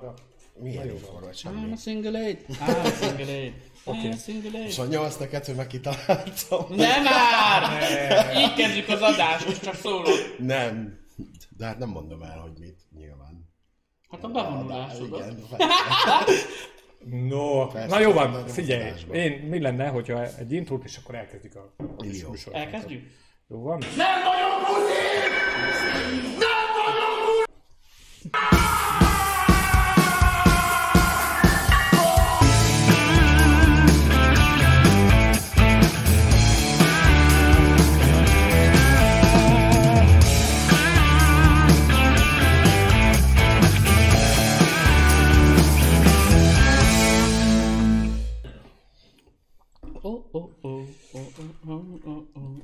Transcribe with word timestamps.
arra. 0.00 0.14
Milyen 0.62 0.86
jóforma, 0.86 1.28
I'm 1.28 1.34
semmi. 1.34 1.72
a 1.72 1.76
single 1.76 2.16
eight. 2.18 2.46
I'm 2.48 2.84
a 2.84 2.90
single 2.90 3.28
eight. 3.28 3.54
Oké. 3.84 3.98
I'm 4.08 4.12
a 4.12 4.16
single 4.16 4.58
eight. 4.58 4.74
28 4.74 5.16
neked, 5.16 5.44
hogy 5.44 5.54
meg 5.54 5.66
kitaláltam. 5.66 6.66
Nem 6.76 7.02
már! 7.02 7.82
Így 8.36 8.54
kezdjük 8.54 8.88
az 8.88 9.00
adást, 9.00 9.46
most 9.46 9.62
csak 9.62 9.74
szólok. 9.74 10.36
Nem. 10.38 10.98
De 11.56 11.66
hát 11.66 11.78
nem 11.78 11.88
mondom 11.88 12.22
el, 12.22 12.38
hogy 12.38 12.52
mit, 12.58 12.78
nyilván. 12.96 13.48
Hát 14.10 14.24
a 14.24 14.28
bevonulás, 14.28 14.96
tudod? 14.96 15.20
Igen. 15.20 15.44
No, 17.28 17.66
Persze, 17.66 17.94
na 17.94 18.00
jó 18.00 18.12
van, 18.12 18.46
figyelj, 18.46 18.92
én 19.12 19.32
mi 19.32 19.60
lenne, 19.60 19.88
hogyha 19.88 20.26
egy 20.38 20.52
intrót, 20.52 20.84
és 20.84 20.96
akkor 20.96 21.14
elkezdjük 21.14 21.54
a 21.54 21.74
Jó. 21.78 22.30
műsort. 22.30 22.56
Elkezdjük? 22.56 23.10
Jó 23.48 23.62
van? 23.62 23.82
Oh, 23.82 24.80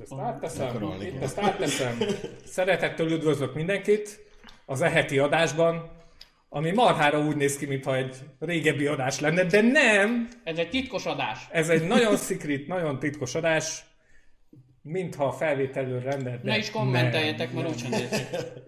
Ezt 0.09 0.19
átteszem, 0.19 1.01
itt 1.01 1.21
ezt 1.21 1.37
átteszem. 1.37 1.97
Szeretettel 2.45 3.07
üdvözlök 3.11 3.53
mindenkit 3.53 4.19
az 4.65 4.81
e 4.81 4.89
heti 4.89 5.19
adásban, 5.19 5.89
ami 6.49 6.71
marhára 6.71 7.19
úgy 7.19 7.35
néz 7.35 7.57
ki, 7.57 7.65
mintha 7.65 7.95
egy 7.95 8.15
régebbi 8.39 8.85
adás 8.85 9.19
lenne, 9.19 9.43
de 9.43 9.61
nem, 9.61 10.27
Ez 10.43 10.57
egy 10.57 10.69
titkos 10.69 11.05
adás. 11.05 11.47
ez 11.51 11.69
egy 11.69 11.87
nagyon 11.87 12.15
szikrit, 12.17 12.67
nagyon 12.67 12.99
titkos 12.99 13.35
adás, 13.35 13.85
mintha 14.81 15.25
a 15.25 15.31
felvételről 15.31 15.99
de 15.99 16.39
Ne 16.43 16.57
is 16.57 16.71
kommenteljetek, 16.71 17.53
mert 17.53 17.69
úgysem. 17.69 17.91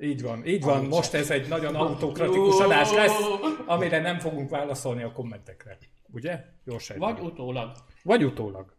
Így 0.02 0.22
van, 0.22 0.46
így 0.46 0.64
van. 0.64 0.86
Most 0.86 1.14
ez 1.14 1.32
egy 1.32 1.48
nagyon 1.48 1.76
autokratikus 1.76 2.60
adás 2.60 2.92
lesz, 2.92 3.20
amire 3.66 4.00
nem 4.00 4.20
fogunk 4.20 4.50
válaszolni 4.50 5.04
a 5.04 5.12
kommentekre. 5.12 5.78
Ugye? 6.12 6.44
Jó 6.64 6.78
sejtem. 6.78 7.14
Vagy 7.14 7.24
utólag. 7.24 7.72
Vagy 8.04 8.24
utólag. 8.24 8.78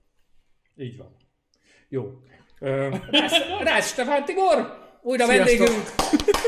Így 0.76 0.96
van. 0.96 1.16
Jó. 1.88 2.20
Rász, 2.60 3.32
Rász 3.62 3.88
Stefán 3.88 4.24
Tibor! 4.24 4.78
Újra 5.02 5.24
Sziasztok! 5.26 5.58
vendégünk! 5.58 5.92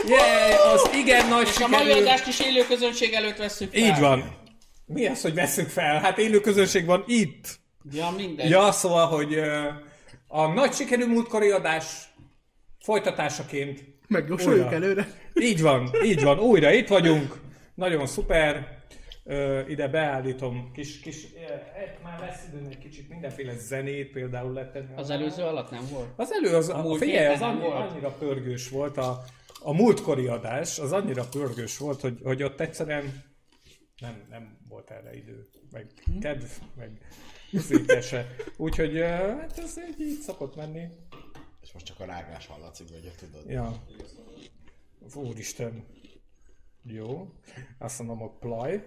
Yeah, 0.07 0.73
az 0.73 0.91
igen 0.95 1.29
nagy 1.29 1.49
És 1.49 1.61
a 1.61 1.69
mai 1.69 1.81
sikerül. 1.81 2.03
adást 2.03 2.27
is 2.27 2.41
élő 2.41 2.65
közönség 2.69 3.13
előtt 3.13 3.37
veszük 3.37 3.73
fel. 3.73 3.81
Így 3.83 3.99
van. 4.01 4.37
Mi 4.87 5.07
az, 5.07 5.23
hogy 5.23 5.35
veszük 5.35 5.69
fel? 5.69 6.01
Hát 6.01 6.19
élő 6.19 6.41
közönség 6.41 6.85
van 6.87 7.05
itt. 7.07 7.59
Ja, 7.93 8.11
mindegy. 8.17 8.51
Ja, 8.51 8.73
szóval, 8.73 9.07
hogy 9.07 9.39
a 10.29 10.47
nagy 10.47 10.73
sikerű 10.73 11.07
múltkori 11.07 11.51
adás 11.51 11.85
folytatásaként 12.85 13.81
Újra. 14.47 14.73
előre. 14.73 15.07
Így 15.35 15.63
van, 15.63 15.91
így 16.05 16.23
van, 16.23 16.39
újra 16.39 16.73
itt 16.73 16.89
vagyunk, 16.89 17.35
nagyon 17.75 18.07
szuper, 18.07 18.82
Ö, 19.25 19.67
ide 19.69 19.89
beállítom 19.89 20.71
kis, 20.73 21.01
kis, 21.01 21.33
eh, 21.33 21.95
már 22.03 22.21
lesz 22.21 22.47
időn 22.49 22.67
egy 22.67 22.79
kicsit 22.79 23.09
mindenféle 23.09 23.57
zenét 23.57 24.11
például 24.13 24.53
letenni. 24.53 24.95
Az 24.97 25.11
előző 25.11 25.43
alatt 25.43 25.71
nem 25.71 25.87
volt? 25.91 26.09
Az 26.17 26.33
elő, 26.33 26.57
az, 26.57 26.69
a 26.69 26.83
múlt 26.83 26.99
figyelj, 27.01 27.35
az 27.35 27.41
annyi, 27.41 27.61
volt? 27.61 27.91
annyira 27.91 28.11
pörgős 28.11 28.69
volt, 28.69 28.97
a, 28.97 29.25
a 29.61 29.73
múltkori 29.73 30.27
adás, 30.27 30.79
az 30.79 30.93
annyira 30.93 31.29
pörgős 31.29 31.79
volt, 31.79 32.01
hogy, 32.01 32.21
hogy 32.23 32.43
ott 32.43 32.61
egyszerűen 32.61 33.23
nem, 34.01 34.27
nem 34.31 34.59
volt 34.69 34.91
erre 34.91 35.17
idő, 35.17 35.49
meg 35.71 35.87
Hm? 36.05 36.19
kedv, 36.19 36.45
meg 36.77 37.07
székese. 37.53 38.35
Úgyhogy 38.57 38.97
ö, 38.97 39.05
hát 39.05 39.59
ez 39.59 39.79
így, 39.89 40.01
így 40.01 40.21
szokott 40.21 40.57
menni. 40.57 40.89
És 41.61 41.73
most 41.73 41.87
csak 41.87 42.01
a 42.01 42.05
rágás 42.05 42.47
hallatszik, 42.47 42.89
hogy 42.91 43.13
tudod. 43.19 43.51
Ja. 43.51 43.83
Úristen. 45.15 45.85
Jó. 46.85 47.29
Azt 47.79 47.99
mondom, 47.99 48.19
hogy 48.19 48.31
play. 48.39 48.83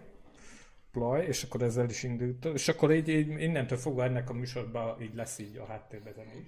Play, 0.95 1.27
és 1.27 1.43
akkor 1.43 1.61
ezzel 1.61 1.89
is 1.89 2.03
indult. 2.03 2.45
És 2.45 2.67
akkor 2.67 2.93
így, 2.93 3.07
így 3.07 3.41
innentől 3.41 3.77
fogva 3.77 4.03
ennek 4.03 4.29
a 4.29 4.33
műsorban 4.33 5.01
így 5.01 5.15
lesz 5.15 5.39
így 5.39 5.57
a 5.57 5.65
háttérbe 5.65 6.11
zene 6.11 6.31
is. 6.41 6.47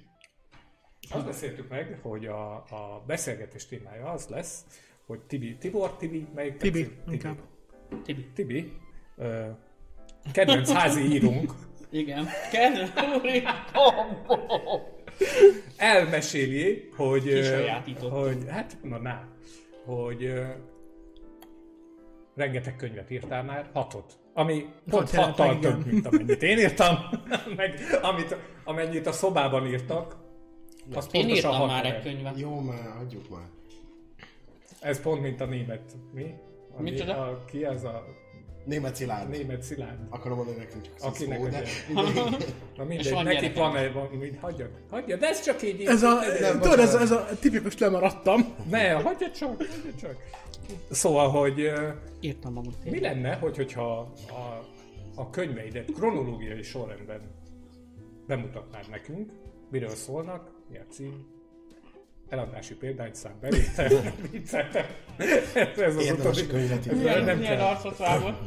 Azt 1.11 1.25
beszéltük 1.25 1.69
meg, 1.69 1.99
hogy 2.01 2.25
a, 2.25 2.55
a 2.55 3.03
beszélgetés 3.07 3.65
témája 3.65 4.11
az 4.11 4.27
lesz, 4.27 4.65
hogy 5.05 5.19
Tibi, 5.19 5.57
Tibor, 5.57 5.95
Tibi, 5.95 6.27
melyik 6.35 6.57
Tibi, 6.57 6.83
tetszik? 6.83 7.11
inkább. 7.11 7.37
Tibi. 8.03 8.25
Tibi, 8.33 8.73
ö, 9.17 9.45
kedvenc 10.33 10.71
házi 10.71 11.01
írunk, 11.01 11.53
Igen. 11.89 12.27
Kedves 12.51 12.89
úri. 13.21 13.43
elmeséli, 15.77 16.89
hogy, 16.95 17.53
hogy 18.09 18.45
hát, 18.47 18.77
na, 18.83 18.97
na, 18.97 19.27
hogy 19.85 20.33
rengeteg 22.35 22.75
könyvet 22.75 23.09
írtál 23.09 23.43
már, 23.43 23.69
hatot. 23.73 24.19
Ami 24.37 24.65
pont 24.89 25.09
hattal 25.15 25.59
több, 25.59 25.85
mint 25.85 26.07
amennyit 26.07 26.43
én 26.43 26.57
írtam, 26.57 26.95
meg 27.57 27.79
amit, 28.01 28.35
amennyit 28.63 29.07
a 29.07 29.11
szobában 29.11 29.65
írtak. 29.67 30.15
Az 30.93 31.07
Én 31.11 31.29
írtam 31.29 31.53
hat 31.53 31.67
már 31.67 31.85
egy 31.85 32.01
könyv. 32.01 32.15
könyvet. 32.15 32.39
Jó, 32.39 32.59
már 32.59 32.93
hagyjuk 32.97 33.29
már. 33.29 33.47
Ez 34.79 35.01
pont, 35.01 35.21
mint 35.21 35.41
a 35.41 35.45
német, 35.45 35.81
mi? 36.13 36.33
A, 36.77 36.81
Mit 36.81 36.93
né- 37.05 37.09
a, 37.09 37.43
ki 37.45 37.63
az 37.63 37.83
a 37.83 38.05
Német 38.67 38.95
Szilárd. 38.95 39.29
német 39.29 39.61
szilárd? 39.61 39.97
Akarom 40.09 40.37
mondani 40.37 40.57
nekünk 40.57 40.83
csak 40.83 40.93
Akinek 40.99 41.39
ugye- 41.39 41.49
de... 41.49 41.63
Na 42.77 42.83
mindegy, 42.83 43.11
van 43.13 43.23
neki 43.23 43.51
van 43.59 43.75
egy, 43.77 43.93
van, 43.93 44.07
mind, 44.07 44.37
hagyja, 44.41 44.69
hagyja, 44.89 45.17
de 45.17 45.27
ez 45.27 45.41
csak 45.43 45.61
így. 45.63 45.81
Ez 45.85 46.03
a, 46.03 46.19
Nem, 46.41 46.59
tudod, 46.59 46.79
ez, 46.79 46.93
ez 46.93 47.11
a 47.11 47.27
tipikus 47.39 47.77
lemaradtam. 47.77 48.53
Ne, 48.69 48.91
hagyja 48.91 49.31
csak, 49.31 49.49
hagyja 49.57 49.91
csak. 50.01 50.15
Szóval, 50.91 51.29
hogy 51.29 51.71
Írtam 52.19 52.57
amúgy 52.57 52.75
mi 52.83 52.99
lenne, 52.99 53.35
hogy, 53.35 53.55
hogyha 53.55 53.99
a, 54.29 54.65
a 55.15 55.29
könyveidet 55.29 55.91
kronológiai 55.91 56.63
sorrendben 56.63 57.21
bemutatnád 58.27 58.89
nekünk, 58.89 59.31
miről 59.71 59.95
szólnak, 59.95 60.51
mi 60.69 60.77
a 60.77 60.85
cím, 60.89 61.27
eladási 62.29 62.73
példányszám 62.73 63.33
bevétel, 63.41 64.13
vicceltem. 64.31 64.85
Ez 65.77 65.95
az 65.95 66.11
utolsó. 66.11 66.43
már 66.53 66.79
nem 66.85 66.97
Milyen, 66.97 67.37
milyen 67.37 67.59
arcot 67.59 67.97
vágott? 67.97 68.37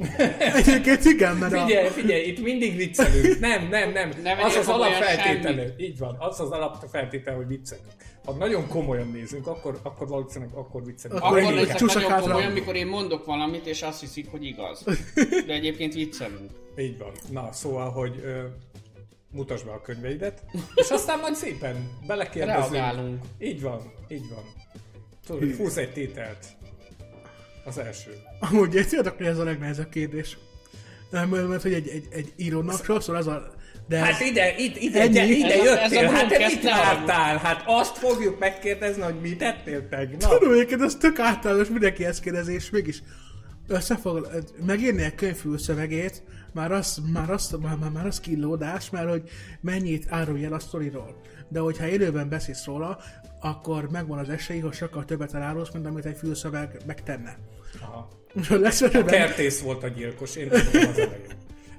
Egyébként 0.54 1.04
igen, 1.04 1.36
mert. 1.36 1.58
Figyelj, 1.58 1.88
figyelj, 1.88 2.22
itt 2.26 2.42
mindig 2.42 2.76
viccelünk. 2.76 3.38
Nem, 3.40 3.68
nem, 3.68 3.90
nem. 3.92 4.12
Ne 4.22 4.44
az 4.44 4.56
az 4.56 4.68
alapfeltétele. 4.68 5.64
Így 5.76 5.98
van, 5.98 6.16
az 6.18 6.40
az 6.40 6.50
alapfeltétel, 6.50 7.34
hogy 7.34 7.46
viccelünk. 7.46 7.86
Ha 8.24 8.32
nagyon 8.32 8.68
komolyan 8.68 9.10
nézünk, 9.10 9.46
akkor, 9.46 9.80
akkor 9.82 10.08
valószínűleg 10.08 10.54
akkor 10.54 10.84
viccelünk. 10.84 11.22
Akkor 11.22 11.38
Akkor 11.38 11.52
nézek 11.52 11.80
nagyon 11.80 12.10
hátra. 12.10 12.26
komolyan, 12.26 12.50
amikor 12.50 12.74
én 12.76 12.86
mondok 12.86 13.24
valamit, 13.24 13.66
és 13.66 13.82
azt 13.82 14.00
hiszik, 14.00 14.30
hogy 14.30 14.44
igaz. 14.44 14.84
De 15.46 15.52
egyébként 15.52 15.94
viccelünk. 15.94 16.50
Így 16.78 16.98
van. 16.98 17.12
Na, 17.30 17.52
szóval, 17.52 17.90
hogy 17.90 18.22
mutasd 19.32 19.64
be 19.64 19.70
a 19.72 19.80
könyveidet, 19.80 20.42
és 20.74 20.90
aztán 20.90 21.18
majd 21.18 21.34
szépen 21.34 21.90
belekérdezünk. 22.06 22.72
Reagálunk. 22.72 23.24
Így 23.38 23.60
van, 23.60 23.92
így 24.08 24.28
van. 24.34 24.44
Tudod, 25.26 25.56
húz 25.56 25.76
egy 25.78 25.92
tételt. 25.92 26.46
Az 27.64 27.78
első. 27.78 28.10
Amúgy 28.40 28.76
egy 28.76 28.82
tudjátok, 28.88 29.16
hogy 29.16 29.26
ez 29.26 29.38
a 29.38 29.44
legnehezebb 29.44 29.88
kérdés. 29.88 30.38
Nem, 31.10 31.28
mert 31.28 31.48
mert, 31.48 31.62
hogy 31.62 31.72
egy, 31.72 31.88
egy, 31.88 32.06
egy 32.10 32.32
írónak 32.36 32.84
sokszor 32.84 33.14
az 33.16 33.26
a... 33.26 33.52
De 33.88 33.98
Hát 33.98 34.20
ide, 34.20 34.54
ide, 34.56 34.78
ide, 34.80 35.00
Ennyi. 35.00 35.18
ide, 35.18 35.24
ide 35.26 35.52
Ez 35.54 35.66
a- 35.70 35.80
ez 35.80 35.92
a 35.92 35.94
jöttél, 36.00 36.08
hát 36.16 36.28
te 36.28 36.46
mit 36.46 36.62
vártál? 36.62 37.36
Hát 37.38 37.62
azt 37.66 37.96
fogjuk 37.98 38.38
megkérdezni, 38.38 39.02
hogy 39.02 39.20
mit 39.20 39.38
tettél 39.38 39.88
tegnap. 39.88 40.38
Tudom, 40.38 40.52
egyébként 40.54 40.82
ez 40.82 40.94
tök 40.96 41.18
általános, 41.18 41.68
mindenki 41.68 42.04
ezt 42.04 42.20
kérdezi, 42.22 42.52
és 42.52 42.70
mégis 42.70 43.02
összefog, 43.68 44.28
megírni 44.66 45.02
egy 45.02 45.14
könyvfül 45.14 45.58
szövegét, 45.58 46.22
már 46.52 46.72
az, 46.72 47.02
már 47.12 47.30
az, 47.30 47.56
már, 47.60 47.76
már, 47.76 47.90
már 47.90 48.06
az 48.06 48.20
killódás, 48.20 48.90
mert 48.90 49.08
hogy 49.08 49.30
mennyit 49.60 50.06
árulj 50.08 50.44
el 50.44 50.52
a 50.52 50.58
sztoriról. 50.58 51.20
De 51.48 51.60
hogyha 51.60 51.86
élőben 51.86 52.28
beszélsz 52.28 52.64
róla, 52.64 52.98
akkor 53.40 53.90
megvan 53.90 54.18
az 54.18 54.28
esély, 54.28 54.58
hogy 54.60 54.72
sokkal 54.72 55.04
többet 55.04 55.34
elárulsz, 55.34 55.72
mint 55.72 55.86
amit 55.86 56.04
egy 56.04 56.16
fülszöveg 56.16 56.76
megtenne. 56.86 57.38
Aha. 57.80 58.08
Lesz 58.60 58.80
öröm. 58.80 59.06
Kertész 59.06 59.60
volt 59.62 59.82
a 59.82 59.88
gyilkos, 59.88 60.36
én 60.36 60.48
tudom 60.48 60.88
az 60.88 60.98
elején. 60.98 61.26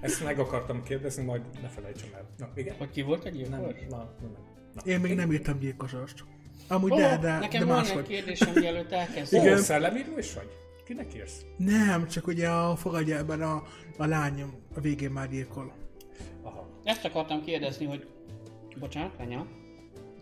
Ezt 0.01 0.23
meg 0.23 0.39
akartam 0.39 0.83
kérdezni, 0.83 1.23
majd 1.23 1.41
ne 1.61 1.67
felejtsem 1.67 2.09
el. 2.13 2.25
Na, 2.37 2.49
igen? 2.55 2.75
Hogy 2.77 2.89
ki 2.89 3.01
volt 3.01 3.25
egy 3.25 3.49
Nem, 3.49 3.59
gyilkos? 3.59 3.81
na, 3.89 3.97
nem, 3.97 4.31
nem. 4.75 4.83
Én 4.93 4.99
még 4.99 5.15
nem 5.15 5.31
írtam 5.31 5.59
gyilkosost. 5.59 6.23
Amúgy 6.67 6.91
Ó, 6.91 6.95
de, 6.95 7.17
de, 7.21 7.37
nekem 7.39 7.59
de 7.59 7.65
van 7.65 7.77
egy 7.77 7.83
máshogy. 7.83 8.07
kérdésem, 8.07 8.53
mielőtt 8.55 8.91
elkezdem. 8.91 9.41
Ó, 9.41 9.43
Igen. 9.43 9.57
szellemíró 9.57 10.17
is 10.17 10.33
vagy? 10.33 10.47
Kinek 10.85 11.15
írsz? 11.15 11.41
Nem, 11.57 12.07
csak 12.07 12.27
ugye 12.27 12.49
a 12.49 12.75
fogadja 12.75 13.17
ebben 13.17 13.41
a, 13.41 13.63
a 13.97 14.05
lány 14.05 14.45
a 14.75 14.79
végén 14.79 15.11
már 15.11 15.29
gyilkol. 15.29 15.73
Aha, 16.43 16.67
Ezt 16.83 17.05
akartam 17.05 17.43
kérdezni, 17.43 17.85
hogy... 17.85 18.07
Bocsánat, 18.79 19.11
anya? 19.19 19.45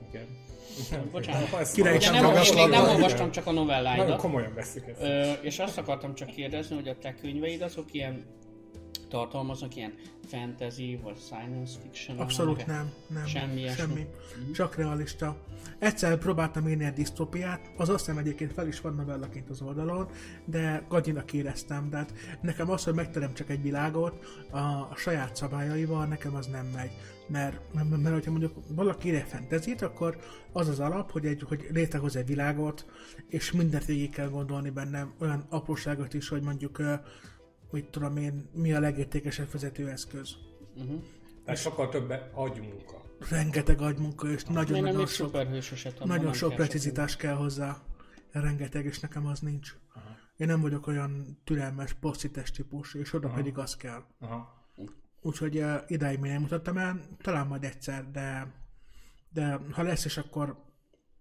igen. 0.10 0.28
Bocsánat. 1.12 1.72
Király 1.74 1.96
Ugye 1.96 2.12
nem, 2.12 2.24
Magas 2.24 2.51
nem 2.51 2.72
olvastam 2.74 3.31
csak 3.31 3.46
a 3.46 3.51
Nagyon 3.51 3.66
novelláidat. 3.66 4.19
komolyan 4.19 4.54
veszik 4.54 4.84
ezt. 4.88 5.01
Ö, 5.01 5.31
és 5.42 5.60
azt 5.60 5.78
akartam 5.78 6.16
csak 6.16 6.30
kérdezni, 6.30 6.75
hogy 6.75 6.88
a 6.88 6.98
te 6.98 7.13
könyveid 7.13 7.62
azok 7.62 7.94
ilyen 7.94 8.25
tartalmaznak 9.09 9.75
ilyen 9.75 9.94
fantasy 10.25 11.00
vagy 11.03 11.17
science 11.17 11.79
fiction 11.81 12.17
Abszolút 12.17 12.65
nem, 12.65 12.91
nem. 13.07 13.25
Semmi 13.25 13.67
semmi. 13.67 14.06
Csak 14.53 14.75
realista. 14.75 15.38
Egyszer 15.79 16.17
próbáltam 16.17 16.67
írni 16.67 16.85
egy 16.85 16.94
disztópiát, 16.94 17.71
az 17.77 17.89
azt 17.89 18.06
hiszem 18.06 18.17
egyébként 18.17 18.53
fel 18.53 18.67
is 18.67 18.81
van 18.81 18.95
novellaként 18.95 19.50
az 19.50 19.61
oldalon, 19.61 20.09
de 20.45 20.85
gagyinak 20.88 21.33
éreztem, 21.33 21.89
de 21.89 21.97
hát 21.97 22.13
nekem 22.41 22.69
az, 22.69 22.83
hogy 22.83 22.94
megteremtsek 22.94 23.50
egy 23.50 23.61
világot 23.61 24.25
a, 24.50 24.57
a 24.57 24.94
saját 24.95 25.35
szabályaival, 25.35 26.05
nekem 26.05 26.35
az 26.35 26.47
nem 26.47 26.65
megy. 26.65 26.91
Mert, 27.27 27.73
mert, 27.73 27.89
mert, 27.89 28.01
mert 28.01 28.13
hogyha 28.13 28.31
mondjuk 28.31 28.53
valaki 28.67 29.07
ír 29.07 29.15
egy 29.15 29.27
fentezit, 29.27 29.81
akkor 29.81 30.17
az 30.51 30.67
az 30.67 30.79
alap, 30.79 31.12
hogy, 31.12 31.25
egy, 31.25 31.44
hogy 31.47 31.67
létrehoz 31.71 32.15
egy 32.15 32.25
világot, 32.25 32.85
és 33.27 33.51
mindent 33.51 33.85
végig 33.85 34.09
kell 34.09 34.29
gondolni 34.29 34.69
benne, 34.69 35.07
olyan 35.19 35.45
apróságot 35.50 36.13
is, 36.13 36.29
hogy 36.29 36.41
mondjuk 36.41 36.81
mit 37.71 37.86
tudom 37.86 38.18
én, 38.18 38.50
mi 38.54 38.74
a 38.74 38.80
legértékesebb 38.80 39.51
vezetőeszköz. 39.51 40.36
Tehát 41.45 41.60
sokkal 41.60 41.89
több 41.89 42.13
agymunka. 42.33 43.01
rengeteg 43.30 43.81
agymunka, 43.81 44.30
és 44.30 44.44
nagyon-nagyon 44.44 45.06
sok, 45.06 45.38
nagyon 46.06 46.33
sok 46.33 46.56
precizitás 46.56 47.16
kell 47.16 47.36
hozzá. 47.36 47.81
Rengeteg, 48.31 48.86
és 48.86 49.00
nekem 49.00 49.25
az 49.25 49.39
nincs. 49.39 49.75
Én 50.38 50.48
nem 50.48 50.62
vagyok 50.62 50.88
olyan 50.88 51.39
türelmes, 51.44 51.94
passzites 51.94 52.51
típus, 52.51 52.94
és 52.94 53.13
oda 53.13 53.30
pedig 53.30 53.57
az 53.57 53.75
kell. 53.75 54.04
Aha. 54.19 54.68
Úgyhogy 55.22 55.57
uh, 55.57 55.75
idáig 55.88 56.19
még 56.19 56.31
nem 56.31 56.42
mutattam 56.42 56.77
el, 56.77 57.01
talán 57.22 57.48
majd 57.48 57.63
egyszer, 57.63 58.12
de, 58.12 58.54
de 59.30 59.60
ha 59.72 59.83
lesz 59.83 60.06
is, 60.06 60.18
akkor 60.18 60.63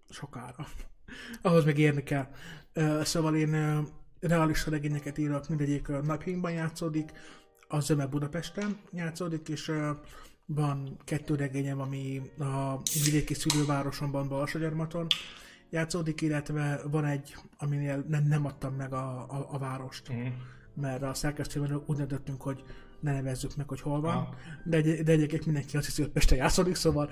sokára. 0.08 0.66
Ahhoz 1.42 1.64
még 1.64 1.78
érni 1.78 2.02
kell. 2.02 2.28
Uh, 2.74 3.02
szóval 3.02 3.36
én 3.36 3.54
uh, 3.54 3.86
realista 4.20 4.70
regényeket 4.70 5.18
írok, 5.18 5.48
mindegyik 5.48 5.88
napjainkban 5.88 6.52
játszódik, 6.52 7.12
az 7.68 7.84
Zöme 7.84 8.06
Budapesten 8.06 8.76
játszódik, 8.92 9.48
és 9.48 9.72
van 10.46 10.96
kettő 11.04 11.34
regényem, 11.34 11.80
ami 11.80 12.22
a 12.38 12.80
vidéki 13.04 13.34
szülővárosomban, 13.34 14.28
Balsagyarmaton 14.28 15.06
játszódik, 15.70 16.20
illetve 16.20 16.80
van 16.90 17.04
egy, 17.04 17.36
aminél 17.58 18.04
nem, 18.08 18.24
nem 18.26 18.46
adtam 18.46 18.74
meg 18.74 18.92
a, 18.92 19.20
a, 19.28 19.48
a 19.50 19.58
várost, 19.58 20.08
Mhm. 20.08 20.26
mert 20.74 21.02
a 21.02 21.14
szerkesztőben 21.14 21.82
úgy 21.86 21.96
döntöttünk, 21.96 22.42
hogy 22.42 22.62
ne 23.00 23.12
nevezzük 23.12 23.56
meg, 23.56 23.68
hogy 23.68 23.80
hol 23.80 24.00
van, 24.00 24.16
Ah. 24.16 24.28
de, 24.64 24.76
egy, 24.76 25.02
de 25.02 25.12
egyébként 25.12 25.44
mindenki 25.44 25.76
azt 25.76 25.86
hiszi, 25.86 26.02
hogy 26.02 26.10
Pesten 26.10 26.38
játszódik, 26.38 26.74
szóval 26.74 27.10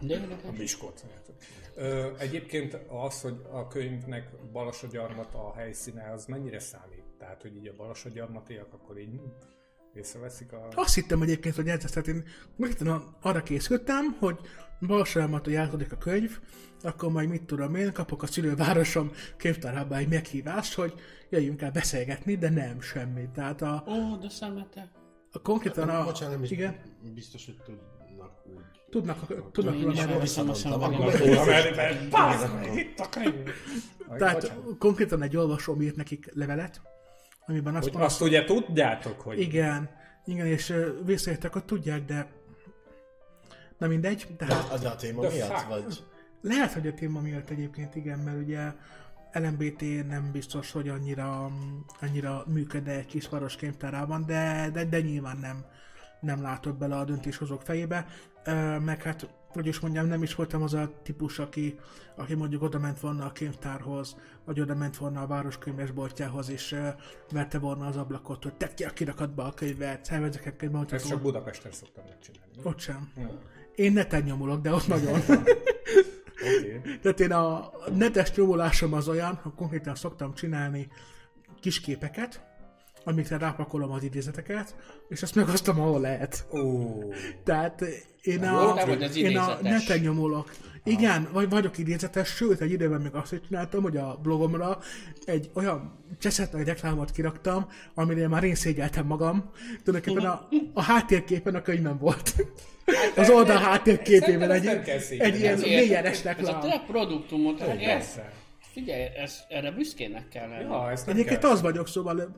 De 0.00 0.14
érdekes. 0.14 0.44
A 0.48 0.52
Miskolc. 0.58 1.02
Ö, 1.78 2.10
egyébként 2.18 2.78
az, 2.88 3.20
hogy 3.20 3.40
a 3.50 3.66
könyvnek 3.66 4.30
Balassagyarmat 4.52 5.34
a 5.34 5.54
helyszíne, 5.56 6.10
az 6.12 6.26
mennyire 6.26 6.58
számít? 6.58 7.04
Tehát, 7.18 7.42
hogy 7.42 7.56
így 7.56 7.66
a 7.66 7.74
Balassagyarmatiak 7.76 8.72
akkor 8.72 8.98
így 8.98 9.20
észreveszik 9.94 10.52
a... 10.52 10.68
azt 10.74 10.94
hittem 10.94 11.22
egyébként, 11.22 11.54
hogy 11.54 11.68
ez, 11.68 11.78
tehát 11.78 12.08
én 12.08 12.24
most 12.56 12.84
arra 13.20 13.42
készültem, 13.42 14.16
hogy 14.18 14.38
Balsajamaton 14.80 15.52
játszódik 15.52 15.92
a 15.92 15.96
könyv, 15.96 16.38
akkor 16.82 17.10
majd 17.10 17.28
mit 17.28 17.44
tudom 17.44 17.74
én, 17.74 17.92
kapok 17.92 18.22
a 18.22 18.26
szülővárosom 18.26 19.12
könyvtárába 19.36 19.96
egy 19.96 20.08
meghívást, 20.08 20.74
hogy 20.74 20.94
jöjjünk 21.30 21.62
el 21.62 21.70
beszélgetni, 21.70 22.36
de 22.36 22.50
nem 22.50 22.80
semmi. 22.80 23.28
Tehát 23.34 23.62
a, 23.62 23.84
Ó, 23.88 24.16
de 24.16 24.28
szemetek. 24.28 24.88
a 25.32 25.42
konkrétan 25.42 25.88
a... 25.88 26.04
Bocsánat, 26.04 26.34
nem 26.34 26.42
is 26.42 26.50
igen, 26.50 26.76
biztos, 27.14 27.46
hogy 27.46 27.56
úgy. 27.68 27.97
Tudnak, 28.90 29.50
tudnak 29.52 29.80
róla 29.80 29.92
már! 29.94 30.30
Aj, 34.08 34.18
Tehát 34.18 34.52
konkrétan 34.78 35.22
egy 35.22 35.36
olvasóm 35.36 35.80
írt 35.80 35.96
nekik 35.96 36.30
levelet, 36.34 36.80
amiben 37.46 37.74
azt 37.74 37.82
Hogy 37.82 37.92
mondta, 37.92 38.10
azt 38.12 38.22
ugye 38.22 38.44
tudjátok, 38.44 39.20
hogy... 39.20 39.40
igen, 39.40 39.90
igen, 40.24 40.46
és 40.46 40.68
ö, 40.70 41.02
visszaértek, 41.04 41.52
hogy 41.52 41.64
tudják, 41.64 42.04
de 42.04 42.26
na 43.78 43.86
mindegy, 43.86 44.26
tehát 44.36 44.72
Az 44.72 44.84
a 44.84 44.96
téma 44.96 45.20
miatt, 45.20 45.62
vagy? 45.68 46.04
lehet, 46.40 46.72
hogy 46.72 46.86
a 46.86 46.94
téma 46.94 47.20
miatt 47.20 47.50
egyébként 47.50 47.94
igen, 47.94 48.18
mert 48.18 48.38
ugye 48.38 48.72
LMBT 49.32 50.06
nem 50.08 50.30
biztos, 50.32 50.72
hogy 50.72 50.88
annyira, 50.88 51.50
annyira 52.00 52.44
működne 52.46 52.92
egy 52.92 53.06
kis 53.06 53.28
város 53.28 53.56
könyvtárában, 53.56 54.26
de, 54.26 54.70
de, 54.72 54.84
de 54.84 55.00
nyilván 55.00 55.36
nem, 55.36 55.64
nem 56.20 56.42
látott 56.42 56.76
bele 56.78 56.96
a 56.96 57.04
döntéshozók 57.04 57.62
fejébe, 57.62 58.06
meg 58.84 59.02
hát, 59.02 59.28
hogy 59.48 59.66
is 59.66 59.80
mondjam, 59.80 60.06
nem 60.06 60.22
is 60.22 60.34
voltam 60.34 60.62
az 60.62 60.74
a 60.74 60.90
típus, 61.02 61.38
aki, 61.38 61.78
aki 62.16 62.34
mondjuk 62.34 62.62
oda 62.62 62.78
ment 62.78 63.00
volna 63.00 63.24
a 63.24 63.32
könyvtárhoz, 63.32 64.16
vagy 64.44 64.60
oda 64.60 64.74
ment 64.74 64.96
volna 64.96 65.22
a 65.22 65.26
városkönyvesboltjához, 65.26 66.50
és 66.50 66.72
ö, 66.72 66.88
verte 67.30 67.58
volna 67.58 67.86
az 67.86 67.96
ablakot, 67.96 68.42
hogy 68.42 68.54
tedd 68.54 68.74
ki 68.74 68.84
a 68.84 68.90
kirakatba 68.90 69.44
a 69.44 69.52
könyvet, 69.52 70.04
szervezek 70.04 70.46
egy 70.46 70.56
könyvbe, 70.56 70.84
Ezt 70.90 71.08
csak 71.08 71.20
Budapesten 71.22 71.72
szoktam 71.72 72.04
megcsinálni. 72.08 72.52
ott 72.62 72.78
sem. 72.78 73.12
Én 73.74 73.92
neten 73.92 74.22
nyomulok, 74.22 74.60
de 74.60 74.72
ott 74.72 74.86
nagyon. 74.96 75.20
Oké. 76.58 76.80
Tehát 77.02 77.20
én 77.20 77.32
a 77.32 77.70
netes 77.94 78.32
nyomulásom 78.34 78.92
az 78.92 79.08
olyan, 79.08 79.34
hogy 79.42 79.52
konkrétan 79.54 79.94
szoktam 79.94 80.34
csinálni 80.34 80.88
kis 81.60 81.80
képeket, 81.80 82.46
amikre 83.04 83.38
rápakolom 83.38 83.90
az 83.90 84.02
idézeteket, 84.02 84.74
és 85.08 85.22
azt 85.22 85.34
megosztom, 85.34 85.80
ahol 85.80 86.00
lehet. 86.00 86.46
Ó, 86.52 86.92
Tehát 87.44 87.84
én 88.22 88.44
a, 88.44 88.74
az 88.74 89.16
én 89.16 89.36
a 89.36 89.58
neten 89.62 89.98
nyomulok. 89.98 90.50
Igen, 90.84 91.28
vagy 91.32 91.48
vagyok 91.48 91.78
idézetes, 91.78 92.28
sőt, 92.28 92.60
egy 92.60 92.72
időben 92.72 93.00
még 93.00 93.14
azt 93.14 93.32
is 93.32 93.38
csináltam, 93.48 93.82
hogy 93.82 93.96
a 93.96 94.18
blogomra 94.22 94.78
egy 95.24 95.50
olyan 95.54 95.98
cseszetlen 96.18 96.64
reklámot 96.64 97.10
kiraktam, 97.10 97.66
aminél 97.94 98.28
már 98.28 98.44
én 98.44 98.54
szégyeltem 98.54 99.06
magam. 99.06 99.50
Tulajdonképpen 99.84 100.30
a, 100.30 100.48
a 100.72 100.82
háttérképen 100.82 101.54
a 101.54 101.62
könyvem 101.62 101.98
volt. 101.98 102.34
Az 103.16 103.30
oldal 103.30 103.56
háttérképében 103.56 104.50
egy, 104.50 104.66
egy 105.18 105.38
ilyen 105.38 105.54
Ez 105.54 105.60
négyenes 105.60 106.18
Ez 106.18 106.24
a 106.24 106.28
reklám. 106.28 106.60
te 106.60 106.84
produktumot, 106.86 107.60
hát 107.60 107.76
persze. 107.76 108.32
Figyelj, 108.78 109.02
ez, 109.16 109.38
erre 109.48 109.70
büszkének 109.70 110.28
kell 110.28 110.48
lenni. 110.48 110.62
Ja, 110.62 110.90
ezt 110.90 111.06
nem 111.06 111.14
Egyébként 111.14 111.40
kell. 111.40 111.50
az 111.50 111.60
vagyok, 111.60 111.88
szóval 111.88 112.36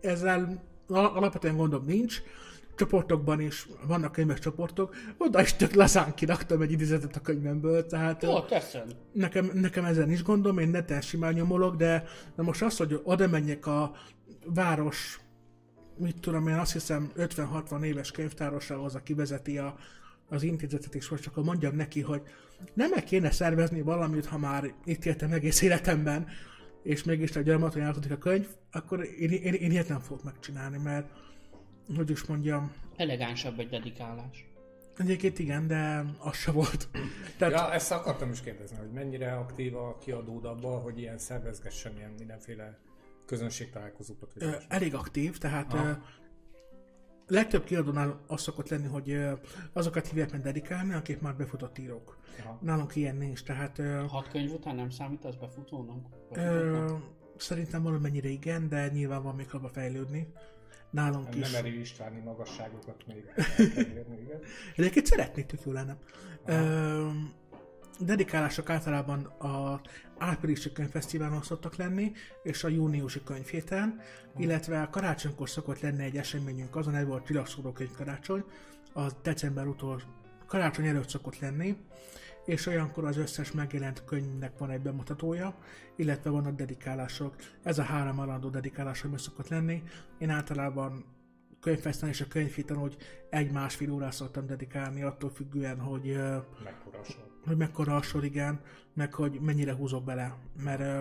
ezzel 0.00 0.62
al- 0.88 1.16
alapvetően 1.16 1.56
gondom 1.56 1.84
nincs. 1.84 2.22
Csoportokban 2.76 3.40
is 3.40 3.68
vannak 3.86 4.12
könyves 4.12 4.38
csoportok, 4.38 4.94
oda 5.18 5.40
is 5.40 5.54
tök 5.54 5.72
lazán 5.74 6.14
kiraktam 6.14 6.62
egy 6.62 6.72
idézetet 6.72 7.16
a 7.16 7.20
könyvemből, 7.20 7.86
tehát 7.86 8.22
Jó, 8.22 8.40
teszed. 8.40 8.96
nekem, 9.12 9.50
nekem 9.54 9.84
ezzel 9.84 10.06
nincs 10.06 10.22
gondom, 10.22 10.58
én 10.58 10.68
neten 10.68 11.00
simán 11.00 11.32
nyomolok, 11.32 11.76
de, 11.76 12.04
de 12.36 12.42
most 12.42 12.62
az, 12.62 12.76
hogy 12.76 13.00
oda 13.02 13.28
menjek 13.28 13.66
a 13.66 13.92
város, 14.46 15.20
mit 15.96 16.20
tudom 16.20 16.48
én, 16.48 16.54
azt 16.54 16.72
hiszem 16.72 17.12
50-60 17.16 17.82
éves 17.84 18.10
könyvtárosához, 18.10 18.94
aki 18.94 19.14
vezeti 19.14 19.58
a, 19.58 19.74
az 20.32 20.42
intézetet, 20.42 20.94
és 20.94 21.08
most 21.08 21.22
csak 21.22 21.44
mondjam 21.44 21.76
neki, 21.76 22.00
hogy 22.00 22.22
nem 22.74 22.90
meg 22.90 23.04
kéne 23.04 23.30
szervezni 23.30 23.80
valamit, 23.80 24.26
ha 24.26 24.38
már 24.38 24.74
itt 24.84 25.04
éltem 25.04 25.32
egész 25.32 25.62
életemben, 25.62 26.28
és 26.82 27.04
mégis 27.04 27.30
egy 27.30 27.44
gyarmaton 27.44 27.82
jártatik 27.82 28.10
a 28.10 28.16
könyv, 28.18 28.46
akkor 28.72 29.04
én, 29.18 29.30
én, 29.30 29.54
én 29.54 29.70
ilyet 29.70 29.88
nem 29.88 30.00
fogok 30.00 30.24
megcsinálni, 30.24 30.78
mert 30.78 31.10
hogy 31.96 32.10
is 32.10 32.24
mondjam, 32.24 32.72
Elegánsabb 32.96 33.58
egy 33.58 33.68
dedikálás. 33.68 34.46
egyébként 34.96 35.38
igen, 35.38 35.66
de 35.66 36.04
az 36.18 36.36
se 36.36 36.50
volt. 36.50 36.88
Tehát 37.38 37.54
Ja, 37.54 37.72
ezt 37.72 37.92
akartam 37.92 38.30
is 38.30 38.40
kérdezni, 38.40 38.76
hogy 38.76 38.90
mennyire 38.90 39.32
aktív 39.32 39.76
a 39.76 39.98
kiadód 39.98 40.44
abban, 40.44 40.80
hogy 40.80 40.98
ilyen 40.98 41.18
szervezgessen 41.18 41.92
ilyen 41.96 42.14
mindenféle 42.18 42.78
közönségtalálkozókat. 43.26 44.32
elég 44.68 44.94
aktív, 44.94 45.38
tehát 45.38 45.72
Aha. 45.72 46.02
Legtöbb 47.32 47.64
kiadónál 47.64 48.20
az 48.26 48.40
szokott 48.40 48.68
lenni, 48.68 48.86
hogy 48.86 49.18
azokat 49.72 50.06
hívják 50.06 50.32
meg 50.32 50.40
dedikálni, 50.40 50.92
akik 50.94 51.20
már 51.20 51.36
befutott 51.36 51.78
írók. 51.78 52.18
Aha. 52.40 52.58
Nálunk 52.62 52.96
ilyen 52.96 53.16
nincs, 53.16 53.42
tehát 53.42 53.82
Hat 54.08 54.28
könyv 54.28 54.50
után 54.52 54.74
nem 54.74 54.90
számít 54.90 55.24
az 55.24 55.36
befutónak? 55.36 56.06
Ö, 56.32 56.94
szerintem 57.36 57.82
valamennyire 57.82 58.28
igen, 58.28 58.68
de 58.68 58.88
nyilván 58.88 59.22
van 59.22 59.34
még 59.34 59.50
hova 59.50 59.68
fejlődni. 59.68 60.32
Nálunk 60.90 61.28
Nem, 61.28 61.38
is. 61.38 61.50
nem 61.50 61.64
eri 61.64 61.80
Istváni 61.80 62.20
magasságokat 62.20 63.06
még. 63.06 63.24
Egyébként 64.76 65.06
szeretnék, 65.06 65.46
tök 65.46 65.60
jó 65.64 65.72
lenne. 65.72 65.96
Ö, 66.44 67.08
dedikálások 68.04 68.70
általában 68.70 69.24
a 69.24 69.80
áprilisi 70.18 70.72
könyvfesztiválon 70.72 71.42
szoktak 71.42 71.76
lenni, 71.76 72.12
és 72.42 72.64
a 72.64 72.68
júniusi 72.68 73.22
könyvhéten, 73.24 74.00
illetve 74.36 74.82
a 74.82 74.90
karácsonykor 74.90 75.48
szokott 75.48 75.80
lenni 75.80 76.02
egy 76.02 76.16
eseményünk, 76.16 76.76
azon 76.76 76.94
el 76.94 77.04
volt 77.04 77.26
Csillagszóró 77.26 77.72
könyv 77.72 77.92
karácsony, 77.92 78.44
a 78.94 79.06
december 79.22 79.66
utol, 79.66 80.02
karácsony 80.46 80.86
előtt 80.86 81.08
szokott 81.08 81.38
lenni, 81.38 81.76
és 82.44 82.66
olyankor 82.66 83.04
az 83.04 83.16
összes 83.16 83.52
megjelent 83.52 84.04
könyvnek 84.04 84.58
van 84.58 84.70
egy 84.70 84.80
bemutatója, 84.80 85.54
illetve 85.96 86.30
vannak 86.30 86.56
dedikálások. 86.56 87.36
Ez 87.62 87.78
a 87.78 87.82
három 87.82 88.18
alandó 88.18 88.48
dedikálás, 88.48 89.04
ami 89.04 89.18
szokott 89.18 89.48
lenni. 89.48 89.82
Én 90.18 90.30
általában 90.30 91.04
könyvfeszten 91.60 92.08
és 92.08 92.20
a 92.20 92.28
könyvhéten, 92.28 92.76
hogy 92.76 92.96
egy-másfél 93.30 93.90
órát 93.90 94.12
szoktam 94.12 94.46
dedikálni, 94.46 95.02
attól 95.02 95.30
függően, 95.30 95.78
hogy 95.78 96.16
Mekkora 96.64 96.98
a. 96.98 97.31
hogy 97.46 97.56
mekkora 97.56 97.96
a 97.96 98.02
sor, 98.02 98.24
igen, 98.24 98.60
meg 98.94 99.14
hogy 99.14 99.40
mennyire 99.40 99.74
húzok 99.74 100.04
bele, 100.04 100.36
mert 100.62 100.80
ö, 100.80 101.00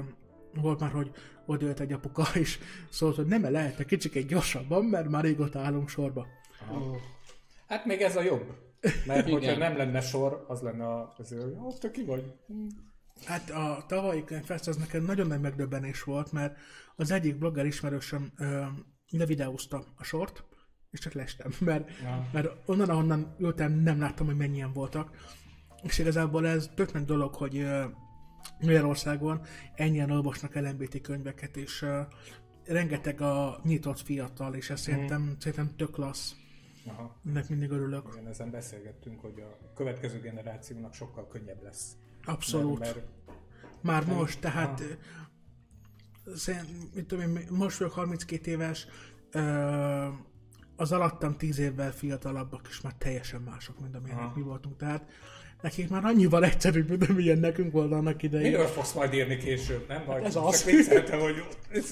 volt 0.62 0.80
már, 0.80 0.92
hogy 0.92 1.12
odajött 1.46 1.80
egy 1.80 1.94
apuka, 1.94 2.24
és 2.40 2.60
szólt, 2.90 3.16
hogy 3.16 3.26
nem 3.26 3.52
lehetne 3.52 3.84
kicsit 3.86 4.28
gyorsabban, 4.28 4.86
mert 4.86 5.10
már 5.10 5.24
régóta 5.24 5.60
állunk 5.60 5.90
sorba. 5.90 6.28
Hát 7.68 7.86
még 7.86 8.02
ez 8.02 8.16
a 8.16 8.22
jobb. 8.22 8.56
Mert 9.06 9.30
hogyha 9.30 9.52
Igen. 9.52 9.58
nem 9.58 9.78
lenne 9.78 10.02
sor, 10.02 10.46
az 10.48 10.62
lenne 10.62 10.88
a... 10.88 11.14
Az, 11.18 11.30
hogy 11.30 11.56
"Ó, 11.64 11.74
te 11.74 11.92
ki 11.92 12.04
vagy? 12.04 12.34
Hát 13.26 13.50
a 13.50 13.84
tavalyi 13.88 14.24
könyvfest 14.24 14.68
az 14.68 14.78
nekem 14.78 15.04
nagyon 15.04 15.28
nagy 15.28 15.42
megdöbbenés 15.42 16.04
volt, 16.04 16.32
mert 16.32 16.58
az 16.96 17.12
egyik 17.12 17.38
blogger 17.38 17.66
ismerősöm 17.66 18.32
ö, 18.38 18.64
levideózta 19.10 19.84
a 19.96 20.04
sort, 20.04 20.44
és 20.92 21.00
csak 21.00 21.14
lestem, 21.14 21.52
mert, 21.70 21.90
Ja. 22.04 22.28
mert 22.34 22.50
onnan, 22.66 22.90
ahonnan 22.90 23.36
ültem, 23.40 23.72
nem 23.72 24.00
láttam, 24.00 24.26
hogy 24.26 24.38
mennyien 24.38 24.74
voltak. 24.74 25.10
És 25.84 25.98
igazából 25.98 26.48
ez 26.48 26.70
tök 26.76 26.94
nagy 26.94 27.06
dolog, 27.06 27.36
hogy 27.36 27.68
Magyarországon 28.60 29.42
ennyien 29.76 30.12
olvasnak 30.12 30.56
LMBT 30.56 31.02
könyveket, 31.02 31.58
és 31.58 31.82
ö, 31.82 32.02
rengeteg 32.66 33.22
a 33.22 33.60
nyitott 33.64 34.00
fiatal, 34.00 34.54
és 34.54 34.70
ez 34.70 34.80
szerintem, 34.82 35.36
szerintem 35.40 35.76
tök 35.76 35.92
klassz. 35.92 36.36
Aha. 36.88 37.16
Ennek 37.26 37.50
mindig 37.50 37.70
örülök. 37.70 38.08
Igen, 38.14 38.28
ezen 38.28 38.52
beszélgettünk, 38.52 39.20
hogy 39.20 39.40
a 39.40 39.74
következő 39.74 40.20
generációnak 40.20 40.94
sokkal 40.94 41.28
könnyebb 41.28 41.64
lesz. 41.64 41.96
Abszolút. 42.24 42.80
Mert, 42.80 42.96
mert 42.96 43.06
Már 43.82 44.16
most, 44.16 44.40
tehát 44.40 44.82
ö, 46.24 46.36
szerint- 46.36 46.96
mit 46.96 47.06
tudom 47.06 47.36
én, 47.38 47.48
most 47.50 47.78
vagyok 47.78 47.94
32 47.94 48.52
éves, 48.52 48.88
az 50.76 50.92
alattam 50.92 51.38
10 51.38 51.60
évvel 51.60 51.92
fiatalabbak 51.92 52.68
is 52.70 52.82
már 52.82 52.94
teljesen 52.98 53.42
mások, 53.42 53.80
mint 53.80 53.96
amilyenek 53.96 54.36
mi 54.36 54.42
voltunk. 54.42 54.78
Tehát 54.78 55.10
nekik 55.62 55.90
már 55.90 56.06
annyival 56.06 56.44
egyszerűbb, 56.44 56.90
mint 56.90 57.10
amilyen 57.10 57.38
nekünk 57.38 57.72
volt 57.72 57.92
annak 57.92 58.24
idején. 58.24 58.52
miről 58.52 58.66
fogsz 58.68 58.94
majd 58.94 59.14
írni 59.14 59.38
később, 59.38 59.88
nem? 59.88 60.04
Vagy 60.06 60.24
ez 60.24 60.34
csak 60.34 60.46
az. 60.46 60.64
vicceltem, 60.64 61.20
hogy... 61.20 61.44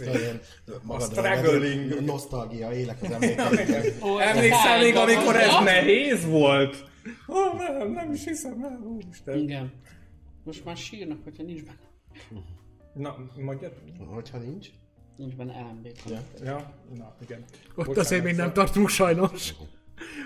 Ilyen 0.02 0.40
magadra 0.84 1.36
struggling. 1.36 2.06
Nosztalgia, 2.06 2.72
élek 2.72 2.98
az 3.02 3.12
emlékeimben. 3.12 3.94
Emlékszel 4.20 4.82
még, 4.82 4.96
a 4.96 5.02
amikor 5.02 5.36
ez 5.36 5.64
nehéz 5.64 6.26
volt? 6.26 6.88
Ó, 7.28 7.58
nem, 7.58 7.92
nem 7.92 8.14
is 8.14 8.24
hiszem 8.24 8.64
el, 8.64 8.80
úristen. 8.86 9.38
Igen. 9.38 9.72
Most 10.44 10.66
már 10.66 10.78
sírnak, 10.78 11.24
hogyha 11.24 11.44
nincs 11.44 11.64
benne. 11.64 12.44
Na, 12.94 13.16
mondjad? 13.36 13.74
Hogyha 14.14 14.38
nincs. 14.38 14.68
Nincs 15.18 15.36
benne 15.36 15.60
LMB. 15.60 15.88
Ja. 16.10 16.20
Ja, 16.44 16.74
na, 16.98 17.16
igen. 17.22 17.44
Ott 17.70 17.76
Bocsánat, 17.76 17.98
azért 17.98 18.24
még 18.24 18.36
nem 18.36 18.48
szóval- 18.48 18.66
tartunk 18.66 18.90
sajnos. 18.90 19.54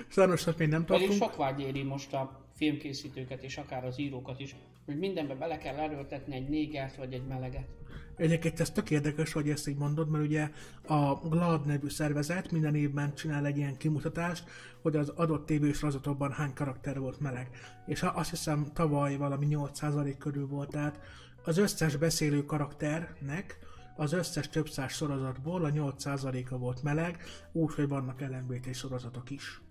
Sajnos 0.08 0.46
ott 0.48 0.58
még 0.58 0.68
nem 0.68 0.86
Pedig 0.86 1.08
tartunk. 1.08 1.30
sok 1.32 1.36
vágy 1.38 1.60
éri 1.62 1.84
most 1.84 2.14
a 2.14 2.43
filmkészítőket 2.54 3.44
és 3.44 3.58
akár 3.58 3.86
az 3.86 4.00
írókat 4.00 4.40
is, 4.40 4.56
hogy 4.86 5.00
mindenbe 5.00 5.36
bele 5.36 5.58
kell 5.58 5.76
erőltetni 5.76 6.36
egy 6.36 6.50
négert 6.50 6.96
vagy 6.96 7.14
egy 7.14 7.26
meleget. 7.28 7.68
Egyébként 8.16 8.60
ez 8.60 8.72
tök 8.72 8.90
érdekes, 8.90 9.34
hogy 9.34 9.50
ezt 9.50 9.68
így 9.68 9.78
mondod, 9.78 10.10
mert 10.10 10.24
ugye 10.24 10.50
a 10.88 11.14
GLAD 11.14 11.66
nevű 11.66 11.90
szervezet 11.90 12.52
minden 12.52 12.76
évben 12.76 13.16
csinál 13.16 13.46
egy 13.46 13.58
ilyen 13.58 13.78
kimutatást, 13.78 14.44
hogy 14.82 14.96
az 14.96 15.10
adott 15.10 15.46
tévésorozatokban 15.46 16.32
hány 16.32 16.54
karakter 16.54 17.00
volt 17.00 17.20
meleg. 17.20 17.50
És 17.86 18.04
azt 18.04 18.30
hiszem 18.30 18.68
tavaly 18.74 19.16
valami 19.16 19.48
8% 19.50 20.16
körül 20.18 20.48
volt, 20.48 20.70
tehát 20.70 21.00
az 21.44 21.58
összes 21.58 21.96
beszélő 21.96 22.46
karakternek 22.46 23.58
az 23.96 24.14
összes 24.14 24.50
több 24.50 24.70
száz 24.70 24.94
sorozatból 24.94 25.66
a 25.66 25.70
8%-a 25.70 26.58
volt 26.58 26.84
meleg, 26.84 27.24
úgyhogy 27.52 27.88
vannak 27.88 28.20
LMBT 28.22 28.76
sorozatok 28.76 29.30
is. 29.30 29.62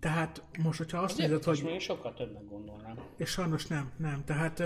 Tehát 0.00 0.42
most, 0.62 0.78
hogyha 0.78 0.98
azt 0.98 1.16
nézed, 1.18 1.32
Érdekes, 1.32 1.60
hogy... 1.60 1.70
én 1.70 1.78
sokkal 1.78 2.14
többnek 2.14 2.44
gondolnám. 2.48 2.98
És 3.16 3.30
sajnos 3.30 3.66
nem, 3.66 3.90
nem. 3.96 4.24
Tehát 4.24 4.62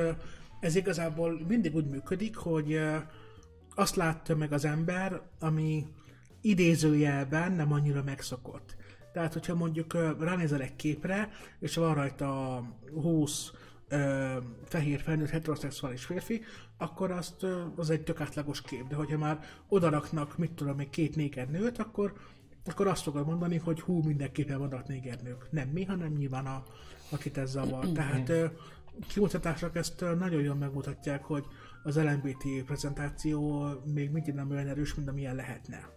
ez 0.61 0.77
igazából 0.77 1.41
mindig 1.49 1.75
úgy 1.75 1.87
működik, 1.87 2.37
hogy 2.37 2.81
azt 3.75 3.97
látta 3.97 4.37
meg 4.37 4.53
az 4.53 4.65
ember, 4.65 5.21
ami 5.41 5.87
idézőjelben 6.41 7.53
nem 7.53 7.73
annyira 7.73 8.03
megszokott. 8.03 8.77
Tehát, 9.13 9.33
hogyha 9.33 9.55
mondjuk 9.55 9.93
ránézel 10.21 10.61
egy 10.61 10.77
képre, 10.77 11.31
és 11.61 11.75
van 11.75 11.95
rajta 11.95 12.63
20 12.93 13.53
ö, 13.89 14.37
fehér 14.65 15.01
felnőtt 15.01 15.29
heteroszexuális 15.29 16.05
férfi, 16.05 16.43
akkor 16.77 17.11
azt, 17.11 17.43
ö, 17.43 17.63
az 17.77 17.91
egy 17.91 18.03
tök 18.03 18.21
átlagos 18.21 18.63
kép. 18.63 18.87
De 18.89 18.95
hogyha 18.95 19.19
már 19.19 19.39
odaraknak, 19.69 20.39
mit 20.39 20.53
tudom, 20.53 20.77
még 20.77 20.91
két 20.91 21.17
néger 21.17 21.49
nőt, 21.49 21.79
akkor 21.79 22.13
akkor 22.65 22.87
azt 22.87 23.03
fogod 23.03 23.27
mondani, 23.27 23.57
hogy 23.57 23.81
hú, 23.81 24.03
mindenképpen 24.03 24.59
vannak 24.59 24.89
négernők. 24.89 25.47
Nem 25.51 25.69
mi, 25.69 25.85
hanem 25.85 26.13
nyilván 26.13 26.47
a, 26.47 26.65
akit 27.11 27.39
ez 27.39 27.51
zavar. 27.51 27.89
Tehát 27.89 28.33
kimutatások 29.07 29.77
ezt 29.77 30.01
nagyon 30.01 30.43
jól 30.43 30.55
megmutatják, 30.55 31.25
hogy 31.25 31.45
az 31.83 31.97
LMBT 31.97 32.65
prezentáció 32.65 33.67
még 33.85 34.11
mindig 34.11 34.35
nem 34.35 34.51
olyan 34.51 34.69
erős, 34.69 34.95
mint 34.95 35.09
amilyen 35.09 35.35
lehetne. 35.35 35.91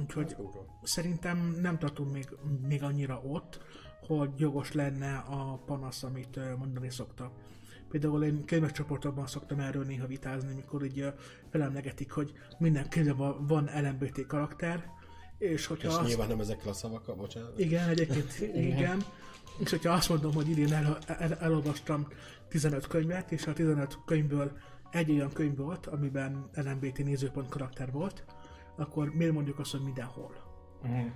Úgyhogy 0.00 0.36
szerintem 0.82 1.56
nem 1.60 1.78
tartunk 1.78 2.12
még, 2.12 2.28
még 2.66 2.82
annyira 2.82 3.20
ott, 3.20 3.60
hogy 4.06 4.30
jogos 4.36 4.72
lenne 4.72 5.16
a 5.16 5.62
panasz, 5.66 6.02
amit 6.02 6.56
mondani 6.58 6.90
szoktak. 6.90 7.32
Például 7.88 8.24
én 8.24 8.44
könyves 8.44 8.72
csoportokban 8.72 9.26
szoktam 9.26 9.58
erről 9.60 9.84
néha 9.84 10.06
vitázni, 10.06 10.54
mikor 10.54 10.84
így 10.84 11.12
felemlegetik, 11.50 12.10
hogy 12.10 12.32
minden 12.58 12.88
könyvben 12.88 13.16
van- 13.16 13.46
van 13.46 13.70
LMBT 13.82 14.26
karakter, 14.26 14.90
és 15.50 15.66
hogyha 15.66 15.88
És 15.88 15.94
azt... 15.94 16.06
nyilván 16.06 16.28
nem 16.28 16.40
ezekkel 16.40 16.68
a 16.68 16.72
szavakkal, 16.72 17.14
bocsánat. 17.14 17.58
Igen, 17.58 17.88
egyébként 17.88 18.38
igen. 18.72 19.04
És 19.58 19.70
hogyha 19.70 19.92
azt 19.92 20.08
mondom, 20.08 20.34
hogy 20.34 20.48
idén 20.48 20.72
el, 20.72 20.98
el, 21.06 21.34
elolvastam 21.34 22.08
15 22.48 22.86
könyvet, 22.86 23.32
és 23.32 23.46
a 23.46 23.52
15 23.52 23.98
könyvből 24.06 24.52
egy 24.90 25.10
olyan 25.10 25.32
könyv 25.32 25.56
volt, 25.56 25.86
amiben 25.86 26.50
LMBT 26.54 26.98
nézőpont 27.04 27.48
karakter 27.48 27.90
volt, 27.92 28.24
akkor 28.76 29.08
miért 29.14 29.32
mondjuk 29.32 29.58
azt, 29.58 29.70
hogy 29.70 29.82
mindenhol? 29.82 30.34
Mhm. 30.82 31.06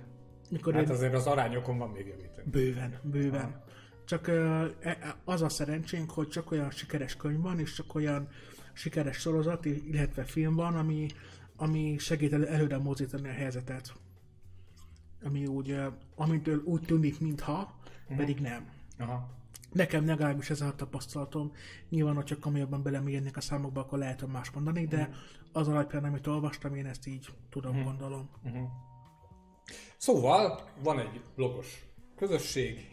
Mikor 0.49 0.73
Hát 0.73 0.83
én- 0.83 0.89
azért 0.89 1.13
az 1.13 1.25
arányokon 1.25 1.77
van 1.77 1.89
még 1.89 2.07
javítani. 2.07 2.49
Bőven, 2.51 2.99
bőven. 3.03 3.63
Csak 4.05 4.27
ö, 4.27 4.65
e- 4.79 5.15
az 5.25 5.41
a 5.41 5.49
szerencsénk, 5.49 6.11
hogy 6.11 6.27
csak 6.27 6.51
olyan 6.51 6.71
sikeres 6.71 7.15
könyv 7.15 7.41
van, 7.41 7.59
és 7.59 7.73
csak 7.73 7.95
olyan 7.95 8.27
sikeres 8.73 9.17
sorozat, 9.17 9.65
illetve 9.65 10.23
film 10.23 10.55
van, 10.55 10.75
ami, 10.75 11.07
ami 11.55 11.95
segít 11.97 12.33
el, 12.33 12.47
előre 12.47 12.77
mozdítani 12.77 13.27
a 13.27 13.31
helyzetet. 13.31 13.93
Ami 15.23 15.45
úgy, 15.45 15.79
amitől 16.15 16.61
úgy 16.65 16.81
tűnik, 16.81 17.19
mintha, 17.19 17.73
pedig 18.17 18.39
nem. 18.39 18.69
Aha. 18.97 19.29
Nekem 19.71 20.05
legalábbis 20.05 20.49
ez 20.49 20.61
a 20.61 20.75
tapasztalatom. 20.75 21.51
Nyilván, 21.89 22.15
ha 22.15 22.23
csak 22.23 22.39
komolyabban 22.39 22.83
belemérnék 22.83 23.37
a 23.37 23.41
számokba, 23.41 23.81
akkor 23.81 23.97
lehet, 23.99 24.19
hogy 24.19 24.29
más 24.29 24.49
mondani, 24.49 24.85
de 24.85 25.09
az 25.51 25.67
alapján, 25.67 26.03
amit 26.03 26.27
olvastam, 26.27 26.75
én 26.75 26.85
ezt 26.85 27.07
így 27.07 27.27
tudom, 27.49 27.83
gondolom. 27.83 28.29
Szóval 29.97 30.69
van 30.83 30.99
egy 30.99 31.21
blogos 31.35 31.83
közösség, 32.15 32.89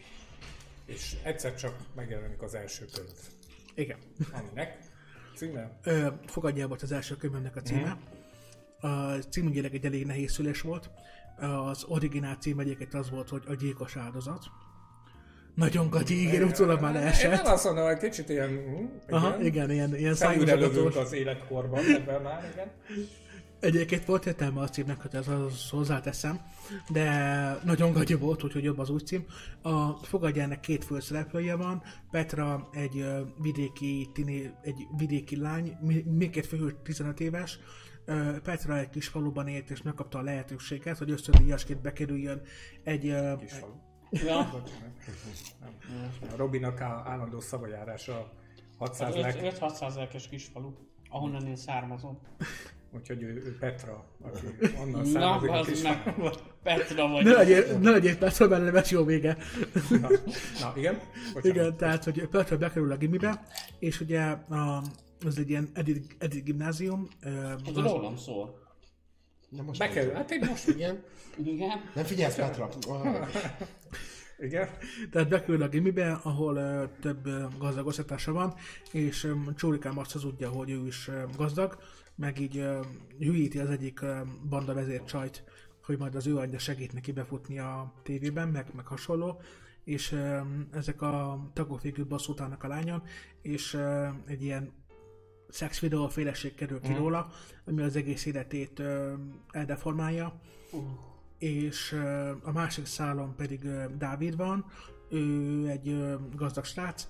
és 0.85 1.15
egyszer 1.23 1.55
csak 1.55 1.75
megjelenik 1.95 2.41
az 2.41 2.53
első 2.53 2.85
könyv. 2.93 3.09
Igen. 3.75 3.97
Aminek 4.31 4.77
címe? 5.35 5.79
Ö, 5.83 6.07
fogadjál 6.25 6.67
volt 6.67 6.81
az 6.81 6.91
első 6.91 7.15
könyvemnek 7.15 7.55
a 7.55 7.61
címe. 7.61 7.97
A 8.79 9.11
címügyileg 9.29 9.73
egy 9.73 9.85
elég 9.85 10.05
nehéz 10.05 10.31
szülés 10.31 10.61
volt. 10.61 10.89
Az 11.39 11.83
originál 11.87 12.35
cím 12.35 12.59
egyébként 12.59 12.93
az 12.93 13.09
volt, 13.09 13.29
hogy 13.29 13.43
a 13.47 13.53
gyilkos 13.55 13.95
áldozat. 13.95 14.45
Nagyon 15.55 15.89
gagyi, 15.89 16.21
igen, 16.27 16.43
utólag 16.43 16.81
már 16.81 16.95
Én 16.95 17.01
leesett. 17.01 17.45
azt 17.47 17.63
mondom, 17.65 17.85
hogy 17.85 17.97
kicsit 17.97 18.29
ilyen... 18.29 18.49
hm, 18.49 19.13
Aha, 19.15 19.41
igen, 19.43 19.71
ilyen, 19.71 19.95
ilyen 19.95 20.13
szájúzgatós. 20.13 20.95
az 20.95 21.11
életkorban, 21.13 21.79
ebben 21.85 22.21
már, 22.21 22.49
igen. 22.53 22.71
Egyébként 23.59 24.05
volt 24.05 24.25
értelme 24.25 24.61
a 24.61 24.69
címnek, 24.69 25.01
hogy 25.01 25.15
ez 25.15 25.27
az 25.27 25.69
hozzáteszem, 25.69 26.39
de 26.89 27.11
nagyon 27.63 27.91
gagyi 27.91 28.13
volt, 28.13 28.43
úgyhogy 28.43 28.63
jobb 28.63 28.79
az 28.79 28.89
új 28.89 28.99
cím. 28.99 29.25
A 29.61 29.91
fogadjának 29.91 30.61
két 30.61 30.83
főszereplője 30.83 31.55
van, 31.55 31.83
Petra 32.11 32.69
egy 32.71 33.05
vidéki, 33.41 34.09
tiné, 34.13 34.51
egy 34.61 34.87
vidéki 34.97 35.35
lány, 35.37 35.77
mi- 35.81 36.03
még 36.17 36.37
egy 36.37 36.45
fő 36.45 36.75
15 36.83 37.19
éves, 37.19 37.59
Petra 38.43 38.77
egy 38.77 38.89
kis 38.89 39.07
faluban 39.07 39.47
élt, 39.47 39.69
és 39.69 39.81
megkapta 39.81 40.17
a 40.19 40.21
lehetőséget, 40.21 40.97
hogy 40.97 41.11
ösztöndíjasként 41.11 41.81
bekerüljön 41.81 42.41
egy, 42.83 43.15
Kis 43.39 43.51
falu. 43.51 43.73
Ja. 44.11 44.35
Nem. 45.61 46.09
A 46.33 46.35
Robinak 46.35 46.81
állandó 46.81 47.39
szavajárása 47.39 48.31
600 48.77 49.15
az 49.15 49.21
lek, 49.21 49.37
5-600 49.59 49.95
lelkes 49.95 50.27
kisfalu, 50.27 50.71
ahonnan 51.09 51.47
én 51.47 51.55
származom. 51.55 52.19
úgyhogy 52.93 53.21
ő, 53.21 53.27
ő 53.27 53.57
Petra, 53.59 54.05
aki 54.21 54.45
onnan 54.81 55.01
Na, 55.01 55.05
származik 55.05 55.49
a 55.49 55.53
az 55.53 55.67
kis 55.67 55.81
meg. 55.81 56.15
Petra 56.63 57.07
vagy. 57.07 57.23
ne 57.23 57.31
legyél, 57.31 57.77
ne 57.77 57.89
legyél 57.89 58.17
Petra, 58.17 58.47
mert 58.47 58.63
nemes 58.63 58.91
jó 58.91 59.03
vége. 59.03 59.37
Na, 59.89 60.07
na, 60.61 60.73
igen? 60.75 60.99
Bocsánat. 61.33 61.57
Igen, 61.57 61.77
tehát, 61.77 62.03
hogy 62.03 62.27
Petra 62.27 62.57
bekerül 62.57 62.91
a 62.91 62.97
gimibe, 62.97 63.43
és 63.79 63.99
ugye 63.99 64.21
a, 64.21 64.81
az 65.25 65.37
egy 65.37 65.49
ilyen 65.49 65.69
edit, 65.73 66.15
edit 66.19 66.43
gimnázium. 66.43 67.07
Ez 67.19 67.31
az- 67.65 67.75
rólam 67.75 68.17
szól. 68.17 68.65
Na 69.49 69.61
most 69.61 69.79
Bekerül, 69.79 70.13
hát 70.13 70.31
én 70.31 70.45
most 70.49 70.67
Igen. 70.67 71.03
Igen. 71.43 71.79
Nem 71.95 72.03
figyelsz, 72.03 72.35
Petra? 72.35 72.69
Igen? 74.39 74.69
Tehát 75.11 75.29
beküld 75.29 75.61
a 75.61 75.67
gimibe, 75.67 76.11
ahol 76.11 76.55
ö, 76.55 76.83
több 77.01 77.25
ö, 77.25 77.45
gazdag 77.57 77.85
osztatása 77.87 78.31
van, 78.31 78.53
és 78.91 79.23
ö, 79.23 79.33
Csórikám 79.55 79.97
azt 79.97 80.11
hazudja, 80.11 80.49
hogy 80.49 80.69
ő 80.69 80.85
is 80.85 81.07
ö, 81.07 81.23
gazdag, 81.37 81.77
meg 82.15 82.39
így 82.39 82.57
ö, 82.57 82.79
hülyíti 83.19 83.59
az 83.59 83.69
egyik 83.69 84.01
ö, 84.01 84.21
banda 84.49 84.73
vezércsajt, 84.73 85.43
hogy 85.83 85.97
majd 85.97 86.15
az 86.15 86.27
ő 86.27 86.37
anyja 86.37 86.59
segít 86.59 86.93
neki 86.93 87.11
befutni 87.11 87.59
a 87.59 87.93
tévében, 88.03 88.47
meg, 88.47 88.67
meg 88.75 88.85
hasonló, 88.87 89.41
és 89.83 90.11
ö, 90.11 90.39
ezek 90.71 91.01
a 91.01 91.39
tagok 91.53 91.81
végül 91.81 92.05
bosszút 92.05 92.41
állnak 92.41 92.63
a 92.63 92.67
lányon, 92.67 93.03
és 93.41 93.73
ö, 93.73 94.07
egy 94.25 94.43
ilyen 94.43 94.71
szex 95.49 95.79
videó 95.79 96.07
féleség 96.07 96.55
kerül 96.55 96.81
ki 96.81 96.93
róla, 96.93 97.29
ami 97.65 97.81
az 97.81 97.95
egész 97.95 98.25
életét 98.25 98.79
ö, 98.79 99.13
eldeformálja, 99.51 100.39
és 101.37 101.91
ö, 101.91 102.31
a 102.43 102.51
másik 102.51 102.85
szálon 102.85 103.35
pedig 103.35 103.63
ö, 103.63 103.83
Dávid 103.97 104.35
van, 104.35 104.65
ő 105.09 105.67
egy 105.67 105.87
ö, 105.87 106.15
gazdag 106.35 106.65
srác, 106.65 107.07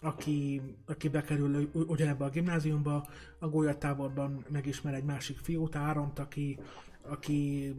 aki, 0.00 0.62
aki 0.86 1.08
bekerül 1.08 1.70
ugyanebbe 1.72 2.24
a 2.24 2.30
gimnáziumba, 2.30 3.06
a 3.38 3.48
gólyatáborban 3.48 4.44
megismer 4.48 4.94
egy 4.94 5.04
másik 5.04 5.38
fiút, 5.38 5.76
Áront, 5.76 6.18
aki, 6.18 6.58
aki 7.02 7.74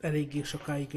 eléggé 0.00 0.42
sokáig 0.42 0.94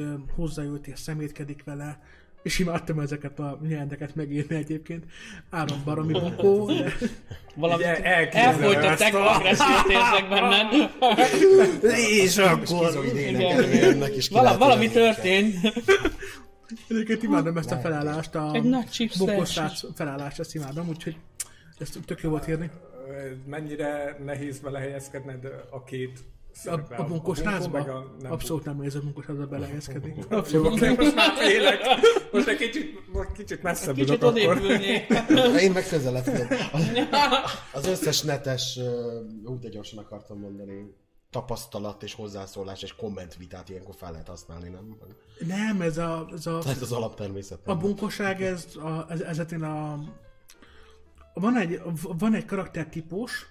őt 0.57 0.87
és 0.87 0.99
szemétkedik 0.99 1.63
vele, 1.63 2.01
és 2.45 2.59
imádtam 2.59 2.99
ezeket 2.99 3.39
a 3.39 3.59
jelenteket 3.67 4.15
megírni 4.15 4.55
egyébként. 4.55 5.03
Áron 5.49 5.81
baromi 5.85 6.13
bunkó, 6.19 6.71
de 7.77 8.03
elképzelem 8.03 8.49
elfolytották, 8.49 9.13
agressziót 9.15 9.89
érzek 9.89 10.29
benned. 10.29 10.91
És 12.23 12.37
akkor... 12.37 12.91
Vala, 14.31 14.57
valami 14.57 14.89
történt. 14.89 15.55
egyébként 16.87 17.23
imádom 17.23 17.57
ezt 17.57 17.71
a 17.71 17.77
felállást, 17.77 18.35
a 18.35 18.51
Egy 18.53 18.63
nagy 18.63 19.09
felállást, 19.95 20.39
ezt 20.39 20.55
imádom, 20.55 20.87
úgyhogy 20.87 21.17
ezt 21.79 21.99
tök 22.05 22.21
jó 22.21 22.29
volt 22.29 22.47
írni. 22.47 22.69
Mennyire 23.45 24.17
nehéz 24.25 24.59
belehelyezkedned 24.59 25.45
a 25.69 25.83
két 25.83 26.19
A, 26.63 26.71
a 26.71 27.33
rázba? 27.43 27.77
meg 27.77 27.89
a 27.89 28.15
nem 28.19 28.31
Abszolút 28.31 28.65
nem 28.65 28.83
érzem 28.83 29.01
bunkós 29.01 29.25
rázba 29.27 29.45
belehelyezkedni. 29.45 30.15
Abszolút 30.29 30.79
nem. 30.79 30.95
most 30.95 31.15
már 31.15 31.37
félek. 31.37 31.79
Most 32.31 32.47
egy 32.47 32.57
kicsit, 32.57 33.13
most 33.13 33.31
kicsit 33.31 33.63
messzebb 33.63 33.95
Kicsit 33.95 34.23
odépülnék. 34.23 35.07
Én 35.59 35.71
meg 35.71 35.87
közelebb 35.87 36.23
tudom. 36.23 36.47
Az 37.73 37.87
összes 37.87 38.21
netes, 38.21 38.79
úgy 39.45 39.59
de 39.59 39.69
gyorsan 39.69 39.99
akartam 39.99 40.39
mondani, 40.39 40.95
tapasztalat 41.29 42.03
és 42.03 42.13
hozzászólás 42.13 42.81
és 42.83 42.95
kommentvitát 42.95 43.69
ilyenkor 43.69 43.95
fel 43.95 44.11
lehet 44.11 44.27
használni, 44.27 44.69
nem? 44.69 44.97
Nem, 45.47 45.81
ez 45.81 45.97
a, 45.97 46.27
ez 46.33 46.45
a, 46.45 46.61
Ez 46.65 46.81
az 46.81 46.91
alaptermészet. 46.91 47.59
a 47.65 47.75
bunkoság, 47.75 48.41
ez, 48.41 48.65
a, 48.75 49.05
ez, 49.09 49.21
ezetén 49.21 49.63
a... 49.63 49.99
Van 51.33 51.57
egy, 51.57 51.81
van 52.01 52.33
egy 52.33 52.45
karaktertípus, 52.45 53.45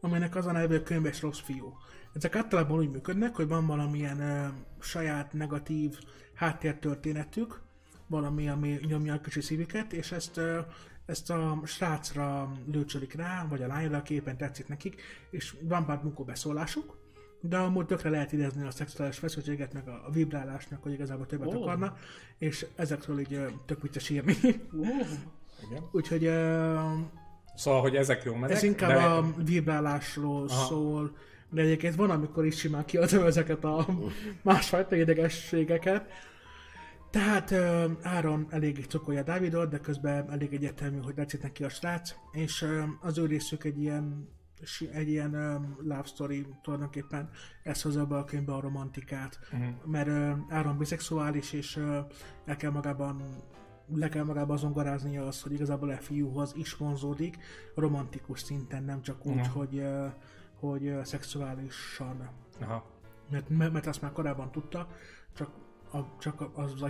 amelynek 0.00 0.36
az 0.36 0.46
a 0.46 0.52
neve, 0.52 0.68
hogy 0.68 0.82
könyves 0.82 1.20
rossz 1.20 1.38
fiú. 1.38 1.72
Ezek 2.14 2.36
általában 2.36 2.78
úgy 2.78 2.90
működnek, 2.90 3.36
hogy 3.36 3.48
van 3.48 3.66
valamilyen 3.66 4.20
ö, 4.20 4.46
saját 4.80 5.32
negatív 5.32 5.98
háttértörténetük, 6.34 7.60
valami, 8.06 8.48
ami 8.48 8.78
nyomja 8.86 9.14
a 9.14 9.20
kicsi 9.20 9.40
szívüket, 9.40 9.92
és 9.92 10.12
ezt, 10.12 10.36
ö, 10.36 10.58
ezt 11.06 11.30
a 11.30 11.60
srácra 11.64 12.52
lőcsölik 12.72 13.14
rá, 13.14 13.46
vagy 13.48 13.62
a 13.62 13.66
lányra, 13.66 13.96
aki 13.96 14.14
éppen 14.14 14.36
tetszik 14.36 14.68
nekik, 14.68 15.02
és 15.30 15.56
van 15.62 15.86
pár 15.86 16.00
munkó 16.02 16.24
beszólásuk, 16.24 16.98
de 17.40 17.56
amúgy 17.56 17.86
tökre 17.86 18.10
lehet 18.10 18.32
idézni 18.32 18.66
a 18.66 18.70
szexuális 18.70 19.18
feszültséget, 19.18 19.72
meg 19.72 19.88
a, 19.88 20.06
a 20.06 20.10
vibrálásnak, 20.10 20.82
hogy 20.82 20.92
igazából 20.92 21.26
többet 21.26 21.54
oh. 21.54 21.62
akarna, 21.62 21.96
és 22.38 22.66
ezekről 22.76 23.18
így 23.18 23.34
ö, 23.34 23.46
tök 23.66 23.82
vicces 23.82 24.08
írni. 24.08 24.36
Igen. 25.70 25.88
Úgyhogy 25.92 26.24
ö, 26.24 26.78
Szóval, 27.54 27.80
hogy 27.80 27.96
ezek 27.96 28.22
jó 28.24 28.34
mennek, 28.34 28.56
ez 28.56 28.62
inkább 28.62 28.90
de... 28.90 29.02
a 29.02 29.42
vibrálásról 29.44 30.48
Aha. 30.48 30.66
szól, 30.66 31.16
de 31.50 31.60
egyébként 31.62 31.94
van, 31.94 32.10
amikor 32.10 32.46
is 32.46 32.58
simán 32.58 32.84
kiadom 32.84 33.24
ezeket 33.24 33.64
a 33.64 33.86
másfajta 34.42 34.96
idegességeket. 34.96 36.08
Tehát 37.10 37.50
uh, 37.50 37.90
Áron 38.02 38.46
elég 38.50 38.86
cukolja 38.88 39.22
Dávidot, 39.22 39.70
de 39.70 39.78
közben 39.78 40.30
elég 40.30 40.52
egyértelmű, 40.52 40.98
hogy 40.98 41.14
tetszik 41.14 41.42
neki 41.42 41.64
a 41.64 41.68
srác, 41.68 42.14
és 42.32 42.62
uh, 42.62 42.82
az 43.00 43.18
ő 43.18 43.26
részük 43.26 43.64
egy 43.64 43.80
ilyen 43.80 44.28
egy 44.92 45.08
ilyen 45.08 45.34
um, 45.34 45.76
love 45.82 46.04
story 46.04 46.46
tulajdonképpen 46.62 47.30
ez 47.62 47.82
hozza 47.82 48.06
be 48.06 48.16
a 48.16 48.24
könyvbe 48.24 48.54
a 48.54 48.60
romantikát, 48.60 49.38
uh-huh. 49.52 49.68
mert 49.84 50.08
uh, 50.08 50.38
Áron 50.48 50.78
biszexuális, 50.78 51.52
és 51.52 51.76
uh, 51.76 51.96
el 52.44 52.56
kell 52.56 52.70
magában 52.70 53.22
le 53.94 54.08
kell 54.08 54.24
magában 54.24 54.56
zongoráznia 54.56 55.26
az, 55.26 55.42
hogy 55.42 55.52
igazából 55.52 55.90
a 55.90 55.96
fiúhoz 55.96 56.52
is 56.56 56.76
vonzódik, 56.76 57.38
romantikus 57.74 58.40
szinten, 58.40 58.84
nem 58.84 59.02
csak 59.02 59.26
úgy, 59.26 59.34
Mhm. 59.34 59.48
hogy, 59.48 59.78
uh, 59.78 60.12
hogy 60.60 60.86
uh, 60.88 61.02
szexuálisan 61.02 62.30
Aha. 62.60 62.84
mert, 63.30 63.48
mert 63.48 63.72
mert 63.72 63.86
azt 63.86 64.02
már 64.02 64.12
korábban 64.12 64.50
tudta, 64.50 64.88
csak, 65.34 65.50
a, 65.92 66.18
csak 66.18 66.58
az 66.58 66.84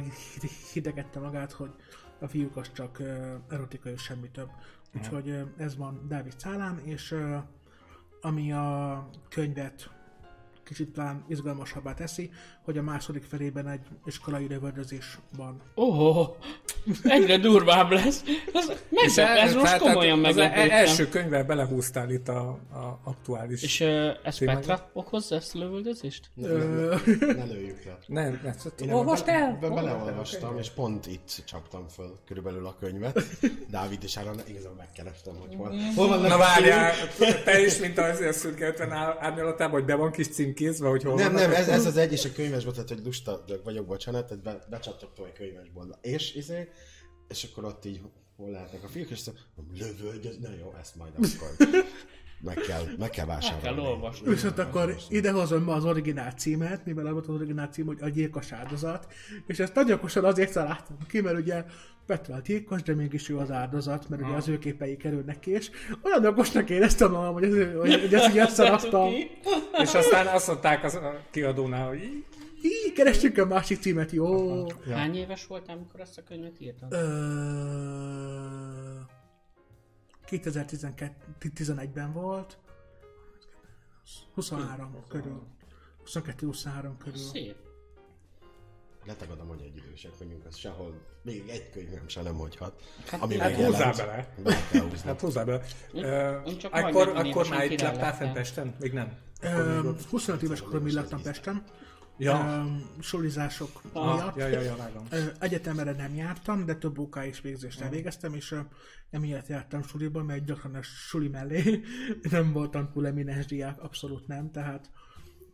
hidegette 0.72 1.20
magát, 1.20 1.52
hogy 1.52 1.74
a 2.18 2.26
fiúk 2.26 2.56
az 2.56 2.72
csak 2.72 2.96
uh, 3.00 3.34
erotika 3.48 3.88
és 3.88 4.02
semmi 4.02 4.30
több. 4.30 4.50
Úgyhogy 4.96 5.28
uh, 5.28 5.48
ez 5.56 5.76
van 5.76 6.04
Dávid 6.08 6.40
szálán, 6.40 6.78
és 6.78 7.10
uh, 7.10 7.36
ami 8.20 8.52
a 8.52 9.08
könyvet 9.28 9.90
kicsit 10.70 10.92
talán 10.92 11.24
izgalmasabbá 11.28 11.94
teszi, 11.94 12.30
hogy 12.64 12.78
a 12.78 12.82
második 12.82 13.22
felében 13.24 13.68
egy 13.68 13.80
iskolai 14.04 14.46
lövöldözés 14.48 15.18
van. 15.36 15.62
Ó, 15.76 16.22
egyre 17.02 17.38
durvább 17.38 17.90
lesz. 17.90 18.24
Ez, 18.52 18.66
meg, 19.16 19.38
ez 19.38 19.54
most 19.54 19.64
tehát- 19.64 19.80
komolyan 19.80 20.24
az 20.24 20.36
meglepődtem. 20.36 20.70
első 20.70 21.08
könyvvel 21.08 21.44
belehúztál 21.44 22.10
itt 22.10 22.28
a, 22.28 22.40
a 22.72 23.00
aktuális... 23.04 23.62
És 23.62 23.80
uh, 23.80 23.88
ez? 24.22 24.38
Petra 24.38 24.90
okozza 24.92 25.34
ezt 25.34 25.54
a 25.54 25.58
lövöldözést? 25.58 26.30
Ne, 26.34 26.48
ne, 26.48 27.32
ne 27.32 27.44
lőjük 27.44 27.84
le. 27.84 27.98
Nem, 28.06 28.40
olvast 28.90 29.26
ebbe- 29.28 29.40
el! 29.40 29.58
Be, 29.60 29.68
beleolvastam, 29.68 30.58
és 30.58 30.70
pont 30.70 31.06
itt 31.06 31.42
csaptam 31.46 31.88
föl 31.88 32.18
körülbelül 32.26 32.66
a 32.66 32.76
könyvet. 32.80 33.22
Dávid 33.70 34.02
és 34.02 34.16
Áron, 34.16 34.40
igazából 34.48 34.76
megkerestem, 34.76 35.34
hogy 35.38 35.54
hol, 35.56 35.74
hol 35.96 36.08
van 36.08 36.20
Na 36.20 36.38
várjál, 36.38 36.92
te 37.44 37.60
is, 37.64 37.78
mint 37.78 37.98
az 37.98 38.20
a 38.20 38.32
szürke 38.32 38.66
50 38.66 38.92
árnyalatában, 38.92 39.72
hogy 39.72 39.84
be 39.84 39.94
van 39.94 40.10
kis 40.10 40.26
címkézve, 40.60 40.88
hogy 40.88 41.02
hol 41.02 41.14
Nem, 41.14 41.32
nem, 41.32 41.52
ez, 41.52 41.68
ez 41.68 41.86
az 41.86 41.96
egy, 41.96 42.12
és 42.12 42.24
a 42.24 42.32
könyvesbolt, 42.32 42.74
tehát 42.74 42.90
hogy 42.90 43.04
lusta 43.04 43.44
vagyok, 43.64 43.86
bocsánat, 43.86 44.26
tehát 44.26 44.42
be, 44.42 44.66
becsatottam 44.70 45.24
a 45.24 45.32
könyvesboltba. 45.32 45.98
És, 46.02 46.34
izé, 46.34 46.68
és 47.28 47.44
akkor 47.44 47.64
ott 47.64 47.84
így, 47.84 48.00
hol 48.36 48.50
lehetnek 48.50 48.84
a 48.84 48.88
fiúk, 48.88 49.10
és 49.10 49.18
azt 49.18 49.32
mondom, 49.54 49.76
lövöldöz, 49.76 50.38
na 50.38 50.50
jó, 50.58 50.74
ezt 50.80 50.96
majd 50.96 51.12
akkor 51.14 51.68
meg 52.40 52.54
kell, 52.54 52.82
meg 52.98 53.10
kell 53.10 53.26
vásárolni. 53.26 53.66
Meg 53.66 53.74
kell 53.74 53.84
olvasni. 53.84 54.28
Viszont 54.28 54.58
akkor 54.58 54.96
idehozom 55.08 55.62
ma 55.62 55.72
az 55.72 55.84
originál 55.84 56.30
címet, 56.30 56.84
mivel 56.84 57.06
az 57.06 57.12
volt 57.12 57.26
az 57.26 57.34
originál 57.34 57.66
cím, 57.66 57.86
hogy 57.86 57.98
a 58.00 58.08
gyilkos 58.08 58.52
áldozat, 58.52 59.12
és 59.46 59.58
ezt 59.58 59.74
nagyon 59.74 59.98
okosan 59.98 60.24
azért 60.24 60.52
találtam 60.52 60.96
ki, 61.08 61.20
mert 61.20 61.38
ugye 61.38 61.64
Petra 62.06 62.34
a 62.34 62.40
gyilkos, 62.44 62.82
de 62.82 62.94
mégis 62.94 63.28
ő 63.28 63.36
az 63.36 63.50
áldozat, 63.50 64.08
mert 64.08 64.22
ugye 64.22 64.34
az 64.34 64.48
ő 64.48 64.58
képei 64.58 64.96
kerülnek 64.96 65.38
ki, 65.38 65.50
és 65.50 65.70
olyan 66.02 66.26
okosnak 66.26 66.70
éreztem 66.70 67.10
magam, 67.10 67.32
hogy, 67.32 67.44
ez, 67.44 67.52
hogy, 67.52 68.00
hogy 68.00 68.14
ezt 68.14 68.28
így 68.28 68.38
összeraktam. 68.38 69.12
És 69.82 69.94
aztán 69.94 70.26
azt 70.26 70.46
mondták 70.46 70.84
az 70.84 70.94
a 70.94 71.20
kiadónál, 71.30 71.88
hogy 71.88 72.02
így, 72.62 72.92
kerestünk 72.94 73.38
a 73.38 73.46
másik 73.46 73.80
címet, 73.80 74.10
jó. 74.10 74.66
Hány 74.90 75.16
éves 75.16 75.46
voltál, 75.46 75.76
amikor 75.76 76.00
ezt 76.00 76.18
a 76.18 76.22
könyvet 76.22 76.60
írtad? 76.60 76.92
Ö... 76.92 78.89
2011-ben 80.30 82.12
volt. 82.12 82.58
23 84.34 85.04
körül. 85.08 85.42
22-23 86.06 86.90
körül. 86.98 87.18
Szép. 87.18 87.56
Letagadom, 89.06 89.48
hogy 89.48 89.60
egy 89.62 89.76
idősek 89.76 90.18
vagyunk, 90.18 90.46
az 90.46 90.56
sehol, 90.56 91.00
még 91.22 91.48
egy 91.48 91.70
könyvem 91.70 92.08
se 92.08 92.22
nem 92.22 92.36
hagyhat. 92.36 92.82
Hát- 93.06 93.22
ami 93.22 93.38
hát 93.38 93.54
húzzál 93.54 93.92
bele. 93.92 94.34
Bele. 94.42 94.56
Hát 95.04 95.20
húzzál 95.20 95.44
be. 95.44 95.62
Ö, 95.92 96.40
én 96.42 96.58
csak 96.58 96.72
majd 96.72 96.84
Akkor, 96.84 97.06
40 97.06 97.26
akkor 97.26 97.48
már 97.48 97.70
itt 97.70 97.80
laktál 97.80 98.16
fent 98.16 98.32
Pesten? 98.32 98.74
Még 98.80 98.92
nem? 98.92 99.18
Ö, 99.40 99.90
25 100.10 100.42
éves 100.42 100.60
koromig 100.60 100.92
laktam 100.92 101.22
Pesten. 101.22 101.64
Ja. 102.20 102.66
Sulizások 103.00 103.80
Ah, 103.92 104.14
miatt. 104.14 104.36
ja, 104.36 104.46
ja, 104.48 104.60
ja, 104.60 104.76
vágom. 104.76 105.06
Egyetemre 105.38 105.92
nem 105.92 106.14
jártam, 106.14 106.64
de 106.64 106.74
több 106.74 106.98
OK 106.98 107.18
és 107.24 107.40
végzést 107.40 107.80
elvégeztem, 107.80 108.34
és 108.34 108.54
emiatt 109.10 109.46
jártam 109.46 109.82
suliba, 109.82 110.22
mert 110.22 110.44
gyakran 110.44 110.74
a 110.74 110.82
suli 110.82 111.28
mellé 111.28 111.80
nem 112.30 112.52
voltam 112.52 112.90
túl 112.92 113.06
eminens 113.06 113.46
diák, 113.46 113.82
abszolút 113.82 114.26
nem, 114.26 114.50
tehát 114.50 114.90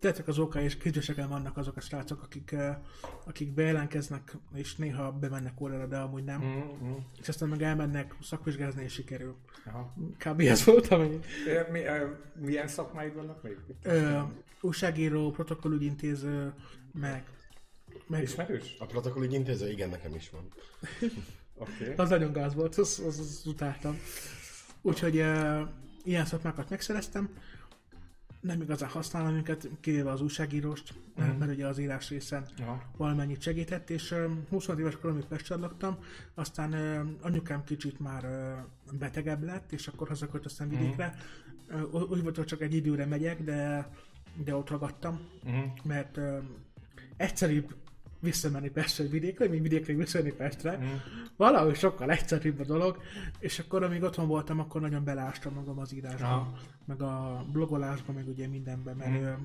Tettek 0.01 0.29
az 0.29 0.39
OK 0.39 0.55
és 0.55 0.77
képzéseken 0.77 1.29
vannak 1.29 1.57
azok 1.57 1.77
a 1.77 1.81
srácok, 1.81 2.23
akik, 2.23 2.53
ö, 2.53 2.71
akik 3.25 3.55
bejelentkeznek, 3.55 4.37
és 4.55 4.77
néha 4.77 5.13
bemennek 5.13 5.61
órára, 5.61 5.87
de 5.87 5.97
amúgy 5.97 6.25
nem. 6.25 6.43
Mm, 6.45 6.89
mm. 6.89 6.97
És 7.21 7.29
aztán 7.29 7.49
meg 7.49 7.63
elmennek 7.63 8.15
szakvizsgázni, 8.23 8.83
és 8.83 8.93
sikerül. 8.93 9.37
Aha. 9.67 9.95
Kb. 10.19 10.41
ez 10.41 10.65
volt, 10.65 10.89
ami... 10.89 11.19
Mi, 11.71 11.81
milyen 12.35 12.69
szakmáid 12.69 13.15
vannak 13.15 13.43
még? 13.43 13.57
Ö, 13.83 14.21
újságíró, 14.61 15.31
protokollügyintéző, 15.31 16.53
meg 16.93 17.25
Meg, 18.07 18.23
Ismerős? 18.23 18.77
A 18.79 18.87
protokollig 18.87 19.33
intéző? 19.33 19.71
Igen, 19.71 19.89
nekem 19.89 20.15
is 20.15 20.31
van. 20.31 20.49
Oké. 21.55 21.73
Okay. 21.83 21.95
az 21.97 22.09
nagyon 22.09 22.33
gáz 22.33 22.55
volt, 22.55 22.77
az, 22.77 23.03
az, 23.07 23.19
az 23.19 23.43
utáltam. 23.47 23.99
Úgyhogy 24.83 25.17
uh, 25.17 25.61
ilyen 26.05 26.25
szakmákat 26.25 26.71
megszereztem. 26.71 27.31
Nem 28.41 28.61
igazán 28.61 28.89
használom 28.89 29.35
őket, 29.35 29.69
kivéve 29.81 30.11
az 30.11 30.21
újságíróst, 30.21 30.95
mert, 31.17 31.39
mert 31.39 31.51
ugye 31.53 31.67
az 31.67 31.79
írás 31.79 32.09
részen 32.09 32.47
Aha. 32.61 32.83
valamennyit 32.97 33.41
segített, 33.41 33.91
és 33.91 34.11
uh, 34.11 34.31
20 34.49 34.69
éves 34.79 34.97
koromig 34.97 35.25
Pestre 35.25 35.57
laktam, 35.57 35.99
aztán 36.35 36.73
anyukám 37.21 37.65
kicsit 37.65 38.01
már 38.01 38.25
betegebb 38.93 39.43
lett, 39.43 39.73
és 39.73 39.87
akkor 39.87 40.09
hazaköltöztem 40.09 40.69
vidékre. 40.69 41.15
Uh, 41.71 42.11
úgy 42.11 42.23
volt, 42.23 42.37
hogy 42.37 42.45
csak 42.47 42.61
egy 42.61 42.75
időre 42.75 43.07
megyek, 43.07 43.43
de, 43.43 43.91
de 44.45 44.57
ott 44.57 44.71
ragadtam, 44.71 45.21
Uh-huh. 45.45 45.65
mert 45.85 46.19
egyszerűbb 47.17 47.75
visszamenni 48.27 48.71
Pestre 48.71 49.05
vidékre, 49.05 49.49
mint 49.49 49.63
vidékre 49.63 49.95
visszamenni 49.95 50.33
Pestre. 50.33 50.77
Mhm. 50.77 50.87
Valahogy 51.37 51.77
sokkal 51.77 52.11
egyszerűbb 52.11 52.61
a 52.61 52.65
dolog, 52.65 53.01
és 53.39 53.59
akkor, 53.59 53.83
amíg 53.83 54.03
otthon 54.03 54.27
voltam, 54.27 54.61
akkor 54.61 54.81
nagyon 54.81 55.05
belástam 55.05 55.55
magam 55.55 55.79
az 55.79 55.95
írásba, 55.95 56.27
Aha. 56.27 56.59
meg 56.85 57.03
a 57.03 57.45
blogolásba, 57.53 58.13
meg 58.13 58.29
ugye 58.29 58.49
mindenben, 58.49 58.97
mert 58.97 59.11
mm. 59.21 59.45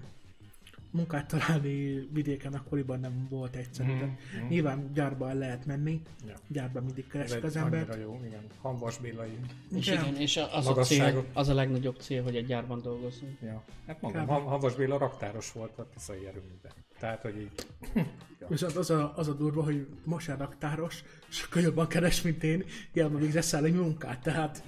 munkát 0.92 1.28
találni 1.28 2.08
vidéken 2.14 2.54
akkoriban 2.54 3.00
nem 3.00 3.28
volt 3.30 3.56
egyszerű. 3.56 3.92
Mm. 3.92 4.48
Nyilván 4.48 4.92
gyárba 4.94 5.30
el 5.30 5.38
lehet 5.38 5.66
menni, 5.66 6.02
Ja. 6.28 6.34
gyárban 6.48 6.84
mindig 6.84 7.08
keresik 7.08 7.44
az 7.44 7.56
embert. 7.56 7.98
jó, 8.02 8.20
igen. 8.26 8.44
Hanvas 8.62 8.98
Bélai. 8.98 9.40
És 9.76 9.88
Igen. 9.88 10.04
igen, 10.04 10.16
és 10.16 10.38
az 10.52 10.68
a, 10.68 10.74
cél, 10.74 11.26
az 11.34 11.48
a 11.48 11.54
legnagyobb 11.54 11.98
cél, 12.00 12.24
hogy 12.24 12.36
egy 12.36 12.46
gyárban 12.46 12.82
dolgozzunk. 12.82 13.38
Ja. 13.42 13.64
Hát 13.88 14.02
mondom, 14.02 14.28
Hanvas 14.28 14.76
Béla 14.76 14.98
raktáros 14.98 15.52
volt 15.52 15.78
a 15.78 15.88
tiszai 15.94 16.26
erőműben. 16.28 16.72
Tehát, 17.02 17.22
hogy 17.22 17.38
így... 17.42 17.52
Viszont 18.48 18.76
az 18.76 18.90
a, 18.90 19.14
az 19.16 19.28
a 19.28 19.34
durva, 19.34 19.64
hogy 19.64 19.88
most 20.04 20.28
jár 20.28 20.38
raktáros, 20.38 21.04
sokkal 21.30 21.62
jobban 21.62 21.88
keres, 21.88 22.22
mint 22.22 22.44
én, 22.44 22.66
hiába 22.94 23.18
végzett 23.18 23.44
szállami 23.44 23.72
munkát, 23.78 24.20
tehát 24.22 24.64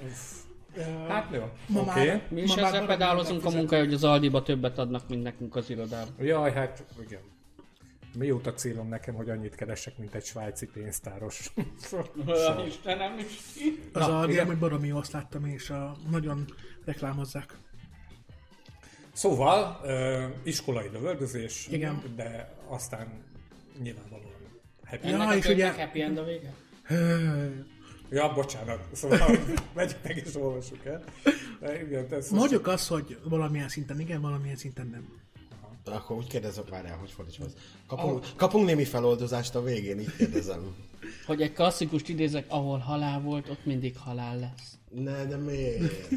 Hát 1.07 1.29
jó, 1.33 1.49
Ma 1.67 1.79
oké. 1.79 1.87
már- 1.89 1.97
Okay. 1.97 2.21
Mi 2.29 2.41
is 2.41 2.55
Ma 2.55 2.67
ezzel 2.67 2.85
pedálozunk 2.85 3.45
a 3.45 3.49
munkája, 3.49 3.83
hogy 3.83 3.93
az 3.93 4.03
Aldiba 4.03 4.41
többet 4.43 4.77
adnak, 4.77 5.09
mint 5.09 5.23
nekünk 5.23 5.55
az 5.55 5.69
irodában. 5.69 6.13
Jaj, 6.19 6.51
hát 6.51 6.83
igen. 7.05 7.19
Mióta 8.17 8.53
célom 8.53 8.87
nekem, 8.87 9.13
hogy 9.15 9.29
annyit 9.29 9.55
keresek, 9.55 9.97
mint 9.97 10.13
egy 10.15 10.23
svájci 10.25 10.65
pénztáros. 10.67 11.53
Istenem 12.67 13.17
is. 13.17 13.39
az 13.93 14.07
Na, 14.07 14.19
a 14.19 14.29
igen. 14.29 14.45
hogy 14.45 14.57
baromi 14.57 14.91
azt 14.91 15.11
láttam, 15.11 15.45
és 15.45 15.69
a, 15.69 15.95
nagyon 16.09 16.45
reklámozzák. 16.85 17.57
Szóval, 19.13 19.81
iskolai 20.43 20.87
lövöldözés, 20.91 21.67
Igen. 21.71 22.03
de 22.15 22.53
aztán 22.67 23.07
nyilvánvalóan 23.81 24.31
happy. 24.85 25.07
Ja, 25.07 25.13
Ennek 25.21 25.37
és 25.37 25.45
ugye- 25.45 25.71
happy 25.71 26.01
end 26.01 26.17
a 26.17 26.23
vége? 26.23 26.53
Ja, 28.09 28.33
bocsánat, 28.33 28.79
szóval 28.91 29.17
megyünk 29.75 29.99
meg 30.03 30.17
és 30.25 30.35
olvassuk 30.35 30.85
el. 30.85 31.03
Igen, 31.85 32.07
ez 32.13 32.29
Mondjuk 32.29 32.67
azt, 32.67 32.87
hogy 32.87 33.19
valamilyen 33.23 33.69
szinten 33.69 33.99
igen, 33.99 34.21
valamilyen 34.21 34.55
szinten 34.55 34.87
nem. 34.87 35.21
Akkor 35.85 36.17
úgy 36.17 36.27
kérdezek, 36.27 36.69
várjál, 36.69 36.97
hogy 36.97 37.11
fordítsam 37.11 37.45
ezt. 37.45 37.57
Kapunk, 37.87 38.25
kapunk 38.35 38.65
némi 38.65 38.83
feloldozást 38.85 39.55
a 39.55 39.63
végén, 39.63 39.99
így 39.99 40.15
kérdezem. 40.15 40.75
Hogy 41.27 41.41
egy 41.41 41.53
klasszikust 41.53 42.09
idézek, 42.09 42.45
ahol 42.47 42.77
halál 42.77 43.21
volt, 43.21 43.49
ott 43.49 43.65
mindig 43.65 43.97
halál 43.97 44.39
lesz. 44.39 44.77
Ne, 45.03 45.25
de 45.25 45.37
miért? 45.37 46.11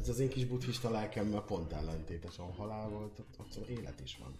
Ez 0.00 0.08
az 0.08 0.18
én 0.18 0.28
kis 0.28 0.44
buddhista 0.44 0.90
lelkemmel 0.90 1.40
pont 1.40 1.72
ellentétes. 1.72 2.38
Ahol 2.38 2.54
halál 2.56 2.88
volt, 2.88 3.18
ott, 3.18 3.34
ott 3.38 3.68
élet 3.68 4.00
is 4.04 4.18
van. 4.20 4.38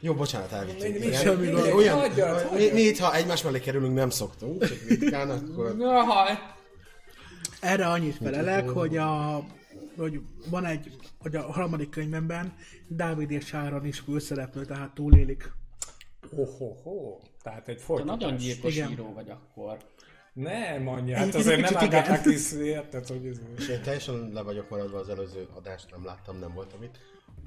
Jó, 0.00 0.14
bocsánat, 0.14 0.52
elvittünk. 0.52 0.96
Igen. 0.96 1.12
semmi 1.12 1.46
Mi- 1.46 1.52
gond. 1.52 1.72
Olyan, 1.72 1.98
Hagyjad, 1.98 2.52
mi, 2.54 2.70
mi 2.72 2.80
itt, 2.80 2.98
ha 2.98 3.14
egymás 3.14 3.42
mellé 3.42 3.60
kerülünk, 3.60 3.94
nem 3.94 4.10
szoktunk, 4.10 4.66
csak 4.66 4.78
ritkán, 4.88 5.30
akkor... 5.30 5.76
Erre 7.60 7.86
annyit 7.86 8.16
felelek, 8.16 8.68
hogy 8.68 8.96
a 8.96 9.44
hogy 9.96 10.20
van 10.50 10.64
egy, 10.64 10.96
hogy 11.18 11.36
a 11.36 11.52
harmadik 11.52 11.90
könyvemben 11.90 12.54
Dávid 12.88 13.30
és 13.30 13.54
Áron 13.54 13.86
is 13.86 13.98
főszereplő, 13.98 14.64
tehát 14.64 14.94
túlélik. 14.94 15.52
Ho-ho-ho. 16.34 17.18
Tehát 17.42 17.68
egy 17.68 17.76
Te 17.76 17.82
folytatás. 17.82 18.18
nagyon 18.20 18.36
gyilkos 18.36 18.74
Igen. 18.74 18.90
író 18.90 19.12
vagy 19.12 19.30
akkor. 19.30 19.78
Nem, 20.32 20.88
annyi, 20.88 21.12
hát 21.12 21.34
azért 21.34 21.60
nem 21.60 22.22
vissza, 22.24 22.62
érted, 22.62 23.06
hogy 23.06 23.26
ez... 23.26 23.40
És 23.56 23.68
én 23.68 23.82
teljesen 23.82 24.30
le 24.32 24.42
vagyok 24.42 24.70
maradva 24.70 24.98
az 24.98 25.08
előző 25.08 25.48
adást, 25.54 25.90
nem 25.90 26.04
láttam, 26.04 26.38
nem 26.38 26.52
voltam 26.54 26.82
itt, 26.82 26.98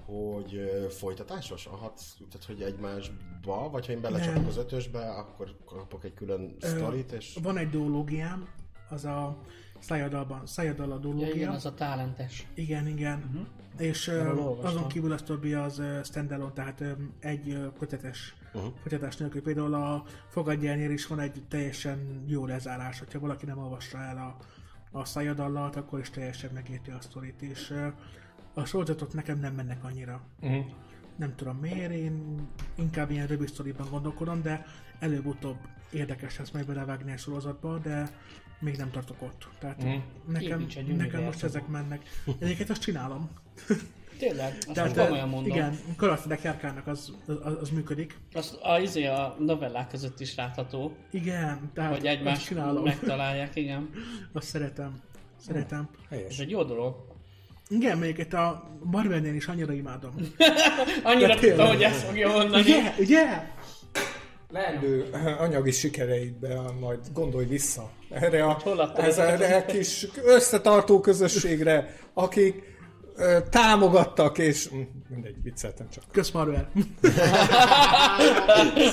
hogy 0.05 0.55
ö, 0.55 0.89
folytatásos 0.89 1.65
a 1.65 1.75
hat, 1.75 2.01
tehát 2.31 2.45
hogy 2.47 2.61
egymásba, 2.61 3.69
vagy 3.71 3.85
ha 3.85 3.91
én 3.91 4.01
belecsapok 4.01 4.35
Nem. 4.35 4.45
az 4.45 4.57
ötösbe, 4.57 5.09
akkor 5.09 5.55
kapok 5.65 6.03
egy 6.03 6.13
külön 6.13 6.55
sztorit, 6.59 7.11
és 7.11 7.37
Van 7.41 7.57
egy 7.57 7.69
duológiám, 7.69 8.47
az 8.89 9.05
a 9.05 9.37
szájadalban, 9.79 10.45
szájadal 10.45 10.91
a 10.91 10.93
Ja, 10.93 10.99
duológia. 10.99 11.33
igen, 11.33 11.49
az 11.49 11.65
a 11.65 11.73
talentes. 11.73 12.47
Igen, 12.53 12.87
igen. 12.87 13.23
Uh-huh. 13.27 13.47
És 13.77 14.07
ö, 14.07 14.39
azon 14.61 14.87
kívül 14.87 15.11
a 15.11 15.17
sztori 15.17 15.53
az 15.53 15.79
ö, 15.79 15.99
standalone, 16.03 16.51
tehát 16.51 16.81
ö, 16.81 16.91
egy 17.19 17.49
ö, 17.49 17.67
kötetes, 17.79 18.35
uh-huh. 18.53 18.73
kötetes 18.83 19.17
nélkül. 19.17 19.41
Például 19.41 19.73
a 19.73 20.03
Fogadjelnél 20.29 20.91
is 20.91 21.07
van 21.07 21.19
egy 21.19 21.43
teljesen 21.47 22.23
jó 22.27 22.45
lezárás, 22.45 22.99
hogyha 22.99 23.19
valaki 23.19 23.45
nem 23.45 23.57
olvassa 23.57 23.97
el 23.97 24.17
a, 24.17 24.37
a 24.99 25.05
szájadallat, 25.05 25.75
akkor 25.75 25.99
is 25.99 26.09
teljesen 26.09 26.49
megérti 26.53 26.91
a 26.91 27.01
sztorit. 27.01 27.41
És 27.41 27.73
a 28.53 28.65
sorozatok 28.65 29.13
nekem 29.13 29.39
nem 29.39 29.53
mennek 29.53 29.83
annyira. 29.83 30.21
Uh-huh. 30.41 30.65
Nem 31.15 31.35
tudom 31.35 31.57
miért, 31.57 31.91
én 31.91 32.47
inkább 32.75 33.11
ilyen 33.11 33.27
rövid 33.27 33.47
sztoriban 33.47 33.87
gondolkodom, 33.89 34.41
de 34.41 34.65
előbb-utóbb 34.99 35.57
érdekes 35.91 36.37
lesz 36.37 36.51
majd 36.51 36.65
belevágni 36.65 37.11
a 37.11 37.17
sorozatba, 37.17 37.77
de 37.77 38.09
még 38.59 38.77
nem 38.77 38.91
tartok 38.91 39.21
ott. 39.21 39.47
Tehát 39.59 39.83
mm. 39.83 39.97
nekem, 40.27 40.65
nekem 40.97 41.23
most 41.23 41.43
ezek 41.43 41.67
mennek. 41.67 42.01
Egyébként 42.39 42.69
azt 42.69 42.81
csinálom. 42.81 43.29
Tényleg? 44.27 44.57
Azt 44.59 44.73
Tehát, 44.73 44.97
komolyan 44.97 45.29
mondom. 45.29 45.51
igen, 45.51 45.79
karakterek 45.97 46.41
járkálnak, 46.41 46.87
az, 46.87 47.13
az, 47.27 47.57
az, 47.61 47.69
működik. 47.69 48.17
Azt 48.33 48.57
a, 48.61 48.79
izé 48.79 49.05
a 49.05 49.35
novellák 49.39 49.87
között 49.87 50.19
is 50.19 50.35
látható, 50.35 50.95
Igen, 51.11 51.71
tehát 51.73 51.95
hogy 51.95 52.05
egymást 52.05 52.53
megtalálják, 52.83 53.55
igen. 53.55 53.89
Azt 54.33 54.47
szeretem. 54.47 55.01
Szeretem. 55.45 55.89
Ez 56.09 56.17
Helyes. 56.17 56.39
egy 56.39 56.49
jó 56.49 56.63
dolog. 56.63 56.95
Igen, 57.69 57.97
még 57.97 58.17
itt 58.17 58.33
a 58.33 58.71
Marvelnél 58.83 59.35
is 59.35 59.45
annyira 59.47 59.73
imádom. 59.73 60.11
Annyira 61.03 61.35
tudtam, 61.35 61.67
hogy 61.67 61.83
ezt 61.83 62.03
fogja 62.03 62.27
mondani. 62.27 62.61
Ugye? 62.61 62.93
Ugye? 62.99 63.51
leendő 64.51 65.09
anyagi 65.39 65.71
sikereidbe 65.71 66.61
majd 66.79 66.99
gondolj 67.13 67.45
vissza 67.45 67.89
erre 68.09 68.43
a, 68.43 68.61
ez 68.95 69.17
erre 69.17 69.55
a 69.55 69.65
kis 69.65 70.07
összetartó 70.23 70.99
közösségre, 70.99 71.95
akik 72.13 72.72
támogattak, 73.49 74.37
és 74.37 74.69
mindegy, 75.09 75.35
vicceltem 75.43 75.89
csak. 75.89 76.03
Kösz 76.11 76.31
Marvel. 76.31 76.71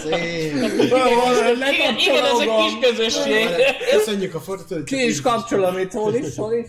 szép! 0.02 0.52
Igen, 0.54 1.96
igen, 1.98 2.24
ez 2.24 2.40
egy 2.40 2.50
kis 2.60 2.88
közösség. 2.88 3.48
Köszönjük 3.90 4.34
a 4.34 4.40
fordítót! 4.40 4.84
Ki 4.84 5.06
is 5.06 5.20
kapcsolom 5.20 5.78
itt, 5.78 5.92
hol 5.92 6.14
is, 6.14 6.36
hol 6.36 6.52
is. 6.54 6.66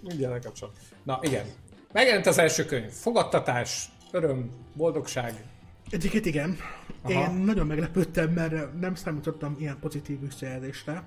Mindjárt 0.00 0.32
lekapcsolom. 0.32 0.74
Na 1.02 1.18
igen, 1.22 1.44
megjelent 1.92 2.26
az 2.26 2.38
első 2.38 2.64
könyv. 2.64 2.90
Fogadtatás, 2.90 3.84
öröm, 4.10 4.50
boldogság. 4.74 5.44
Egyébként 5.90 6.26
igen. 6.26 6.58
Aha. 7.02 7.20
Én 7.20 7.30
nagyon 7.30 7.66
meglepődtem, 7.66 8.30
mert 8.30 8.80
nem 8.80 8.94
számítottam 8.94 9.56
ilyen 9.58 9.78
pozitív 9.80 10.20
visszajelzésre. 10.20 11.04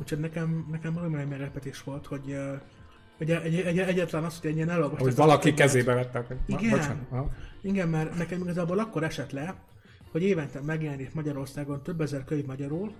Úgyhogy 0.00 0.18
nekem, 0.18 0.66
nekem 0.70 0.94
valami 0.94 1.24
meglepetés 1.24 1.82
volt, 1.82 2.06
hogy, 2.06 2.36
hogy 3.22 3.30
egy, 3.30 3.54
egy, 3.54 3.78
egyetlen 3.78 4.24
az, 4.24 4.38
hogy 4.40 4.50
ennyien 4.50 4.70
elolvastak. 4.70 5.06
Hogy 5.06 5.14
valaki 5.14 5.54
kezébe 5.54 5.94
vette 5.94 6.18
a 6.18 6.26
könyvet. 6.26 6.48
Na, 6.48 6.58
Igen. 6.58 6.70
bocsánat. 6.70 7.30
Igen, 7.62 7.88
mert 7.88 8.16
nekem 8.16 8.40
igazából 8.40 8.78
akkor 8.78 9.02
esett 9.02 9.30
le, 9.30 9.54
hogy 10.10 10.22
évente 10.22 10.60
megjelenik 10.60 11.14
Magyarországon 11.14 11.82
több 11.82 12.00
ezer 12.00 12.24
könyv 12.24 12.46
magyarul, 12.46 12.92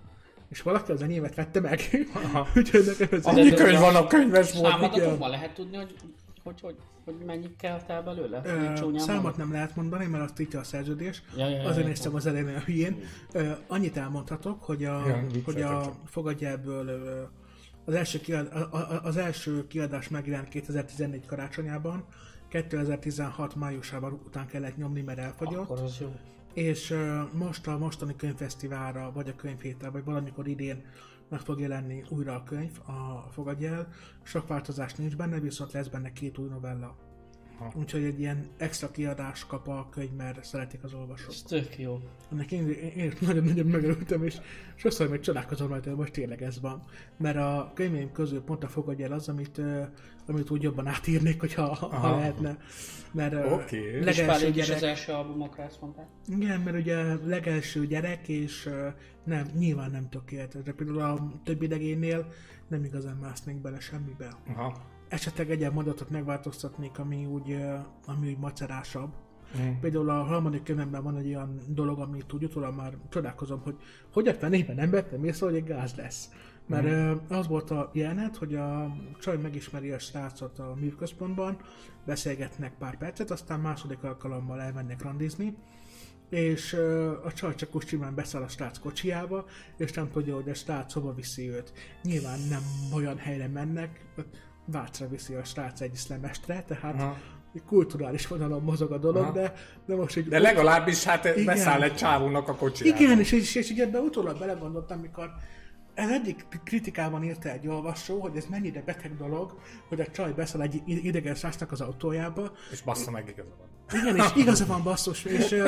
és 0.49 0.63
valaki 0.63 0.93
az 0.93 1.03
enyémet 1.03 1.35
vette 1.35 1.61
meg. 1.61 1.81
Úgyhogy 2.57 2.85
nekem 2.99 3.19
ez 3.19 3.25
Annyi 3.25 3.51
könyv 3.55 3.79
van 3.79 3.95
a 3.95 4.07
könyves 4.07 4.53
volt. 4.53 4.73
Számadatokban 4.73 5.31
lehet 5.31 5.55
tudni, 5.55 5.77
hogy, 5.77 5.95
hogy, 6.43 6.61
hogy, 6.61 6.77
hogy 7.05 7.15
mennyi 7.27 7.57
kelt 7.59 7.91
el 7.91 8.03
belőle? 8.03 8.41
Ö, 8.45 8.51
Számot 8.77 9.07
mondom. 9.07 9.33
nem 9.37 9.53
lehet 9.53 9.77
mondani, 9.77 10.07
mert 10.07 10.25
azt 10.25 10.41
így 10.41 10.57
a 10.57 10.63
szerződés. 10.63 11.23
Ja, 11.37 11.49
ja, 11.49 11.57
ja, 11.57 11.69
Azért 11.69 11.83
ja. 11.83 11.87
néztem 11.89 12.15
az 12.15 12.27
elején 12.27 12.57
a 12.57 12.61
hülyén. 12.61 12.97
Ö, 13.33 13.51
Annyit 13.67 13.97
elmondhatok, 13.97 14.63
hogy 14.63 14.85
a, 14.85 15.07
Ja, 15.07 15.25
hogy 15.45 15.61
a 15.61 15.93
fogadjából 16.07 16.91
az 17.85 17.95
első, 17.95 18.21
kiad, 18.21 18.69
az 19.03 19.17
első 19.17 19.67
kiadás 19.67 20.09
megjelent 20.09 20.49
2014 20.49 21.27
karácsonyában, 21.27 22.05
2016 22.49 23.55
májusában 23.55 24.13
után 24.13 24.47
kellett 24.47 24.77
nyomni, 24.77 25.01
mert 25.01 25.19
elfogyott. 25.19 25.63
Akkor 25.63 25.81
az 25.81 25.99
jó. 26.01 26.15
És 26.55 26.95
most 27.33 27.67
a 27.67 27.79
mostani 27.79 28.17
könyvfesztiválra, 28.17 29.13
vagy 29.13 29.29
a 29.29 29.35
könyvhétre, 29.35 29.89
vagy 29.89 30.05
valamikor 30.05 30.49
idén 30.49 30.85
meg 31.29 31.41
fog 31.41 31.61
jelenni 31.61 32.05
újra 32.09 32.35
a 32.35 32.43
könyv, 32.43 32.79
a 32.87 33.29
Fogadj 33.31 33.67
el. 33.67 33.89
Sok 34.23 34.49
változás 34.49 34.95
nincs 34.95 35.17
benne, 35.17 35.41
viszont 35.41 35.73
lesz 35.73 35.87
benne 35.87 36.13
két 36.13 36.39
új 36.39 36.49
novella. 36.49 36.97
Úgyhogy 37.75 38.05
egy 38.05 38.21
ilyen 38.21 38.47
extra 38.57 38.91
kiadás 38.91 39.47
kap 39.47 39.69
a 39.69 39.89
könyv, 39.91 40.13
mert 40.17 40.45
szeretik 40.45 40.85
az 40.85 40.95
olvasók. 40.95 41.29
Ez 41.29 41.43
tök 41.43 41.79
jó. 41.79 42.01
Ennek 42.33 42.53
én, 42.53 42.69
én, 42.69 42.91
én 42.97 43.13
nagyon-nagyon 43.21 43.67
megörültem, 43.67 44.25
és 44.25 44.37
sokszor 44.75 45.09
még 45.09 45.21
csodálkozom 45.21 45.69
rajta, 45.69 45.89
hogy 45.89 45.99
most 45.99 46.13
tényleg 46.13 46.43
ez 46.43 46.61
van. 46.61 46.83
Mert 47.17 47.37
a 47.37 47.71
könyveim 47.75 48.13
közül 48.13 48.41
pont 48.43 48.65
a 48.65 48.69
fogadja 48.69 49.07
el 49.07 49.13
az, 49.13 49.29
amit, 49.29 49.61
amit 50.27 50.51
úgy 50.51 50.63
jobban 50.63 50.87
átírnék, 50.87 51.41
hogyha 51.41 51.75
ha 51.75 51.87
Aha. 51.87 52.17
lehetne. 52.17 52.57
Mert. 53.13 53.73
És 53.73 53.79
És 53.99 54.05
legelső 54.17 54.47
is 54.49 54.55
gyerek, 54.55 54.77
az 54.77 54.83
első 54.83 55.13
albumokra 55.13 55.63
ezt 55.63 55.81
mondták. 55.81 56.07
igen, 56.29 56.61
mert 56.61 56.77
ugye 56.77 57.15
legelső 57.25 57.87
gyerek, 57.87 58.29
és 58.29 58.71
nem, 59.25 59.47
nyilván 59.59 59.91
nem 59.91 60.09
tökéletes. 60.09 60.63
De 60.63 60.73
például 60.73 61.01
a 61.01 61.33
többi 61.45 61.65
idegénél 61.65 62.33
nem 62.69 62.85
igazán 62.85 63.17
másznék 63.17 63.61
bele 63.61 63.81
semmibe. 63.81 64.29
Aha. 64.49 64.91
Esetleg 65.13 65.51
egy 65.51 65.73
mondatot 65.73 66.11
megváltoztatnék, 66.11 66.99
ami 66.99 67.27
úgy, 67.27 67.57
ami 68.07 68.29
úgy 68.29 68.39
macerásabb. 68.39 69.11
Mm. 69.59 69.81
Például 69.81 70.11
a 70.11 70.23
harmadik 70.23 70.63
könyvemben 70.63 71.03
van 71.03 71.17
egy 71.17 71.27
olyan 71.27 71.61
dolog, 71.69 71.99
amit 71.99 72.33
úgy 72.33 72.45
utólag 72.45 72.77
már 72.77 72.93
csodálkozom, 73.09 73.61
hogy 73.61 73.77
hogy 74.13 74.29
a 74.29 74.35
fenében 74.35 74.77
nem 74.77 74.91
vettem 74.91 75.25
észre, 75.25 75.47
hogy 75.47 75.55
egy 75.55 75.65
gáz 75.65 75.95
lesz. 75.95 76.31
Mert 76.67 76.87
mm. 76.87 77.13
az 77.29 77.47
volt 77.47 77.71
a 77.71 77.91
jelenet, 77.93 78.37
hogy 78.37 78.55
a 78.55 78.97
csaj 79.21 79.37
megismeri 79.37 79.91
a 79.91 79.99
srácot 79.99 80.59
a 80.59 80.75
műközpontban, 80.81 81.57
beszélgetnek 82.07 82.75
pár 82.79 82.99
percet, 82.99 83.31
aztán 83.31 83.61
második 83.61 84.03
alkalommal 84.03 84.61
elmennek 84.61 85.03
randizni, 85.03 85.57
és 86.31 86.73
a 87.25 87.33
csaj 87.33 87.55
csak 87.55 87.75
úgy 87.75 87.87
simán 87.87 88.15
beszáll 88.15 88.43
a 88.43 88.49
srác 88.49 88.79
kocsiába, 88.79 89.45
és 89.77 89.93
nem 89.93 90.11
tudja, 90.11 90.35
hogy 90.35 90.49
a 90.49 90.55
srác 90.55 90.93
hova 90.93 91.15
viszi 91.15 91.51
őt. 91.51 91.73
Nyilván 92.03 92.39
nem 92.51 92.63
olyan 92.95 93.17
helyre 93.17 93.49
mennek, 93.49 94.07
Vácra 94.65 95.09
viszi 95.09 95.35
a 95.35 95.45
srác 95.45 95.81
egy 95.81 95.95
szlemestre, 95.95 96.63
tehát 96.63 96.95
Aha. 97.01 97.17
kulturális 97.67 98.27
vonalon 98.27 98.63
mozog 98.63 98.93
a 98.93 98.99
dolog, 98.99 99.23
Aha. 99.23 99.33
de, 99.33 99.55
de 99.87 99.97
most 99.97 100.17
egy 100.17 100.29
De 100.29 100.39
legalábbis 100.39 101.05
hát 101.05 101.25
Igen. 101.25 101.45
beszáll 101.45 101.83
egy 101.83 101.95
csávónak 101.95 102.49
a 102.49 102.55
kocsijába. 102.55 103.03
igen, 103.03 103.19
és, 103.19 103.33
és, 103.33 103.55
és 103.55 103.71
így 103.71 103.81
ebben 103.81 104.03
utólag 104.03 104.39
belegondoltam, 104.39 104.99
amikor 104.99 105.31
ez 105.95 106.11
egyik 106.11 106.47
kritikában 106.65 107.25
írta 107.25 107.49
egy 107.49 107.69
olvasó, 107.69 108.21
hogy 108.21 108.37
ez 108.37 108.45
mennyire 108.51 108.83
beteg 108.83 109.17
dolog, 109.17 109.59
hogy 109.89 110.01
a 110.01 110.07
csaj 110.07 110.33
beszáll 110.33 110.61
egy 110.61 110.83
idegen 110.87 111.35
srácnak 111.35 111.73
az 111.73 111.81
autójába. 111.81 112.53
És 112.71 112.81
bassza 112.83 113.11
meg 113.11 113.29
igaza 113.29 113.55
van. 113.59 114.01
Igen, 114.01 114.17
és 114.17 114.31
igaza 114.37 114.67
van 114.67 114.83
basszus, 114.83 115.25
és 115.25 115.63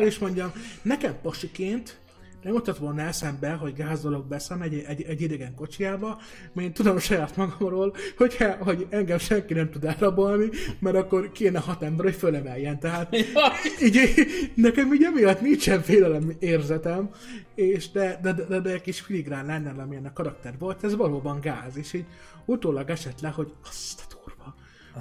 is 0.00 0.18
mondjam, 0.18 0.52
nekem 0.82 1.20
pasiként 1.22 2.00
nem 2.42 2.52
mutat 2.52 2.78
volna 2.78 3.02
eszembe, 3.02 3.50
hogy 3.50 3.74
gáz 3.74 4.02
dolog 4.02 4.26
beszáll 4.26 4.60
egy, 4.60 4.84
egy, 4.86 5.02
egy 5.02 5.20
idegen 5.20 5.54
kocsiába, 5.54 6.18
mert 6.52 6.66
én 6.66 6.72
tudom 6.72 6.98
saját 6.98 7.36
magamról, 7.36 7.94
hogyha, 8.16 8.54
hogy 8.54 8.86
engem 8.90 9.18
senki 9.18 9.54
nem 9.54 9.70
tud 9.70 9.84
elrabolni, 9.84 10.48
mert 10.78 10.96
akkor 10.96 11.32
kéne 11.32 11.58
hat 11.58 11.82
ember, 11.82 12.04
hogy 12.04 12.14
fölemeljen. 12.14 12.78
Tehát 12.78 13.16
így, 13.86 14.26
nekem 14.54 14.94
így 14.94 15.02
emiatt 15.04 15.40
nincsen 15.40 15.82
félelem 15.82 16.32
érzetem, 16.38 17.10
és 17.54 17.90
de, 17.90 18.18
de, 18.22 18.32
de, 18.32 18.44
de, 18.44 18.60
de 18.60 18.70
egy 18.70 18.80
kis 18.80 19.00
filigrán 19.00 19.46
lenne, 19.46 19.82
amilyen 19.82 20.06
a 20.06 20.12
karakter 20.12 20.54
volt, 20.58 20.84
ez 20.84 20.96
valóban 20.96 21.40
gáz, 21.40 21.76
és 21.76 21.92
így 21.92 22.06
utólag 22.44 22.90
esett 22.90 23.20
le, 23.20 23.28
hogy 23.28 23.52
azt 23.64 24.06
a 24.08 24.14
durva. 24.14 24.54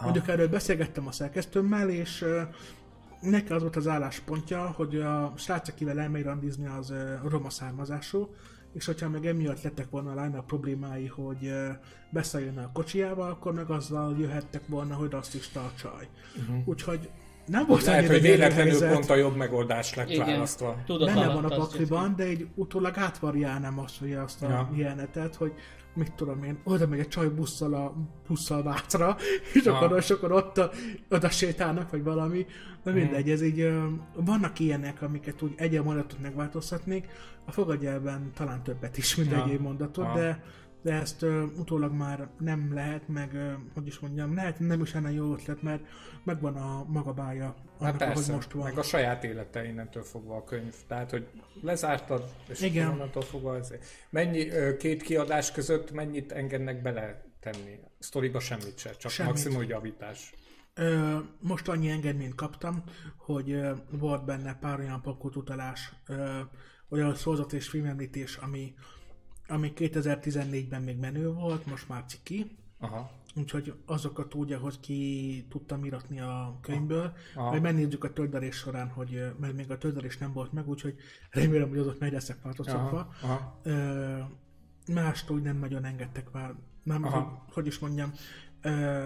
Mondjuk 0.04 0.28
erről 0.28 0.48
beszélgettem 0.48 1.08
a 1.08 1.12
szerkesztőmmel, 1.12 1.90
és 1.90 2.26
neki 3.22 3.52
az 3.52 3.62
volt 3.62 3.76
az 3.76 3.88
álláspontja, 3.88 4.74
hogy 4.76 4.96
a 4.96 5.34
srác, 5.38 5.70
akivel 5.70 6.00
elmegy 6.00 6.24
randizni, 6.24 6.68
az 6.68 6.94
roma 7.30 7.50
származású, 7.50 8.30
és 8.74 8.86
hogyha 8.86 9.10
meg 9.10 9.26
emiatt 9.26 9.62
lettek 9.62 9.90
volna 9.90 10.12
a 10.12 10.22
line 10.24 10.44
problémái, 10.48 11.08
hogy 11.08 11.46
ö, 11.46 11.70
beszálljon 12.10 12.58
a 12.58 12.72
kocsiával, 12.74 13.30
akkor 13.30 13.54
meg 13.54 13.70
azzal 13.70 14.16
jöhettek 14.20 14.68
volna, 14.68 14.96
hogy 14.96 15.10
rasszista 15.10 15.60
a 15.60 15.72
csaj. 15.78 16.08
Uh-huh. 16.38 16.68
Úgyhogy 16.68 17.10
nem 17.46 17.66
volt 17.66 17.84
Lehet, 17.84 18.08
hogy 18.08 18.22
véletlenül 18.22 18.72
helyzet. 18.72 18.94
pont 18.94 19.10
a 19.10 19.16
jobb 19.16 19.36
megoldás 19.36 19.94
lett 19.94 20.10
Igen. 20.10 20.26
választva. 20.26 20.76
Tudod, 20.86 21.14
Benne 21.14 21.34
van 21.34 21.46
a 21.46 21.56
pakliban, 21.56 22.16
de 22.16 22.24
egy 22.24 22.48
utólag 22.56 22.98
átvariálnám 22.98 23.80
azt, 23.80 24.00
hogy 24.00 24.14
azt 24.14 24.44
a 24.44 24.50
ja. 24.50 24.70
jelenetet, 24.76 25.36
hogy 25.36 25.54
mit 26.00 26.14
tudom 26.14 26.44
én, 26.44 26.60
oda 26.64 26.88
megy 26.88 27.00
egy 27.00 27.08
csaj 27.08 27.28
busszal 27.30 27.74
a 27.74 27.94
busszal 28.28 28.64
Vácra, 28.64 29.16
és 29.54 29.64
Ja. 29.64 29.78
akkor, 29.78 29.98
és 29.98 30.10
akkor 30.10 30.32
ott 30.32 30.58
a, 30.58 30.72
oda 31.10 31.30
sétálnak, 31.30 31.90
vagy 31.92 32.04
valami. 32.04 32.46
De 32.84 32.92
mindegy, 32.92 33.30
ez 33.30 33.42
így, 33.42 33.72
vannak 34.16 34.60
ilyenek, 34.60 35.02
amiket 35.02 35.42
úgy 35.42 35.54
egy 35.56 35.84
mondatot 35.84 36.22
megváltoztatnék, 36.22 37.08
a 37.46 37.52
fogadjelben 37.52 38.32
talán 38.36 38.64
többet 38.64 38.98
is, 38.98 39.16
mint 39.16 39.32
Ja. 39.32 39.46
egy 39.50 39.60
mondatot, 39.60 40.06
Ja. 40.06 40.14
de 40.14 40.44
de 40.82 40.94
ezt 40.94 41.22
ö, 41.22 41.44
utólag 41.44 41.94
már 41.94 42.30
nem 42.40 42.74
lehet, 42.74 43.08
meg 43.08 43.34
ö, 43.34 43.52
hogy 43.74 43.88
is 43.88 44.00
mondjam, 44.00 44.36
lehet 44.36 44.60
nem 44.60 44.82
is 44.82 44.94
lenne 44.94 45.12
jó 45.12 45.34
ötlet, 45.34 45.62
mert 45.62 45.84
megvan 46.24 46.56
a 46.56 46.84
maga 46.88 47.14
bája, 47.14 47.46
Hát 47.46 47.56
annak, 47.80 48.02
ahogy 48.02 48.14
persze, 48.14 48.34
most 48.34 48.52
van. 48.52 48.64
meg 48.64 48.78
a 48.78 48.82
saját 48.84 49.24
élete 49.24 49.66
innentől 49.66 50.04
fogva 50.04 50.36
a 50.36 50.44
könyv. 50.44 50.74
Tehát, 50.88 51.12
hogy 51.12 51.28
lezártad, 51.62 52.34
és 52.48 52.62
Igen. 52.62 52.88
Onnantól 52.90 53.22
fogva 53.22 53.58
ez. 53.58 53.74
Mennyi, 54.10 54.50
ö, 54.50 54.78
két 54.78 55.02
kiadás 55.02 55.52
között 55.52 55.92
mennyit 55.92 56.32
engednek 56.32 56.82
bele 56.82 57.24
tenni? 57.40 57.80
Sztoriba 58.00 58.40
semmit 58.40 58.78
se, 58.78 58.90
csak 58.92 59.12
semmit. 59.12 59.32
maximum 59.32 59.64
javítás. 59.64 60.34
Ö, 60.74 61.18
most 61.40 61.68
annyi 61.68 61.90
engedményt 61.90 62.36
kaptam, 62.36 62.84
hogy 63.18 63.52
ö, 63.52 63.74
volt 63.92 64.26
benne 64.26 64.58
pár 64.62 64.80
olyan 64.80 65.02
pakkot 65.02 65.36
utalás, 65.36 65.94
ö, 66.08 66.40
olyan 66.90 67.16
szózat 67.16 67.54
és 67.54 67.68
filmemlítés, 67.68 68.36
ami, 68.36 68.74
ami 69.50 69.74
2014-ben 69.76 70.82
még 70.82 70.98
menő 70.98 71.34
volt, 71.34 71.66
most 71.66 71.90
már 71.90 72.04
ciki, 72.06 72.58
Aha. 72.80 73.12
úgyhogy 73.36 73.74
azokat 73.86 74.34
úgy, 74.34 74.54
ahogy 74.54 74.80
ki 74.80 75.46
tudtam 75.50 75.86
iratni 75.86 76.20
a 76.20 76.58
könyvből, 76.62 77.14
Aha. 77.36 77.50
majd 77.50 77.62
megnézzük 77.62 78.04
a 78.04 78.14
töldelés 78.14 78.56
során, 78.56 78.90
hogy 78.90 79.34
mert 79.40 79.56
még 79.56 79.72
a 79.72 79.78
töldelés 79.78 80.18
nem 80.18 80.34
volt 80.34 80.54
meg, 80.54 80.70
úgyhogy 80.70 80.96
remélem, 81.32 81.70
hogy 81.70 81.78
azok 81.78 82.00
meg 82.00 82.12
leszek 82.12 82.42
változtatva. 82.42 83.14
Mást 84.94 85.30
úgy 85.30 85.42
nem 85.42 85.58
nagyon 85.58 85.86
engedtek 85.86 86.32
már. 86.32 86.54
Nem, 86.84 87.04
hogy, 87.04 87.24
hogy 87.54 87.68
is 87.68 87.80
mondjam. 87.80 88.14
Ö, 88.62 89.04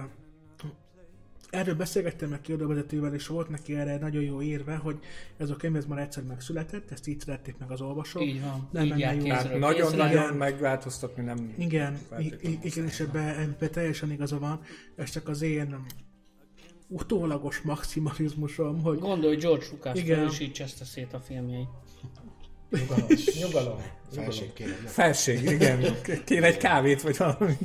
erről 1.53 1.75
beszélgettem 1.75 2.29
meg 2.29 2.41
kiadóvezetővel, 2.41 3.13
és 3.13 3.27
volt 3.27 3.49
neki 3.49 3.75
erre 3.75 3.97
nagyon 3.97 4.23
jó 4.23 4.41
érve, 4.41 4.75
hogy 4.75 4.97
ez 5.37 5.49
a 5.49 5.55
könyv 5.55 5.75
ez 5.75 5.85
már 5.85 5.99
egyszer 5.99 6.23
megszületett, 6.23 6.91
ezt 6.91 7.07
így 7.07 7.19
szerették 7.19 7.57
meg 7.57 7.71
az 7.71 7.81
olvasók. 7.81 8.23
Így 8.23 8.41
van. 8.41 8.67
Nem 8.71 8.85
így 8.85 8.97
jár 8.97 9.17
kézről 9.17 9.37
kézre. 9.37 9.57
nagyon-nagyon 9.57 10.33
megváltoztatni 10.35 11.23
nem 11.23 11.53
Igen, 11.57 11.97
igen, 12.61 12.85
és 12.85 12.99
ebbe, 12.99 13.37
ebbe 13.39 13.69
teljesen 13.69 14.11
igaza 14.11 14.39
van. 14.39 14.61
Ez 14.95 15.09
csak 15.09 15.27
az 15.27 15.41
én 15.41 15.85
utólagos 16.87 17.61
maximalizmusom, 17.61 18.81
hogy 18.81 18.99
Gondolj, 18.99 19.35
George 19.35 19.65
Lucas 19.71 19.99
Igen. 19.99 20.27
is 20.27 20.39
így 20.39 20.51
cseszte 20.51 20.85
szét 20.85 21.13
a 21.13 21.19
filmjeit. 21.19 21.67
Nyugalom. 22.69 23.07
Nyugalom. 23.39 23.77
Felség 24.11 24.53
kéne. 24.53 24.69
nem? 24.69 24.85
Felség, 24.85 25.43
igen. 25.43 25.83
Kér 26.25 26.43
egy 26.43 26.57
kávét, 26.57 27.01
vagy 27.01 27.17
valami. 27.17 27.57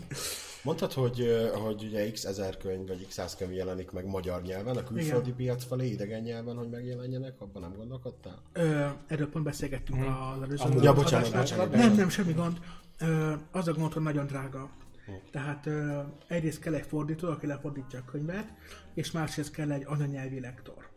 Mondtad, 0.62 0.92
hogy, 0.92 1.27
hogy 1.64 1.83
ugye 1.85 2.11
x 2.11 2.25
ezer 2.25 2.57
könyv, 2.57 2.87
vagy 2.88 3.07
x 3.07 3.14
száz 3.14 3.35
könyv 3.37 3.53
jelenik 3.53 3.90
meg 3.90 4.07
magyar 4.07 4.42
nyelven, 4.42 4.77
a 4.77 4.83
külföldi 4.85 5.33
piac 5.33 5.64
felé 5.64 5.87
idegen 5.88 6.23
nyelven, 6.23 6.57
hogy 6.57 6.68
megjelenjenek, 6.68 7.40
abban 7.40 7.62
nem 7.62 7.73
gondolkodtál? 7.77 8.42
ö, 8.53 8.87
erről 9.07 9.29
pont 9.29 9.44
beszélgettünk 9.44 9.99
az 10.05 10.42
előző 10.42 10.62
Amúgy- 10.64 10.83
Ja, 10.85 10.92
bocsánat, 10.94 11.33
bocsánat. 11.33 11.71
Nem, 11.71 11.94
nem, 11.94 12.09
semmi 12.09 12.33
gond. 12.33 12.59
Ö, 13.01 13.33
az 13.53 13.68
a 13.68 13.73
gond, 13.73 13.92
hogy 13.92 14.03
nagyon 14.03 14.27
drága. 14.27 14.71
Tehát 15.31 15.66
ö, 15.66 15.99
egyrészt 16.27 16.61
kell 16.61 16.75
egy 16.75 16.87
fordító, 16.87 17.29
aki 17.29 17.47
lefordítja 17.47 17.99
a 17.99 18.11
könyvet, 18.11 18.47
és 18.94 19.11
másrészt 19.11 19.51
kell 19.53 19.71
egy 19.73 19.85
anyanyelvi 19.87 20.40
lektor, 20.40 20.88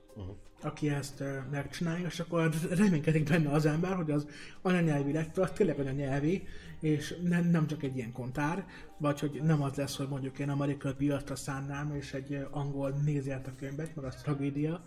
aki 0.61 0.89
ezt 0.89 1.19
ö, 1.19 1.37
megcsinálja, 1.51 2.05
és 2.07 2.19
akkor 2.19 2.49
reménykedik 2.69 3.29
benne 3.29 3.49
az 3.51 3.65
ember, 3.65 3.95
hogy 3.95 4.11
az 4.11 4.25
anyanyelvi 4.61 5.13
lektor 5.13 5.43
az 5.43 5.51
tényleg 5.53 5.79
anyanyelvi, 5.79 6.47
és 6.81 7.15
nem, 7.23 7.45
nem 7.45 7.67
csak 7.67 7.83
egy 7.83 7.95
ilyen 7.95 8.11
kontár, 8.11 8.65
vagy 8.97 9.19
hogy 9.19 9.41
nem 9.43 9.61
az 9.61 9.75
lesz, 9.75 9.97
hogy 9.97 10.07
mondjuk 10.07 10.39
én 10.39 10.49
amerikai 10.49 10.93
piacra 10.93 11.35
szánnám, 11.35 11.95
és 11.95 12.13
egy 12.13 12.47
angol 12.51 12.89
nézi 12.89 13.31
át 13.31 13.47
a 13.47 13.55
könyvet, 13.55 13.95
mert 13.95 14.07
az 14.07 14.21
tragédia, 14.21 14.83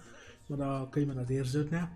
mert 0.47 0.63
a 0.63 0.89
könyvben 0.91 1.17
az 1.17 1.31
érződne. 1.31 1.93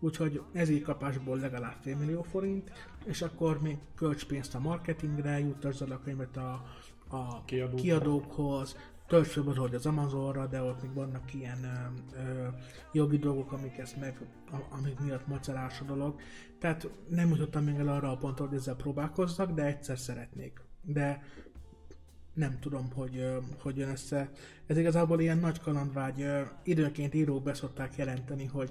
Úgyhogy 0.00 0.42
ezért 0.52 0.82
kapásból 0.82 1.38
legalább 1.38 1.76
fél 1.80 1.96
millió 1.96 2.22
forint, 2.22 2.70
és 3.04 3.22
akkor 3.22 3.60
még 3.62 3.78
költs 3.94 4.26
pénzt 4.26 4.54
a 4.54 4.60
marketingre, 4.60 5.38
jutasd 5.38 5.90
a 5.90 6.00
könyvet 6.04 6.36
a, 6.36 6.64
a 7.08 7.44
kiadókhoz, 7.74 8.76
tölts 9.10 9.28
föl 9.28 9.54
hogy 9.54 9.74
az 9.74 9.86
Amazonra, 9.86 10.46
de 10.46 10.62
ott 10.62 10.82
még 10.82 10.94
vannak 10.94 11.34
ilyen 11.34 11.64
ö, 11.64 12.18
ö, 12.18 12.48
jogi 12.92 13.18
dolgok, 13.18 13.52
amik 13.52 13.78
ezt 13.78 13.96
meg, 14.00 14.18
amik 14.68 15.00
miatt 15.00 15.26
macerás 15.26 15.80
a 15.80 15.84
dolog. 15.84 16.20
Tehát 16.58 16.88
nem 17.08 17.28
jutottam 17.28 17.64
még 17.64 17.78
el 17.78 17.88
arra 17.88 18.10
a 18.10 18.16
pontra, 18.16 18.46
hogy 18.46 18.56
ezzel 18.56 18.76
próbálkozzak, 18.76 19.50
de 19.50 19.64
egyszer 19.64 19.98
szeretnék. 19.98 20.60
De 20.82 21.22
nem 22.34 22.58
tudom, 22.60 22.92
hogy 22.92 23.38
hogy 23.62 23.76
jön 23.76 23.88
össze. 23.88 24.30
Ez 24.66 24.76
igazából 24.76 25.20
ilyen 25.20 25.38
nagy 25.38 25.60
kalandvágy. 25.60 26.20
ö, 26.20 26.42
Időnként 26.62 27.14
írók 27.14 27.42
beszokták 27.42 27.96
jelenteni, 27.96 28.46
hogy 28.46 28.70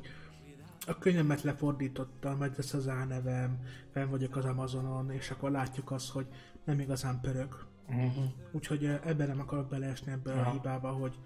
a 0.88 0.97
könyvemet 0.97 1.41
lefordítottam, 1.41 2.38
meg 2.38 2.54
lesz 2.56 2.73
az 2.73 2.88
álnevem, 2.88 3.60
fenn 3.91 4.10
vagyok 4.10 4.36
az 4.36 4.45
Amazonon, 4.45 5.12
és 5.12 5.32
akkor 5.32 5.52
látjuk 5.52 5.91
azt, 5.91 6.10
hogy 6.10 6.28
nem 6.65 6.80
igazán 6.80 7.19
pörög. 7.21 7.67
Uh-huh. 7.89 8.23
Úgyhogy 8.52 8.84
ö, 8.84 8.95
ebben 9.04 9.28
nem 9.28 9.39
akarok 9.39 9.69
beleesni 9.69 10.12
ebbe 10.12 10.34
a 10.34 10.39
Aha. 10.39 10.52
hibába, 10.52 10.89
hogy 10.89 11.19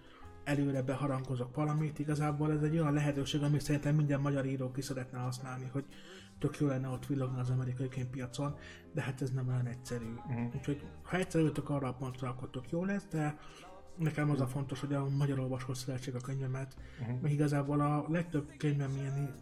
előre 0.43 0.81
beharangozok 0.81 1.55
valamit, 1.55 1.99
igazából 1.99 2.51
ez 2.51 2.61
egy 2.61 2.77
olyan 2.77 2.93
lehetőség, 2.93 3.41
amit 3.41 3.61
szerintem 3.61 3.95
minden 3.95 4.21
magyar 4.21 4.45
író 4.45 4.71
ki 4.71 4.81
szeretne 4.81 5.17
használni, 5.17 5.69
hogy 5.71 5.85
tök 6.39 6.59
jó 6.59 6.67
lenne 6.67 6.87
ott 6.87 7.05
villogni 7.05 7.39
az 7.39 7.49
amerikai 7.49 7.87
könyvpiacon, 7.87 8.55
de 8.93 9.01
hát 9.01 9.21
ez 9.21 9.31
nem 9.31 9.47
olyan 9.47 9.67
egyszerű. 9.67 10.13
Uh-huh. 10.27 10.55
Úgyhogy 10.55 10.85
ha 11.03 11.17
egyszer 11.17 11.41
jöttök 11.41 11.69
arra 11.69 11.87
a 11.87 11.93
pontra, 11.93 12.29
akkor 12.29 12.49
tök 12.49 12.69
jó 12.69 12.85
lesz, 12.85 13.07
de 13.11 13.37
nekem 13.97 14.29
az 14.29 14.41
a 14.41 14.47
fontos, 14.47 14.79
hogy 14.79 14.93
a 14.93 15.09
magyar 15.09 15.39
olvasó 15.39 15.73
szeressék 15.73 16.15
a 16.15 16.19
könyvemet, 16.19 16.75
uh-huh. 16.99 17.21
mert 17.21 17.33
igazából 17.33 17.81
a 17.81 18.05
legtöbb 18.09 18.51
könyvem 18.57 18.91
ilyen 18.99 19.35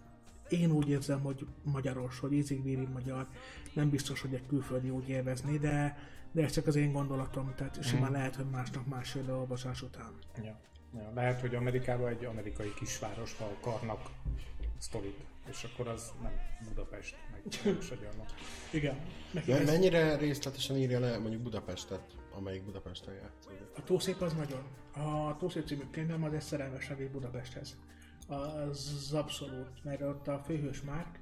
én 0.49 0.71
úgy 0.71 0.89
érzem, 0.89 1.19
hogy 1.19 1.47
magyaros, 1.63 2.19
hogy 2.19 2.33
ízig 2.33 2.89
magyar, 2.93 3.27
nem 3.73 3.89
biztos, 3.89 4.21
hogy 4.21 4.33
egy 4.33 4.47
külföldi 4.47 4.89
úgy 4.89 5.09
élvezni, 5.09 5.57
de, 5.57 5.97
de 6.31 6.43
ez 6.43 6.51
csak 6.51 6.67
az 6.67 6.75
én 6.75 6.91
gondolatom, 6.91 7.53
tehát 7.55 7.83
simán 7.83 8.09
mm. 8.09 8.13
lehet, 8.13 8.35
hogy 8.35 8.49
másnak 8.49 8.87
más 8.87 9.15
jön 9.15 9.29
olvasás 9.29 9.81
után. 9.81 10.13
Ja. 10.43 10.59
ja. 10.93 11.11
Lehet, 11.13 11.41
hogy 11.41 11.55
Amerikában 11.55 12.07
egy 12.07 12.25
amerikai 12.25 12.73
kisvárosba 12.73 13.45
akarnak 13.45 14.09
sztorit, 14.77 15.19
és 15.49 15.63
akkor 15.63 15.87
az 15.87 16.13
nem 16.21 16.31
Budapest, 16.67 17.15
meg 17.31 17.53
Sagyarma. 17.81 18.25
Igen. 18.71 18.95
Men- 19.31 19.63
mennyire 19.63 20.17
részletesen 20.17 20.75
írja 20.75 20.99
le 20.99 21.17
mondjuk 21.17 21.41
Budapestet, 21.41 22.15
amelyik 22.37 22.63
Budapesten 22.63 23.13
játszódik? 23.13 23.67
A 23.75 23.83
Tószép 23.83 24.21
az 24.21 24.33
nagyon. 24.33 24.63
A 24.93 25.37
Tószép 25.37 25.65
című 25.65 25.83
könyvem 25.91 26.23
az 26.23 26.33
egy 26.33 26.41
szerelmes 26.41 26.91
Budapesthez 27.11 27.77
az 28.27 29.13
abszolút, 29.13 29.83
mert 29.83 30.01
ott 30.01 30.27
a 30.27 30.41
főhős 30.45 30.81
Márk 30.81 31.19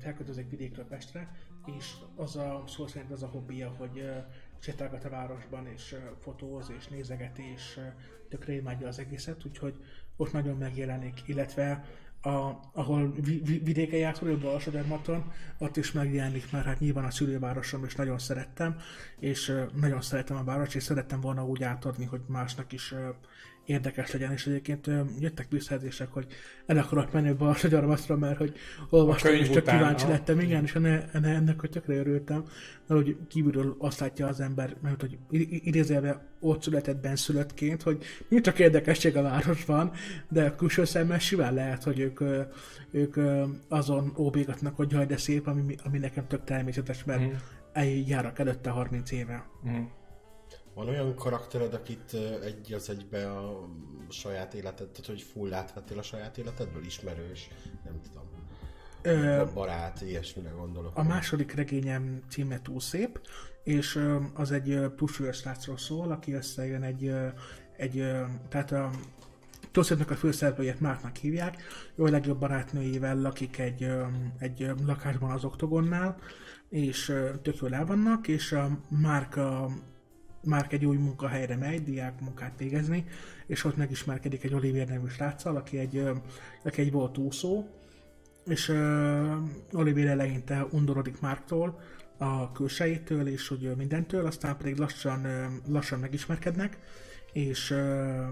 elköltözik 0.00 0.50
vidékről 0.50 0.84
Pestre, 0.84 1.30
és 1.78 1.92
az 2.16 2.36
a 2.36 2.64
szó 2.66 2.86
szerint 2.86 3.12
az 3.12 3.22
a 3.22 3.26
hobbija, 3.26 3.74
hogy 3.78 4.10
sétálgat 4.58 5.04
a 5.04 5.08
városban, 5.08 5.66
és 5.66 5.96
fotóz, 6.20 6.72
és 6.78 6.86
nézeget, 6.88 7.38
és 7.38 7.80
tökre 8.28 8.52
imádja 8.52 8.88
az 8.88 8.98
egészet, 8.98 9.44
úgyhogy 9.44 9.74
ott 10.16 10.32
nagyon 10.32 10.56
megjelenik, 10.56 11.22
illetve 11.26 11.84
a, 12.26 12.60
ahol 12.72 13.12
vi, 13.12 13.40
vi, 13.44 13.58
vidéken 13.58 13.98
játszol, 13.98 14.36
Balsadermaton, 14.36 15.32
ott 15.58 15.76
is 15.76 15.92
megjelenik, 15.92 16.50
mert 16.50 16.64
hát 16.64 16.80
nyilván 16.80 17.04
a 17.04 17.10
szülővárosom, 17.10 17.84
és 17.84 17.94
nagyon 17.94 18.18
szerettem, 18.18 18.76
és 19.18 19.52
nagyon 19.74 20.00
szeretem 20.00 20.36
a 20.36 20.44
város, 20.44 20.74
és 20.74 20.82
szerettem 20.82 21.20
volna 21.20 21.46
úgy 21.46 21.62
átadni, 21.62 22.04
hogy 22.04 22.20
másnak 22.26 22.72
is 22.72 22.94
érdekes 23.66 24.12
legyen, 24.12 24.32
és 24.32 24.46
egyébként 24.46 24.90
jöttek 25.18 25.46
visszajelzések, 25.50 26.12
hogy 26.12 26.26
el 26.66 26.78
akarok 26.78 27.12
menni 27.12 27.34
a 27.38 27.54
Sagyarmasztra, 27.54 28.16
mert 28.16 28.36
hogy 28.36 28.54
olvastam, 28.90 29.34
és 29.34 29.50
csak 29.50 29.64
kíváncsi 29.64 30.04
a... 30.04 30.08
lettem, 30.08 30.40
igen, 30.40 30.62
és 30.62 30.74
enne, 30.74 31.08
enne, 31.12 31.34
ennek 31.34 31.60
hogy 31.60 31.70
tökre 31.70 31.94
örültem, 31.94 32.44
mert 32.86 33.02
hogy 33.02 33.16
kívülről 33.28 33.76
azt 33.78 34.00
látja 34.00 34.26
az 34.26 34.40
ember, 34.40 34.76
mert 34.82 35.00
hogy 35.00 35.18
idézélve 35.48 36.26
ott 36.40 36.62
született 36.62 37.00
benszülöttként, 37.00 37.82
hogy 37.82 38.04
mi 38.28 38.40
csak 38.40 38.58
érdekesség 38.58 39.16
a 39.16 39.22
városban, 39.22 39.92
de 40.28 40.54
külső 40.54 40.84
szemmel 40.84 41.18
simán 41.18 41.54
lehet, 41.54 41.82
hogy 41.82 41.98
ők, 41.98 42.20
ők 42.90 43.16
azon 43.68 44.12
óbégatnak, 44.16 44.76
hogy 44.76 44.92
jaj, 44.92 45.06
de 45.06 45.16
szép, 45.16 45.46
ami, 45.46 45.74
ami 45.84 45.98
nekem 45.98 46.26
tök 46.26 46.44
természetes, 46.44 47.04
mert 47.04 47.20
mm. 47.20 47.88
járok 48.06 48.38
előtte 48.38 48.70
30 48.70 49.10
éve. 49.10 49.46
Mm. 49.68 49.82
Van 50.76 50.88
olyan 50.88 51.14
karaktered, 51.14 51.74
akit 51.74 52.16
egy 52.44 52.72
az 52.72 52.90
egybe 52.90 53.30
a 53.30 53.68
saját 54.08 54.54
életed, 54.54 54.88
tehát 54.88 55.06
hogy 55.06 55.22
full 55.22 55.52
átvettél 55.52 55.98
a 55.98 56.02
saját 56.02 56.38
életedből, 56.38 56.84
ismerős, 56.84 57.48
nem 57.84 58.00
tudom. 58.00 58.24
Ö, 59.02 59.44
barát, 59.54 60.00
ilyesmire 60.00 60.50
gondolok. 60.50 60.96
A 60.96 61.02
második 61.02 61.54
regényem 61.54 62.22
címe 62.28 62.62
túl 62.62 62.80
szép, 62.80 63.20
és 63.62 64.00
az 64.34 64.52
egy 64.52 64.80
pusúlyos 64.96 65.36
srácról 65.36 65.78
szól, 65.78 66.10
aki 66.10 66.32
összejön 66.32 66.82
egy, 66.82 67.12
egy 67.76 68.04
tehát 68.48 68.72
a 68.72 68.90
Toszétnak 69.70 70.10
a 70.10 70.14
főszereplőjét 70.14 70.80
Márknak 70.80 71.16
hívják, 71.16 71.62
ő 71.94 72.02
a 72.02 72.10
legjobb 72.10 72.38
barátnőjével 72.38 73.20
lakik 73.20 73.58
egy, 73.58 73.90
egy 74.38 74.70
lakásban 74.86 75.30
az 75.30 75.44
Oktogonnál, 75.44 76.18
és 76.68 77.04
tök 77.42 77.56
jól 77.60 77.74
el 77.74 77.86
vannak, 77.86 78.28
és 78.28 78.52
a 78.52 78.78
Márk 78.88 79.36
a 79.36 79.68
már 80.46 80.66
egy 80.70 80.84
új 80.84 80.96
munkahelyre 80.96 81.56
megy, 81.56 81.82
diák 81.82 82.20
munkát 82.20 82.58
végezni, 82.58 83.04
és 83.46 83.64
ott 83.64 83.76
megismerkedik 83.76 84.44
egy 84.44 84.54
Olivier 84.54 84.88
nevű 84.88 85.06
sráccal, 85.06 85.56
aki 85.56 85.78
egy, 85.78 86.02
aki 86.64 86.80
egy 86.80 86.92
volt 86.92 87.18
úszó, 87.18 87.64
és 88.46 88.68
uh, 88.68 89.36
Olivier 89.72 90.06
eleinte 90.06 90.66
undorodik 90.70 91.20
Márktól, 91.20 91.80
a 92.18 92.52
külsejétől 92.52 93.28
és 93.28 93.48
hogy 93.48 93.72
mindentől, 93.76 94.26
aztán 94.26 94.56
pedig 94.56 94.76
lassan, 94.76 95.26
lassan 95.68 95.98
megismerkednek, 95.98 96.78
és 97.32 97.70
uh, 97.70 98.26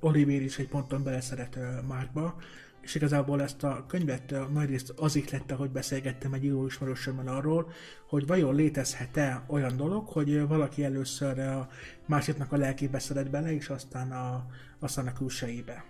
Olivier 0.00 0.42
is 0.42 0.58
egy 0.58 0.68
ponton 0.68 1.02
beleszeret 1.02 1.56
uh, 1.56 1.86
Márkba, 1.88 2.36
és 2.84 2.94
igazából 2.94 3.42
ezt 3.42 3.62
a 3.62 3.84
könyvet 3.88 4.34
nagyrészt 4.52 4.92
az 4.96 5.20
lett, 5.30 5.50
hogy 5.50 5.70
beszélgettem 5.70 6.32
egy 6.32 6.44
íróismerősömmel 6.44 7.28
arról, 7.28 7.72
hogy 8.08 8.26
vajon 8.26 8.54
létezhet-e 8.54 9.44
olyan 9.46 9.76
dolog, 9.76 10.08
hogy 10.08 10.46
valaki 10.46 10.84
először 10.84 11.38
a 11.38 11.68
másiknak 12.06 12.52
a 12.52 12.56
lelkébe 12.56 12.98
szeret 12.98 13.30
bele, 13.30 13.52
és 13.52 13.68
aztán 13.68 14.12
a, 14.12 14.46
aztán 14.78 15.06
a 15.06 15.12
külsejébe. 15.12 15.84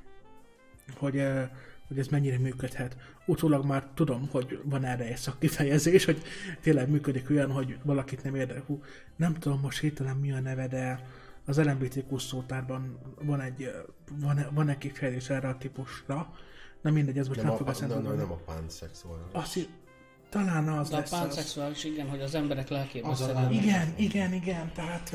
Hogy, 0.96 1.22
hogy 1.88 1.98
ez 1.98 2.06
mennyire 2.06 2.38
működhet. 2.38 2.96
Utólag 3.26 3.64
már 3.64 3.88
tudom, 3.94 4.28
hogy 4.30 4.60
van 4.64 4.84
erre 4.84 5.04
egy 5.04 5.16
szakkifejezés, 5.16 6.04
hogy 6.04 6.22
tényleg 6.60 6.90
működik 6.90 7.30
olyan, 7.30 7.50
hogy 7.50 7.78
valakit 7.82 8.22
nem 8.24 8.34
érdekel. 8.34 8.62
Hú, 8.66 8.82
nem 9.16 9.34
tudom 9.34 9.60
most 9.60 9.80
hirtelen 9.80 10.16
mi 10.16 10.32
a 10.32 10.40
neve, 10.40 10.68
de 10.68 11.06
az 11.44 11.64
LMBTQ 11.64 12.18
szótárban 12.18 12.98
van 13.22 13.40
egy, 13.40 13.70
van, 14.20 14.46
van 14.52 14.68
egy 14.68 14.78
kifejezés 14.78 15.30
erre 15.30 15.48
a 15.48 15.56
típusra, 15.56 16.32
Na 16.84 16.90
mindegy, 16.90 17.18
ez 17.18 17.28
most 17.28 17.40
nem, 17.40 17.48
nem 17.48 17.56
fog 17.56 17.68
eszembe. 17.68 17.94
Nem, 17.94 18.16
nem 18.16 18.32
a 18.32 18.36
pánszexuális. 18.36 19.24
Azt 19.32 19.68
talán 20.28 20.68
az 20.68 20.88
De 20.88 20.96
lesz 20.96 21.12
a 21.12 21.18
pánszexuális, 21.18 21.84
igen, 21.84 22.08
hogy 22.08 22.20
az 22.20 22.34
emberek 22.34 22.68
lelkében 22.68 23.10
az 23.10 23.30
Igen, 23.50 23.94
igen, 23.96 24.32
igen, 24.32 24.72
tehát, 24.74 25.10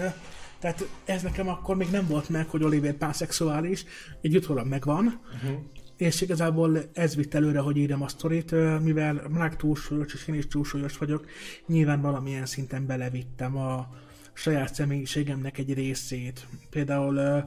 tehát 0.59 0.87
ez 1.05 1.21
nekem 1.21 1.47
akkor 1.47 1.75
még 1.75 1.89
nem 1.89 2.07
volt 2.07 2.29
meg, 2.29 2.49
hogy 2.49 2.63
Oliver 2.63 2.93
pánszexuális, 2.93 3.85
egy 4.21 4.35
utólag 4.35 4.67
megvan, 4.67 5.21
uh-huh. 5.33 5.59
és 5.97 6.21
igazából 6.21 6.79
ez 6.93 7.15
vitt 7.15 7.33
előre, 7.33 7.59
hogy 7.59 7.77
írjam 7.77 8.01
a 8.01 8.07
sztorit, 8.07 8.51
mivel 8.81 9.23
már 9.29 9.55
túlsúlyos, 9.55 10.13
és 10.13 10.27
én 10.27 10.35
is 10.35 10.47
túlsúlyos 10.47 10.97
vagyok, 10.97 11.25
nyilván 11.67 12.01
valamilyen 12.01 12.45
szinten 12.45 12.85
belevittem 12.85 13.57
a 13.57 13.89
saját 14.33 14.73
személyiségemnek 14.73 15.57
egy 15.57 15.73
részét. 15.73 16.47
Például 16.69 17.43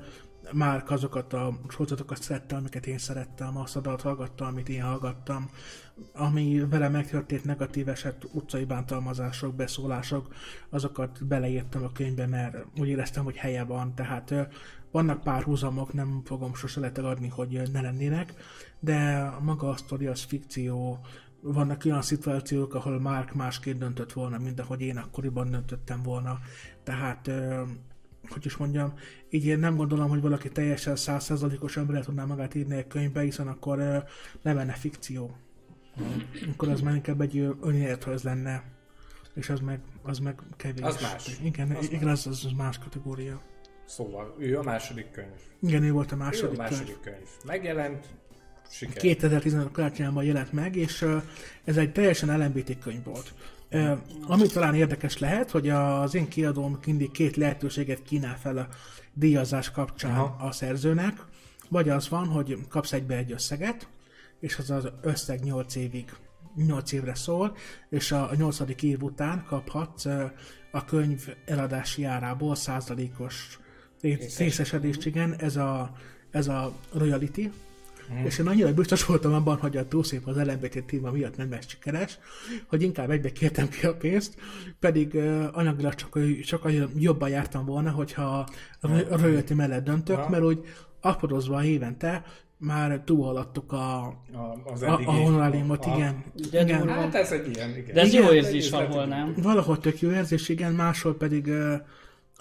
már 0.52 0.85
azokat 0.87 1.33
a 1.33 1.59
sorozatokat 1.68 2.22
szerette, 2.22 2.57
amiket 2.57 2.87
én 2.87 2.98
szerettem, 2.98 3.57
azt 3.57 3.76
a 3.76 3.81
dalt 3.81 4.00
hallgatta, 4.00 4.46
amit 4.46 4.68
én 4.68 4.83
hallgattam, 4.83 5.50
ami 6.12 6.64
vele 6.70 6.88
megtörtént 6.88 7.44
negatív 7.44 7.88
eset, 7.88 8.28
utcai 8.33 8.64
bántalmazások, 8.64 9.55
beszólások, 9.55 10.35
azokat 10.68 11.26
beleírtam 11.26 11.85
a 11.85 11.92
könyvbe, 11.92 12.26
mert 12.26 12.57
úgy 12.78 12.88
éreztem, 12.88 13.24
hogy 13.24 13.37
helye 13.37 13.64
van, 13.64 13.94
tehát 13.94 14.35
vannak 14.90 15.22
párhuzamok, 15.22 15.92
nem 15.92 16.22
fogom 16.24 16.55
sose 16.55 16.81
letegadni, 16.81 17.28
hogy 17.28 17.62
ne 17.72 17.81
lennének, 17.81 18.35
de 18.81 19.31
maga 19.40 19.68
a 19.68 19.76
sztori 19.76 20.07
az 20.07 20.20
fikció, 20.20 21.00
vannak 21.40 21.83
olyan 21.85 22.02
szituációk, 22.02 22.74
ahol 22.74 23.00
Mark 23.00 23.33
másként 23.33 23.78
döntött 23.78 24.12
volna, 24.12 24.38
mint 24.38 24.61
ahogy 24.61 24.81
én 24.81 24.96
akkoriban 24.96 25.50
döntöttem 25.50 26.02
volna. 26.02 26.38
Tehát 26.83 27.31
hogy 28.28 28.46
is 28.46 28.56
mondjam, 28.56 28.94
így 29.30 29.46
én 29.46 29.58
nem 29.58 29.76
gondolom, 29.76 30.08
hogy 30.08 30.20
valaki 30.20 30.48
teljesen 30.48 30.96
százszerzalékosan 30.96 31.87
bele 31.87 32.00
tudná 32.00 32.24
magát 32.24 32.54
írni 32.54 32.76
egy 32.76 32.87
könyvbe, 32.87 33.20
hiszen 33.20 33.48
akkor 33.48 33.78
uh, 33.78 33.96
nem 34.42 34.56
lenne 34.56 34.72
fikció. 34.72 35.37
Mm. 36.00 36.50
Akkor 36.52 36.68
az 36.68 36.80
már 36.80 36.94
inkább 36.94 37.20
egy 37.20 37.38
önéletrajz 37.62 38.22
lenne. 38.22 38.62
És 39.35 39.48
az 39.48 39.61
meg, 39.61 39.80
az 40.02 40.18
meg 40.18 40.40
kevés. 40.56 40.85
Az 40.85 41.00
más. 41.00 41.38
Igen, 41.42 41.70
az 41.70 41.90
igen 41.90 42.04
más. 42.04 42.12
Az, 42.12 42.26
az, 42.26 42.44
az 42.44 42.52
más 42.52 42.78
kategória. 42.78 43.40
Szóval 43.85 44.37
ő 44.38 44.58
a 44.58 44.62
második 44.62 45.11
könyv. 45.11 45.40
Igen, 45.62 45.82
ő 45.82 45.92
volt 45.92 46.12
a 46.12 46.16
második, 46.16 46.58
ő 46.58 46.61
a 46.61 46.62
második 46.62 47.00
könyv. 47.00 47.16
könyv. 47.16 47.28
Megjelent, 47.44 48.06
siker. 48.70 48.96
2015 48.96 49.70
karácsonyában 49.72 50.24
jelent 50.24 50.52
meg, 50.52 50.76
és 50.76 51.02
uh, 51.02 51.22
ez 51.64 51.76
egy 51.76 51.92
teljesen 51.92 52.40
LMBT 52.40 52.78
könyv 52.78 53.04
volt. 53.04 53.35
Ami 54.26 54.46
talán 54.46 54.74
érdekes 54.74 55.18
lehet, 55.18 55.50
hogy 55.50 55.68
az 55.68 56.14
én 56.14 56.28
kiadóm 56.28 56.78
mindig 56.87 57.11
két 57.11 57.37
lehetőséget 57.37 58.02
kínál 58.02 58.38
fel 58.38 58.56
a 58.56 58.68
díjazás 59.14 59.70
kapcsán 59.70 60.18
Aha. 60.18 60.46
a 60.46 60.52
szerzőnek. 60.52 61.25
Vagy 61.68 61.88
az 61.88 62.08
van, 62.08 62.27
hogy 62.27 62.58
kapsz 62.68 62.92
egybe 62.92 63.16
egy 63.16 63.33
összeget, 63.33 63.88
és 64.40 64.58
az 64.58 64.70
az 64.70 64.88
összeg 65.02 65.40
8 65.44 65.75
évig, 65.75 66.12
8 66.56 66.92
évre 66.92 67.14
szól, 67.14 67.56
és 67.90 68.12
a 68.12 68.31
8. 68.37 68.83
év 68.83 69.02
után 69.02 69.44
kaphatsz 69.46 70.06
a 70.70 70.85
könyv 70.85 71.29
eladási 71.44 72.04
árából 72.04 72.54
százalékos 72.54 73.58
részesedést, 74.38 75.06
igen, 75.06 75.35
ez 75.38 75.56
a, 75.56 75.92
ez 76.31 76.48
a 76.48 76.73
royalty, 76.92 77.50
Mm. 78.13 78.25
És 78.25 78.38
én 78.38 78.46
annyira 78.46 78.75
biztos 78.75 79.05
voltam 79.05 79.33
abban, 79.33 79.57
hogy 79.57 79.77
a 79.77 79.88
túlszép 79.88 80.27
az 80.27 80.37
LMBT 80.37 80.85
téma 80.85 81.11
miatt 81.11 81.37
nem 81.37 81.50
lesz 81.50 81.69
sikeres, 81.69 82.19
hogy 82.67 82.83
inkább 82.83 83.11
egybe 83.11 83.33
kértem 83.33 83.69
ki 83.69 83.87
a 83.87 83.96
pénzt, 83.96 84.35
pedig 84.81 85.15
uh, 85.15 85.44
anyagilag 85.53 85.94
csak, 85.94 86.19
csak 86.44 86.63
jobban 86.96 87.29
jártam 87.29 87.65
volna, 87.65 87.90
hogyha 87.90 88.48
a 88.81 89.17
royalty 89.21 89.55
mellett 89.55 89.85
döntök, 89.85 90.19
ja. 90.19 90.29
mert 90.29 90.42
úgy 90.42 90.65
apodozva 91.00 91.65
évente 91.65 92.25
már 92.63 93.00
túlhaladtuk 93.05 93.73
a, 93.73 93.96
A, 93.96 94.15
az 94.65 94.83
a, 94.83 94.98
a 95.05 95.13
honorálimot, 95.13 95.85
a- 95.85 95.94
igen. 95.94 96.25
De 96.50 96.61
igen. 96.61 96.88
Hát 96.88 97.15
ez 97.15 97.33
egy 97.33 97.57
ilyen, 97.57 97.71
igen. 97.71 97.94
De 97.94 98.00
ez 98.00 98.13
Igen, 98.13 98.25
jó 98.25 98.33
érzés 98.33 98.71
valahol, 98.71 99.07
nem? 99.07 99.35
Valahol 99.42 99.79
tök 99.79 100.00
jó 100.00 100.11
érzés, 100.11 100.48
igen, 100.48 100.73
máshol 100.73 101.17
pedig 101.17 101.46
uh, 101.46 101.75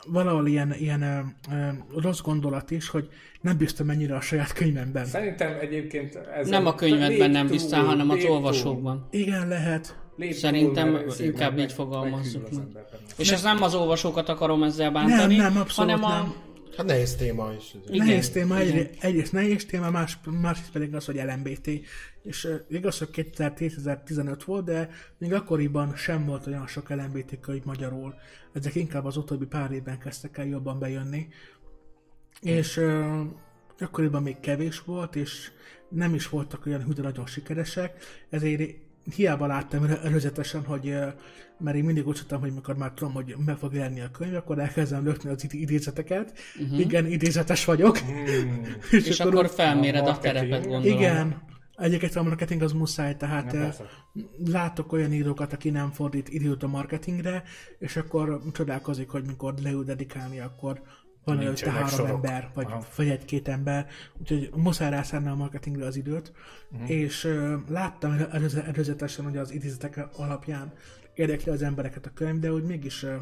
valahol 0.07 0.47
ilyen, 0.47 0.73
ilyen 0.73 1.33
uh, 1.49 1.53
uh, 1.55 2.01
rossz 2.01 2.19
gondolat 2.19 2.71
is, 2.71 2.89
hogy 2.89 3.09
nem 3.41 3.57
bíztam 3.57 3.85
mennyire 3.85 4.15
a 4.15 4.21
saját 4.21 4.53
könyvemben. 4.53 5.05
Szerintem 5.05 5.57
egyébként 5.61 6.15
ez 6.15 6.49
Nem 6.49 6.65
a 6.65 6.75
könyvedben 6.75 7.31
nem 7.31 7.47
túl, 7.47 7.83
hanem 7.83 8.09
az 8.09 8.23
olvasókban. 8.25 9.07
Igen, 9.11 9.47
lehet. 9.47 9.99
lép 10.15 10.33
Szerintem 10.33 10.99
inkább 11.19 11.55
meg- 11.55 11.63
így 11.63 11.71
fogalmazzuk 11.71 12.51
meg. 12.51 12.83
És 13.17 13.31
ez 13.31 13.43
nem 13.43 13.63
az 13.63 13.75
olvasókat 13.75 14.29
akarom 14.29 14.63
ezzel 14.63 14.91
bántani, 14.91 15.35
Nem, 15.35 15.53
nem, 15.53 15.61
abszolút 15.61 15.91
hanem 15.91 16.11
a... 16.11 16.15
nem. 16.15 16.33
Hát 16.77 16.85
nehéz 16.85 17.15
téma 17.15 17.53
is. 17.53 17.75
Igen, 17.89 18.05
nehéz 18.05 18.29
téma, 18.29 18.57
egy, 18.57 18.89
egyrészt 18.99 19.31
nehéz 19.31 19.65
téma, 19.65 19.89
más, 19.89 20.19
másrészt 20.41 20.71
pedig 20.71 20.95
az, 20.95 21.05
hogy 21.05 21.15
LMBT. 21.15 21.69
És 22.23 22.43
uh, 22.43 22.59
igaz, 22.69 22.97
hogy 22.97 23.09
2010-2015 23.13 24.41
volt, 24.45 24.65
de 24.65 24.89
még 25.17 25.33
akkoriban 25.33 25.95
sem 25.95 26.25
volt 26.25 26.47
olyan 26.47 26.67
sok 26.67 26.89
LMBT 26.89 27.39
könyv 27.39 27.63
magyarul. 27.63 28.15
Ezek 28.53 28.75
inkább 28.75 29.05
az 29.05 29.17
utóbbi 29.17 29.45
pár 29.45 29.71
évben 29.71 29.99
kezdtek 29.99 30.37
el 30.37 30.45
jobban 30.45 30.79
bejönni. 30.79 31.27
És 32.41 32.77
uh, 32.77 33.19
akkoriban 33.79 34.21
még 34.21 34.39
kevés 34.39 34.81
volt, 34.81 35.15
és 35.15 35.51
nem 35.89 36.13
is 36.13 36.29
voltak 36.29 36.65
olyan 36.65 36.83
hű, 36.83 36.91
de 36.91 37.01
nagyon 37.01 37.25
sikeresek, 37.25 38.03
ezért 38.29 38.90
hiába 39.15 39.45
láttam 39.45 39.83
elő- 39.83 39.99
előzetesen, 40.03 40.65
hogy 40.65 40.95
mert 41.57 41.77
én 41.77 41.83
mindig 41.83 42.07
úgy 42.07 42.15
tudtam, 42.15 42.39
hogy 42.39 42.53
mikor 42.53 42.75
már 42.77 42.91
tudom, 42.91 43.13
hogy 43.13 43.35
meg 43.45 43.57
fog 43.57 43.73
jelenni 43.73 44.01
a 44.01 44.11
könyv, 44.11 44.35
akkor 44.35 44.59
elkezdem 44.59 45.05
lökni 45.05 45.29
az 45.29 45.43
id- 45.43 45.53
idézeteket. 45.53 46.33
Uh-huh. 46.61 46.79
Igen, 46.79 47.05
idézetes 47.05 47.65
vagyok. 47.65 47.97
Hmm. 47.97 48.61
És 49.05 49.19
akkor 49.19 49.49
felméred 49.49 50.07
a 50.07 50.09
a 50.09 50.17
terepet, 50.17 50.67
gondolom. 50.67 50.97
Igen. 50.97 51.49
Egyébként 51.75 52.15
a 52.15 52.23
marketing 52.23 52.61
az 52.61 52.71
muszáj, 52.71 53.17
tehát 53.17 53.51
persze. 53.51 53.83
látok 54.45 54.91
olyan 54.91 55.13
írókat, 55.13 55.53
aki 55.53 55.69
nem 55.69 55.91
fordít 55.91 56.29
időt 56.29 56.63
a 56.63 56.67
marketingre, 56.67 57.43
és 57.79 57.95
akkor 57.95 58.41
csodálkozik, 58.53 59.09
hogy 59.09 59.25
mikor 59.25 59.53
leül 59.63 59.83
dedikálni, 59.83 60.39
akkor 60.39 60.81
van 61.23 61.39
előtte 61.39 61.71
három 61.71 61.87
sorok. 61.87 62.07
ember, 62.07 62.49
vagy, 62.53 62.65
Aha. 62.65 62.85
vagy 62.95 63.09
egy-két 63.09 63.47
ember, 63.47 63.87
úgyhogy 64.19 64.49
muszáj 64.55 64.89
rászánni 64.89 65.27
a 65.27 65.35
marketingre 65.35 65.85
az 65.85 65.95
időt, 65.95 66.31
uh-huh. 66.71 66.89
és 66.89 67.23
ö, 67.23 67.55
láttam 67.67 68.17
előze, 68.31 68.65
előzetesen, 68.65 69.25
hogy 69.25 69.37
az 69.37 69.51
idézetek 69.51 70.07
alapján 70.17 70.73
érdekli 71.13 71.51
az 71.51 71.61
embereket 71.61 72.05
a 72.05 72.11
könyv, 72.13 72.39
de 72.39 72.49
hogy 72.49 72.63
mégis 72.63 73.03
ö, 73.03 73.15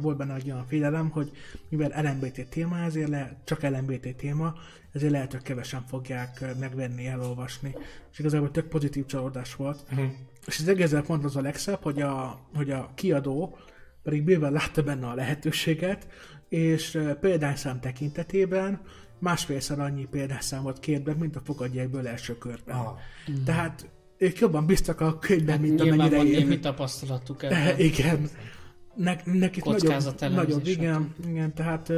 volt 0.00 0.16
benne 0.16 0.34
egy 0.34 0.50
olyan 0.50 0.66
félelem, 0.66 1.10
hogy 1.10 1.30
mivel 1.68 2.02
LMBT 2.02 2.48
téma, 2.48 2.78
ezért 2.78 3.08
le, 3.08 3.36
csak 3.44 3.62
LMBT 3.62 4.16
téma, 4.16 4.54
ezért 4.92 5.12
lehet, 5.12 5.32
hogy 5.32 5.42
kevesen 5.42 5.84
fogják 5.86 6.44
megvenni, 6.58 7.06
elolvasni. 7.06 7.74
És 8.12 8.18
igazából 8.18 8.50
tök 8.50 8.68
pozitív 8.68 9.06
csalódás 9.06 9.54
volt. 9.54 9.84
Uh-huh. 9.90 10.10
És 10.46 10.58
az 10.58 10.68
egészen 10.68 11.04
pont 11.04 11.24
az 11.24 11.36
a 11.36 11.40
legszebb, 11.40 11.82
hogy 11.82 12.00
a, 12.00 12.40
hogy 12.54 12.70
a 12.70 12.90
kiadó 12.94 13.58
pedig 14.02 14.22
bőven 14.22 14.52
látta 14.52 14.82
benne 14.82 15.06
a 15.06 15.14
lehetőséget, 15.14 16.06
és 16.48 16.98
példányszám 17.20 17.80
tekintetében 17.80 18.80
másfélszer 19.18 19.80
annyi 19.80 20.04
példányszámot 20.04 20.80
kért 20.80 21.02
be, 21.02 21.14
mint 21.14 21.36
a 21.36 21.40
fogadjákből 21.44 22.08
első 22.08 22.38
körben. 22.38 22.76
Ah. 22.76 22.98
Tehát 23.44 23.88
ők 24.18 24.38
jobban 24.38 24.66
biztak 24.66 25.00
a 25.00 25.18
könyvben, 25.18 25.60
mint 25.60 25.74
Nyilván 25.82 25.98
amennyire 25.98 26.16
van 26.16 26.26
én. 26.26 26.32
némi 26.32 26.58
tapasztalatuk 26.58 27.42
Eh, 27.42 27.66
ebben. 27.68 27.80
Igen. 27.90 28.28
Ne, 28.94 29.16
nekik 29.24 29.64
nagyobb, 29.64 29.80
Kockázatelemzés, 29.80 30.54
nagyobb, 30.54 30.66
igen, 30.66 31.14
igen, 31.28 31.54
tehát 31.54 31.92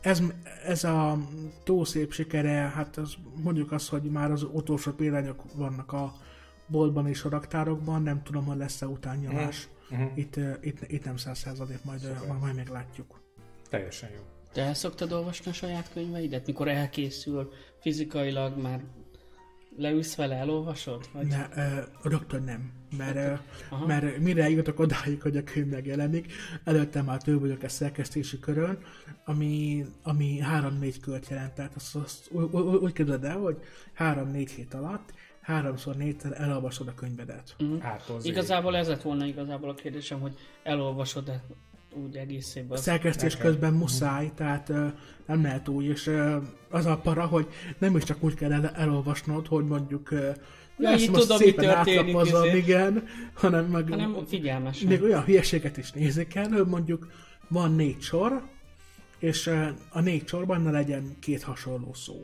ez, 0.00 0.22
ez 0.66 0.84
a 0.84 1.18
túl 1.64 1.84
szép 1.84 2.12
sikere, 2.12 2.50
hát 2.50 2.96
az, 2.96 3.14
mondjuk 3.42 3.72
azt, 3.72 3.88
hogy 3.88 4.02
már 4.02 4.30
az 4.30 4.42
utolsó 4.52 4.92
példányok 4.92 5.42
vannak 5.54 5.92
a 5.92 6.12
boltban 6.66 7.06
és 7.06 7.22
a 7.22 7.28
raktárokban, 7.28 8.02
nem 8.02 8.22
tudom, 8.22 8.44
hogy 8.44 8.56
lesz-e 8.56 8.86
utánnyomás. 8.86 9.68
Mhm. 9.90 10.02
Itt, 10.14 10.36
itt, 10.60 10.78
itt 10.86 11.04
nem 11.04 11.16
száz 11.16 11.38
százalék, 11.38 11.84
majd, 11.84 12.04
ö, 12.04 12.26
majd, 12.26 12.40
majd 12.40 12.54
meglátjuk. 12.54 13.20
Teljesen 13.68 14.10
jó. 14.10 14.20
Te 14.52 14.62
el 14.62 14.74
szoktad 14.74 15.12
olvasni 15.12 15.50
a 15.50 15.54
saját 15.54 15.90
könyveidet, 15.92 16.46
mikor 16.46 16.68
elkészül 16.68 17.52
fizikailag, 17.80 18.60
már 18.60 18.80
leülsz 19.76 20.14
vele, 20.16 20.34
elolvasod? 20.34 21.08
Vagy? 21.12 21.26
Ne, 21.26 21.48
ö, 21.54 21.80
rögtön 22.02 22.42
nem, 22.42 22.72
mert, 22.96 23.16
ö, 23.16 23.32
Aha. 23.70 23.86
mert 23.86 24.18
mire 24.18 24.48
jutok 24.48 24.78
odáig, 24.78 25.22
hogy 25.22 25.36
a 25.36 25.42
könyv 25.42 25.66
megjelenik, 25.66 26.32
előtte 26.64 27.02
már 27.02 27.22
több 27.22 27.40
vagyok 27.40 27.62
a 27.62 27.68
szerkesztési 27.68 28.38
körön, 28.38 28.78
ami, 29.24 29.84
ami 30.02 30.40
3-4 30.42 30.94
kört 31.00 31.28
jelent, 31.28 31.52
tehát 31.52 31.74
azt, 31.74 31.96
azt 31.96 32.28
úgy, 32.30 32.54
úgy, 32.54 32.76
úgy 32.76 32.92
képzeld 32.92 33.24
el, 33.24 33.38
hogy 33.38 33.56
3-4 33.98 34.50
hét 34.56 34.74
alatt 34.74 35.12
háromszor 35.48 35.96
négyszer 35.96 36.40
elolvasod 36.40 36.88
a 36.88 36.94
könyvedet. 36.94 37.56
Z. 38.18 38.24
Igazából 38.24 38.76
ez 38.76 38.88
lett 38.88 39.02
volna 39.02 39.24
igazából 39.26 39.70
a 39.70 39.74
kérdésem, 39.74 40.20
hogy 40.20 40.32
elolvasod-e 40.62 41.42
úgy 42.04 42.16
egészében. 42.16 42.78
A 42.78 42.80
szerkesztés 42.80 43.36
Nekem. 43.36 43.50
közben 43.50 43.72
muszáj, 43.72 44.30
tehát 44.34 44.68
ö, 44.68 44.86
nem 45.26 45.42
lehet 45.42 45.68
úgy, 45.68 45.84
és 45.84 46.06
ö, 46.06 46.36
az 46.70 46.86
a 46.86 46.96
para, 46.96 47.26
hogy 47.26 47.46
nem 47.78 47.96
is 47.96 48.04
csak 48.04 48.22
úgy 48.22 48.34
kell 48.34 48.52
el, 48.52 48.68
elolvasnod, 48.68 49.46
hogy 49.46 49.66
mondjuk 49.66 50.10
ö, 50.10 50.30
Ja, 50.78 50.96
így 50.96 51.10
most 51.10 51.22
tudom, 51.22 51.36
mi 51.38 51.44
szépen 51.44 51.64
történik, 51.64 51.98
átlapozom, 51.98 52.44
izé. 52.46 52.56
igen, 52.56 53.04
hanem 53.34 53.64
meg 53.64 53.88
hanem 53.88 54.24
figyelmesen. 54.26 54.88
még 54.88 55.02
olyan 55.02 55.24
hülyeséget 55.24 55.76
is 55.76 55.92
nézni 55.92 56.26
kell, 56.26 56.48
hogy 56.48 56.66
mondjuk 56.66 57.10
van 57.48 57.74
négy 57.74 58.00
sor, 58.00 58.42
és 59.18 59.50
a 59.90 60.00
négy 60.00 60.28
sorban 60.28 60.62
ne 60.62 60.70
legyen 60.70 61.16
két 61.20 61.42
hasonló 61.42 61.94
szó. 61.94 62.20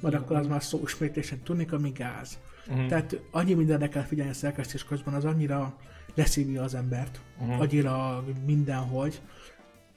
Mert 0.00 0.14
akkor 0.14 0.36
az 0.36 0.46
már 0.46 0.62
szó 0.62 0.80
ismétlésen 0.84 1.40
tudnik, 1.42 1.72
ami 1.72 1.90
gáz. 1.90 2.38
Uh-huh. 2.68 2.86
Tehát 2.86 3.20
annyi 3.30 3.54
mindenre 3.54 3.88
kell 3.88 4.02
figyelni 4.02 4.30
a 4.30 4.34
szerkesztés 4.34 4.84
közben, 4.84 5.14
az 5.14 5.24
annyira 5.24 5.76
leszívja 6.14 6.62
az 6.62 6.74
embert. 6.74 7.20
Uh-huh. 7.40 7.60
Annyira 7.60 8.24
mindenhogy. 8.46 9.20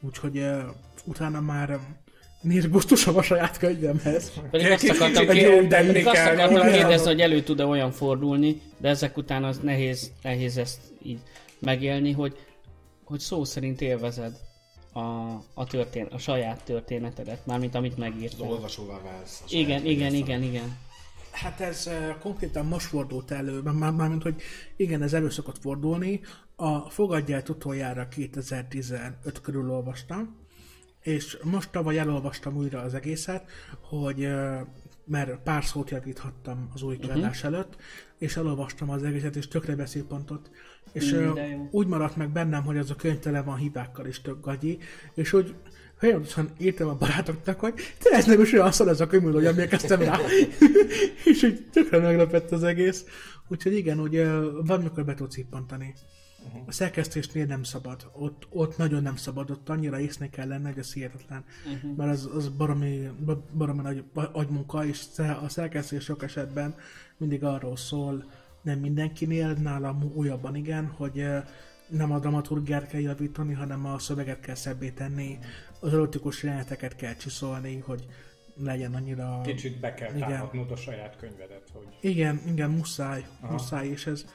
Úgyhogy 0.02 0.38
uh, 0.38 0.62
utána 1.06 1.42
már 1.42 1.80
nézd 2.42 2.70
gusztusom 2.70 3.18
a 3.18 3.22
saját 3.22 3.58
könyvemhez. 3.58 4.32
Pedig 4.52 4.72
azt 4.72 4.90
akartam, 4.90 5.30
egy 5.30 5.38
kér... 5.38 5.68
pedig 5.68 6.08
azt 6.08 6.26
akartam 6.26 6.72
kérdezni, 6.72 7.06
hogy 7.06 7.22
elő 7.22 7.42
tud-e 7.42 7.66
olyan 7.66 7.92
fordulni, 7.92 8.62
de 8.78 8.90
ezek 8.90 9.18
után 9.18 9.44
az 9.44 9.60
nehéz, 9.60 10.12
nehéz 10.24 10.58
ezt 10.58 10.80
így 11.04 11.20
megélni, 11.60 12.12
hogy, 12.12 12.36
hogy 13.04 13.20
szó 13.20 13.44
szerint 13.44 13.82
élvezed 13.82 14.32
a, 14.98 15.44
a, 15.54 15.66
történ, 15.66 16.06
a 16.06 16.18
saját 16.18 16.64
történetedet, 16.64 17.46
mármint 17.46 17.76
amit 17.76 17.92
Az 17.92 17.98
megírtál. 17.98 18.50
olvasóvá 18.50 19.02
válsz. 19.02 19.44
Igen, 19.50 19.86
igen, 19.86 20.14
igen, 20.14 20.42
igen. 20.44 20.78
Hát 21.32 21.60
ez 21.60 21.88
uh, 21.88 22.18
konkrétan 22.20 22.66
most 22.66 22.86
fordult 22.86 23.32
elő, 23.32 23.62
már- 23.62 23.74
már- 23.76 23.96
mármint, 23.96 24.22
hogy 24.24 24.42
igen, 24.76 25.02
ez 25.02 25.14
elő 25.14 25.30
szokott 25.30 25.58
fordulni. 25.58 26.22
A 26.56 26.90
Fogadját 26.90 27.50
utoljára 27.50 28.08
2015 28.08 29.42
körül 29.42 29.72
olvastam, 29.72 30.36
és 31.02 31.38
most 31.44 31.72
tavaly 31.72 32.00
elolvastam 32.00 32.56
újra 32.58 32.82
az 32.82 32.94
egészet, 32.94 33.50
hogy 33.82 34.26
uh, 34.26 34.60
mert 35.08 35.38
pár 35.44 35.64
szót 35.64 35.90
javíthattam 35.90 36.70
az 36.74 36.82
új 36.82 36.98
kiadás 36.98 37.38
uh-huh. 37.38 37.54
előtt, 37.54 37.76
és 38.18 38.38
elolvastam 38.38 38.90
az 38.90 39.04
egészet, 39.04 39.36
és 39.36 39.48
tökre 39.48 39.76
beszélpontot. 39.76 40.50
És 40.92 41.14
Mm, 41.14 41.30
uh, 41.30 41.40
úgy 41.72 41.88
maradt 41.88 42.16
meg 42.16 42.30
bennem, 42.30 42.64
hogy 42.64 42.78
az 42.78 42.92
a 42.92 42.96
könyv 42.96 43.20
tele 43.20 43.42
van 43.42 43.58
hibákkal 43.58 44.06
és 44.06 44.22
tök 44.22 44.46
gagyi, 44.46 44.78
és 45.14 45.34
úgy 45.34 45.56
folyamatosan 45.98 46.50
írtam 46.58 46.88
a 46.88 46.96
barátoknak, 46.96 47.60
hogy 47.60 47.74
te 48.00 48.10
ez 48.16 48.26
nem 48.26 48.42
is 48.42 48.54
olyan 48.54 48.72
szar 48.72 48.88
ez 48.88 49.02
a 49.02 49.08
könyv, 49.08 49.34
hogy 49.34 49.46
emlékeztem 49.46 50.00
rá. 50.00 50.20
és 51.32 51.44
úgy 51.44 51.66
tökre 51.72 51.98
meglepett 51.98 52.52
az 52.52 52.64
egész. 52.64 53.06
Úgyhogy 53.48 53.76
igen, 53.76 54.02
úgy 54.02 54.16
ö, 54.16 54.50
van, 54.66 54.82
mikor 54.82 55.06
be 55.06 55.14
tudsz 55.14 55.38
cippantani. 56.48 56.64
A 56.68 56.72
szerkesztésnél 56.72 57.46
nem 57.46 57.64
szabad. 57.64 58.10
Ott, 58.14 58.48
ott 58.50 58.78
nagyon 58.78 59.02
nem 59.02 59.16
szabad, 59.16 59.50
ott 59.52 59.70
annyira 59.70 60.00
észnek 60.00 60.30
kell 60.30 60.48
lenni, 60.48 60.66
hogy 60.66 60.80
az 60.80 60.94
hihetetlen. 60.94 61.46
Uh-huh. 61.76 61.96
Mert 61.96 62.12
az, 62.12 62.30
az 62.36 62.50
baromi, 62.50 63.10
ba- 63.26 63.54
baromi 63.54 63.82
nagy 63.82 64.04
agymunka, 64.32 64.86
és 64.86 65.06
a 65.44 65.50
szerkesztés 65.50 66.04
sok 66.04 66.24
esetben 66.24 66.76
mindig 67.18 67.44
arról 67.44 67.78
szól, 67.78 68.32
nem 68.62 68.80
mindenkinél, 68.80 69.54
nálam 69.54 70.12
újabban 70.14 70.56
igen, 70.56 70.88
hogy 70.88 71.20
ö, 71.20 71.38
nem 71.88 72.12
a 72.12 72.20
dramaturgiát 72.20 72.88
kell 72.88 73.02
javítani, 73.02 73.54
hanem 73.54 73.86
a 73.86 74.00
szöveget 74.00 74.40
kell 74.40 74.56
szebbé 74.56 74.90
tenni, 74.90 75.40
az 75.80 75.94
erotikus 75.94 76.44
jeleneteket 76.44 76.96
kell 76.96 77.16
csiszolni, 77.16 77.80
hogy 77.80 78.08
legyen 78.64 78.94
annyira... 78.94 79.42
Kicsit 79.44 79.80
be 79.80 79.94
kell 79.94 80.16
Igen. 80.16 80.30
támadnod 80.30 80.72
a 80.72 80.76
saját 80.76 81.18
könyvedet, 81.18 81.70
hogy 81.74 81.88
Igen, 82.00 82.42
igen, 82.48 82.70
muszáj. 82.70 83.26
Aha. 83.42 83.52
muszáj, 83.52 83.88
és 83.88 84.06
ez 84.08 84.26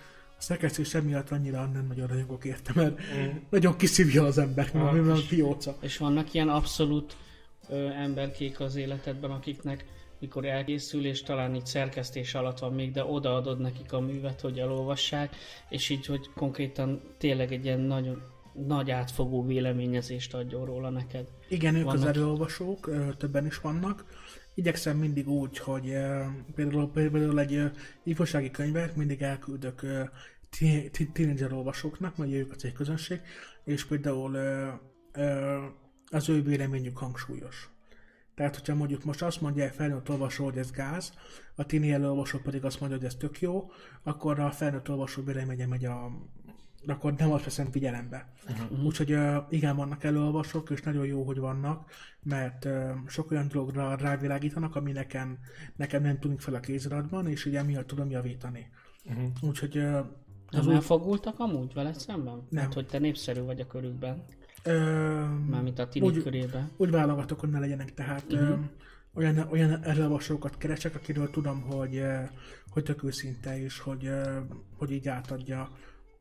a 0.43 0.45
szerkesztés 0.45 0.95
emiatt 0.95 1.31
annyira 1.31 1.67
nem 1.67 1.87
nagyon 1.87 2.07
rajongok 2.07 2.45
érte, 2.45 2.73
mert 2.75 3.01
mm. 3.01 3.37
nagyon 3.51 3.77
kiszívja 3.77 4.25
az 4.25 4.39
ember, 4.39 4.71
Aha. 4.75 4.93
mint 4.93 5.19
a 5.19 5.21
pióca. 5.29 5.77
És 5.81 5.97
vannak 5.97 6.35
ilyen 6.35 6.49
abszolút 6.49 7.17
ö, 7.69 7.89
emberkék 7.89 8.61
az 8.61 8.77
életedben, 8.77 9.31
akiknek 9.31 9.85
mikor 10.19 10.45
elkészül, 10.45 11.07
és 11.07 11.23
talán 11.23 11.55
így 11.55 11.67
szerkesztés 11.67 12.35
alatt 12.35 12.59
van 12.59 12.73
még, 12.73 12.93
de 12.93 13.05
odaadod 13.05 13.61
nekik 13.61 13.93
a 13.93 14.01
művet, 14.01 14.41
hogy 14.41 14.59
elolvassák, 14.59 15.37
és 15.69 15.89
így, 15.89 16.07
hogy 16.07 16.31
konkrétan 16.35 17.01
tényleg 17.19 17.53
egy 17.53 17.65
ilyen 17.65 17.81
nagyon 17.81 18.23
nagy 18.67 18.91
átfogó 18.91 19.47
véleményezést 19.47 20.35
adjon 20.35 20.65
róla 20.65 20.91
neked. 20.91 21.29
Igen, 21.49 21.75
ők 21.75 21.87
az 21.87 22.01
Vannak. 22.01 22.17
előolvasók, 22.17 22.87
ö, 22.87 23.09
többen 23.19 23.47
is 23.47 23.59
vannak. 23.59 24.05
Igyekszem 24.55 24.97
mindig 24.97 25.29
úgy, 25.29 25.59
hogy 25.59 25.97
például, 26.55 26.91
például 26.91 27.41
egy 27.41 27.71
ifjúsági 28.03 28.51
könyvet 28.51 28.97
mindig 28.97 29.23
elküldök 29.23 29.83
tínédzser 31.13 31.53
olvasóknak, 31.53 32.17
vagy 32.17 32.33
ők 32.33 32.53
a 32.53 32.55
célközönség, 32.55 33.21
és 33.65 33.85
például 33.85 34.35
ö, 34.35 34.69
ö, 35.13 35.59
az 36.11 36.29
ő 36.29 36.43
véleményük 36.43 36.99
hangsúlyos. 36.99 37.71
Tehát, 38.35 38.57
hogyha 38.57 38.75
mondjuk 38.75 39.05
most 39.05 39.23
azt 39.23 39.41
mondja 39.41 39.65
egy 39.65 39.75
felnőtt 39.75 40.11
olvasó, 40.11 40.45
hogy 40.45 40.59
ez 40.59 40.71
gáz, 40.71 41.13
a 41.55 41.67
tini 41.67 41.93
előolvasó 41.93 42.39
pedig 42.39 42.65
azt 42.65 42.81
mondja, 42.81 42.99
hogy 42.99 43.07
ez 43.07 43.15
tök 43.15 43.41
jó, 43.41 43.71
akkor 44.03 44.41
a 44.41 44.51
felnőtt 44.51 44.91
olvasó 44.91 45.23
véleménye 45.23 45.67
megy 45.67 45.85
a 45.85 46.11
akkor 46.87 47.15
nem 47.15 47.33
azt 47.33 47.45
veszem 47.45 47.71
figyelembe. 47.71 48.33
Uh-huh. 48.49 48.85
Úgyhogy 48.85 49.19
igen, 49.49 49.77
vannak 49.77 50.05
előolvasók, 50.05 50.71
és 50.71 50.83
nagyon 50.83 51.07
jó, 51.07 51.23
hogy 51.23 51.39
vannak, 51.39 51.91
mert 52.23 52.69
sok 53.07 53.31
olyan 53.31 53.49
dologra 53.49 53.97
rávilágítanak, 53.97 54.77
ami 54.77 54.93
nekem, 54.93 55.39
nekem 55.77 56.03
nem 56.03 56.19
tűnik 56.19 56.41
fel 56.41 56.55
a 56.55 56.61
kéziratban, 56.61 57.29
és 57.29 57.47
ugye 57.47 57.59
emiatt 57.59 57.87
tudom 57.87 58.11
javítani. 58.11 58.71
Uh-huh. 59.05 59.31
Úgyhogy 59.41 59.85
Nem 60.53 60.61
az 60.61 60.67
úgy, 60.67 60.75
elfogultak 60.75 61.39
amúgy 61.39 61.75
veled 61.75 61.95
szemben? 61.95 62.35
Nem. 62.35 62.45
Mert 62.51 62.75
hogy 62.75 62.87
te 62.87 62.99
népszerű 62.99 63.41
vagy 63.41 63.61
a 63.61 63.67
körükben, 63.67 64.25
ö, 64.63 64.73
mármint 65.51 65.79
a 65.79 65.89
tini 65.89 66.07
Úgy- 66.07 66.23
körében. 66.23 66.71
úgy 66.77 66.91
válogatok, 66.91 67.41
hogy 67.41 67.49
ne 67.51 67.59
legyenek, 67.59 67.95
tehát 67.95 68.33
uh-huh. 68.33 68.59
olyan, 69.15 69.49
olyan 69.51 69.85
előolvasókat 69.85 70.59
keresek, 70.59 70.95
akiről 70.95 71.31
tudom, 71.31 71.61
hogy, 71.61 72.03
hogy 72.71 72.83
tök 72.83 73.03
őszinte, 73.03 73.63
és 73.63 73.79
hogy, 73.79 74.11
hogy 74.79 74.91
így 74.93 75.09
átadja 75.09 75.71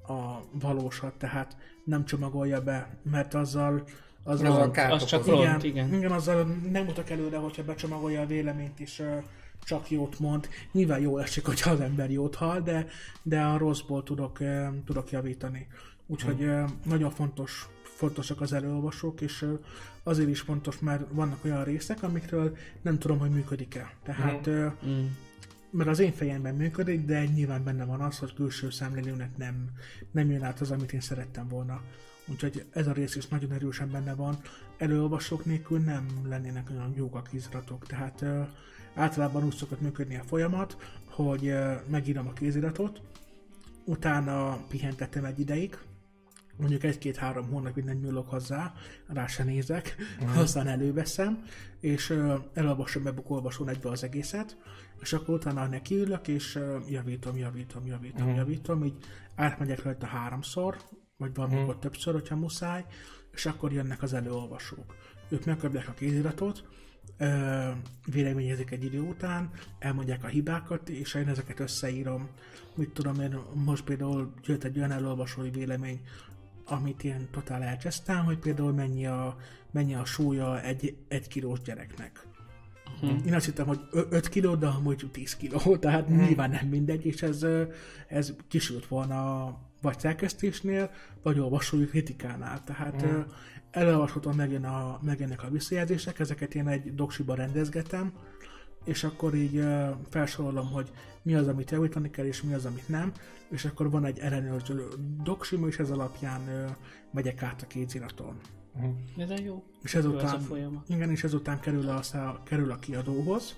a 0.07 0.39
valósat, 0.59 1.13
tehát 1.13 1.57
nem 1.85 2.05
csomagolja 2.05 2.61
be, 2.63 2.97
mert 3.03 3.33
azzal 3.33 3.83
azzal, 4.23 4.51
Azzal 4.51 4.61
Az 4.61 4.71
kárt 4.71 5.07
csak 5.07 5.27
okoz. 5.27 5.45
ront, 5.45 5.63
igen. 5.63 5.93
igen, 5.93 6.11
azzal 6.11 6.43
nem 6.71 6.85
mutak 6.85 7.09
előre, 7.09 7.37
hogyha 7.37 7.63
becsomagolja 7.63 8.21
a 8.21 8.25
véleményt, 8.25 8.79
ö, 8.99 9.17
csak 9.63 9.89
jót 9.91 10.19
mond. 10.19 10.49
Nyilván 10.71 10.99
jó 10.99 11.17
esik, 11.17 11.45
hogyha 11.45 11.71
az 11.71 11.79
ember 11.79 12.11
jót 12.11 12.35
hall, 12.35 12.61
de, 12.61 12.87
de 13.21 13.41
a 13.41 13.57
rosszból 13.57 14.03
tudok, 14.03 14.39
tudok 14.85 15.11
javítani. 15.11 15.67
Úgyhogy 16.07 16.43
ö, 16.43 16.63
nagyon 16.85 17.11
fontos, 17.11 17.67
fontosak 17.83 18.41
az 18.41 18.53
előolvasók, 18.53 19.21
és 19.21 19.45
azért 20.03 20.29
is 20.29 20.39
fontos, 20.39 20.79
mert 20.79 21.03
vannak 21.11 21.45
olyan 21.45 21.63
részek, 21.63 22.03
amikről 22.03 22.57
nem 22.81 22.99
tudom, 22.99 23.19
hogy 23.19 23.29
működik-e. 23.29 23.93
Tehát, 24.03 24.49
Mm. 24.85 25.05
mert 25.69 25.89
az 25.89 25.99
én 25.99 26.11
fejemben 26.11 26.55
működik, 26.55 27.05
de 27.05 27.25
nyilván 27.25 27.63
benne 27.63 27.85
van 27.85 28.01
az, 28.01 28.17
hogy 28.17 28.33
külső 28.33 28.69
szemlélőnek 28.69 29.37
nem, 29.37 29.69
nem 30.11 30.31
jön 30.31 30.43
át 30.43 30.59
az, 30.61 30.71
amit 30.71 30.93
én 30.93 31.01
szerettem 31.01 31.47
volna. 31.47 31.81
Úgyhogy 32.27 32.65
ez 32.71 32.87
a 32.87 32.91
rész 32.91 33.15
is 33.15 33.27
nagyon 33.27 33.51
erősen 33.51 33.91
benne 33.91 34.13
van. 34.15 34.37
Előolvasók 34.77 35.45
nélkül 35.45 35.79
nem 35.79 36.05
lennének 36.29 36.69
olyan 36.69 36.93
jók 36.95 37.15
a 37.15 37.21
kéziratok. 37.21 37.87
Tehát 37.87 38.25
általában 38.95 39.43
úgy 39.43 39.55
szokott 39.55 39.81
működni 39.81 40.15
a 40.15 40.23
folyamat, 40.23 40.77
hogy 41.09 41.53
megírom 41.87 42.27
a 42.27 42.33
kéziratot, 42.33 43.01
utána 43.85 44.57
pihentetem 44.69 45.25
egy 45.25 45.39
ideig, 45.39 45.77
mondjuk 46.57 46.83
egy-két-három 46.83 47.49
hónapig 47.49 47.83
nem 47.83 47.97
nyúlok 47.97 48.29
hozzá, 48.29 48.73
rá 49.07 49.27
se 49.27 49.43
nézek, 49.43 49.95
aztán 50.35 50.67
előveszem, 50.67 51.43
és 51.79 52.19
elolvasom 52.53 53.03
webbook 53.03 53.29
olvasón 53.29 53.69
egybe 53.69 53.89
az 53.89 54.03
egészet, 54.03 54.57
és 54.99 55.13
akkor 55.13 55.35
utána 55.35 55.67
nekiülök, 55.67 56.27
és 56.27 56.59
javítom, 56.87 57.37
javítom, 57.37 57.85
javítom, 57.85 58.21
uh-huh. 58.21 58.37
javítom, 58.37 58.85
így 58.85 58.97
átmegyek 59.35 59.83
rajta 59.83 60.05
háromszor, 60.05 60.77
vagy 61.17 61.33
valamikor 61.33 61.63
uh-huh. 61.63 61.81
többször, 61.81 62.13
hogyha 62.13 62.35
muszáj, 62.35 62.85
és 63.31 63.45
akkor 63.45 63.71
jönnek 63.71 64.01
az 64.01 64.13
előolvasók. 64.13 64.95
Ők 65.29 65.45
megkapják 65.45 65.87
a 65.87 65.93
kéziratot, 65.93 66.67
véleményezik 68.05 68.71
egy 68.71 68.83
idő 68.83 68.99
után, 68.99 69.49
elmondják 69.79 70.23
a 70.23 70.27
hibákat, 70.27 70.89
és 70.89 71.13
én 71.13 71.27
ezeket 71.27 71.59
összeírom. 71.59 72.29
Mit 72.75 72.89
tudom 72.89 73.21
én, 73.21 73.37
most 73.53 73.83
például 73.83 74.33
jött 74.45 74.63
egy 74.63 74.77
olyan 74.77 74.91
elolvasói 74.91 75.49
vélemény, 75.49 76.01
amit 76.65 77.03
én 77.03 77.27
totál 77.31 77.63
elcsesztem, 77.63 78.23
hogy 78.25 78.37
például 78.37 78.71
mennyi 78.71 79.05
a, 79.05 79.37
mennyi 79.71 79.95
a 79.95 80.05
súlya 80.05 80.61
egy, 80.61 80.95
egy 81.07 81.27
kilós 81.27 81.61
gyereknek. 81.61 82.25
Uh-huh. 83.01 83.25
Én 83.25 83.33
azt 83.33 83.45
hittem, 83.45 83.67
hogy 83.67 83.79
5 83.91 84.29
kiló, 84.29 84.55
de 84.55 84.67
amúgy 84.67 85.09
10 85.11 85.35
kiló, 85.35 85.77
tehát 85.77 86.09
uh-huh. 86.09 86.25
nyilván 86.25 86.49
nem 86.49 86.67
mindegy, 86.67 87.05
és 87.05 87.21
ez, 87.21 87.45
ez 88.07 88.33
kisült 88.47 88.87
volna 88.87 89.55
vagy 89.81 89.99
szerkesztésnél, 89.99 90.91
vagy 91.21 91.39
olvasói 91.39 91.85
kritikánál. 91.85 92.63
Tehát 92.63 93.01
uh-huh. 93.01 93.25
Elolvashatóan 93.71 94.35
megjön 94.35 94.65
a, 94.65 94.99
megjönnek 95.01 95.43
a 95.43 95.49
visszajelzések, 95.49 96.19
ezeket 96.19 96.55
én 96.55 96.67
egy 96.67 96.95
doksiba 96.95 97.35
rendezgetem, 97.35 98.13
és 98.83 99.03
akkor 99.03 99.35
így 99.35 99.63
felsorolom, 100.09 100.71
hogy 100.71 100.91
mi 101.21 101.35
az, 101.35 101.47
amit 101.47 101.71
javítani 101.71 102.09
kell, 102.09 102.25
és 102.25 102.41
mi 102.41 102.53
az, 102.53 102.65
amit 102.65 102.87
nem, 102.87 103.11
és 103.49 103.65
akkor 103.65 103.89
van 103.89 104.05
egy 104.05 104.19
ellenőrző 104.19 104.87
doksim, 105.23 105.67
és 105.67 105.79
ez 105.79 105.89
alapján 105.89 106.41
megyek 107.11 107.43
át 107.43 107.61
a 107.61 107.67
kéziraton. 107.67 108.39
Ez 109.17 109.29
a 109.29 109.39
jó. 109.43 109.63
És 109.81 109.93
Jó 109.93 109.99
ez 109.99 110.05
a 110.05 110.09
ezután, 110.09 110.83
igen, 110.87 111.09
és 111.11 111.23
ezután 111.23 111.59
kerül 111.59 111.89
a, 111.89 112.01
szá- 112.01 112.43
kerül 112.43 112.71
a 112.71 112.79
kiadóhoz. 112.79 113.55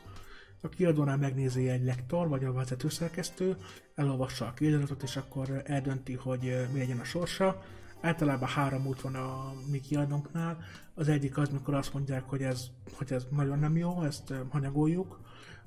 A 0.62 0.70
kiadónál 0.70 1.18
megnézi 1.18 1.70
egy 1.70 1.84
lektor, 1.84 2.28
vagy 2.28 2.44
a 2.44 2.54
vezetőszerkesztő, 2.54 3.58
elolvassa 3.96 4.46
a 4.46 4.54
kéziratot, 4.54 5.04
és 5.04 5.16
akkor 5.16 5.62
eldönti, 5.66 6.14
hogy 6.14 6.68
mi 6.74 6.80
legyen 6.80 7.00
a 7.00 7.04
sorsa. 7.04 7.62
Általában 8.04 8.50
három 8.50 8.86
út 8.86 9.02
van 9.02 9.16
a 9.16 9.54
mi 9.72 9.80
kiadónknál. 9.80 10.58
Az 10.94 11.08
egyik 11.08 11.38
az, 11.38 11.50
mikor 11.50 11.74
azt 11.74 11.94
mondják, 11.94 12.24
hogy 12.24 12.42
ez, 12.42 12.66
hogy 12.98 13.14
ez 13.14 13.26
nagyon 13.30 13.60
nem 13.60 13.78
jó, 13.78 14.02
ezt 14.02 14.34
hanyagoljuk. 14.50 15.20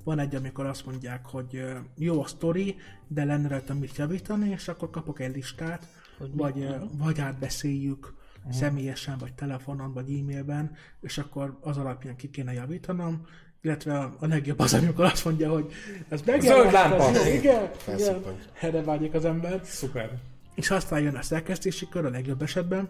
Van 0.05 0.19
egy, 0.19 0.35
amikor 0.35 0.67
azt 0.67 0.87
mondják, 0.87 1.27
hogy 1.27 1.65
jó 1.97 2.23
a 2.23 2.27
sztori, 2.27 2.77
de 3.07 3.25
lenne 3.25 3.49
rajta 3.49 3.75
mit 3.75 3.97
javítani, 3.97 4.49
és 4.49 4.69
akkor 4.69 4.91
kapok 4.91 5.21
egy 5.21 5.35
listát, 5.35 5.87
Hogy 6.19 6.31
vagy, 6.35 6.69
vagy 6.93 7.21
átbeszéljük 7.21 8.15
személyesen, 8.51 9.19
vagy 9.19 9.35
telefonon, 9.35 9.93
vagy 9.93 10.19
e-mailben, 10.19 10.75
és 11.01 11.19
akkor 11.19 11.59
az 11.61 11.77
alapján 11.77 12.17
ki 12.17 12.31
kéne 12.31 12.53
javítanom, 12.53 13.27
illetve 13.63 13.99
a, 13.99 14.17
a 14.21 14.27
legjobb 14.27 14.59
az, 14.59 14.75
amikor 14.75 15.05
azt 15.05 15.25
mondja, 15.25 15.53
hogy 15.53 15.73
ez 16.09 16.23
meg 16.27 16.41
Zöld 16.41 16.73
lámpa. 16.73 17.11
Igen, 17.11 17.71
igen, 17.87 18.23
erre 18.61 18.83
vágyik 18.83 19.15
az 19.15 19.25
ember. 19.25 19.61
Szuper. 19.65 20.19
És 20.57 20.71
aztán 20.71 21.01
jön 21.01 21.15
a 21.15 21.23
szerkesztési 21.23 21.89
kör 21.89 22.05
a 22.05 22.11
legjobb 22.11 22.43
esetben, 22.43 22.89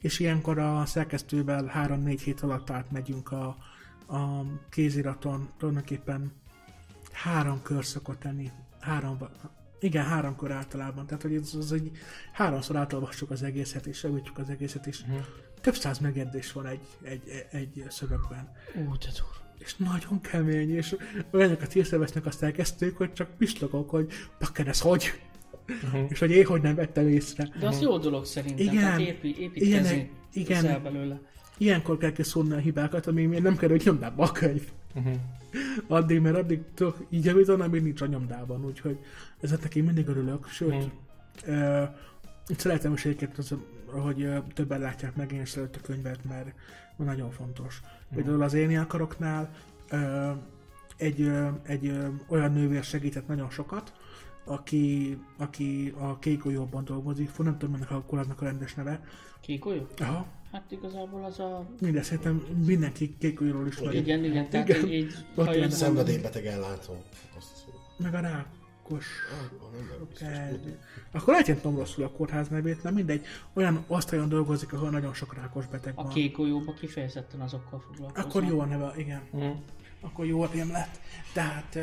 és 0.00 0.18
ilyenkor 0.18 0.58
a 0.58 0.86
szerkesztővel 0.86 1.72
3-4 1.74 2.20
hét 2.24 2.40
alatt 2.40 2.70
átmegyünk 2.70 3.32
a, 3.32 3.46
a 4.06 4.44
kéziraton, 4.70 5.48
tulajdonképpen 5.58 6.32
három 7.12 7.62
kör 7.62 7.84
szokott 7.84 8.20
tenni, 8.20 8.50
három, 8.80 9.18
igen, 9.78 10.04
három 10.04 10.36
kör 10.36 10.50
általában, 10.50 11.06
tehát 11.06 11.22
hogy 11.22 11.34
ez, 11.34 11.54
az 11.54 11.72
egy 11.72 11.90
háromszor 12.32 12.76
átolvassuk 12.76 13.30
az 13.30 13.42
egészet, 13.42 13.86
és 13.86 14.02
javítjuk 14.02 14.38
az 14.38 14.48
egészet, 14.50 14.86
és 14.86 15.00
uh-huh. 15.00 15.24
több 15.60 15.74
száz 15.74 15.98
megjegyzés 15.98 16.52
van 16.52 16.66
egy, 16.66 16.86
egy, 17.02 17.46
egy 17.50 17.84
szövegben. 17.88 18.52
Ú, 18.74 18.96
de 18.98 19.06
durva. 19.06 19.42
És 19.58 19.76
nagyon 19.76 20.20
kemény, 20.20 20.70
és 20.70 20.96
olyanokat 21.30 21.74
észrevesznek 21.74 22.26
a 22.26 22.30
szerkesztők, 22.30 22.96
hogy 22.96 23.12
csak 23.12 23.36
pislogok, 23.36 23.90
hogy 23.90 24.12
pakker 24.38 24.68
ez 24.68 24.80
hogy? 24.80 25.12
Uh-huh. 25.68 26.06
És 26.08 26.18
hogy 26.18 26.30
én 26.30 26.44
hogy 26.44 26.62
nem 26.62 26.74
vettem 26.74 27.08
észre. 27.08 27.48
De 27.60 27.66
az 27.66 27.80
jó 27.80 27.98
dolog 27.98 28.24
szerintem. 28.24 28.66
Igen. 28.66 28.76
Tehát 28.76 29.00
épi, 29.00 29.36
építkezni 29.38 29.96
Igen, 29.96 30.08
igen. 30.32 30.62
leszel 30.62 30.80
belőle. 30.80 31.20
Ilyenkor 31.58 31.98
kell 31.98 32.12
kiszólni 32.12 32.52
a 32.52 32.56
hibákat, 32.56 33.06
amíg 33.06 33.28
még 33.28 33.40
nem 33.42 33.56
kerül 33.56 33.78
nyomdába 33.84 34.24
a 34.24 34.32
könyv. 34.32 34.70
Uh-huh. 34.94 35.14
Addig, 35.86 36.20
mert 36.20 36.36
addig 36.36 36.60
tudok 36.74 37.06
így 37.10 37.24
javítani, 37.24 37.62
amíg 37.62 37.82
nincs 37.82 38.00
a 38.00 38.06
nyomdában, 38.06 38.64
úgyhogy 38.64 38.98
ezeknek 39.40 39.74
én 39.74 39.84
mindig 39.84 40.06
örülök, 40.08 40.48
sőt, 40.48 40.68
Mhm. 41.46 41.56
uh, 41.56 41.88
szeretem 42.56 42.92
is 42.92 43.04
egyébként, 43.04 43.38
az, 43.38 43.54
hogy 43.86 44.22
ö, 44.22 44.36
többen 44.54 44.80
látják 44.80 45.16
meg 45.16 45.32
én 45.32 45.40
is 45.40 45.56
a 45.56 45.68
könyvet, 45.82 46.24
mert 46.28 46.52
nagyon 46.96 47.30
fontos. 47.30 47.80
Például 48.14 48.42
az 48.42 48.54
én 48.54 48.78
akaroknál 48.78 49.50
ö, 49.90 50.30
egy, 50.96 51.30
egy 51.62 51.86
ö, 51.86 52.06
olyan 52.28 52.52
nővér 52.52 52.82
segített 52.84 53.26
nagyon 53.26 53.50
sokat, 53.50 53.92
aki, 54.44 55.18
aki 55.36 55.94
a 55.98 56.18
Kékolyóban 56.18 56.84
dolgozik, 56.84 57.28
fú, 57.28 57.42
nem 57.42 57.58
tudom 57.58 57.74
ennek 57.74 57.90
a 57.90 58.02
koladnak 58.02 58.40
a 58.40 58.44
rendes 58.44 58.74
neve. 58.74 59.00
Kékolyó? 59.40 59.86
Aha, 59.98 60.26
Hát 60.54 60.70
igazából 60.70 61.24
az 61.24 61.38
a... 61.38 61.66
minden 61.80 62.02
szerintem 62.02 62.34
mindenki 62.66 63.16
Kékolyóról 63.18 63.66
ismeri. 63.66 63.96
Igen, 63.96 64.24
igen, 64.24 64.48
tehát 64.50 64.68
Igen. 64.68 64.88
így, 64.88 65.14
így 65.54 65.70
Szenvedélybeteg 65.70 66.46
ellátó. 66.46 67.02
Meg 67.96 68.14
a 68.14 68.20
rákos. 68.20 69.06
Ah, 69.32 69.70
nem. 70.20 70.76
Akkor 71.12 71.32
lehet, 71.32 71.62
hogy 71.62 71.76
rosszul 71.76 72.04
a 72.04 72.10
kórház 72.10 72.48
nevét, 72.48 72.82
nem 72.82 72.94
mindegy. 72.94 73.24
Olyan 73.52 73.84
osztályon 73.86 74.28
dolgozik, 74.28 74.72
ahol 74.72 74.90
nagyon 74.90 75.14
sok 75.14 75.34
rákos 75.34 75.66
beteg 75.66 75.92
A 75.96 76.02
van. 76.02 76.12
kékolyóba 76.12 76.72
kifejezetten 76.72 77.40
azokkal 77.40 77.80
foglalkoznak. 77.80 78.26
Akkor 78.26 78.44
jó 78.44 78.60
a 78.60 78.64
neve, 78.64 78.92
igen. 78.96 79.22
Uh-huh. 79.30 79.56
Akkor 80.00 80.26
jó 80.26 80.42
a 80.42 80.48
ném 80.52 80.70
lett. 80.70 80.98
Tehát, 81.32 81.78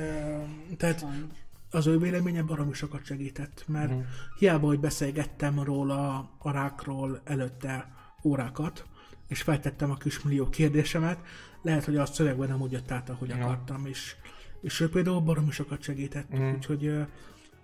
tehát 0.78 1.00
Sajnos. 1.00 1.28
Az 1.72 1.88
ő 1.88 1.98
véleménye 1.98 2.44
baromi 2.44 2.74
sokat 2.74 3.06
segített, 3.06 3.64
mert 3.68 3.90
uh-huh. 3.90 4.06
hiába, 4.38 4.68
hogy 4.68 4.80
beszélgettem 4.80 5.64
róla, 5.64 6.30
a 6.38 6.52
rákról 6.52 7.22
előtte 7.24 7.92
órákat, 8.24 8.86
és 9.28 9.42
feltettem 9.42 9.92
a 9.92 9.96
kismillió 9.96 10.50
kérdésemet, 10.50 11.20
lehet, 11.62 11.86
hogy 11.86 11.98
a 11.98 12.06
szövegben 12.06 12.48
nem 12.50 12.62
úgy 12.62 12.72
jött 12.72 12.92
át, 12.92 13.10
ahogy 13.10 13.30
ja. 13.30 13.36
akartam, 13.36 13.86
és, 13.86 14.16
és 14.62 14.80
ő 14.80 14.90
például 14.90 15.20
baromi 15.20 15.52
sokat 15.52 15.82
segített, 15.82 16.32
uh-huh. 16.32 16.54
úgyhogy 16.54 17.06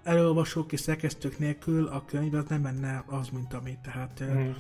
előolvasók 0.04 0.72
és 0.72 0.80
szerkesztők 0.80 1.40
nélkül 1.40 1.88
a 1.88 2.06
könyv 2.06 2.34
az 2.34 2.46
nem 2.48 2.62
menne 2.62 3.04
az, 3.08 3.30
mint 3.30 3.54
ami, 3.54 3.78
tehát 3.84 4.20
uh-huh. 4.20 4.56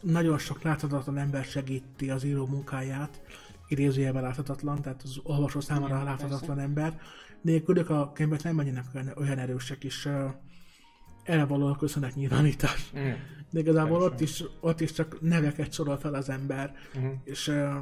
nagyon 0.00 0.38
sok 0.38 0.62
láthatatlan 0.62 1.18
ember 1.18 1.44
segíti 1.44 2.10
az 2.10 2.24
író 2.24 2.46
munkáját, 2.46 3.20
idézőjelben 3.68 4.22
láthatatlan, 4.22 4.82
tehát 4.82 5.02
az 5.02 5.18
olvasó 5.22 5.60
számára 5.60 5.94
Igen, 5.94 6.04
láthatatlan 6.04 6.56
persze. 6.56 6.62
ember. 6.62 7.00
Nélkülük 7.42 7.90
a 7.90 8.12
könyvek 8.12 8.42
nem 8.42 8.54
menjenek 8.54 8.84
olyan, 9.16 9.38
erősek, 9.38 9.84
és 9.84 10.04
uh, 10.04 10.30
erre 11.22 11.44
való 11.44 11.66
a 11.66 11.76
köszönet 11.76 12.14
nyilvánítás. 12.14 12.92
Mm. 12.98 13.10
De 13.50 13.60
igazából 13.60 14.02
ott 14.02 14.20
is, 14.20 14.44
ott 14.60 14.80
is 14.80 14.92
csak 14.92 15.20
neveket 15.20 15.72
sorol 15.72 15.98
fel 15.98 16.14
az 16.14 16.28
ember, 16.28 16.74
mm. 16.98 17.08
és 17.24 17.48
uh, 17.48 17.74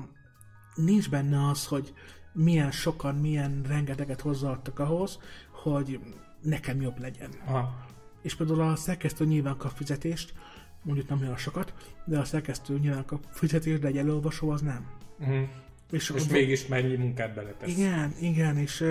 nincs 0.74 1.10
benne 1.10 1.48
az, 1.48 1.66
hogy 1.66 1.92
milyen 2.32 2.70
sokan, 2.70 3.14
milyen 3.14 3.62
rengeteget 3.68 4.20
hozzáadtak 4.20 4.78
ahhoz, 4.78 5.18
hogy 5.50 6.00
nekem 6.42 6.80
jobb 6.80 6.98
legyen. 6.98 7.30
Aha. 7.46 7.86
És 8.22 8.34
például 8.34 8.60
a 8.60 8.76
szerkesztő 8.76 9.24
nyilván 9.24 9.56
kap 9.56 9.70
fizetést, 9.70 10.34
mondjuk 10.82 11.08
nem 11.08 11.20
olyan 11.20 11.36
sokat, 11.36 11.74
de 12.04 12.18
a 12.18 12.24
szerkesztő 12.24 12.78
nyilván 12.78 13.04
kap 13.04 13.26
fizetést, 13.30 13.80
de 13.80 13.86
egy 13.86 13.98
előolvasó 13.98 14.50
az 14.50 14.60
nem. 14.60 14.86
Mm. 15.24 15.42
És, 15.90 16.10
és 16.10 16.26
mégis 16.26 16.66
mennyi 16.66 16.96
munkát 16.96 17.34
beletesz. 17.34 17.68
Igen, 17.68 18.14
igen, 18.20 18.56
és, 18.56 18.84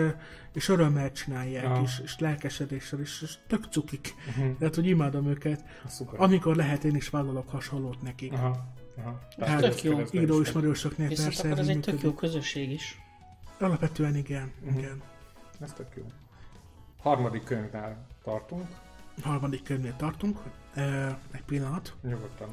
és 0.53 0.69
örömmel 0.69 1.11
csinálják, 1.11 1.65
Aha. 1.65 1.81
és, 1.81 2.01
és 2.03 2.19
lelkesedéssel, 2.19 2.99
és, 2.99 3.21
és 3.21 3.37
tök 3.47 3.65
cukik. 3.71 4.15
Uh-huh. 4.27 4.57
Tehát, 4.57 4.75
hogy 4.75 4.87
imádom 4.87 5.27
őket. 5.27 5.63
Szuper. 5.87 6.21
Amikor 6.21 6.55
lehet, 6.55 6.83
én 6.83 6.95
is 6.95 7.09
vállalok 7.09 7.49
hasonlót 7.49 8.01
nekik. 8.01 8.33
Aha. 8.33 8.73
Aha. 8.97 9.19
Tehát 9.37 9.61
tök 9.61 9.83
jó. 9.83 10.01
Író 10.11 10.41
ismerősöknél 10.41 11.07
persze. 11.07 11.27
Viszont 11.27 11.51
akkor 11.51 11.59
ez 11.59 11.67
egy 11.67 11.79
tök 11.79 12.01
jó 12.01 12.13
közösség 12.13 12.71
is. 12.71 13.01
Alapvetően 13.59 14.15
igen, 14.15 14.51
uh-huh. 14.61 14.77
igen. 14.77 15.01
Ez 15.59 15.73
tök 15.73 15.87
jó. 15.95 16.03
Harmadik 17.01 17.43
könyvnál 17.43 18.07
tartunk. 18.23 18.67
Harmadik 19.21 19.63
könyvnél 19.63 19.95
tartunk. 19.95 20.39
egy 21.31 21.43
pillanat. 21.45 21.95
Nyugodtan. 22.01 22.49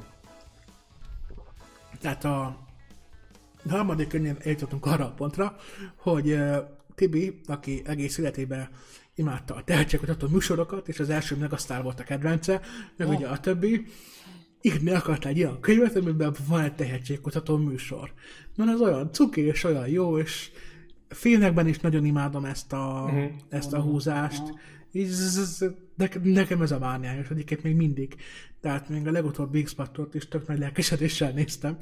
Tehát 2.00 2.24
a 2.24 2.65
harmadik 3.68 4.08
könnyen 4.08 4.36
eljutottunk 4.42 4.86
arra 4.86 5.04
a 5.04 5.12
pontra, 5.12 5.56
hogy 5.96 6.30
uh, 6.30 6.56
Tibi, 6.94 7.40
aki 7.46 7.82
egész 7.84 8.18
életében 8.18 8.68
imádta 9.14 9.54
a 9.54 9.64
tehetségkutató 9.64 10.28
műsorokat, 10.28 10.88
és 10.88 11.00
az 11.00 11.10
első 11.10 11.36
meg 11.36 11.52
aztán 11.52 11.82
volt 11.82 12.00
a 12.00 12.04
kedvence, 12.04 12.60
meg 12.96 13.08
oh. 13.08 13.14
ugye 13.14 13.26
a 13.26 13.40
többi, 13.40 13.86
írni 14.60 14.90
akart 14.90 15.26
egy 15.26 15.38
olyan 15.38 15.60
könyvet, 15.60 15.96
amiben 15.96 16.34
van 16.48 16.60
egy 16.60 16.74
tehetségkutató 16.74 17.56
műsor. 17.56 18.12
Mert 18.56 18.70
az 18.70 18.80
olyan 18.80 19.12
cuki, 19.12 19.40
és 19.40 19.64
olyan 19.64 19.88
jó, 19.88 20.18
és 20.18 20.50
filmekben 21.08 21.66
is 21.66 21.78
nagyon 21.78 22.04
imádom 22.04 22.44
ezt 22.44 22.72
a, 22.72 23.04
uh-huh. 23.06 23.30
ezt 23.48 23.72
a 23.72 23.80
húzást. 23.80 24.42
Így, 24.92 25.10
nekem 26.22 26.62
ez 26.62 26.70
a 26.70 26.78
mániája, 26.78 27.24
egyébként 27.30 27.62
még 27.62 27.76
mindig. 27.76 28.16
Tehát 28.60 28.88
még 28.88 29.06
a 29.06 29.10
legutóbbi 29.10 29.62
x 29.62 29.76
is 30.12 30.28
tök 30.28 30.46
nagy 30.46 30.58
lelkesedéssel 30.58 31.32
néztem. 31.32 31.76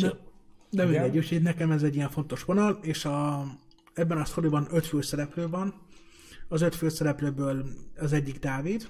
De, 0.00 0.18
de 0.76 0.82
Igen. 0.82 1.02
mindegy, 1.02 1.16
úgyhogy 1.16 1.42
nekem 1.42 1.70
ez 1.70 1.82
egy 1.82 1.94
ilyen 1.94 2.10
fontos 2.10 2.44
vonal, 2.44 2.78
és 2.82 3.04
a, 3.04 3.46
ebben 3.94 4.18
a 4.18 4.24
sztoriban 4.24 4.66
öt 4.70 4.86
főszereplő 4.86 5.48
van. 5.48 5.74
Az 6.48 6.60
öt 6.60 6.74
főszereplőből 6.74 7.66
az 7.96 8.12
egyik 8.12 8.38
Dávid, 8.38 8.88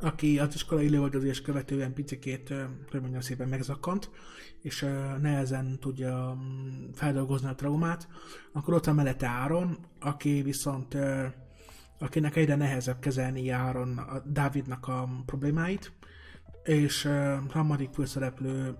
aki 0.00 0.38
az 0.38 0.54
iskolai 0.54 0.88
lövöldözés 0.88 1.42
követően 1.42 1.92
picikét, 1.92 2.54
hogy 2.90 3.00
mondjam 3.00 3.20
szépen 3.20 3.48
megzakkant, 3.48 4.10
és 4.60 4.86
nehezen 5.20 5.78
tudja 5.80 6.38
feldolgozni 6.94 7.48
a 7.48 7.54
traumát. 7.54 8.08
Akkor 8.52 8.74
ott 8.74 8.84
van 8.84 8.94
mellette 8.94 9.26
Áron, 9.26 9.78
aki 10.00 10.42
viszont 10.42 10.96
akinek 11.98 12.36
egyre 12.36 12.54
nehezebb 12.54 12.98
kezelni 12.98 13.50
Áron 13.50 13.98
a 13.98 14.22
Dávidnak 14.26 14.88
a 14.88 15.08
problémáit, 15.26 15.92
és 16.64 17.08
harmadik 17.48 17.90
főszereplő 17.92 18.76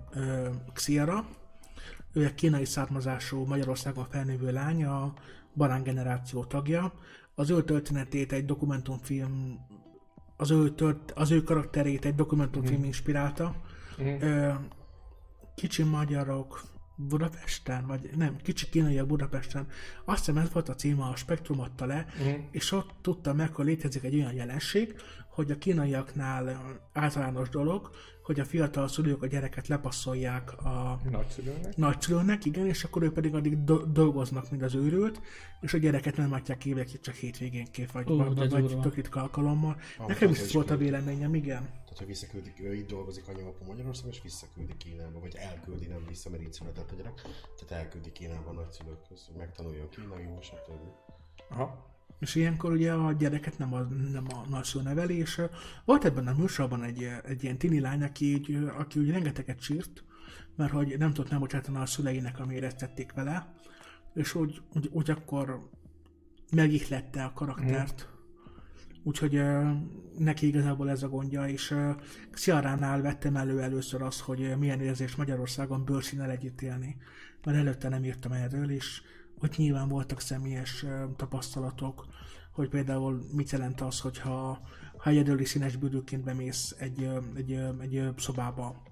Xiara, 0.73 1.25
ő 2.13 2.25
egy 2.25 2.33
kínai 2.33 2.65
származású 2.65 3.45
Magyarországon 3.45 4.07
felnővő 4.09 4.51
lány, 4.51 4.85
a 4.85 5.13
Barán 5.53 5.83
generáció 5.83 6.43
tagja. 6.43 6.93
Az 7.35 7.49
ő 7.49 7.63
történetét 7.63 8.31
egy 8.31 8.45
dokumentumfilm, 8.45 9.59
az 10.37 10.51
ő, 10.51 10.69
tört, 10.69 11.11
az 11.11 11.31
ő 11.31 11.43
karakterét 11.43 12.05
egy 12.05 12.15
dokumentumfilm 12.15 12.81
mm. 12.81 12.83
inspirálta. 12.83 13.55
Mm. 14.01 14.49
Kicsi 15.55 15.83
magyarok 15.83 16.72
Budapesten, 16.95 17.87
vagy 17.87 18.09
nem, 18.15 18.37
kicsi 18.43 18.69
kínaiak 18.69 19.07
Budapesten. 19.07 19.67
Azt 20.05 20.25
hiszem 20.25 20.37
ez 20.37 20.51
volt 20.51 20.69
a 20.69 20.75
címe, 20.75 21.03
a 21.03 21.15
Spektrum 21.15 21.59
adta 21.59 21.85
le, 21.85 22.05
mm. 22.23 22.31
és 22.51 22.71
ott 22.71 22.89
tudtam 23.01 23.35
meg, 23.35 23.55
hogy 23.55 23.65
létezik 23.65 24.03
egy 24.03 24.15
olyan 24.15 24.33
jelenség, 24.33 24.95
hogy 25.33 25.51
a 25.51 25.57
kínaiaknál 25.57 26.61
általános 26.93 27.49
dolog, 27.49 27.89
hogy 28.23 28.39
a 28.39 28.45
fiatal 28.45 28.87
szülők 28.87 29.23
a 29.23 29.27
gyereket 29.27 29.67
lepasszolják 29.67 30.63
a 30.63 30.99
nagyszülőnek, 31.11 31.75
nagyszülőnek 31.75 32.45
igen, 32.45 32.65
és 32.67 32.83
akkor 32.83 33.03
ők 33.03 33.13
pedig 33.13 33.35
addig 33.35 33.63
do- 33.63 33.91
dolgoznak, 33.91 34.51
mint 34.51 34.63
az 34.63 34.75
őrült, 34.75 35.21
és 35.61 35.73
a 35.73 35.77
gyereket 35.77 36.17
nem 36.17 36.31
látják 36.31 36.65
évekig, 36.65 36.99
csak 36.99 37.15
hétvégénként, 37.15 37.91
vagy, 37.91 38.09
uh, 38.09 38.35
vagy, 38.35 38.49
vagy 38.49 38.79
tök 38.79 38.95
ritka 38.95 39.21
alkalommal. 39.21 39.77
Ah, 39.97 40.07
Nekem 40.07 40.29
is 40.29 40.51
volt 40.51 40.71
a 40.71 40.77
véleményem, 40.77 41.35
igen. 41.35 41.69
Tehát, 41.93 42.07
hogy 42.07 42.19
visszaküldik, 42.19 42.59
ő 42.59 42.75
itt 42.75 42.87
dolgozik 42.87 43.27
anyavapu 43.27 43.65
Magyarországon, 43.65 44.11
és 44.11 44.21
visszaküldi 44.21 44.77
Kínába, 44.77 45.19
vagy 45.19 45.35
elküldi, 45.35 45.85
nem 45.85 46.05
vissza, 46.07 46.29
mert 46.29 46.43
így 46.43 46.53
született 46.53 46.91
a 46.91 46.95
gyerek. 46.95 47.21
Tehát 47.59 47.83
elküldi 47.83 48.11
Kínába 48.11 48.49
a 48.49 48.53
nagyszülőkhöz, 48.53 49.25
hogy 49.25 49.35
megtanuljon 49.35 49.89
kínai, 49.89 50.27
stb. 50.41 50.71
Aha. 51.49 51.91
És 52.19 52.35
ilyenkor 52.35 52.71
ugye 52.71 52.93
a 52.93 53.11
gyereket 53.11 53.57
nem 53.57 53.73
a, 53.73 53.79
nem 54.11 54.25
a 54.29 54.47
nagyszülő 54.49 54.83
neveli, 54.83 55.17
és 55.17 55.41
volt 55.85 56.05
ebben 56.05 56.27
a 56.27 56.33
műsorban 56.33 56.83
egy, 56.83 57.07
egy 57.25 57.43
ilyen 57.43 57.57
tini 57.57 57.79
lány, 57.79 58.03
aki, 58.03 58.33
úgy, 58.33 58.55
aki 58.77 58.99
úgy 58.99 59.09
rengeteget 59.09 59.61
sírt, 59.61 60.03
mert 60.55 60.71
hogy 60.71 60.97
nem 60.97 61.13
tudott 61.13 61.31
nem 61.31 61.39
bocsátani 61.39 61.77
a 61.77 61.85
szüleinek, 61.85 62.39
amire 62.39 62.65
ezt 62.65 62.77
tették 62.77 63.13
vele, 63.13 63.53
és 64.13 64.35
úgy, 64.35 64.61
úgy, 64.73 64.89
úgy 64.91 65.09
akkor 65.09 65.69
megihlette 66.51 67.23
a 67.23 67.33
karaktert. 67.33 68.07
Mm. 68.09 68.12
Úgyhogy 69.03 69.41
neki 70.17 70.47
igazából 70.47 70.89
ez 70.89 71.03
a 71.03 71.09
gondja, 71.09 71.47
és 71.47 71.75
Xiaránál 72.31 73.01
vettem 73.01 73.35
elő 73.35 73.61
először 73.61 74.01
azt, 74.01 74.19
hogy 74.19 74.57
milyen 74.57 74.81
érzés 74.81 75.15
Magyarországon 75.15 75.85
bőrszínel 75.85 76.29
együtt 76.29 76.61
élni, 76.61 76.97
mert 77.43 77.57
előtte 77.57 77.89
nem 77.89 78.03
írtam 78.03 78.31
erről, 78.31 78.71
és 78.71 79.01
hogy 79.39 79.53
nyilván 79.57 79.87
voltak 79.87 80.19
személyes 80.19 80.85
tapasztalatok, 81.15 82.05
hogy 82.51 82.69
például 82.69 83.25
mit 83.31 83.51
jelent 83.51 83.81
az, 83.81 83.99
hogyha 83.99 84.59
ha 84.97 85.09
egyedüli 85.09 85.45
színes 85.45 85.75
bűrűként 85.75 86.23
bemész 86.23 86.75
egy, 86.79 87.09
egy, 87.35 87.51
egy 87.79 88.09
szobába, 88.17 88.83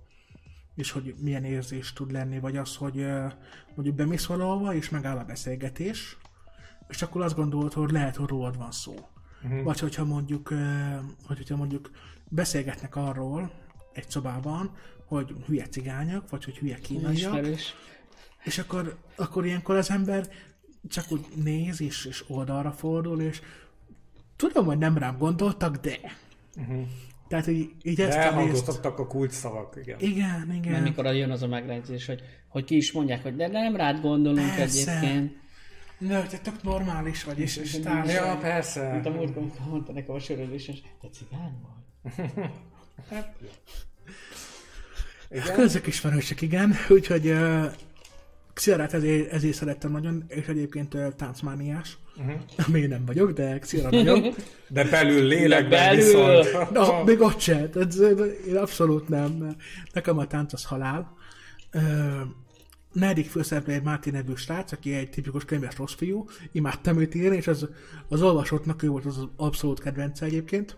és 0.76 0.92
hogy 0.92 1.16
milyen 1.20 1.44
érzés 1.44 1.94
tud 1.94 2.12
lenni, 2.12 2.40
vagy 2.40 2.58
az, 2.58 2.76
hogy 2.76 3.06
mondjuk 3.76 3.96
bemész 3.96 4.26
valahova, 4.26 4.74
és 4.74 4.90
megáll 4.90 5.18
a 5.18 5.26
beszélgetés, 5.26 6.18
és 6.88 7.02
akkor 7.02 7.22
azt 7.22 7.36
gondolod, 7.36 7.74
hogy 7.74 7.92
lehet, 7.92 8.16
hogy 8.16 8.28
rólad 8.28 8.58
van 8.58 8.72
szó. 8.72 8.94
Uh-huh. 9.44 9.64
Vagy 9.64 9.80
hogyha 9.80 10.06
mondjuk, 10.06 10.48
hogy 11.28 11.38
hogyha 11.38 11.56
mondjuk 11.56 11.92
beszélgetnek 12.30 12.96
arról 12.96 13.52
egy 13.94 14.10
szobában, 14.10 14.72
hogy 15.06 15.36
hülye 15.48 15.68
cigányok, 15.68 16.30
vagy 16.30 16.44
hogy 16.44 16.58
hülye 16.58 16.78
kínaiak, 16.78 17.48
és 18.44 18.58
akkor, 18.58 18.98
akkor 19.16 19.46
ilyenkor 19.46 19.76
az 19.76 19.90
ember 19.90 20.28
csak 20.88 21.12
úgy 21.12 21.26
néz, 21.44 21.82
és, 21.82 22.06
és 22.06 22.24
oldalra 22.28 22.72
fordul, 22.72 23.22
és 23.22 23.42
tudom, 24.36 24.66
hogy 24.66 24.78
nem 24.78 24.98
rám 24.98 25.18
gondoltak, 25.18 25.76
de... 25.76 25.98
Uh-huh. 26.58 26.88
Tehát 27.28 27.48
így, 27.48 27.72
így 27.84 27.96
de 27.96 28.08
ezt 28.08 28.18
elhangoztattak 28.18 29.00
a 29.00 29.08
kulcs 29.08 29.32
szavak, 29.32 29.76
igen. 29.82 30.00
Igen, 30.00 30.54
igen. 30.54 30.72
Mert 30.72 30.84
mikor 30.84 31.06
jön 31.06 31.32
az 31.32 31.44
a 31.44 31.48
megrendezés, 31.48 32.06
hogy, 32.06 32.22
hogy 32.48 32.64
ki 32.64 32.76
is 32.76 32.92
mondják, 32.92 33.22
hogy 33.24 33.36
de 33.36 33.48
nem 33.48 33.76
rád 33.76 34.02
gondolunk 34.02 34.56
persze. 34.56 34.92
egyébként. 34.92 35.40
Nő, 36.02 36.26
te 36.30 36.38
tök 36.38 36.64
normális 36.64 37.24
vagy, 37.24 37.40
és, 37.40 37.58
és 37.58 37.80
társ. 37.80 38.14
Ja, 38.14 38.38
persze. 38.42 38.92
Mint 38.92 39.06
a 39.06 39.10
múltkor 39.10 39.44
mondta 39.70 39.92
nekem 39.92 40.16
a 40.16 40.20
sörözés, 40.20 40.68
és 40.68 40.82
te 41.02 41.08
cigány 41.10 41.54
vagy. 41.62 42.26
hát, 43.10 43.36
igen. 45.30 45.56
Közök 45.56 45.88
ismerősek, 45.88 46.42
igen. 46.42 46.76
Úgyhogy 46.90 47.28
uh, 47.28 47.66
Xiarát 48.54 48.94
ezért, 48.94 49.32
ezért 49.32 49.56
szerettem 49.56 49.92
nagyon, 49.92 50.24
és 50.28 50.48
egyébként 50.48 50.94
uh, 50.94 51.08
táncmániás. 51.16 51.98
Uh-huh. 52.18 52.68
Még 52.68 52.88
nem 52.88 53.06
vagyok, 53.06 53.32
de 53.32 53.60
Xiara 53.60 53.90
nagyon. 53.90 54.34
De 54.68 54.84
belül 54.84 55.24
lélekben 55.24 55.70
belül. 55.70 56.04
viszont. 56.04 56.72
Na, 56.72 57.04
még 57.04 57.22
ott 57.22 57.40
se. 57.40 57.70
Ez, 57.76 58.00
én 58.48 58.58
abszolút 58.58 59.10
nem. 59.10 59.56
Nekem 59.94 60.18
a 60.18 60.28
tánc 60.28 60.54
az 60.54 60.66
halál. 60.66 61.18
Uh, 61.74 61.82
negyedik 62.92 63.30
főszereplő 63.30 63.74
egy 63.74 63.84
Máté 63.84 64.10
nevű 64.10 64.34
srác, 64.36 64.72
aki 64.72 64.94
egy 64.94 65.10
tipikus 65.10 65.46
könyves 65.46 65.78
rossz 65.78 65.94
fiú, 65.94 66.26
imádtam 66.52 67.00
őt 67.00 67.16
írni, 67.16 67.36
és 67.36 67.48
az, 67.48 67.70
az 68.08 68.22
olvasottnak 68.22 68.84
ő 68.84 68.88
volt 68.90 69.06
az 69.06 69.28
abszolút 69.36 69.80
kedvence 69.80 70.26
egyébként, 70.26 70.78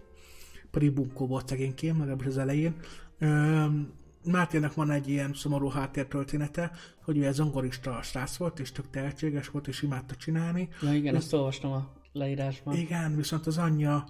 pedig 0.72 0.92
bunkó 0.92 1.28
volt 1.28 1.48
szegényként, 1.48 1.98
legalábbis 1.98 2.28
az 2.28 2.38
elején. 2.38 2.76
Öm, 3.20 3.92
Mátének 4.26 4.74
van 4.74 4.92
egy 4.92 5.10
ilyen 5.10 5.34
szomorú 5.34 5.68
háttértörténete, 5.70 6.72
hogy 7.04 7.18
ő 7.18 7.26
egy 7.26 7.34
zongorista 7.34 8.02
srác 8.02 8.36
volt, 8.36 8.60
és 8.60 8.72
tök 8.72 8.90
tehetséges 8.90 9.48
volt, 9.50 9.68
és 9.68 9.82
imádta 9.82 10.16
csinálni. 10.16 10.70
Ja 10.82 10.94
igen, 10.94 11.16
ezt 11.16 11.34
olvastam 11.34 11.72
a 11.72 11.94
leírásban. 12.12 12.76
Igen, 12.76 13.16
viszont 13.16 13.48
az 13.48 13.58
anyja 13.58 14.06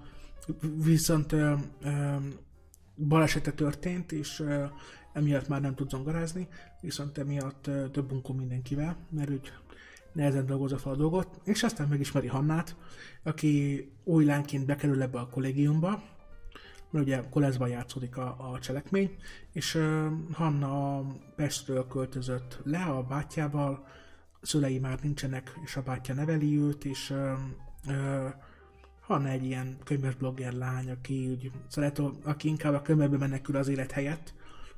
viszont 0.83 1.31
ö, 1.31 1.53
ö, 1.81 2.15
balesete 3.07 3.51
történt, 3.51 4.11
és 4.11 4.39
ö, 4.39 4.63
emiatt 5.13 5.47
már 5.47 5.61
nem 5.61 5.75
tud 5.75 5.89
zongorázni, 5.89 6.47
viszont 6.81 7.17
emiatt 7.17 7.63
több 7.91 8.07
bunkó 8.07 8.33
mindenkivel, 8.33 8.97
mert 9.09 9.29
úgy 9.29 9.51
nehezen 10.13 10.45
dolgozza 10.45 10.77
fel 10.77 10.91
a 10.91 10.95
dolgot, 10.95 11.39
és 11.43 11.63
aztán 11.63 11.87
megismeri 11.87 12.27
Hannát, 12.27 12.75
aki 13.23 13.91
új 14.03 14.25
lányként 14.25 14.65
bekerül 14.65 15.01
ebbe 15.01 15.19
a 15.19 15.29
kollégiumba, 15.29 16.03
mert 16.89 17.05
ugye 17.05 17.23
Koleszban 17.29 17.69
játszódik 17.69 18.17
a, 18.17 18.51
a 18.51 18.59
cselekmény, 18.59 19.15
és 19.51 19.75
uh, 19.75 20.07
Hanna 20.31 21.01
Pestről 21.35 21.87
költözött 21.87 22.59
le 22.63 22.83
a 22.83 23.03
bátyjával, 23.03 23.87
szülei 24.41 24.79
már 24.79 24.99
nincsenek, 25.01 25.59
és 25.63 25.75
a 25.75 25.81
bátyja 25.81 26.13
neveli 26.13 26.57
őt, 26.57 26.85
és 26.85 27.09
uh, 27.09 27.31
uh, 27.87 28.33
Hanna 29.01 29.29
egy 29.29 29.45
ilyen 29.45 29.77
könyves 29.83 30.15
blogger 30.15 30.53
lány, 30.53 30.89
aki, 30.89 31.29
úgy 31.29 31.51
szeret, 31.67 32.01
aki 32.23 32.47
inkább 32.47 32.73
a 32.73 32.81
könyvekbe 32.81 33.17
menekül 33.17 33.55
az 33.55 33.67
élet 33.67 33.91
helyett, 33.91 34.33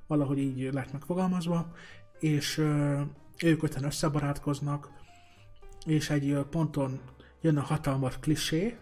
valahogy 0.08 0.38
így 0.38 0.70
lett 0.74 0.92
megfogalmazva, 0.92 1.74
és 2.20 2.62
ők 3.44 3.64
öten 3.64 3.84
összebarátkoznak, 3.84 4.90
és 5.86 6.10
egy 6.10 6.38
ponton 6.50 7.00
jön 7.42 7.58
a 7.58 7.62
hatalmas 7.62 8.20
klisé, 8.20 8.78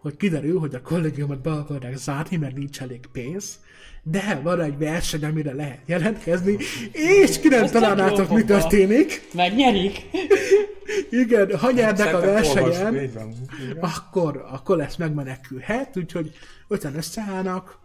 hogy 0.00 0.16
kiderül, 0.16 0.58
hogy 0.58 0.74
a 0.74 0.82
kollégiumot 0.82 1.40
be 1.40 1.50
akarják 1.50 1.96
zárni, 1.96 2.36
mert 2.36 2.56
nincs 2.56 2.80
elég 2.80 3.06
pénz, 3.12 3.60
de 4.02 4.40
van 4.42 4.60
egy 4.60 4.78
verseny, 4.78 5.24
amire 5.24 5.52
lehet 5.52 5.80
jelentkezni, 5.86 6.56
és 6.92 7.40
ki 7.40 7.48
nem 7.48 7.66
találnátok, 7.66 8.28
mi 8.28 8.44
történik. 8.44 9.28
Megnyerik! 9.34 10.00
Igen, 11.10 11.58
ha 11.58 11.70
nyernek 11.70 12.14
a 12.14 12.20
versenyen, 12.20 13.10
akkor, 13.80 14.44
akkor 14.50 14.76
lesz 14.76 14.96
megmenekülhet, 14.96 15.96
úgyhogy 15.96 16.32
öten 16.68 16.96
összeállnak, 16.96 17.78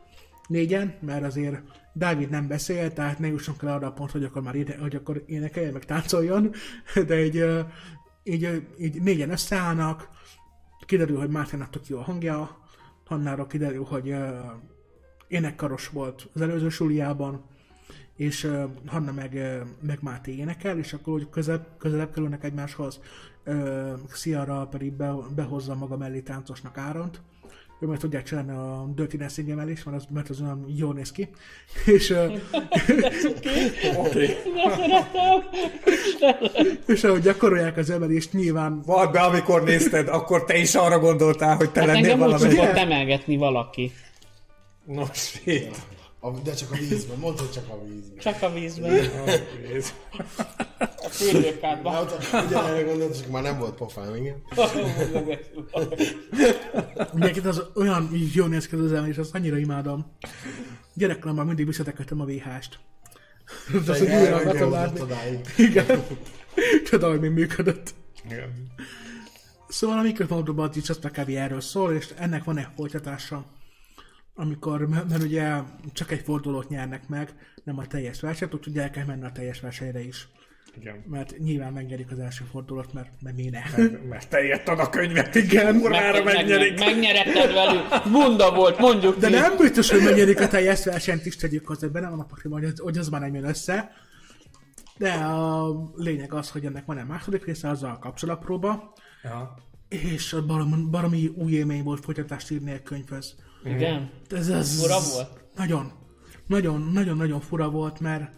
négyen, 0.48 0.96
mert 1.02 1.24
azért 1.24 1.58
Dávid 1.98 2.30
nem 2.30 2.48
beszél, 2.48 2.94
tehát 2.94 3.20
ne 3.20 3.28
jussunk 3.28 3.64
el 3.64 3.74
arra 3.74 3.88
a 3.88 3.92
pont, 3.92 4.12
hogy 4.12 4.24
akkor 4.24 4.42
már 4.42 4.56
ide, 4.56 4.78
hogy 4.78 4.96
akkor 4.96 5.24
énekeljen, 5.26 5.74
meg 5.74 5.86
táncoljon, 5.86 6.52
de 7.08 7.26
így, 7.26 7.46
így, 8.24 8.68
így 8.80 9.02
négyen 9.02 9.32
összeállnak, 9.32 10.10
kiderül, 10.86 11.18
hogy 11.18 11.30
Mártának 11.30 11.70
tök 11.70 11.88
jó 11.88 11.98
a 11.98 12.04
hangja, 12.04 12.58
Hannáról 13.06 13.48
kiderül, 13.48 13.84
hogy 13.84 14.16
énekkaros 15.28 15.90
volt 15.90 16.30
az 16.34 16.42
előző 16.42 16.70
suliában, 16.70 17.44
és 18.16 18.52
Hanna 18.86 19.12
meg, 19.12 19.64
meg 19.82 20.00
Máté 20.02 20.36
énekel, 20.36 20.78
és 20.78 20.94
akkor 20.94 21.14
úgy 21.14 21.30
közelebb, 21.30 21.68
közelebb 21.78 22.14
kerülnek 22.14 22.44
egymáshoz. 22.44 23.00
Sziara 24.08 24.68
pedig 24.68 24.94
be, 24.94 25.14
behozza 25.36 25.76
maga 25.76 25.98
mellé 25.98 26.20
táncosnak 26.20 26.78
Áront. 26.78 27.22
Ő 27.80 27.88
meg 27.88 27.98
tudják 27.98 28.24
csinálni 28.24 28.52
a 28.52 28.92
Dirty 28.96 29.16
Dancing 29.18 29.50
emelés, 29.50 29.84
mert 29.84 29.98
az, 29.98 30.06
mert 30.14 30.30
az 30.30 30.42
olyan 30.42 30.66
jól 30.76 30.94
néz 30.94 31.12
ki. 31.12 31.30
És, 31.96 32.14
Oké. 33.98 34.36
és 36.86 37.04
ahogy 37.04 37.22
gyakorolják 37.22 37.78
az 37.78 37.90
emelést, 37.90 38.34
nyilván 38.34 38.82
Vald 38.86 39.12
be, 39.12 39.20
amikor 39.20 39.64
nézted, 39.64 40.08
akkor 40.08 40.44
te 40.44 40.58
is 40.58 40.76
arra 40.76 41.00
gondoltál, 41.00 41.56
hogy 41.56 41.70
te 41.72 41.80
Hát 41.80 41.90
lennél 41.90 42.12
engem 42.12 42.28
úgy 42.28 42.32
valami. 42.34 42.56
szokott 42.56 42.76
emelgetni 42.76 43.38
valaki. 43.38 43.92
Nos, 44.86 45.42
itt. 45.44 45.76
A, 46.20 46.32
de 46.32 46.54
csak 46.54 46.72
a 46.72 46.76
vízben, 46.76 47.18
mondd, 47.20 47.38
hogy 47.38 47.52
csak 47.52 47.70
a 47.70 47.84
vízben. 47.86 48.18
Csak 48.20 48.42
a 48.42 48.54
vízben. 48.54 49.10
A 50.78 51.10
fürdőkádban. 51.10 51.94
Na, 51.94 52.02
ott 52.02 52.46
ugyanerre 52.48 52.82
gondolt, 52.82 53.18
csak 53.22 53.32
már 53.32 53.44
nem 53.44 53.60
volt 53.60 53.76
pofám, 53.76 54.16
igen. 54.16 54.42
Mindenkit 57.14 57.46
az 57.46 57.64
olyan 57.76 58.10
jól 58.34 58.48
néz 58.48 58.68
ki 58.68 58.76
az 58.76 58.94
emelés, 58.94 59.18
azt 59.18 59.36
annyira 59.36 59.58
imádom. 59.58 60.12
Gyerekkoromban 60.94 61.46
mindig 61.46 61.66
visszatekertem 61.66 62.22
a 62.22 62.26
VH-st. 62.26 62.80
De 63.86 63.92
azt, 63.92 64.00
hogy 64.00 64.10
újra 64.10 64.36
akartam 64.36 64.72
látni. 64.72 65.42
Igen. 65.58 66.04
Csoda, 66.86 67.10
hogy 67.10 67.20
még 67.20 67.32
működött. 67.32 67.94
Igen. 68.26 68.72
Szóval 69.68 69.98
a 69.98 70.02
Microsoft 70.02 70.76
is 70.76 70.90
azt 70.90 71.10
kb. 71.10 71.30
erről 71.30 71.62
szól, 71.62 71.94
és 71.94 72.08
ennek 72.18 72.44
van 72.44 72.58
egy 72.58 72.68
folytatása, 72.76 73.46
amikor, 74.40 74.88
mert 74.88 75.10
mert 75.10 75.24
ugye 75.24 75.56
csak 75.94 76.12
egy 76.12 76.22
fordulót 76.22 76.70
nyernek 76.70 77.08
meg, 77.08 77.36
nem 77.64 77.78
a 77.78 77.86
teljes 77.88 78.20
versenyt, 78.22 78.54
úgyhogy 78.54 78.78
el 78.78 78.90
kell 78.90 79.06
menni 79.06 79.24
a 79.26 79.32
teljes 79.32 79.60
versenyre 79.60 80.00
is. 80.04 80.28
Igen. 80.80 81.04
Mert 81.08 81.38
nyilván 81.38 81.74
megnyerik 81.74 82.12
az 82.12 82.20
első 82.20 82.44
fordulót, 82.52 82.94
mert, 82.94 83.10
mert 83.22 83.36
mi 83.36 83.50
ne. 83.50 83.62
Mert 84.10 84.30
te 84.30 84.44
írtad 84.46 84.80
a 84.80 84.90
könyvet, 84.90 85.36
igen, 85.36 85.80
kurvára 85.80 86.24
megnyerik. 86.24 86.80
Megnyeretted 86.80 87.54
velük. 87.54 88.12
Bunda 88.12 88.56
volt, 88.56 88.78
mondjuk 88.80 89.18
De 89.18 89.28
ki. 89.28 89.34
nem 89.34 89.58
biztos, 89.58 89.90
hogy 89.92 90.04
megnyerik 90.04 90.40
a 90.42 90.48
teljes 90.48 90.86
versenyt 90.86 91.26
is, 91.26 91.36
tegyük 91.36 91.68
hozzá, 91.68 91.88
benne 91.88 92.10
van 92.10 92.20
a 92.20 92.26
pakliban, 92.26 92.60
hogy, 92.60 92.70
az- 92.70 92.80
hogy 92.80 92.98
az 92.98 93.10
már 93.10 93.22
nem 93.22 93.34
jön 93.36 93.44
össze. 93.48 93.92
De 94.98 95.12
a 95.12 95.74
lényeg 95.96 96.34
az, 96.34 96.50
hogy 96.52 96.66
ennek 96.66 96.86
van 96.86 96.98
egy 96.98 97.06
második 97.06 97.46
része, 97.46 97.70
azzal 97.70 97.92
a 97.92 98.00
kapcsolatpróba, 98.00 98.94
Ja. 99.24 99.54
és 99.90 100.36
barom, 100.48 100.88
baromi 100.92 101.28
új 101.36 101.52
élmény 101.52 101.84
volt 101.84 102.04
folytatást 102.04 102.52
írni 102.52 102.72
egy 102.72 102.84
könyvhöz. 102.84 103.36
Igen. 103.68 104.10
Ez 104.30 104.50
az... 104.50 104.82
Fura 104.82 105.00
volt? 105.14 105.46
Nagyon. 105.56 105.92
Nagyon, 106.48 106.82
nagyon, 106.82 107.18
nagyon 107.18 107.40
fura 107.40 107.70
volt, 107.70 108.00
mert 108.00 108.34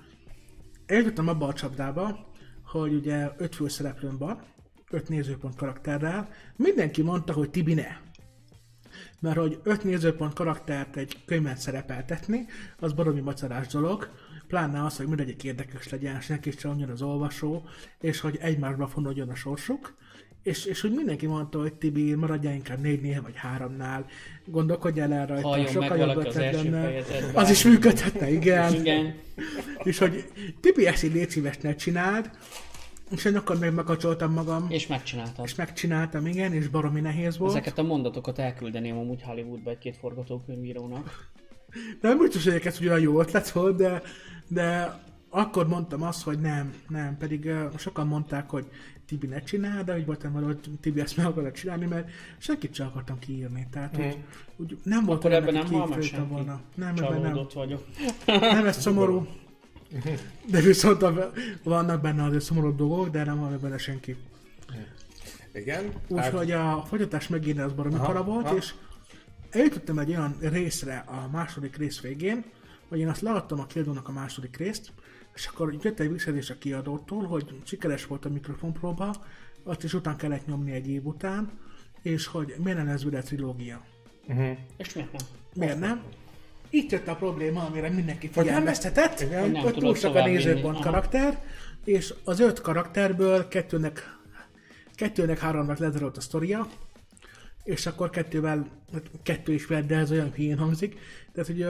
eljutottam 0.86 1.28
abba 1.28 1.48
a 1.48 1.54
csapdába, 1.54 2.28
hogy 2.66 2.94
ugye 2.94 3.32
öt 3.38 3.56
főszereplőm 3.56 4.18
van, 4.18 4.44
öt 4.90 5.10
nézőpont 5.10 5.56
karakterrel, 5.56 6.30
mindenki 6.56 7.02
mondta, 7.02 7.34
hogy 7.34 7.50
Tibi 7.50 7.74
ne. 7.74 7.88
Mert 9.20 9.38
hogy 9.38 9.60
öt 9.64 9.84
nézőpont 9.84 10.34
karaktert 10.34 10.96
egy 10.96 11.18
könyvben 11.26 11.56
szerepeltetni, 11.56 12.46
az 12.80 12.94
baromi 12.94 13.20
macerás 13.20 13.68
dolog, 13.68 14.10
pláne 14.48 14.84
az, 14.84 14.98
hogy 14.98 15.08
mindegyik 15.08 15.44
érdekes 15.44 15.90
legyen, 15.90 16.22
senki 16.22 16.52
sem 16.52 16.72
onnan 16.72 16.90
az 16.90 17.02
olvasó, 17.02 17.64
és 18.00 18.20
hogy 18.20 18.38
egymásba 18.42 18.88
fonódjon 18.88 19.30
a 19.30 19.36
sorsuk, 19.36 19.96
és, 20.44 20.66
és 20.66 20.82
hogy 20.82 20.92
mindenki 20.94 21.26
mondta, 21.26 21.60
hogy 21.60 21.74
Tibi, 21.74 22.14
maradjál 22.14 22.54
inkább 22.54 22.80
négynél 22.80 23.22
vagy 23.22 23.36
háromnál, 23.36 24.06
gondolkodjál 24.46 25.14
el 25.14 25.26
rajta, 25.26 25.48
Halljon 25.48 25.68
sokkal 25.68 25.98
jobb 25.98 26.18
ötlet 26.18 26.54
lenne. 26.54 27.04
Az 27.34 27.50
is 27.50 27.64
működhetne, 27.64 28.32
igen. 28.32 28.74
Igen. 28.74 29.16
És 29.84 29.98
hogy 29.98 30.26
Tibi, 30.62 30.88
ezt 30.88 31.04
így 31.04 31.14
légy 31.14 31.30
szíves, 31.30 31.58
ne 31.58 31.76
csináld. 31.76 32.30
És 33.12 33.26
én 33.26 33.36
akkor 33.36 33.60
meg 33.60 33.74
megkacsoltam 33.74 34.34
magam, 34.34 34.66
És 34.70 34.88
megcsináltad. 34.88 35.46
és 35.46 35.56
megcsináltam, 35.56 36.26
igen, 36.26 36.54
és 36.54 36.68
baromi 36.68 37.02
nehéz 37.02 37.38
volt. 37.38 37.52
Ezeket 37.52 37.78
a 37.78 37.84
mondatokat 37.84 38.40
elküldeném 38.40 38.98
amúgy 38.98 39.22
Hollywoodba 39.22 39.70
egy-két 39.70 39.98
forgatókönyvírónak. 39.98 41.30
Nem 42.02 42.18
biztos, 42.18 42.44
hogy 42.44 42.62
ez 42.64 42.82
olyan 42.82 43.00
jó 43.00 43.20
ötlet 43.20 43.50
volt, 43.50 43.76
de, 43.78 44.02
de 44.48 45.00
akkor 45.30 45.68
mondtam 45.68 46.02
azt, 46.02 46.24
hogy 46.24 46.40
nem, 46.40 46.74
nem, 46.88 47.18
pedig 47.18 47.46
uh, 47.46 47.78
sokan 47.78 48.08
mondták, 48.08 48.50
hogy 48.50 48.68
Tibi 49.10 49.28
ne 49.28 49.44
csinál, 49.44 49.84
de 49.84 49.96
úgy 49.96 50.06
voltam 50.06 50.34
vele, 50.34 50.46
hogy 50.46 50.58
Tibi 50.82 51.00
ezt 51.00 51.18
meg 51.18 51.26
akarod 51.26 51.52
csinálni, 51.52 51.86
mert 51.86 52.10
senkit 52.38 52.74
sem 52.74 52.88
akartam 52.88 53.20
kiírni. 53.20 53.68
Tehát 53.72 53.98
úgy, 53.98 54.18
úgy 54.58 54.78
nem 54.84 55.06
volt 55.06 55.20
Akkor 55.20 55.32
ebben 55.32 55.54
nem 55.54 55.66
hal 55.66 55.88
meg 55.88 55.98
kiírta 55.98 56.16
senki. 56.16 56.32
volna. 56.34 56.62
Nem, 56.76 56.96
ebben 56.96 57.22
nem. 57.22 57.48
Vagyok. 57.54 57.86
Nem, 58.26 58.66
ez 58.66 58.82
szomorú. 58.82 59.28
De 60.52 60.62
viszont 60.62 61.02
a, 61.02 61.32
vannak 61.64 62.02
benne 62.02 62.24
azért 62.24 62.44
szomorú 62.44 62.76
dolgok, 62.76 63.10
de 63.10 63.24
nem 63.24 63.38
meg 63.38 63.60
benne 63.60 63.78
senki. 63.78 64.16
Igen. 65.54 65.94
Úgyhogy 66.08 66.52
a 66.52 66.84
folytatás 66.88 67.28
megint 67.28 67.60
az 67.60 67.74
baromi 67.74 67.96
para 67.96 68.24
volt, 68.24 68.46
aha. 68.46 68.56
és 68.56 68.74
eljutottam 69.50 70.00
egy 70.00 70.10
olyan 70.10 70.36
részre 70.40 71.04
a 71.08 71.30
második 71.32 71.78
rész 71.78 72.02
végén, 72.02 72.44
hogy 72.88 73.00
én 73.00 73.08
azt 73.08 73.22
leadtam 73.22 73.60
a 73.60 73.66
kiadónak 73.66 74.08
a 74.08 74.12
második 74.12 74.58
részt, 74.58 74.92
és 75.40 75.46
akkor 75.46 75.76
jött 75.82 76.00
egy 76.00 76.12
visszajelzés 76.12 76.50
a 76.50 76.58
kiadótól, 76.58 77.26
hogy 77.26 77.56
sikeres 77.64 78.06
volt 78.06 78.26
a 78.26 78.30
mikrofonpróba, 78.30 79.26
azt 79.64 79.84
is 79.84 79.94
után 79.94 80.18
kellett 80.18 80.46
nyomni 80.46 80.72
egy 80.72 80.88
év 80.88 81.06
után, 81.06 81.52
és 82.02 82.26
hogy 82.26 82.56
miért 82.64 82.78
nem 82.78 82.88
lesz 82.88 83.04
újra 83.04 83.22
trilógia. 83.22 83.86
És 84.78 84.94
miért 84.94 85.12
nem? 85.12 85.22
Miért 85.54 85.80
nem? 85.80 86.04
Itt 86.70 86.92
jött 86.92 87.08
a 87.08 87.16
probléma, 87.16 87.66
amire 87.66 87.90
mindenki 87.90 88.28
figyelmeztetett. 88.28 89.20
Hogy 89.20 89.30
nem 89.30 89.54
hogy 89.54 89.74
túl 89.74 89.96
sok 89.96 90.16
a 90.16 90.26
nézőpont 90.26 90.80
karakter, 90.80 91.44
és 91.84 92.14
az 92.24 92.40
öt 92.40 92.62
karakterből 92.62 93.48
kettőnek, 93.48 94.18
kettőnek 94.96 95.40
háromnak 95.40 95.78
lezárolt 95.78 96.18
a 96.18 96.22
sztoria, 96.22 96.68
és 97.70 97.86
akkor 97.86 98.10
kettővel, 98.10 98.68
hát 98.94 99.12
kettő 99.24 99.54
is 99.54 99.66
vett, 99.66 99.88
de 99.88 99.96
ez 99.96 100.12
olyan 100.12 100.32
hülyén 100.32 100.58
hangzik, 100.58 101.00
tehát 101.34 101.50
hogy 101.50 101.66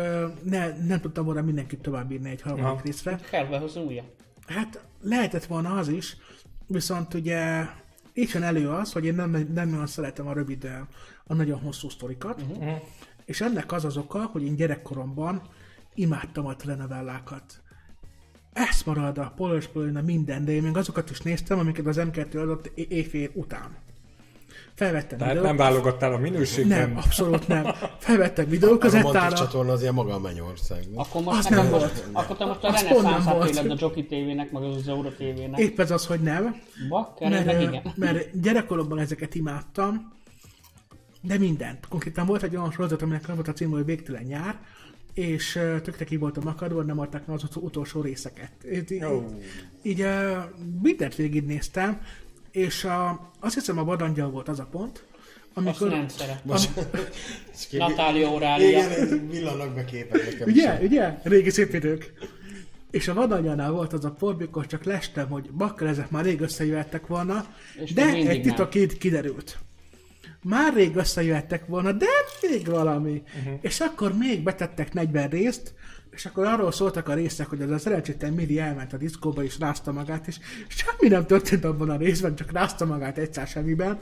ne, 0.49 0.85
nem 0.85 1.01
tudtam 1.01 1.25
volna 1.25 1.41
mindenkit 1.41 1.81
tovább 1.81 2.11
írni 2.11 2.29
egy 2.29 2.41
harmadik 2.41 2.83
részre. 2.83 3.19
Kell 3.29 3.45
behozni 3.45 3.81
újat. 3.81 4.05
Hát 4.47 4.83
lehetett 5.01 5.45
volna 5.45 5.77
az 5.77 5.87
is, 5.87 6.17
viszont 6.67 7.13
ugye 7.13 7.65
így 8.13 8.29
jön 8.33 8.43
elő 8.43 8.69
az, 8.69 8.93
hogy 8.93 9.05
én 9.05 9.15
nem, 9.15 9.47
nem 9.53 9.73
olyan 9.73 9.87
szeretem 9.87 10.27
a 10.27 10.33
rövid, 10.33 10.71
a 11.23 11.33
nagyon 11.33 11.59
hosszú 11.59 11.89
sztorikat, 11.89 12.41
uh-huh. 12.41 12.81
és 13.25 13.41
ennek 13.41 13.71
az 13.71 13.85
az 13.85 13.97
oka, 13.97 14.25
hogy 14.25 14.43
én 14.43 14.55
gyerekkoromban 14.55 15.41
imádtam 15.93 16.45
a 16.45 16.55
telenovellákat. 16.55 17.61
Ez 18.53 18.81
marad 18.85 19.17
a 19.17 19.33
Polos 19.35 19.69
minden, 20.03 20.45
de 20.45 20.51
én 20.51 20.63
még 20.63 20.77
azokat 20.77 21.09
is 21.09 21.21
néztem, 21.21 21.59
amiket 21.59 21.85
az 21.85 21.97
M2 21.99 22.41
adott 22.41 22.65
éjfél 22.75 23.29
után. 23.33 23.77
Felvettem 24.79 25.17
Tehát 25.17 25.33
videót- 25.33 25.47
nem 25.47 25.57
válogattál 25.57 26.13
a 26.13 26.17
minőségben? 26.17 26.79
nem, 26.89 26.97
abszolút 26.97 27.47
nem. 27.47 27.63
Felvettem 27.97 28.09
A 28.09 28.15
romantik 28.15 28.47
videókazettára, 28.49 29.35
csatorna 29.35 29.71
az 29.71 29.81
ilyen 29.81 29.93
maga 29.93 30.13
a 30.13 30.19
mennyország. 30.19 30.79
nem? 30.89 30.99
Akkor 30.99 31.21
most, 31.23 31.37
Az 31.37 31.43
nekem 31.45 31.63
nem 31.63 31.71
most, 31.71 31.85
volt. 31.85 32.09
akkor 32.13 32.37
te 32.37 32.45
most 32.45 32.63
a 32.63 32.67
nem 32.71 32.85
reneszánszát 32.85 33.49
éled 33.49 33.71
a 33.71 33.75
Jockey 33.79 34.03
TV-nek, 34.05 34.51
meg 34.51 34.63
az 34.63 34.87
Euro 34.87 35.09
TV-nek. 35.09 35.59
épp 35.59 35.79
ez 35.79 35.91
az, 35.91 36.05
hogy 36.05 36.19
nem. 36.19 36.61
Bakker, 36.89 37.29
mert, 37.29 37.45
meg 37.45 37.61
igen. 37.61 37.81
mert 37.95 38.41
gyerekkoromban 38.41 38.99
ezeket 38.99 39.35
imádtam, 39.35 40.11
de 41.21 41.37
mindent. 41.37 41.87
Konkrétan 41.89 42.25
volt 42.25 42.43
egy 42.43 42.55
olyan 42.55 42.71
sorozat, 42.71 43.01
aminek 43.01 43.29
az 43.29 43.35
volt 43.35 43.47
a 43.47 43.53
cím, 43.53 43.69
hogy 43.69 43.85
Végtelen 43.85 44.23
nyár, 44.23 44.59
és 45.13 45.59
tökre 45.83 46.05
ki 46.05 46.17
voltam 46.17 46.47
akadva, 46.47 46.81
nem 46.83 46.99
adták 46.99 47.25
meg 47.25 47.35
az 47.35 47.43
ut- 47.43 47.63
utolsó 47.63 48.01
részeket. 48.01 48.51
Így, 48.73 48.91
így, 48.91 49.03
Ó. 49.03 49.23
így 49.81 50.01
ö, 50.01 50.37
mindent 50.81 51.15
végignéztem, 51.15 52.01
és 52.51 52.83
a, 52.83 53.31
azt 53.39 53.53
hiszem 53.53 53.77
a 53.77 53.83
Vadangyal 53.83 54.29
volt 54.29 54.47
az 54.47 54.59
a 54.59 54.67
pont, 54.71 55.03
Azt 55.53 55.67
amikor... 55.67 55.89
nem 55.89 56.07
szeret. 56.07 56.43
És 57.53 57.67
ki- 57.67 57.77
Natália 57.77 58.27
Aurália. 58.27 58.67
Igen, 58.67 59.27
villanak 59.29 59.73
be 59.73 59.85
képek 59.85 60.25
nekem 60.31 60.47
is. 60.49 60.53
Ugye, 60.55 60.79
ugye? 60.81 61.17
Régi 61.23 61.49
szép 61.49 61.73
idők. 61.73 62.13
És 62.91 63.07
a 63.07 63.13
vadanyánál 63.13 63.71
volt 63.71 63.93
az 63.93 64.05
a 64.05 64.11
pont, 64.11 64.37
mikor 64.39 64.65
csak 64.67 64.83
lestem, 64.83 65.29
hogy 65.29 65.51
bakker 65.51 65.87
ezek 65.87 66.09
már 66.09 66.23
rég 66.23 66.41
összejöhettek 66.41 67.07
volna, 67.07 67.45
És 67.83 67.93
de 67.93 68.05
egy 68.13 68.41
titok 68.41 68.73
nem. 68.73 68.83
így 68.83 68.97
kiderült. 68.97 69.57
Már 70.43 70.73
rég 70.73 70.95
összejöhettek 70.95 71.65
volna, 71.65 71.91
de 71.91 72.05
még 72.49 72.65
valami. 72.65 73.23
Uh-huh. 73.39 73.57
És 73.61 73.79
akkor 73.79 74.13
még 74.17 74.43
betettek 74.43 74.93
40 74.93 75.29
részt, 75.29 75.73
és 76.11 76.25
akkor 76.25 76.45
arról 76.45 76.71
szóltak 76.71 77.07
a 77.07 77.13
részek, 77.13 77.47
hogy 77.47 77.61
az 77.61 77.71
a 77.71 77.77
szerencsétlen 77.77 78.33
Miri 78.33 78.59
elment 78.59 78.93
a 78.93 78.97
diszkóba 78.97 79.43
és 79.43 79.59
rázta 79.59 79.91
magát, 79.91 80.27
és 80.27 80.39
semmi 80.67 81.07
nem 81.13 81.25
történt 81.25 81.63
abban 81.63 81.89
a 81.89 81.97
részben, 81.97 82.35
csak 82.35 82.51
rázta 82.51 82.85
magát 82.85 83.17
egyszer 83.17 83.47
semmiben, 83.47 83.99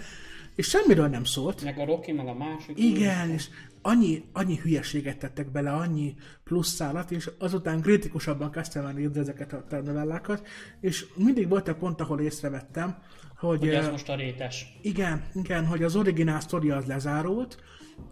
és 0.56 0.68
semmiről 0.68 1.08
nem 1.08 1.24
szólt. 1.24 1.64
Meg 1.64 1.80
a 1.80 1.86
Rocky, 1.86 2.12
meg 2.12 2.28
a 2.28 2.34
másik. 2.34 2.80
Igen, 2.80 3.30
és 3.30 3.48
annyi, 3.82 4.24
annyi 4.34 4.56
hülyeséget 4.56 5.18
tettek 5.18 5.52
bele, 5.52 5.72
annyi 5.72 6.16
plusz 6.44 6.70
szálat, 6.70 7.12
és 7.12 7.30
azután 7.40 7.82
kritikusabban 7.82 8.52
kezdtem 8.52 8.86
el 8.86 8.92
nézni 8.92 9.20
ezeket 9.20 9.54
a 9.54 9.66
novellákat, 9.70 10.48
és 10.82 11.06
mindig 11.16 11.50
volt 11.50 11.68
egy 11.68 11.76
pont, 11.76 12.02
ahol 12.02 12.20
észrevettem, 12.20 12.98
hogy, 13.38 13.60
Hogy 13.60 13.70
ez 13.70 13.90
most 13.90 14.10
a 14.10 14.16
rétes. 14.16 14.78
igen, 14.82 15.24
igen, 15.34 15.66
hogy 15.66 15.84
az 15.84 15.96
originál 15.96 16.40
sztori 16.40 16.70
az 16.70 16.86
lezárult, 16.86 17.58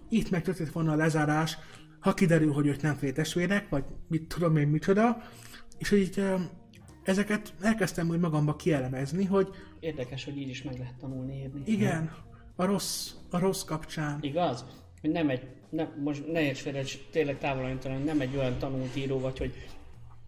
itt 0.10 0.30
meg 0.30 0.42
történt 0.42 0.72
volna 0.72 0.92
a 0.92 0.96
lezárás, 0.96 1.58
ha 2.06 2.14
kiderül, 2.14 2.54
hogy 2.54 2.68
ők 2.68 2.82
nem 2.82 2.96
féltestvérek, 2.96 3.70
vagy 3.70 3.84
mit 4.08 4.28
tudom 4.28 4.58
én 4.58 4.68
micsoda, 4.68 5.22
és 5.78 5.90
hogy 5.90 6.00
így 6.00 6.24
ezeket 7.04 7.54
elkezdtem 7.62 8.10
úgy 8.10 8.20
magamba 8.20 8.56
kielemezni, 8.56 9.26
hogy 9.26 9.50
Érdekes, 9.80 10.26
hogy 10.26 10.38
így 10.38 10.50
is 10.50 10.64
meg 10.64 10.78
lehet 10.78 10.96
tanulni 10.96 11.36
írni. 11.36 11.62
igen, 11.66 12.16
a 12.56 12.66
rossz, 12.66 13.12
a 13.30 13.40
rossz 13.40 13.64
kapcsán. 13.64 14.18
Igaz? 14.22 14.66
Hogy 15.02 15.10
nem 15.10 15.30
egy, 15.30 15.48
nem, 15.70 15.88
most 16.04 16.32
ne 16.32 16.42
érts 16.42 16.62
félre, 16.62 16.84
tényleg 17.12 17.38
távolítanak, 17.38 18.04
nem 18.06 18.22
egy 18.22 18.36
olyan 18.38 18.58
tanult 18.58 18.96
író 18.96 19.20
vagy, 19.20 19.38
hogy 19.38 19.68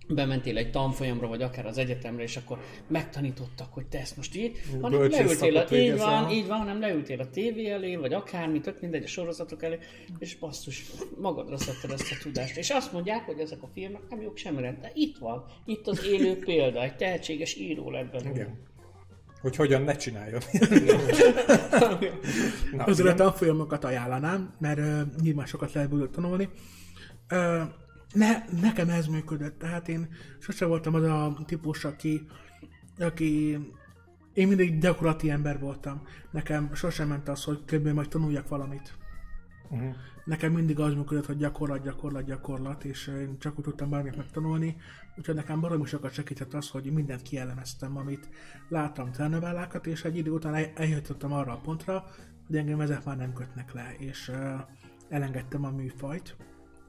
bementél 0.07 0.57
egy 0.57 0.71
tanfolyamra, 0.71 1.27
vagy 1.27 1.41
akár 1.41 1.65
az 1.65 1.77
egyetemre, 1.77 2.23
és 2.23 2.37
akkor 2.37 2.59
megtanítottak, 2.87 3.73
hogy 3.73 3.85
te 3.85 3.99
ezt 3.99 4.17
most 4.17 4.35
így, 4.35 4.61
hanem 4.81 5.09
leültél, 5.09 5.57
a, 5.57 5.75
így 5.75 5.97
van, 5.97 6.29
így 6.29 6.47
van, 6.47 6.57
hanem 6.57 6.79
leültél 6.79 7.19
a 7.19 7.29
tévé 7.29 7.69
elé, 7.69 7.95
vagy 7.95 8.13
akármi, 8.13 8.59
tök 8.59 8.81
mindegy, 8.81 9.03
a 9.03 9.07
sorozatok 9.07 9.63
elé, 9.63 9.77
és 10.19 10.35
basszus, 10.35 10.85
magadra 11.21 11.57
szedted 11.57 11.91
ezt 11.91 12.11
a 12.11 12.15
tudást. 12.21 12.57
És 12.57 12.69
azt 12.69 12.91
mondják, 12.91 13.25
hogy 13.25 13.39
ezek 13.39 13.63
a 13.63 13.69
filmek 13.73 14.01
nem 14.09 14.21
jók 14.21 14.37
semmire, 14.37 14.77
de 14.81 14.91
itt 14.93 15.17
van, 15.17 15.45
itt 15.65 15.87
az 15.87 16.05
élő 16.05 16.39
példa, 16.39 16.83
egy 16.83 16.95
tehetséges 16.95 17.55
író 17.55 17.91
lett 17.91 18.11
belőle. 18.11 18.29
Igen. 18.29 18.65
Hogy 19.41 19.55
hogyan 19.55 19.81
ne 19.81 19.95
csináljon. 19.95 20.41
Na, 22.71 22.83
Azért 22.83 23.09
a 23.09 23.13
tanfolyamokat 23.13 23.83
ajánlanám, 23.83 24.55
mert 24.59 24.79
uh, 24.79 25.01
nyilván 25.21 25.45
sokat 25.45 25.73
lehet 25.73 25.89
belőle 25.89 26.09
tanulni. 26.09 26.49
Uh, 27.31 27.61
ne, 28.17 28.59
nekem 28.61 28.89
ez 28.89 29.07
működött, 29.07 29.59
tehát 29.59 29.87
én 29.87 30.07
sose 30.39 30.65
voltam 30.65 30.93
az 30.93 31.03
a 31.03 31.37
típus, 31.45 31.85
aki, 31.85 32.27
aki 32.99 33.57
én 34.33 34.47
mindig 34.47 34.79
gyakorlati 34.79 35.29
ember 35.29 35.59
voltam. 35.59 36.01
Nekem 36.31 36.73
sosem 36.73 37.07
ment 37.07 37.29
az, 37.29 37.43
hogy 37.43 37.65
kb. 37.65 37.87
majd 37.87 38.07
tanuljak 38.07 38.47
valamit. 38.47 38.93
Uh-huh. 39.69 39.95
Nekem 40.25 40.51
mindig 40.51 40.79
az 40.79 40.93
működött, 40.93 41.25
hogy 41.25 41.37
gyakorlat, 41.37 41.83
gyakorlat, 41.83 42.25
gyakorlat, 42.25 42.83
és 42.83 43.07
én 43.07 43.39
csak 43.39 43.57
úgy 43.57 43.63
tudtam 43.63 43.89
bármit 43.89 44.15
megtanulni. 44.15 44.75
Úgyhogy 45.17 45.35
nekem 45.35 45.59
baromi 45.59 45.85
sokat 45.85 46.13
segített 46.13 46.53
az, 46.53 46.69
hogy 46.69 46.91
mindent 46.91 47.21
kielemeztem, 47.21 47.97
amit 47.97 48.29
láttam 48.69 49.11
telnovellákat, 49.11 49.87
és 49.87 50.03
egy 50.03 50.17
idő 50.17 50.31
után 50.31 50.55
el- 50.55 50.71
eljutottam 50.75 51.33
arra 51.33 51.51
a 51.51 51.59
pontra, 51.63 52.05
hogy 52.47 52.57
engem 52.57 52.81
ezek 52.81 53.03
már 53.03 53.17
nem 53.17 53.33
kötnek 53.33 53.73
le, 53.73 53.95
és 53.97 54.27
uh, 54.27 54.61
elengedtem 55.09 55.65
a 55.65 55.71
műfajt, 55.71 56.35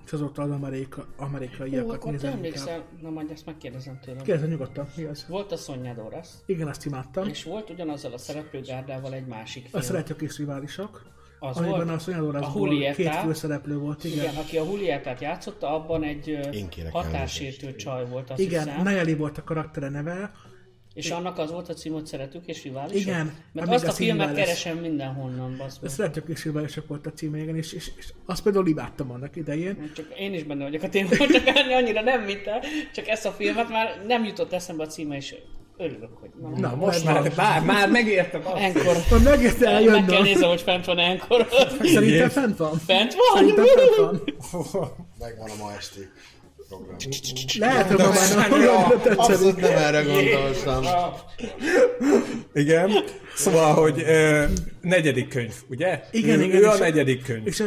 és 0.08 0.14
azóta 0.14 0.42
az 0.42 0.50
amerika, 0.50 1.00
Hú, 1.16 1.24
amerikaiakat 1.24 1.94
akkor 1.94 1.98
te 1.98 2.10
nézem 2.10 2.28
inkább. 2.28 2.44
emlékszel, 2.44 2.84
na 3.02 3.10
majd 3.10 3.30
ezt 3.30 3.46
megkérdezem 3.46 3.98
tőled. 4.04 4.22
Kérdezz 4.22 4.48
nyugodtan, 4.48 4.88
mi 4.96 5.04
az? 5.04 5.26
Volt 5.28 5.52
a 5.52 5.56
Sonja 5.56 5.94
Doras, 5.94 6.28
Igen, 6.46 6.68
azt 6.68 6.84
imádtam. 6.86 7.28
és 7.28 7.44
volt 7.44 7.70
ugyanazzal 7.70 8.12
a 8.12 8.18
szereplőgárdával 8.18 9.12
egy 9.14 9.26
másik 9.26 9.64
A 9.64 9.68
film. 9.68 9.82
szeretők 9.82 10.20
és 10.22 10.38
riválisok, 10.38 11.02
Az 11.38 11.56
amiben 11.56 11.76
volt? 11.76 11.90
a 11.90 11.98
Szonyador 11.98 12.36
A 12.36 12.52
Julieta. 12.54 12.94
két 12.96 13.14
főszereplő 13.14 13.78
volt, 13.78 14.04
igen. 14.04 14.18
Igen, 14.18 14.34
aki 14.36 14.58
a 14.58 14.64
Julietát 14.64 15.20
játszotta, 15.20 15.74
abban 15.74 16.02
egy 16.02 16.30
elnézést. 16.30 17.76
csaj 17.76 18.08
volt, 18.08 18.30
azt 18.30 18.40
Igen, 18.40 18.64
hiszem. 18.64 18.82
Nayeli 18.82 19.14
volt 19.14 19.38
a 19.38 19.44
karaktere 19.44 19.88
neve, 19.88 20.30
És 20.98 21.10
annak 21.10 21.38
az 21.38 21.50
volt 21.50 21.68
a 21.68 21.74
cím, 21.74 21.92
hogy 21.92 22.06
szeretük 22.06 22.46
és 22.46 22.62
riválisok? 22.62 23.00
Igen, 23.00 23.34
Mert 23.52 23.68
azt 23.68 23.84
a 23.84 23.88
a 23.88 23.92
filmet 23.92 24.34
keresem 24.34 24.76
mindenhonnan, 24.76 25.56
basz 25.58 25.78
meg. 25.78 25.90
Szeretők 25.90 26.28
és 26.28 26.44
riválisok 26.44 26.88
volt 26.88 27.06
a 27.06 27.12
címe, 27.12 27.38
igen, 27.38 27.56
és, 27.56 27.72
és, 27.72 27.90
és 27.96 28.12
azt 28.26 28.42
például 28.42 28.66
imádtam 28.66 29.10
annak 29.10 29.36
idején. 29.36 29.90
Csak 29.94 30.18
én 30.18 30.34
is 30.34 30.42
benne 30.42 30.64
vagyok 30.64 30.82
a 30.82 30.88
témában, 30.88 31.28
csak 31.28 31.42
annyira 31.70 32.02
nem, 32.02 32.22
mint 32.22 32.42
te. 32.42 32.60
Csak 32.94 33.08
ezt 33.08 33.26
a 33.26 33.30
filmet 33.30 33.68
már 33.68 34.02
nem 34.06 34.24
jutott 34.24 34.52
eszembe 34.52 34.82
a 34.82 34.86
címe, 34.86 35.16
és 35.16 35.34
örülök, 35.76 36.16
hogy 36.20 36.30
na, 36.40 36.48
Na, 36.48 36.74
most 36.76 37.04
már, 37.04 37.32
már, 37.36 37.64
már 37.64 37.90
megértem. 37.90 38.40
azt. 38.44 38.62
Enkor. 38.62 38.96
Akkor 38.96 39.22
megérte 39.22 39.80
Meg 39.80 40.04
kell 40.04 40.22
néznem, 40.22 40.48
hogy 40.48 40.60
fent 40.60 40.84
van 40.84 40.98
Enkor. 40.98 41.48
Szerintem 41.82 42.28
fent 42.28 42.56
van. 42.56 42.78
Fent 42.78 43.14
van? 43.14 43.34
Szerintem 43.34 43.64
fent 43.66 43.96
van. 43.96 44.88
Megvan 45.18 45.50
a 45.50 45.62
ma 45.62 45.72
esti 45.76 46.00
program. 46.68 46.96
Lehet, 47.58 47.86
hogy 47.86 47.98
ma 47.98 48.08
már 48.08 48.50
nem 48.50 48.60
nem. 49.04 49.18
Abszolút 49.18 49.60
nem 49.60 49.72
erre 49.72 50.02
gondoltam. 50.02 50.84
Igen. 52.52 52.90
Szóval, 53.34 53.74
hogy 53.74 54.02
ö, 54.06 54.44
negyedik 54.80 55.28
könyv, 55.28 55.54
ugye? 55.68 56.02
Igen, 56.10 56.40
ő, 56.40 56.42
igen, 56.42 56.62
Ő 56.62 56.66
a 56.66 56.78
negyedik 56.78 57.24
könyv. 57.24 57.46
És 57.46 57.62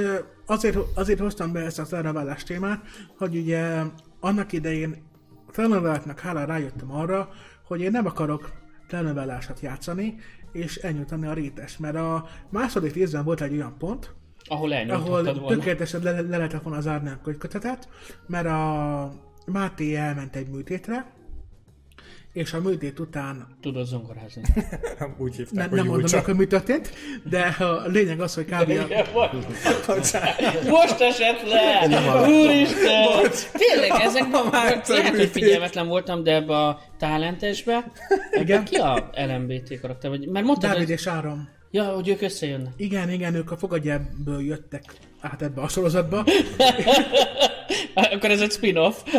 azért, 0.46 0.78
azért 0.96 1.20
hoztam 1.20 1.52
be 1.52 1.60
ezt 1.60 1.80
a 1.80 1.86
telenovellás 1.86 2.44
témát, 2.44 2.82
hogy 3.18 3.36
ugye 3.36 3.82
annak 4.20 4.52
idején 4.52 5.04
a 5.48 5.52
telenovelláknak 5.52 6.20
hála 6.20 6.46
rájöttem 6.46 6.92
arra, 6.92 7.30
hogy 7.66 7.82
én 7.82 7.92
nem 7.92 8.06
akarok 8.06 8.52
telenovellásat 8.88 9.60
játszani, 9.60 10.16
és 10.52 10.76
elnyújtani 10.76 11.28
a 11.28 11.34
rétes, 11.34 11.78
mert 11.78 11.96
a 11.96 12.30
második 12.50 12.94
részben 12.94 13.24
volt 13.24 13.42
egy 13.42 13.54
olyan 13.54 13.76
pont, 13.78 14.14
Ahol 14.48 14.72
ahol 14.72 15.24
volna. 15.24 15.48
tökéletesen 15.48 16.04
le, 16.04 16.12
le 16.12 16.38
lehetett 16.38 16.62
volna 16.62 16.82
zárni 16.82 17.10
a 17.10 17.38
kötetet, 17.38 17.88
mert 18.28 18.46
a 18.46 19.14
Máté 19.46 19.96
elment 19.96 20.36
egy 20.36 20.48
műtétre, 20.48 21.06
és 22.34 22.54
a 22.54 22.62
műtét 22.62 23.00
után 23.00 23.48
Tudod 23.62 23.86
zongorázni. 23.86 24.42
Úgy 25.18 25.36
hívták, 25.36 25.54
nem, 25.56 25.70
hogy 25.70 25.78
nem 25.78 25.86
mondom, 25.86 26.00
Júlcsa. 26.00 26.18
akkor 26.18 26.36
mi 26.36 26.48
történt, 26.48 26.94
de 27.24 27.42
a 27.42 27.88
lényeg 27.88 28.22
az, 28.22 28.34
hogy 28.34 28.46
kb. 28.46 28.70
a. 28.70 29.32
Most 30.70 31.00
esett 31.00 31.42
le! 31.48 31.88
Úristen! 32.28 33.32
Tényleg, 33.54 34.02
ezek 34.02 34.28
már 34.52 34.84
lehet, 34.88 35.16
hogy 35.16 35.30
figyelmetlen 35.30 35.88
voltam, 35.88 36.24
de 36.24 36.34
ebbe 36.34 36.58
a 36.58 36.82
talentesbe, 36.98 37.92
ebben 38.32 38.66
ki 38.66 38.76
a 38.76 39.10
LMBT 39.16 39.80
karakter? 39.80 40.10
Vagy, 40.10 40.28
mert 40.28 40.46
mondtad, 40.46 40.70
Dávid 40.72 40.86
hogy, 40.88 40.96
és 40.96 41.08
Áram. 41.08 41.50
Ja, 41.72 41.84
hogy 41.84 42.08
ők 42.08 42.22
összejönnek. 42.22 42.74
Igen, 42.78 43.10
igen, 43.10 43.36
ők 43.36 43.52
a 43.52 43.58
fogadjából 43.58 44.44
jöttek 44.44 44.84
át 45.20 45.42
ebbe 45.42 45.62
a 45.62 45.68
sorozatba. 45.68 46.26
Akkor 47.94 48.30
ez 48.30 48.42
egy 48.42 48.52
spin-off. 48.52 48.96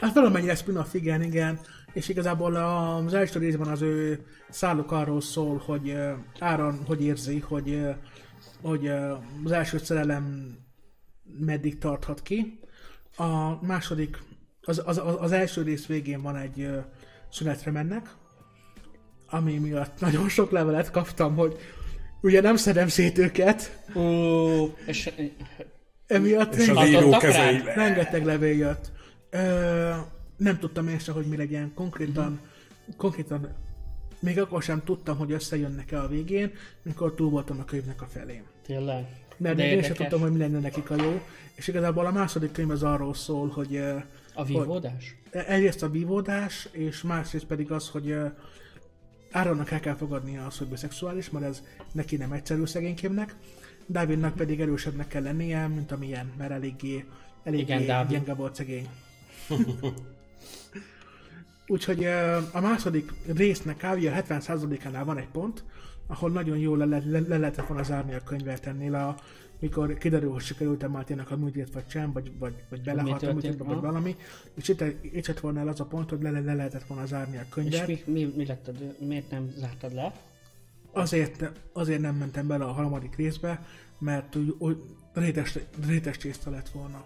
Hát 0.00 0.14
valamennyire 0.14 0.54
spin-off, 0.54 0.94
igen, 0.94 1.22
igen. 1.22 1.60
És 1.92 2.08
igazából 2.08 2.54
az 2.54 3.14
első 3.14 3.38
részben 3.38 3.68
az 3.68 3.82
ő 3.82 4.26
szálluk 4.50 4.92
arról 4.92 5.20
szól, 5.20 5.62
hogy 5.64 5.96
Áron 6.38 6.80
hogy 6.86 7.04
érzi, 7.04 7.38
hogy, 7.38 7.86
hogy 8.62 8.88
az 9.44 9.50
első 9.50 9.78
szerelem 9.78 10.54
meddig 11.38 11.78
tarthat 11.78 12.22
ki. 12.22 12.58
A 13.16 13.64
második, 13.66 14.22
az, 14.62 14.82
az, 14.84 15.00
az, 15.18 15.32
első 15.32 15.62
rész 15.62 15.86
végén 15.86 16.22
van 16.22 16.36
egy 16.36 16.68
szünetre 17.30 17.70
mennek, 17.70 18.14
ami 19.30 19.58
miatt 19.58 20.00
nagyon 20.06 20.28
sok 20.28 20.50
levelet 20.50 20.90
kaptam, 20.90 21.36
hogy 21.36 21.58
ugye 22.20 22.40
nem 22.40 22.56
szedem 22.56 22.88
szét 22.88 23.18
őket, 23.18 23.78
Ó, 23.94 24.00
és 24.86 25.10
emiatt 26.06 26.54
És 26.54 26.60
az 26.60 26.66
rengeteg, 26.66 26.88
író 26.90 26.98
Adottak 26.98 27.20
kezei. 27.20 27.60
rengeteg 27.74 28.24
levél 28.24 28.56
jött. 28.56 28.90
Ö, 29.30 29.90
nem 30.36 30.58
tudtam 30.58 30.88
én 30.88 30.98
se, 30.98 31.12
hogy 31.12 31.26
mi 31.26 31.36
legyen 31.36 31.72
konkrétan, 31.74 32.40
konkrétan 32.96 33.48
még 34.18 34.40
akkor 34.40 34.62
sem 34.62 34.82
tudtam, 34.84 35.16
hogy 35.16 35.32
összejönnek-e 35.32 36.00
a 36.02 36.08
végén, 36.08 36.52
mikor 36.82 37.14
túl 37.14 37.30
voltam 37.30 37.58
a 37.60 37.64
könyvnek 37.64 38.02
a 38.02 38.06
felén. 38.06 38.42
tényleg. 38.66 39.04
Mert 39.36 39.56
De 39.56 39.62
még 39.62 39.72
én 39.72 39.82
sem 39.82 39.90
érdekes. 39.90 39.96
tudtam, 39.96 40.20
hogy 40.20 40.32
mi 40.32 40.38
lenne 40.38 40.58
nekik 40.58 40.90
a 40.90 40.94
jó, 41.02 41.20
és 41.54 41.68
igazából 41.68 42.06
a 42.06 42.10
második 42.12 42.52
könyv 42.52 42.70
az 42.70 42.82
arról 42.82 43.14
szól, 43.14 43.48
hogy 43.48 43.76
A 44.34 44.44
vívódás? 44.44 45.16
egyrészt 45.30 45.82
a 45.82 45.90
vívódás, 45.90 46.68
és 46.72 47.02
másrészt 47.02 47.44
pedig 47.44 47.70
az, 47.70 47.88
hogy 47.88 48.10
uh, 48.10 48.30
Áronnak 49.30 49.70
el 49.70 49.80
kell 49.80 49.94
fogadnia 49.94 50.46
az, 50.46 50.58
hogy 50.58 50.66
biszexuális, 50.66 51.30
mert 51.30 51.44
ez 51.44 51.62
neki 51.92 52.16
nem 52.16 52.32
egyszerű 52.32 52.64
szegénykémnek. 52.64 53.36
Dávidnak 53.86 54.34
pedig 54.34 54.60
erősebbnek 54.60 55.08
kell 55.08 55.22
lennie, 55.22 55.66
mint 55.66 55.92
amilyen, 55.92 56.32
mert 56.38 56.50
eléggé, 56.50 57.04
eléggé 57.44 57.74
Igen, 57.74 58.06
gyenge 58.06 58.34
volt 58.34 58.54
szegény. 58.54 58.88
Úgyhogy 61.66 62.04
a 62.52 62.60
második 62.60 63.12
résznek 63.36 63.76
kb. 63.76 63.82
a 63.82 64.22
70%-ánál 64.22 65.04
van 65.04 65.18
egy 65.18 65.28
pont, 65.28 65.64
ahol 66.06 66.30
nagyon 66.30 66.58
jól 66.58 66.78
le, 66.78 66.84
le, 66.84 67.20
le 67.20 67.36
lehetett 67.36 67.66
volna 67.66 67.82
zárni 67.82 68.14
a 68.14 68.22
könyvet 68.22 68.66
ennél, 68.66 68.94
a, 68.94 69.16
mikor 69.60 69.98
kiderül, 69.98 70.32
hogy 70.32 70.42
sikerült-e 70.42 70.88
Máténak 70.88 71.30
a 71.30 71.36
műtét, 71.36 71.72
vagy 71.72 71.84
sem, 71.88 72.12
vagy, 72.12 72.32
vagy, 72.38 72.54
vagy 72.68 72.82
belehalt 72.82 73.22
a 73.22 73.32
műtétbe, 73.32 73.64
vagy 73.64 73.80
valami, 73.80 74.16
és 74.54 74.68
itt, 74.68 74.80
itt 75.02 75.26
lett 75.26 75.40
volna 75.40 75.60
el 75.60 75.68
az 75.68 75.80
a 75.80 75.84
pont, 75.84 76.10
hogy 76.10 76.22
le, 76.22 76.30
le 76.30 76.54
lehetett 76.54 76.86
volna 76.86 77.06
zárni 77.06 77.36
a 77.36 77.40
És 77.40 77.46
könyvet. 77.50 77.86
mi, 77.86 78.02
mi, 78.06 78.32
mi 78.36 78.46
lett 78.46 78.68
a 78.68 78.72
Miért 78.98 79.30
nem 79.30 79.50
zártad 79.56 79.94
le? 79.94 80.12
Azért, 80.92 81.50
azért 81.72 82.00
nem 82.00 82.14
mentem 82.16 82.46
bele 82.46 82.64
a 82.64 82.72
harmadik 82.72 83.16
részbe, 83.16 83.66
mert 83.98 84.36
úgy, 84.36 84.54
úgy 84.58 84.76
rétes, 85.12 85.58
rétes 85.86 86.16
tészta 86.16 86.50
lett 86.50 86.68
volna. 86.68 87.04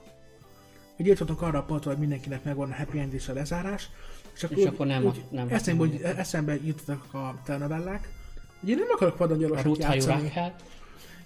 Ugye 0.99 1.09
jutottunk 1.09 1.43
arra 1.43 1.59
a 1.59 1.63
pontra, 1.63 1.91
hogy 1.91 1.99
mindenkinek 2.01 2.45
megvan 2.45 2.71
a 2.71 2.75
happy 2.75 2.99
end 2.99 3.15
és 3.15 3.29
a 3.29 3.33
lezárás, 3.33 3.89
és 4.35 4.47
És 4.49 4.65
akkor 4.65 4.87
nem- 4.87 5.13
nem- 5.31 5.49
eszembe, 5.49 5.83
úgy, 5.83 6.01
eszembe 6.03 6.59
jutottak 6.65 7.15
a 7.15 7.41
telenovellák, 7.45 8.09
hogy 8.61 8.69
én 8.69 8.77
nem 8.77 8.89
akarok 8.95 9.19
Ruth 9.63 9.81
játszani. 9.81 10.13
Hayurákhát? 10.13 10.65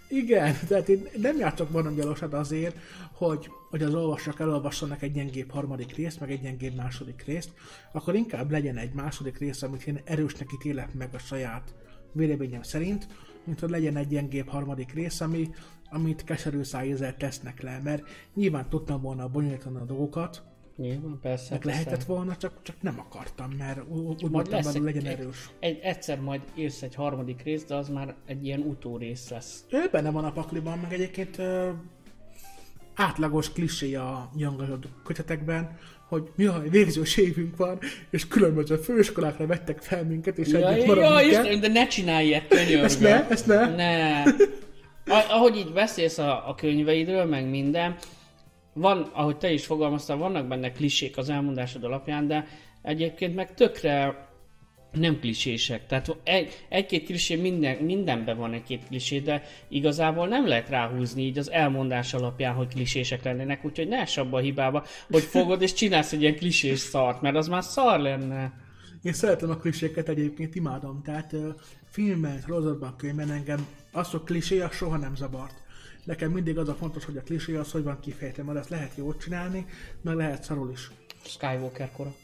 Igen, 0.09 0.56
tehát 0.68 0.88
én 0.88 1.09
nem 1.16 1.36
játszok 1.36 1.70
vadongyalosat 1.70 2.34
azért, 2.34 2.76
hogy, 3.12 3.50
hogy 3.70 3.82
az 3.82 3.94
olvasók 3.94 4.40
elolvassanak 4.40 5.02
egy 5.02 5.12
gyengébb 5.12 5.50
harmadik 5.50 5.94
részt, 5.94 6.20
meg 6.20 6.30
egy 6.30 6.40
gyengébb 6.40 6.74
második 6.74 7.24
részt, 7.24 7.52
akkor 7.92 8.14
inkább 8.14 8.50
legyen 8.50 8.76
egy 8.76 8.92
második 8.92 9.38
rész, 9.38 9.62
amit 9.62 9.86
én 9.86 10.00
erősnek 10.04 10.48
ítélek 10.54 10.94
meg 10.94 11.14
a 11.14 11.18
saját 11.18 11.74
véleményem 12.12 12.62
szerint, 12.62 13.06
mint 13.44 13.61
hogy 13.61 13.70
legyen 13.70 13.96
egy 13.96 14.09
gyengébb 14.09 14.48
harmadik 14.48 14.92
rész, 14.92 15.20
ami, 15.20 15.50
amit 15.90 16.24
keserű 16.24 16.62
szájézzel 16.62 17.16
tesznek 17.16 17.62
le, 17.62 17.80
mert 17.84 18.09
nyilván 18.34 18.68
tudtam 18.68 19.00
volna 19.00 19.28
bonyolítani 19.28 19.76
a 19.76 19.84
dolgokat, 19.84 20.42
Nyilván, 20.79 21.18
persze. 21.22 21.47
meg 21.51 21.61
persze. 21.61 21.79
lehetett 21.81 22.05
volna, 22.05 22.37
csak, 22.37 22.53
csak 22.62 22.76
nem 22.81 22.99
akartam, 22.99 23.51
mert 23.59 23.81
úgy 23.89 24.31
Majd 24.31 24.51
lesz 24.51 24.74
egy, 24.74 24.83
legyen 24.83 25.05
egy, 25.07 25.18
erős. 25.20 25.49
egy, 25.61 25.79
egyszer 25.83 26.20
majd 26.20 26.41
írsz 26.55 26.83
egy 26.83 26.95
harmadik 26.95 27.43
részt, 27.43 27.68
de 27.68 27.74
az 27.74 27.89
már 27.89 28.14
egy 28.26 28.45
ilyen 28.47 28.61
utórész 28.61 29.29
lesz. 29.31 29.64
Ő 29.70 29.89
benne 29.93 30.11
van 30.11 30.24
a 30.24 30.33
pakliban, 30.33 30.79
meg 30.79 30.93
egyébként 30.93 31.39
ö, 31.39 31.68
átlagos 32.95 33.53
klisé 33.53 33.95
a 33.95 34.31
young 34.37 34.61
adult 34.61 34.89
kötetekben, 35.05 35.79
hogy 36.09 36.31
jaj, 36.37 36.68
végzős 36.68 37.16
évünk 37.16 37.57
van, 37.57 37.79
és 38.11 38.29
különböző 38.29 38.76
főiskolákra 38.76 39.47
vettek 39.47 39.83
fel 39.83 40.05
minket, 40.05 40.39
és 40.39 40.49
Ja, 40.49 40.68
együtt 40.72 40.87
maradunk 40.87 41.20
ja. 41.20 41.26
Istenem, 41.26 41.61
de 41.61 41.68
ne 41.68 41.87
csinálj 41.87 42.26
ilyet, 42.26 42.49
könyörgöm. 42.49 42.85
Ezt 42.85 43.01
ne, 43.01 43.29
ezt 43.29 43.47
ne. 43.47 43.74
Ne. 43.74 44.22
A- 45.07 45.26
Ahogy 45.29 45.57
így 45.57 45.72
beszélsz 45.72 46.18
a, 46.18 46.49
a 46.49 46.55
könyveidről, 46.55 47.24
meg 47.24 47.49
minden, 47.51 47.97
van, 48.79 49.11
ahogy 49.12 49.37
te 49.37 49.53
is 49.53 49.66
fogalmaztál, 49.66 50.16
vannak 50.16 50.47
benne 50.47 50.72
klisék 50.72 51.16
az 51.16 51.29
elmondásod 51.29 51.85
alapján, 51.85 52.26
de 52.26 52.47
egyébként 52.83 53.35
meg 53.35 53.55
tökre 53.55 54.26
nem 54.93 55.18
klisések. 55.20 55.87
Tehát 55.87 56.16
egy, 56.24 56.66
egy-két 56.68 57.05
klisé, 57.05 57.37
minden, 57.37 57.76
mindenben 57.76 58.37
van 58.37 58.53
egy-két 58.53 58.87
klisé, 58.89 59.18
de 59.18 59.43
igazából 59.68 60.29
nem 60.29 60.47
lehet 60.47 60.68
ráhúzni 60.68 61.22
így 61.22 61.39
az 61.39 61.51
elmondás 61.51 62.14
alapján, 62.14 62.55
hogy 62.55 62.68
klisések 62.68 63.24
lennének, 63.24 63.64
úgyhogy 63.64 63.89
ne 63.89 64.03
abba 64.16 64.37
a 64.37 64.41
hibába, 64.41 64.85
hogy 65.11 65.22
fogod 65.35 65.62
és 65.62 65.72
csinálsz 65.72 66.12
egy 66.12 66.20
ilyen 66.20 66.37
klisés 66.37 66.79
szart, 66.79 67.20
mert 67.20 67.37
az 67.37 67.49
már 67.49 67.62
szar 67.62 68.01
lenne. 68.01 68.53
Én 69.03 69.12
szeretem 69.12 69.51
a 69.51 69.57
kliséket 69.57 70.09
egyébként, 70.09 70.55
imádom. 70.55 71.03
Tehát 71.03 71.35
filmben, 71.85 72.41
sorozatban, 72.47 72.97
könyvben 72.97 73.31
engem 73.31 73.66
az, 73.93 74.11
hogy 74.11 74.22
klisé, 74.24 74.61
az 74.61 74.74
soha 74.74 74.97
nem 74.97 75.16
zavart. 75.16 75.55
Nekem 76.09 76.30
mindig 76.30 76.59
az 76.59 76.68
a 76.68 76.74
fontos, 76.74 77.04
hogy 77.04 77.16
a 77.16 77.20
klisé 77.22 77.54
az 77.56 77.70
hogy 77.70 77.82
van 77.82 78.00
kifejtve, 78.00 78.42
mert 78.42 78.59
ezt 78.59 78.68
lehet 78.68 78.92
jól 78.96 79.16
csinálni, 79.16 79.66
meg 80.02 80.14
lehet 80.14 80.42
szarul 80.44 80.70
is. 80.70 80.90
Skywalker 81.24 81.90
kora. 81.92 82.14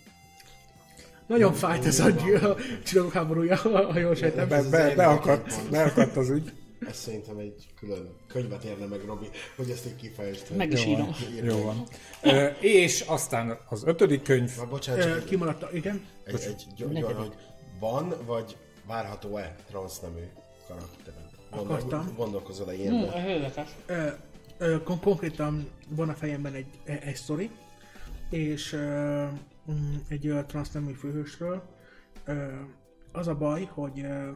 Nagyon 1.26 1.52
fájt 1.52 1.84
ez 1.84 2.00
a, 2.00 2.06
a 2.50 2.56
csillagok 2.84 3.12
háborúja, 3.12 3.56
ha 3.56 3.98
jól 3.98 4.14
sejtem. 4.14 4.48
Be, 4.48 4.62
be, 4.62 4.94
beakadt, 4.94 5.70
beakadt 5.70 6.16
az 6.16 6.28
ügy. 6.30 6.52
Ez 6.88 6.96
szerintem 6.96 7.38
egy 7.38 7.66
külön 7.78 8.16
könyvet 8.28 8.64
érne 8.64 8.86
meg, 8.86 9.00
Robi, 9.04 9.26
hogy 9.56 9.70
ezt 9.70 9.86
így 9.86 9.96
kifejtsd. 9.96 10.56
Meg 10.56 10.72
is 10.72 10.84
írom. 10.86 11.08
Jó 11.42 11.62
van. 11.62 11.82
Ö, 12.22 12.46
és 12.60 13.00
aztán 13.00 13.58
az 13.68 13.82
ötödik 13.86 14.22
könyv, 14.22 14.56
Na, 14.56 14.66
bocsánat, 14.66 15.02
csak 15.02 15.10
Ö, 15.12 15.16
egy, 15.16 15.24
Kimaradt, 15.24 15.62
a- 15.62 15.68
igen. 15.72 16.04
egy, 16.24 16.34
egy 16.34 16.66
gy- 16.76 16.86
Negyedik. 16.86 17.00
gyor, 17.00 17.14
hogy 17.14 17.32
van, 17.80 18.14
vagy 18.26 18.56
várható-e 18.86 19.54
transznemű 19.68 20.22
karakter? 20.68 21.14
Akartam. 21.56 22.14
gondolkozol-e 22.16 22.74
ilyenben? 22.74 23.08
a. 23.08 23.12
Ö, 23.86 24.08
ö, 24.58 24.82
kon- 24.82 25.00
konkrétan 25.00 25.68
van 25.88 26.08
a 26.08 26.14
fejemben 26.14 26.52
egy, 26.54 26.66
e- 26.84 27.00
egy 27.02 27.16
sztori, 27.16 27.50
és 28.30 28.72
ö, 28.72 29.24
mm, 29.70 29.94
egy 30.08 30.26
ö, 30.26 30.44
transznemű 30.46 30.92
főhősről. 30.92 31.62
Ö, 32.24 32.46
az 33.12 33.28
a 33.28 33.34
baj, 33.36 33.64
hogy 33.64 34.00
ö, 34.00 34.30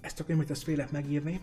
ezt 0.00 0.20
a 0.20 0.24
könyvet 0.24 0.50
ezt 0.50 0.62
félek 0.62 0.90
megírni, 0.90 1.40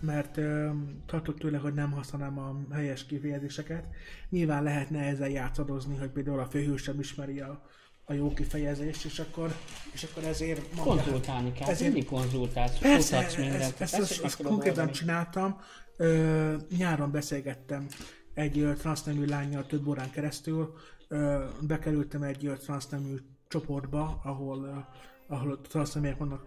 mert 0.00 0.36
ö, 0.36 0.70
tartok 1.06 1.38
tőle, 1.38 1.58
hogy 1.58 1.74
nem 1.74 1.92
használom 1.92 2.38
a 2.38 2.74
helyes 2.74 3.06
kifejezéseket. 3.06 3.84
Nyilván 4.30 4.62
lehetne 4.62 5.00
ezzel 5.00 5.28
játszadozni, 5.28 5.96
hogy 5.96 6.10
például 6.10 6.40
a 6.40 6.46
főhős 6.46 6.82
sem 6.82 6.98
ismeri 7.00 7.40
a, 7.40 7.62
a 8.08 8.12
jó 8.12 8.32
kifejezést, 8.34 9.04
és 9.04 9.18
akkor, 9.18 9.54
és 9.92 10.02
akkor 10.02 10.24
ezért 10.24 10.74
mondja, 10.74 10.82
Konzultálni 11.02 11.52
kell, 11.52 11.68
Ezért- 11.68 11.92
mindig 11.92 12.08
konzultálsz, 12.08 12.78
Persze, 12.78 13.16
kutatsz 13.16 13.36
mindent. 13.36 13.60
ezt, 13.62 13.80
ezt, 13.80 13.94
ezt, 13.94 14.24
ezt 14.24 14.42
konkrétan 14.42 14.90
csináltam. 14.90 15.60
Ö, 15.96 16.56
nyáron 16.76 17.10
beszélgettem 17.10 17.86
egy 18.34 18.72
transznemű 18.78 19.24
lányjal 19.24 19.66
több 19.66 19.86
órán 19.86 20.10
keresztül. 20.10 20.74
Ö, 21.08 21.44
bekerültem 21.60 22.22
egy 22.22 22.52
transznemű 22.58 23.16
csoportba, 23.48 24.20
ahol, 24.24 24.64
ö, 24.64 25.34
ahol 25.34 25.60
transzneműek 25.60 26.16
vannak 26.18 26.46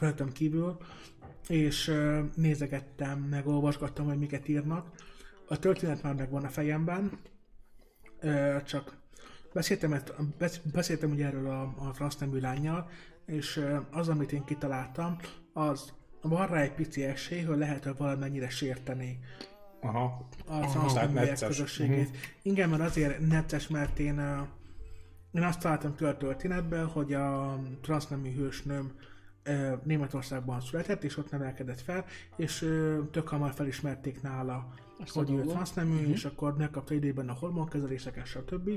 rajtam 0.00 0.32
kívül, 0.32 0.76
és 1.48 1.88
ö, 1.88 2.22
nézegettem, 2.34 3.18
meg 3.18 3.46
olvasgattam, 3.46 4.06
hogy 4.06 4.18
miket 4.18 4.48
írnak. 4.48 4.86
A 5.48 5.58
történet 5.58 6.02
már 6.02 6.14
megvan 6.14 6.44
a 6.44 6.48
fejemben, 6.48 7.18
Ö, 8.20 8.56
csak 8.66 8.96
beszéltem, 9.52 10.02
beszéltem 10.72 11.10
ugye 11.10 11.26
erről 11.26 11.50
a, 11.50 11.62
a 11.62 11.90
transznemű 11.90 12.40
lányjal, 12.40 12.88
és 13.26 13.64
az, 13.90 14.08
amit 14.08 14.32
én 14.32 14.44
kitaláltam, 14.44 15.16
az 15.52 15.92
van 16.20 16.46
rá 16.46 16.60
egy 16.60 16.72
pici 16.72 17.04
esély, 17.04 17.42
hogy 17.42 17.58
lehet, 17.58 17.84
hogy 17.84 17.96
valamennyire 17.96 18.48
sérteni 18.48 19.18
aha, 19.80 20.28
a 20.46 20.60
transzneműek 20.60 21.38
közösségét. 21.38 22.16
Igen, 22.42 22.68
mert 22.68 22.82
azért 22.82 23.28
necces, 23.28 23.68
mert 23.68 23.98
én, 23.98 24.20
én 25.32 25.42
azt 25.42 25.60
találtam 25.60 25.94
ki 25.94 26.04
a 26.04 26.16
történetben, 26.16 26.86
hogy 26.86 27.12
a 27.14 27.58
transznemű 27.82 28.34
hősnőm 28.34 28.92
Németországban 29.82 30.60
született, 30.60 31.04
és 31.04 31.16
ott 31.16 31.30
nevelkedett 31.30 31.80
fel, 31.80 32.04
és 32.36 32.58
tök 33.10 33.28
hamar 33.28 33.52
felismerték 33.52 34.22
nála, 34.22 34.74
Azt 35.02 35.14
hogy 35.14 35.30
ő 35.30 35.42
transznemű, 35.42 36.06
és 36.06 36.24
akkor 36.24 36.56
megkapta 36.56 36.94
időben 36.94 37.28
a 37.28 37.32
hormonkezeléseket, 37.32 38.26
stb. 38.26 38.70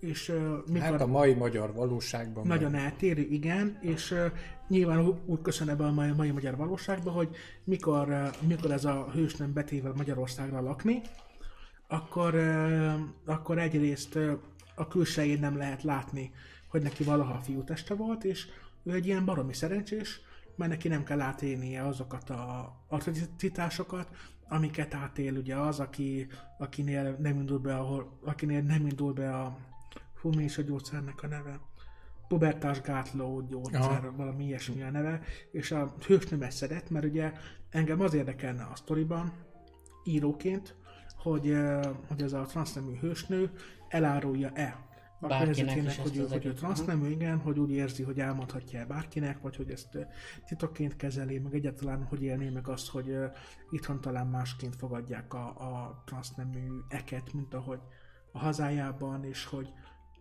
És 0.00 0.28
ö, 0.28 0.56
mikor 0.66 0.80
hát 0.80 1.00
a 1.00 1.06
mai 1.06 1.34
magyar 1.34 1.72
valóságban. 1.72 2.46
nagyon 2.46 2.70
meg- 2.70 2.80
eltérő, 2.80 3.22
igen, 3.22 3.78
és 3.80 4.10
uh, 4.10 4.26
nyilván 4.68 5.20
úgy 5.26 5.42
köszön 5.42 5.68
ebbe 5.68 5.84
a 5.84 5.92
mai, 5.92 6.10
mai 6.10 6.30
magyar 6.30 6.56
valóságba, 6.56 7.10
hogy 7.10 7.28
mikor, 7.64 8.08
uh, 8.08 8.48
mikor 8.48 8.70
ez 8.70 8.84
a 8.84 9.10
hős 9.12 9.34
nem 9.36 9.52
betéve 9.52 9.92
Magyarországra 9.96 10.60
lakni, 10.60 11.00
akkor, 11.86 12.34
uh, 12.34 12.94
akkor 13.24 13.58
egyrészt 13.58 14.14
uh, 14.14 14.32
a 14.74 14.88
külsején 14.88 15.40
nem 15.40 15.56
lehet 15.56 15.82
látni, 15.82 16.32
hogy 16.68 16.82
neki 16.82 17.04
valaha 17.04 17.40
fiúteste 17.40 17.94
volt, 17.94 18.24
és 18.24 18.46
ő 18.84 18.92
egy 18.92 19.06
ilyen 19.06 19.24
baromi 19.24 19.54
szerencsés, 19.54 20.20
mert 20.56 20.70
neki 20.70 20.88
nem 20.88 21.04
kell 21.04 21.20
átélnie 21.20 21.86
azokat 21.86 22.30
a 22.30 22.74
atrocitásokat, 22.88 24.08
amiket 24.48 24.94
átél 24.94 25.36
ugye 25.36 25.56
az, 25.56 25.80
aki, 25.80 26.26
akinél 26.58 27.16
nem 27.18 27.38
indul 27.38 27.58
be, 27.58 27.76
ahol, 27.76 28.18
akinél 28.24 28.62
nem 28.62 28.86
indul 28.86 29.12
be 29.12 29.34
a, 29.36 29.58
fú, 30.14 30.30
mi 30.34 30.44
is 30.44 30.58
a 30.58 30.62
gyógyszernek 30.62 31.22
a 31.22 31.26
neve? 31.26 31.60
pubertásgátló 32.28 33.40
gyógyszer, 33.40 33.80
Aha. 33.80 34.12
valami 34.16 34.44
ilyesmi 34.44 34.82
a 34.82 34.90
neve, 34.90 35.20
és 35.50 35.70
a 35.70 35.94
hősnőmet 36.06 36.52
szedett, 36.52 36.90
mert 36.90 37.04
ugye 37.04 37.32
engem 37.70 38.00
az 38.00 38.14
érdekelne 38.14 38.62
a 38.62 38.76
sztoriban, 38.76 39.32
íróként, 40.04 40.74
hogy, 41.16 41.48
ö, 41.48 41.90
hogy 42.06 42.22
ez 42.22 42.32
a 42.32 42.42
transznemű 42.42 42.98
hősnő 43.00 43.50
elárulja-e 43.88 44.85
a 45.20 45.38
környezetének, 45.38 45.98
hogy 45.98 46.16
ő, 46.16 46.26
hogy 46.30 46.46
ő 46.46 46.52
transznemű, 46.52 47.08
igen, 47.08 47.38
hogy 47.38 47.58
úgy 47.58 47.70
érzi, 47.70 48.02
hogy 48.02 48.20
elmondhatja 48.20 48.80
-e 48.80 48.84
bárkinek, 48.84 49.40
vagy 49.40 49.56
hogy 49.56 49.70
ezt 49.70 49.98
titokként 50.46 50.96
kezeli, 50.96 51.38
meg 51.38 51.54
egyáltalán 51.54 52.04
hogy 52.04 52.22
élné 52.22 52.48
meg 52.48 52.68
azt, 52.68 52.88
hogy 52.88 53.08
ö, 53.08 53.26
itthon 53.70 54.00
talán 54.00 54.26
másként 54.26 54.76
fogadják 54.76 55.34
a, 55.34 55.46
a 55.46 56.02
transznemű 56.06 56.66
eket, 56.88 57.32
mint 57.32 57.54
ahogy 57.54 57.80
a 58.32 58.38
hazájában, 58.38 59.24
és 59.24 59.44
hogy, 59.44 59.72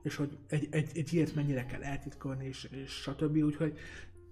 és 0.02 0.16
hogy 0.16 0.38
egy, 0.48 0.68
egy, 0.72 0.98
egy 0.98 1.14
ilyet 1.14 1.36
mennyire 1.36 1.66
kell 1.66 1.84
eltitkolni, 1.84 2.46
és, 2.46 2.64
és 2.64 2.92
stb. 2.92 3.36
Úgyhogy 3.38 3.78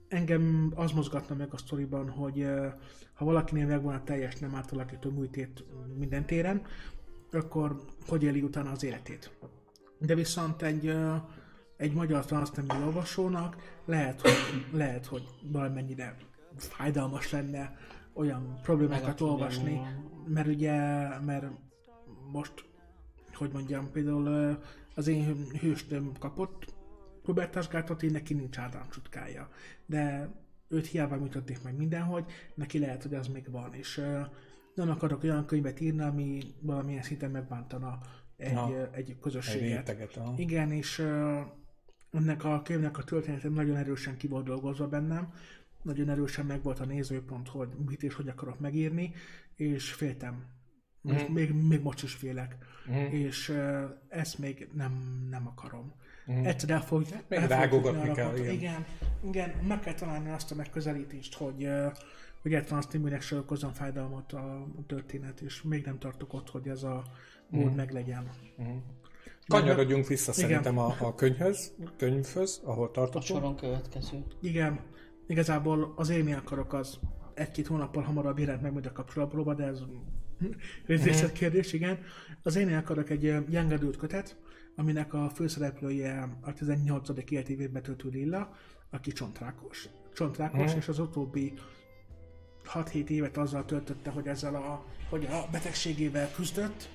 engem 0.08 0.72
az 0.76 0.92
mozgatna 0.92 1.36
meg 1.36 1.54
a 1.54 1.58
sztoriban, 1.58 2.10
hogy 2.10 2.40
ö, 2.40 2.68
ha 3.14 3.26
valakinél 3.26 3.68
megvan 3.68 3.96
a 3.96 4.04
teljes 4.04 4.36
nem 4.36 4.56
átalakító 4.56 5.10
műtét 5.10 5.64
minden 5.98 6.26
téren, 6.26 6.62
akkor 7.32 7.86
hogy 8.08 8.24
éli 8.24 8.42
utána 8.42 8.72
az 8.72 8.84
életét. 8.84 9.38
De 10.06 10.16
viszont 10.16 10.62
egy, 10.62 10.96
egy 11.78 11.94
magyar 11.94 12.26
transznemű 12.26 12.86
olvasónak 12.86 13.80
lehet, 13.86 14.22
hogy, 14.22 14.66
lehet, 14.72 15.06
hogy 15.06 15.24
valamennyire 15.42 16.18
fájdalmas 16.58 17.32
lenne 17.32 17.78
olyan 18.14 18.60
problémákat 18.62 19.22
olvasni, 19.22 19.82
mert 20.28 20.48
ugye, 20.48 21.08
mert 21.20 21.46
most, 22.32 22.54
hogy 23.34 23.50
mondjam, 23.54 23.92
például 23.92 24.58
az 24.96 25.08
én 25.08 25.26
hő- 25.26 25.58
hősnőm 25.60 26.12
kapott 26.20 26.74
pubertásgátot, 27.24 28.04
én 28.04 28.12
neki 28.12 28.34
nincs 28.34 28.58
áramcsutkája. 28.58 29.50
De 29.86 30.30
őt 30.68 30.88
hiába 30.88 31.16
műtötték 31.16 31.64
meg 31.64 31.78
mindenhogy, 31.78 32.26
neki 32.56 32.80
lehet, 32.80 33.04
hogy 33.04 33.14
az 33.14 33.28
még 33.28 33.52
van, 33.52 33.74
és 33.74 34.02
nem 34.76 34.90
akarok 34.90 35.24
olyan 35.24 35.46
könyvet 35.46 35.80
írni, 35.80 36.02
ami 36.02 36.42
valamilyen 36.62 37.04
szinten 37.04 37.32
megbántana 37.32 38.00
egy, 38.38 38.58
egy 38.92 39.10
Egy 39.10 39.20
közösséget. 39.20 39.78
réteget. 39.88 40.18
aha. 40.18 40.34
Igen, 40.38 40.72
és 40.72 41.00
uh, 41.00 41.40
ennek 42.12 42.44
a 42.44 42.62
könyvnek 42.62 42.98
a 42.98 43.04
története 43.04 43.50
nagyon 43.50 43.76
erősen 43.76 44.18
ki 44.18 44.28
volt 44.28 44.46
dolgozva 44.46 44.88
bennem, 44.88 45.34
nagyon 45.82 46.10
erősen 46.10 46.46
meg 46.46 46.64
volt 46.64 46.80
a 46.80 46.86
nézőpont, 46.86 47.48
hogy 47.48 47.70
mit 47.88 48.04
és 48.04 48.14
hogy 48.14 48.28
akarok 48.28 48.60
megírni, 48.60 49.14
és 49.56 49.92
féltem. 49.92 50.46
Most, 51.02 51.24
Mhm. 51.24 51.34
még, 51.34 51.52
még 51.54 51.82
most 51.82 52.04
is 52.04 52.14
félek. 52.14 52.58
Mhm. 52.86 52.96
És 52.98 53.50
uh, 53.50 53.84
ezt 54.10 54.38
még 54.40 54.70
nem, 54.74 55.26
nem 55.30 55.48
akarom. 55.48 55.94
Mhm. 56.26 56.46
Egyszer 56.46 56.70
el 56.70 56.82
fog, 56.82 57.06
még 57.28 57.40
el 57.40 57.48
rágogatni 57.48 58.12
kell, 58.12 58.38
igen. 58.38 58.54
igen. 58.54 58.86
Igen, 59.28 59.50
meg 59.68 59.80
kell 59.80 59.94
találni 59.94 60.30
azt 60.30 60.52
a 60.52 60.56
megközelítést, 60.56 61.34
hogy, 61.36 61.64
uh, 61.64 61.92
hogy 62.42 62.52
egyáltalán 62.54 62.80
azt 62.80 62.90
timűnek 62.90 63.22
se 63.22 63.36
okozzon 63.38 63.74
fájdalmat 63.74 64.34
a, 64.34 64.62
a 64.62 64.86
történet, 64.88 65.42
és 65.42 65.62
még 65.62 65.86
nem 65.86 66.00
tartok 66.00 66.34
ott, 66.34 66.50
hogy 66.50 66.68
ez 66.68 66.84
a 66.84 67.04
mód 67.54 67.66
Mhm. 67.66 67.76
meglegyen. 67.76 68.30
Kanyarodjunk 69.48 70.08
vissza 70.08 70.32
Igen. 70.32 70.44
szerintem 70.48 70.78
a, 70.78 70.96
a 71.00 71.16
könyvhöz, 71.16 71.74
könyvhöz, 71.98 72.62
ahol 72.64 72.88
A 72.88 72.92
tartottunk. 72.92 73.24
soron 73.24 73.56
következő. 73.56 74.24
Igen, 74.42 74.80
igazából 75.28 75.94
az 75.96 76.10
én 76.10 76.34
akarok 76.34 76.74
az 76.74 77.00
egy-két 77.34 77.68
hónappal 77.68 78.04
hamarabb 78.04 78.40
jelent 78.40 78.62
meg, 78.62 78.74
mint 78.74 78.86
a 78.86 78.92
kapcsolatpróba, 78.92 79.54
de 79.54 79.64
ez 79.66 79.80
részletkérdés, 81.04 81.74
igen. 81.74 82.00
Az 82.44 82.56
én 82.56 82.76
akarok 82.76 83.10
egy 83.10 83.26
Adult 83.56 83.98
kötet, 83.98 84.38
aminek 84.76 85.14
a 85.14 85.30
főszereplője 85.30 86.38
a 86.42 86.54
18. 86.54 87.10
életévét 87.32 87.72
betöltő 87.72 88.10
Lilla, 88.10 88.56
aki 88.90 89.12
csontrákos. 89.12 89.90
Csontrákos, 90.14 90.70
Mhm. 90.70 90.78
és 90.80 90.88
az 90.88 91.00
utóbbi 91.00 91.54
6-7 92.74 93.10
évet 93.10 93.38
azzal 93.38 93.66
töltötte, 93.66 94.10
hogy 94.10 94.28
ezzel 94.28 94.56
a, 94.56 94.86
hogy 95.10 95.26
a 95.26 95.48
betegségével 95.52 96.32
küzdött, 96.36 96.90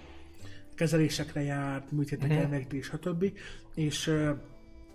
kezelésekre 0.78 1.42
járt, 1.42 1.90
Mhm. 1.92 2.50
megdés, 2.50 2.84
stb. 2.86 3.32
És 3.74 4.10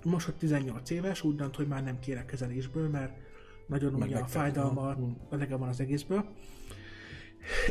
most, 0.03 0.25
hogy 0.25 0.35
18 0.35 0.89
éves, 0.89 1.23
úgy 1.23 1.35
dönt, 1.35 1.55
hogy 1.55 1.67
már 1.67 1.83
nem 1.83 1.99
kérek 1.99 2.25
kezelésből, 2.25 2.89
mert 2.89 3.13
nagyon 3.67 3.93
ugye 3.93 4.17
a 4.17 4.25
fájdalma 4.27 4.91
Mhm. 4.93 5.11
a 5.29 5.35
lege 5.35 5.55
van 5.55 5.67
az 5.69 5.79
egészből. 5.79 6.25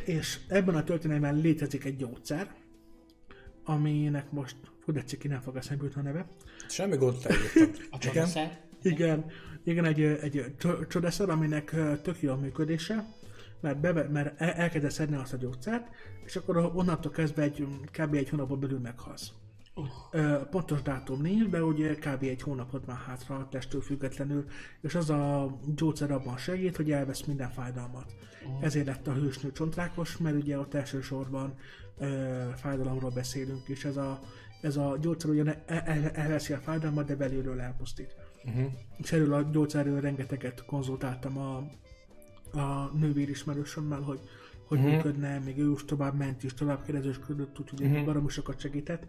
És 0.04 0.38
ebben 0.48 0.74
a 0.74 0.84
történetben 0.84 1.36
létezik 1.36 1.84
egy 1.84 1.96
gyógyszer, 1.96 2.54
aminek 3.64 4.30
most, 4.30 4.56
fú, 4.84 4.92
de 4.92 5.02
ciki 5.02 5.28
nem 5.28 5.40
fog 5.40 5.56
eszembe 5.56 5.84
jutni 5.84 6.00
a 6.00 6.04
neve. 6.04 6.26
Semmi 6.68 6.96
gond. 6.96 7.16
A 7.26 7.28
Igen? 7.30 7.98
csodaszer. 7.98 8.60
Igen, 8.82 9.24
igen 9.64 9.84
egy, 9.84 10.00
egy 10.02 10.54
cso- 10.58 10.88
csodaszer, 10.88 11.28
aminek 11.30 11.74
tök 12.02 12.20
jó 12.20 12.30
a 12.32 12.36
működése, 12.36 13.06
mert, 13.62 13.80
beve, 13.80 14.08
mert 14.08 14.40
el- 14.40 14.52
elkezded 14.52 14.90
szedni 14.90 15.16
azt 15.16 15.32
a 15.32 15.36
gyógyszert, 15.36 15.88
és 16.24 16.36
akkor 16.36 16.56
onnantól 16.56 17.12
kezdve 17.12 17.42
egy, 17.42 17.66
kb. 17.92 18.14
egy 18.14 18.28
hónapon 18.28 18.60
belül 18.60 18.78
meghalsz. 18.78 19.32
Ö, 20.10 20.36
Pontos 20.50 20.82
dátum 20.82 21.20
nincs, 21.20 21.48
de 21.48 21.64
ugye 21.64 21.94
kb. 21.94 22.22
egy 22.22 22.42
hónapot 22.42 22.86
már 22.86 22.96
hátra 22.96 23.36
a 23.36 23.48
testtől 23.48 23.80
függetlenül, 23.80 24.44
és 24.80 24.94
az 24.94 25.10
a 25.10 25.56
gyógyszer 25.74 26.10
abban 26.10 26.36
segít, 26.36 26.76
hogy 26.76 26.90
elvesz 26.90 27.22
minden 27.22 27.50
fájdalmat. 27.50 28.14
Ezért 28.60 28.86
lett 28.86 29.06
a 29.06 29.12
hősnő 29.12 29.52
csontrákos, 29.52 30.16
mert 30.16 30.36
ugye 30.36 30.58
ott 30.58 30.74
elsősorban 30.74 31.54
ö, 31.98 32.06
fájdalomról 32.56 33.10
beszélünk, 33.10 33.68
és 33.68 33.84
ez 33.84 33.96
a, 33.96 34.20
ez 34.60 34.76
a 34.76 34.96
gyógyszer 35.00 35.30
ugye 35.30 35.62
el, 35.66 35.80
el, 35.80 36.10
elveszi 36.10 36.52
a 36.52 36.58
fájdalmat, 36.58 37.06
de 37.06 37.16
belülről 37.16 37.60
elpusztít. 37.60 38.16
Uh-huh. 38.44 38.72
És 38.96 39.12
erről 39.12 39.32
a 39.32 39.42
gyógyszerről 39.42 40.00
rengeteget 40.00 40.64
konzultáltam 40.64 41.38
a, 41.38 41.70
a 42.56 42.90
nővér 42.94 43.28
ismerősömmel, 43.28 44.00
hogy 44.00 44.20
hogy 44.66 44.78
Mhm. 44.80 44.90
uh-huh. 44.90 45.04
működne, 45.04 45.38
még 45.38 45.58
ő 45.58 45.70
is 45.72 45.84
tovább 45.84 46.14
ment 46.14 46.44
és 46.44 46.54
tovább 46.54 46.84
kérdezősködött, 46.84 47.60
úgyhogy 47.60 47.80
Mhm. 47.80 47.90
uh-huh. 47.90 48.04
baromi 48.06 48.28
sokat 48.28 48.60
segített. 48.60 49.04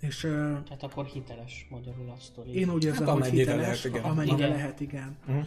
És 0.00 0.24
uh, 0.24 0.30
Tehát 0.62 0.82
akkor 0.82 1.04
hiteles 1.04 1.66
magyarul 1.70 2.10
a 2.10 2.16
sztori. 2.20 2.54
én 2.54 2.70
úgy 2.70 2.84
érzem, 2.84 3.06
Hát 3.06 3.18
hogy 3.18 3.28
hiteles, 3.28 3.60
lehet, 3.66 3.84
igen. 3.84 4.02
amennyire 4.02 4.36
Igen. 4.36 4.48
lehet, 4.50 4.80
igen. 4.80 5.16
Uh-huh. 5.28 5.46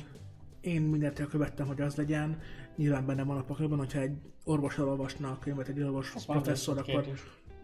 Én 0.61 0.81
mindent 0.81 1.19
elkövettem, 1.19 1.67
hogy 1.67 1.81
az 1.81 1.95
legyen. 1.95 2.39
Nyilván 2.75 3.05
benne 3.05 3.23
van 3.23 3.37
a 3.37 3.43
pakliban, 3.43 3.77
hogyha 3.77 3.99
egy 3.99 4.17
orvos 4.43 4.77
elolvasna 4.77 5.27
a 5.31 5.39
könyvet, 5.39 5.67
egy 5.67 5.81
orvos 5.81 6.13
már 6.13 6.23
professzor, 6.25 6.77
akkor 6.77 7.05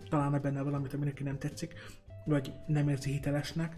találna 0.09 0.39
benne 0.39 0.61
valamit, 0.61 0.93
ami 0.93 1.03
neki 1.05 1.23
nem 1.23 1.37
tetszik, 1.37 1.73
vagy 2.25 2.51
nem 2.67 2.89
érzi 2.89 3.11
hitelesnek, 3.11 3.75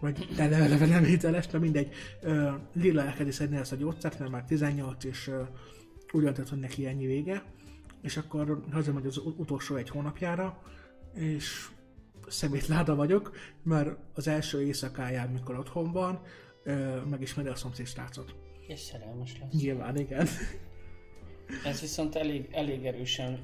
vagy 0.00 0.28
eleve 0.36 0.56
eleve 0.64 0.86
nem 0.86 1.04
hiteles, 1.04 1.46
de 1.46 1.58
mindegy. 1.58 1.92
Ö, 2.20 2.50
Lilla 2.72 3.02
elkezdi 3.02 3.32
szedni 3.32 3.56
ezt 3.56 3.72
a 3.72 3.76
gyógyszert, 3.76 4.18
mert 4.18 4.30
már 4.30 4.44
18, 4.44 5.04
és 5.04 5.28
ö, 5.28 5.42
úgy 6.12 6.22
döntött, 6.22 6.48
hogy 6.48 6.58
neki 6.58 6.86
ennyi 6.86 7.06
vége, 7.06 7.42
és 8.02 8.16
akkor 8.16 8.64
hazamegy 8.72 9.06
az 9.06 9.18
ut- 9.18 9.38
utolsó 9.38 9.76
egy 9.76 9.88
hónapjára, 9.88 10.62
és 11.14 11.68
szemétláda 12.26 12.94
vagyok, 12.94 13.36
mert 13.62 13.98
az 14.14 14.28
első 14.28 14.62
éjszakáján, 14.62 15.28
mikor 15.28 15.58
otthon 15.58 15.92
van, 15.92 16.20
ö, 16.62 17.00
megismeri 17.10 17.48
a 17.48 17.54
szomszéd 17.54 17.86
srácot. 17.86 18.34
És 18.66 18.80
szerelmes 18.80 19.38
lesz. 19.40 19.52
Nyilván, 19.52 19.96
igen. 19.96 20.26
Ez 21.64 21.80
viszont 21.80 22.14
elég, 22.14 22.48
elég 22.52 22.84
erősen 22.86 23.38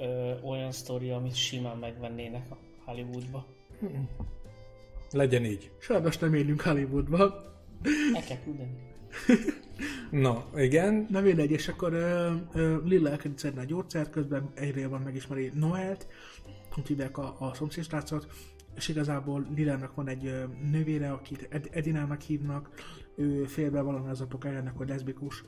ö, 0.00 0.32
olyan 0.42 0.72
sztori, 0.72 1.10
amit 1.10 1.34
simán 1.34 1.76
megvennének 1.78 2.50
a 2.50 2.56
Hollywoodba. 2.84 3.46
Legyen 5.14 5.44
így. 5.44 5.70
Sajnos 5.78 6.18
nem 6.18 6.34
élünk 6.34 6.60
Hollywoodban. 6.60 7.34
El 8.14 8.22
kell 8.22 8.38
küldeni. 8.44 8.76
Na, 10.24 10.46
igen. 10.56 11.06
Na 11.10 11.20
mindegy, 11.20 11.50
és 11.50 11.68
akkor 11.68 11.92
ö, 11.92 12.32
ö, 12.52 12.76
Lilla 12.84 13.10
elkezdi 13.10 13.38
szedni 13.38 13.60
a 13.60 13.64
gyógyszert, 13.64 14.10
közben 14.10 14.50
egyre 14.54 14.88
van 14.88 15.00
megismeri 15.00 15.50
Noelt, 15.54 16.06
úgy 16.78 16.86
hívják 16.86 17.18
a, 17.18 17.36
a 17.38 17.54
szomszédstrácot, 17.54 18.26
és 18.76 18.88
igazából 18.88 19.46
Lillának 19.54 19.94
van 19.94 20.08
egy 20.08 20.26
ö, 20.26 20.44
nővére, 20.70 21.12
akit 21.12 21.46
Ed- 21.50 21.68
Edinának 21.72 22.20
hívnak, 22.20 22.70
ő 23.16 23.44
félbe 23.44 23.80
valami 23.80 24.08
az 24.08 24.20
apukájának, 24.20 24.76
hogy 24.76 24.88
leszbikus, 24.88 25.44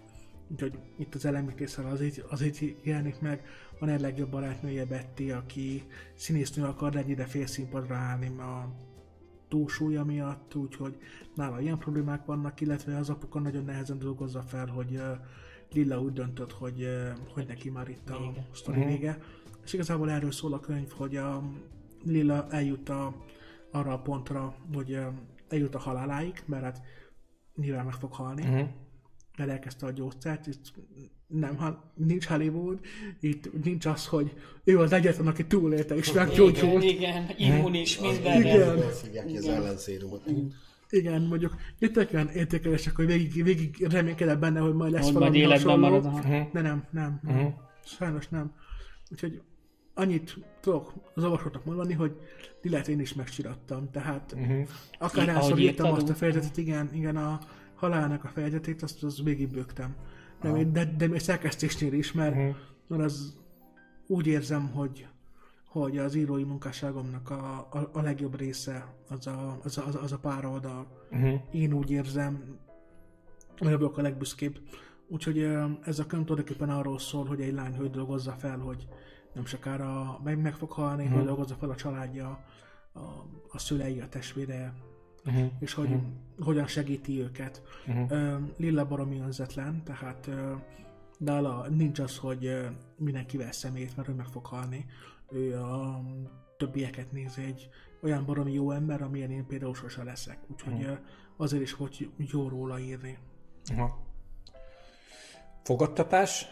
úgyhogy 0.51 0.79
itt 0.99 1.15
az 1.15 1.25
elemítésre 1.25 1.87
az 1.87 2.03
így, 2.03 2.25
az 2.29 2.43
így 2.43 2.77
jelenik 2.83 3.21
meg. 3.21 3.45
Van 3.79 3.89
egy 3.89 4.01
legjobb 4.01 4.31
barátnője 4.31 4.85
Betty, 4.85 5.31
aki 5.31 5.83
színésznő 6.15 6.65
akar 6.65 6.93
lenni, 6.93 7.15
de 7.15 7.25
fél 7.25 7.47
színpadra 7.47 7.95
állni 7.95 8.27
a 8.39 8.75
túlsúlya 9.48 10.05
miatt, 10.05 10.55
úgyhogy 10.55 10.97
nála 11.35 11.60
ilyen 11.60 11.78
problémák 11.78 12.24
vannak, 12.24 12.60
illetve 12.60 12.97
az 12.97 13.10
apuka 13.10 13.40
nagyon 13.40 13.64
nehezen 13.64 13.98
dolgozza 13.98 14.43
fel, 14.43 14.66
hogy 14.66 15.01
Lilla 15.73 16.01
úgy 16.01 16.12
döntött, 16.12 16.52
hogy, 16.52 16.89
hogy 17.35 17.47
neki 17.47 17.70
már 17.70 17.89
itt 17.89 18.10
a 18.10 18.18
Vége. 18.18 18.47
sztori 18.52 18.78
Mhm. 18.78 18.89
vége. 18.89 19.18
És 19.64 19.73
igazából 19.73 20.10
erről 20.10 20.32
szól 20.32 20.52
a 20.52 20.60
könyv, 20.60 20.90
hogy 20.90 21.16
a 21.16 21.43
Lilla 22.05 22.47
eljut 22.51 22.89
a, 22.89 23.14
arra 23.73 23.93
a 23.93 23.98
pontra, 23.98 24.55
hogy 24.74 24.98
eljut 25.48 25.74
a 25.74 25.78
haláláig, 25.78 26.43
mert 26.47 26.62
hát 26.62 26.82
nyilván 27.56 27.85
meg 27.85 27.94
fog 27.94 28.12
halni, 28.12 28.43
Uh-huh. 28.43 28.68
Mert 29.37 29.51
elkezdte 29.51 29.87
a 29.87 29.91
gyógyszert, 29.91 30.47
itt 30.47 30.73
nem, 31.27 31.57
ha 31.57 31.93
nincs 31.95 32.27
Hollywood, 32.27 32.79
itt 33.21 33.65
nincs 33.65 33.87
az, 33.87 34.07
hogy 34.07 34.33
ő 34.65 34.79
az 34.79 34.93
egyetlen, 34.93 35.27
aki 35.27 35.47
túlélte 35.47 35.95
és 35.97 36.09
Igen, 36.09 36.27
meggyógyult. 36.27 36.83
igen, 36.85 37.31
immunis. 37.37 37.99
Igen. 38.01 38.43
Ebből 38.47 38.91
szívják 38.91 39.27
ki 39.27 39.37
az 39.37 39.45
Igen. 39.45 39.57
ellenszérumot. 39.57 40.23
Igen, 40.91 41.23
mondjuk 41.23 41.55
jöttek 41.79 42.13
olyan 42.13 42.29
értékelések, 42.29 42.97
hogy 42.97 43.07
végig, 43.07 43.43
végig 43.45 43.87
reménykedett 43.91 44.39
benne, 44.39 44.61
hogy 44.61 44.75
majd 44.75 44.93
lesz 44.93 45.05
Hogy 45.05 45.13
majd 45.13 45.25
valami 45.25 45.39
életben 45.39 45.59
hasonló. 45.81 45.89
marad. 45.89 46.05
aha. 46.05 46.49
De 46.53 46.61
nem, 46.61 46.85
nem, 46.91 47.21
nem. 47.23 47.35
Mhm. 47.35 47.47
Sajnos 47.85 48.29
nem. 48.29 48.53
Úgyhogy 49.11 49.41
annyit 49.95 50.37
tudok 50.61 50.93
az 51.15 51.25
olvasóknak 51.25 51.65
mondani, 51.65 51.93
hogy 51.93 52.13
Lilát 52.63 52.89
én 52.89 53.01
is 53.01 53.15
megsirattam, 53.15 53.91
tehát 53.91 54.35
Mhm. 54.37 54.61
akár 54.99 55.27
I- 55.27 55.29
elszor 55.29 55.51
ahogy 55.51 55.63
írtam 55.63 55.87
írtad, 55.87 56.03
azt 56.03 56.11
a 56.11 56.15
fejezetet, 56.15 56.57
igen, 56.57 56.91
igen, 56.95 57.17
a 57.17 57.39
halálnak 57.77 58.24
a 58.24 58.28
fejezetét, 58.28 58.82
azt 58.82 59.03
az 59.03 59.23
végigbőgtem. 59.23 59.94
De, 60.40 60.51
még, 60.51 60.70
de, 60.73 60.85
de 60.85 61.07
még 61.09 61.20
szerkesztésnél 61.20 61.93
is, 61.93 62.12
mert, 62.12 62.35
Mhm. 62.35 62.48
mert 62.86 63.03
az 63.03 63.36
úgy 64.07 64.27
érzem, 64.27 64.69
hogy 64.69 65.07
hogy 65.66 65.98
az 65.98 66.15
írói 66.15 66.44
munkásságomnak 66.44 67.31
a, 67.31 67.69
a, 67.70 67.90
a 67.93 68.01
legjobb 68.01 68.36
része 68.36 68.94
az 69.09 69.27
a, 69.27 69.59
az 69.62 69.78
a, 69.78 70.03
az 70.03 70.12
a, 70.12 70.19
pár 70.19 70.44
oldal. 70.47 70.86
Mhm. 71.11 71.35
Én 71.51 71.73
úgy 71.73 71.90
érzem, 71.90 72.59
hogy 73.59 73.70
vagyok 73.70 73.98
a 73.98 74.03
legbüszkébb. 74.03 74.59
Úgyhogy 75.09 75.39
ez 75.85 75.98
a 75.98 76.07
könyv 76.07 76.24
tulajdonképpen 76.24 76.70
arról 76.70 76.98
szól, 76.98 77.24
hogy 77.24 77.40
egy 77.40 77.53
lány 77.53 77.77
hogy 77.77 77.90
dolgozza 77.90 78.32
fel, 78.32 78.59
hogy 78.59 78.89
nem 79.35 79.44
sokára 79.47 80.20
meg, 80.24 80.39
meg 80.40 80.55
fog 80.55 80.70
halni, 80.70 81.05
Mhm. 81.05 81.15
hogy 81.15 81.24
dolgozza 81.24 81.55
fel 81.55 81.70
a 81.70 81.74
családja, 81.74 82.44
a, 82.93 83.01
a 83.53 83.59
szülei, 83.59 84.01
a 84.01 84.09
testvére, 84.09 84.74
Mhm. 85.24 85.44
és 85.61 85.73
hogy 85.74 85.89
hogyan 86.39 86.67
segíti 86.67 87.21
őket. 87.21 87.63
Ö, 88.09 88.37
Lilla 88.57 88.87
baromi 88.87 89.21
önzetlen, 89.21 89.83
tehát 89.85 90.31
nála 91.19 91.69
nincs 91.69 91.99
az, 91.99 92.17
hogy 92.17 92.67
mindenkivel 92.97 93.53
szemét, 93.53 93.97
mert 93.97 94.09
ő 94.09 94.13
meg 94.13 94.27
fog 94.27 94.47
halni. 94.47 94.87
Ő 95.31 95.61
a 95.61 96.03
többieket 96.57 97.13
nézi 97.13 97.43
egy 97.43 97.69
olyan 98.03 98.25
baromi 98.25 98.53
jó 98.53 98.71
ember, 98.71 99.03
amilyen 99.03 99.31
én 99.31 99.47
például 99.47 99.75
sose 99.75 100.03
leszek. 100.03 100.39
Úgyhogy 100.51 100.83
ö, 100.83 100.93
azért 101.37 101.63
is 101.63 101.75
volt 101.75 101.97
jó 102.17 102.49
róla 102.49 102.79
írni. 102.79 103.19
Aha. 103.73 104.05
Fogadtatás? 105.63 106.47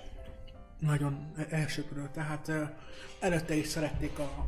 Nagyon 0.79 1.33
e- 1.37 1.47
elsőkről. 1.51 2.11
Tehát 2.11 2.51
előtte 3.21 3.55
is 3.55 3.67
szerették 3.67 4.19
a, 4.19 4.47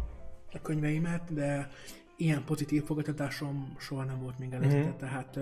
a 0.52 0.60
könyveimet, 0.62 1.34
de 1.34 1.70
ilyen 2.16 2.44
pozitív 2.44 2.84
fogadtatásom 2.84 3.74
soha 3.78 4.04
nem 4.04 4.20
volt 4.20 4.38
még 4.38 4.52
előtte. 4.52 4.78
Mhm. 4.78 4.96
Tehát 4.96 5.38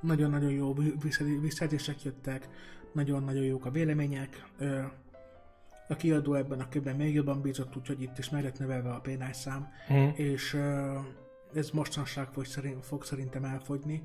nagyon-nagyon 0.00 0.50
jó 0.50 0.74
vissza- 1.02 1.24
visszajelzések 1.40 2.02
jöttek, 2.02 2.48
nagyon-nagyon 2.92 3.44
jók 3.44 3.64
a 3.66 3.70
vélemények. 3.70 4.44
A 5.88 5.96
kiadó 5.96 6.34
ebben 6.34 6.60
a 6.60 6.68
könyvben 6.68 6.96
még 6.96 7.14
jobban 7.14 7.40
bízott, 7.40 7.76
úgyhogy 7.76 8.02
itt 8.02 8.18
is 8.18 8.30
meg 8.30 8.42
lett 8.42 8.58
növelve 8.58 8.90
a 8.90 9.00
pénányszám, 9.00 9.68
Mhm. 9.88 10.08
és 10.14 10.56
ez 11.54 11.70
mostanság 11.70 12.28
fog, 12.32 12.44
szerint, 12.44 12.84
fog 12.86 13.04
szerintem 13.04 13.44
elfogyni, 13.44 14.02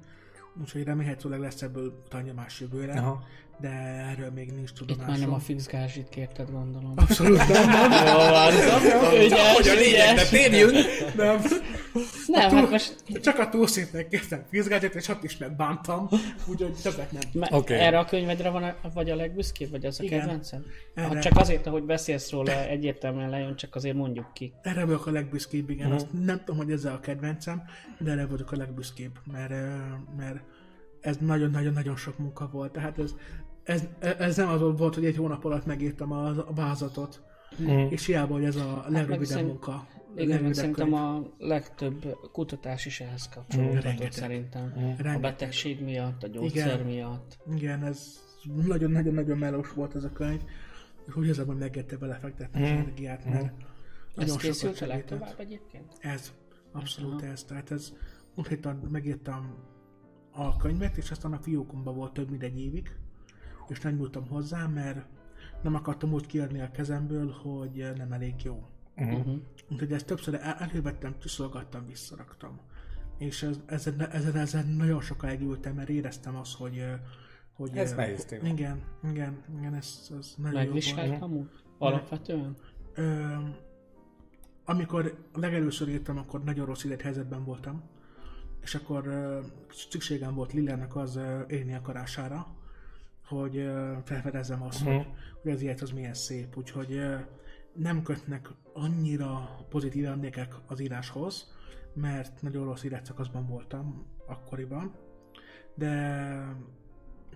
úgyhogy 0.61 0.83
remélhetőleg 0.83 1.39
lesz 1.39 1.61
ebből 1.61 1.93
utányomás 2.05 2.59
jövőre, 2.59 2.93
Aha. 2.99 3.23
de 3.61 3.69
erről 4.11 4.31
még 4.31 4.51
nincs 4.51 4.69
Itt 4.69 4.75
tudomásom. 4.75 5.09
már 5.11 5.19
nem 5.19 5.33
a 5.33 5.39
fix 5.39 5.67
gázsit 5.67 6.09
kérted, 6.09 6.51
gondolom. 6.51 6.93
Abszolút 6.95 7.47
nem, 7.47 7.69
nem, 7.69 7.91
Jó. 7.91 9.23
Ügyes, 9.25 9.53
Hogy 9.55 9.67
a 9.67 9.73
lényegbe 9.73 10.11
ügyes. 10.11 10.29
térjünk? 10.29 10.73
nem. 11.15 11.41
Nem, 12.27 12.49
túl- 12.49 12.59
hát 12.59 12.69
most 12.69 12.95
Csak 13.21 13.39
a 13.39 13.49
túlszintnek 13.49 14.07
kértem 14.07 14.43
fizgágyat, 14.49 14.95
és 14.95 15.07
ott 15.07 15.23
is 15.23 15.37
megbántam, 15.37 16.07
úgyhogy 16.47 16.73
többet 16.83 17.11
nem. 17.11 17.21
me- 17.33 17.51
Oké. 17.51 17.73
erre 17.73 17.99
a 17.99 18.05
könyvedre 18.05 18.49
van 18.49 18.63
a, 18.63 18.75
vagy 18.93 19.09
a 19.09 19.15
legbüszkébb, 19.15 19.69
vagy 19.71 19.85
az 19.85 19.99
a 19.99 20.03
Igen. 20.03 20.19
kedvenced? 20.19 20.61
Erre. 20.95 21.07
Ha 21.07 21.19
csak 21.19 21.37
azért, 21.37 21.67
ahogy 21.67 21.83
beszélsz 21.83 22.31
róla, 22.31 22.67
egyértelműen 22.67 23.29
lejön, 23.29 23.55
csak 23.55 23.75
azért 23.75 23.95
mondjuk 23.95 24.33
ki. 24.33 24.53
Erre 24.61 24.85
vagyok 24.85 25.05
a 25.05 25.11
legbüszkébb, 25.11 25.69
igen. 25.69 25.85
Mhm. 25.87 25.95
Azt 25.95 26.07
nem 26.25 26.37
tudom, 26.37 26.57
hogy 26.57 26.71
ez 26.71 26.85
a 26.85 26.99
kedvencem, 26.99 27.63
de 27.99 28.11
erre 28.11 28.25
vagyok 28.25 28.51
a 28.51 28.55
legbüszkébb, 28.57 29.11
mert, 29.31 29.53
mert 30.17 30.39
ez 31.01 31.17
nagyon-nagyon-nagyon 31.19 31.95
sok 31.95 32.17
munka 32.17 32.49
volt. 32.51 32.71
Tehát 32.71 32.99
ez, 32.99 33.11
ez, 33.63 33.83
ez 34.17 34.35
nem 34.37 34.49
az 34.49 34.59
volt, 34.77 34.95
hogy 34.95 35.05
egy 35.05 35.17
hónap 35.17 35.45
alatt 35.45 35.65
megírtam 35.65 36.11
a, 36.11 36.27
a 36.27 36.53
vázatot, 36.55 37.21
Mhm. 37.57 37.77
és 37.89 38.05
hiába, 38.05 38.33
hogy 38.33 38.43
ez 38.43 38.55
a 38.55 38.85
legrövidebb 38.87 39.23
szerint- 39.25 39.47
munka. 39.47 39.87
Igen, 40.15 40.43
meg 40.43 40.53
szerintem 40.53 40.93
a 40.93 41.21
legtöbb 41.37 42.17
kutatás 42.31 42.85
is 42.85 42.99
ehhez 42.99 43.29
kapcsolódott 43.29 43.81
Rengeteg. 43.81 44.11
szerintem. 44.11 44.73
A 44.75 44.79
Rengeteg. 44.79 45.21
betegség 45.21 45.83
miatt, 45.83 46.23
a 46.23 46.27
gyógyszer 46.27 46.73
Igen. 46.73 46.85
miatt. 46.85 47.37
Igen, 47.55 47.83
ez 47.83 48.21
nagyon-nagyon-nagyon 48.65 49.37
melós 49.37 49.73
volt 49.73 49.95
ez 49.95 50.03
a 50.03 50.11
könyv, 50.11 50.41
és 51.07 51.15
úgy 51.15 51.27
érzem, 51.27 51.45
hogy 51.45 51.57
megérte 51.57 51.97
belefektetni 51.97 52.63
az 52.63 52.69
energiát, 52.69 53.25
mert 53.25 53.43
Ez 53.45 53.51
nagyon 54.15 54.37
sokat 54.37 54.41
készült 54.41 54.81
a 54.81 54.85
legtovább 54.87 55.35
egyébként? 55.37 55.93
Ez, 55.99 56.33
abszolút 56.71 57.21
ez. 57.21 57.43
Tehát 57.43 57.71
ez, 57.71 57.93
konkrétan 58.35 58.75
megírtam 58.91 59.55
a 60.31 60.57
könyvet, 60.57 60.97
és 60.97 61.11
aztán 61.11 61.33
a 61.33 61.39
fiókomban 61.39 61.95
volt 61.95 62.13
több 62.13 62.29
mint 62.29 62.43
egy 62.43 62.59
évig, 62.59 62.91
és 63.67 63.79
nem 63.79 63.95
nyúltam 63.95 64.27
hozzá, 64.27 64.67
mert 64.67 65.05
nem 65.61 65.75
akartam 65.75 66.13
úgy 66.13 66.25
kiadni 66.25 66.61
a 66.61 66.71
kezemből, 66.71 67.31
hogy 67.31 67.91
nem 67.97 68.11
elég 68.11 68.33
jó. 68.43 68.67
Uh-huh. 68.97 69.35
Úgyhogy 69.69 69.91
ezt 69.91 70.05
többször 70.05 70.33
el- 70.33 70.55
elővettem, 70.59 71.15
tiszolgattam, 71.19 71.85
visszaraktam. 71.87 72.59
És 73.17 73.43
ez, 73.43 73.59
ezen, 73.65 74.09
ezen, 74.11 74.35
ezen 74.35 74.67
nagyon 74.67 75.01
sokáig 75.01 75.41
ültem, 75.41 75.75
mert 75.75 75.89
éreztem 75.89 76.35
azt, 76.35 76.55
hogy 76.55 76.85
hogy 77.53 77.77
Ez 77.77 77.91
ö, 77.91 77.95
nehéz 77.95 78.25
téma. 78.25 78.47
Igen, 78.47 78.83
igen, 79.09 79.43
igen, 79.59 79.73
ez, 79.73 80.11
ez 80.19 80.33
nagyon 80.37 80.63
jó 80.63 80.71
volt. 80.71 80.73
Megvizsgált 80.73 81.21
amúgy? 81.21 81.49
Alapvetően? 81.77 82.55
Ö, 82.93 83.35
amikor 84.65 85.27
legelőször 85.33 85.87
írtam, 85.87 86.17
akkor 86.17 86.43
nagyon 86.43 86.65
rossz 86.65 86.83
élethelyzetben 86.83 87.43
voltam, 87.43 87.83
és 88.61 88.75
akkor 88.75 89.07
ö, 89.07 89.39
szükségem 89.89 90.35
volt 90.35 90.53
Lillának 90.53 90.95
az 90.95 91.15
ö, 91.15 91.41
élni 91.47 91.73
akarására, 91.73 92.47
hogy 93.25 93.57
ö, 93.57 93.93
felfedezzem 94.03 94.63
azt, 94.63 94.83
Mhm. 94.83 94.93
hogy, 94.95 95.07
hogy 95.41 95.51
az 95.51 95.61
élet 95.61 95.81
az 95.81 95.91
milyen 95.91 96.13
szép, 96.13 96.57
úgyhogy 96.57 96.91
ö, 96.93 97.15
nem 97.75 98.03
kötnek 98.03 98.49
annyira 98.73 99.59
pozitív 99.69 100.05
emlékek 100.05 100.55
az 100.67 100.79
íráshoz, 100.79 101.53
mert 101.93 102.41
nagyon 102.41 102.65
rossz 102.65 102.83
életszakaszban 102.83 103.47
voltam 103.47 104.05
akkoriban, 104.25 104.95
de 105.75 106.55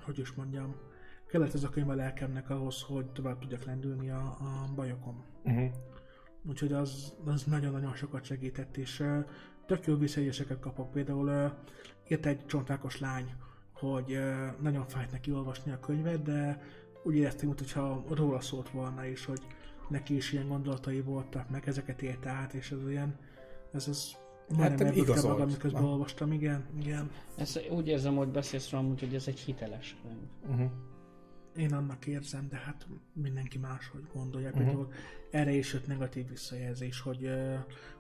hogy 0.01 0.19
is 0.19 0.31
mondjam, 0.31 0.76
kellett 1.27 1.53
ez 1.53 1.64
a 1.64 1.69
könyv 1.69 1.89
a 1.89 1.93
lelkemnek 1.93 2.49
ahhoz, 2.49 2.81
hogy 2.81 3.05
tovább 3.05 3.39
tudjak 3.39 3.64
lendülni 3.64 4.09
a, 4.09 4.22
a 4.22 4.73
bajokon. 4.76 5.23
Mhm. 5.43 5.65
Úgyhogy 6.47 6.73
az, 6.73 7.14
az 7.26 7.43
nagyon-nagyon 7.43 7.95
sokat 7.95 8.23
segített, 8.23 8.77
és 8.77 8.99
uh, 8.99 9.26
tök 9.65 9.85
jó 9.85 9.95
visszajelzéseket 9.95 10.59
kapok. 10.59 10.91
Például 10.91 11.27
uh, 11.27 11.51
írt 12.07 12.26
egy 12.26 12.45
csontákos 12.45 12.99
lány, 12.99 13.34
hogy 13.73 14.11
uh, 14.11 14.61
nagyon 14.61 14.88
fájt 14.88 15.11
neki 15.11 15.31
olvasni 15.31 15.72
a 15.72 15.80
könyvet, 15.80 16.22
de 16.22 16.61
úgy 17.03 17.15
éreztem, 17.15 17.47
mintha 17.47 18.03
róla 18.09 18.39
szólt 18.39 18.69
volna 18.69 19.05
is, 19.05 19.26
hogy 19.26 19.41
neki 19.89 20.15
is 20.15 20.31
ilyen 20.34 20.47
gondolatai 20.47 21.01
voltak, 21.01 21.49
meg 21.49 21.68
ezeket 21.68 22.01
élte 22.01 22.30
át, 22.30 22.53
és 22.53 22.72
ez 22.72 22.89
ilyen, 22.89 23.15
ez 23.73 23.88
az 23.88 24.15
Hát, 24.57 24.69
elbuktam 24.81 25.03
igazolt. 25.03 25.27
magam, 25.34 25.49
miközben 25.49 25.81
Na. 25.81 25.88
olvastam, 25.89 26.31
igen, 26.31 26.65
igen. 26.80 27.11
Ez, 27.38 27.59
úgy 27.72 27.88
érzem, 27.88 28.15
hogy 28.15 28.27
beszélsz 28.27 28.69
róla, 28.69 28.84
amúgy, 28.84 28.99
hogy 28.99 29.15
ez 29.15 29.27
egy 29.27 29.39
hiteles 29.39 29.95
könyv. 30.01 30.57
Mhm. 30.57 30.65
Én 31.55 31.73
annak 31.73 32.05
érzem, 32.05 32.47
de 32.49 32.55
hát 32.55 32.88
mindenki 33.14 33.57
máshogy 33.57 34.03
gondolja. 34.14 34.49
Mhm. 34.49 34.57
Például 34.57 34.91
erre 35.31 35.51
is 35.51 35.73
jött 35.73 35.88
negatív 35.88 36.30
visszajelzés, 36.30 36.99
hogy, 36.99 37.30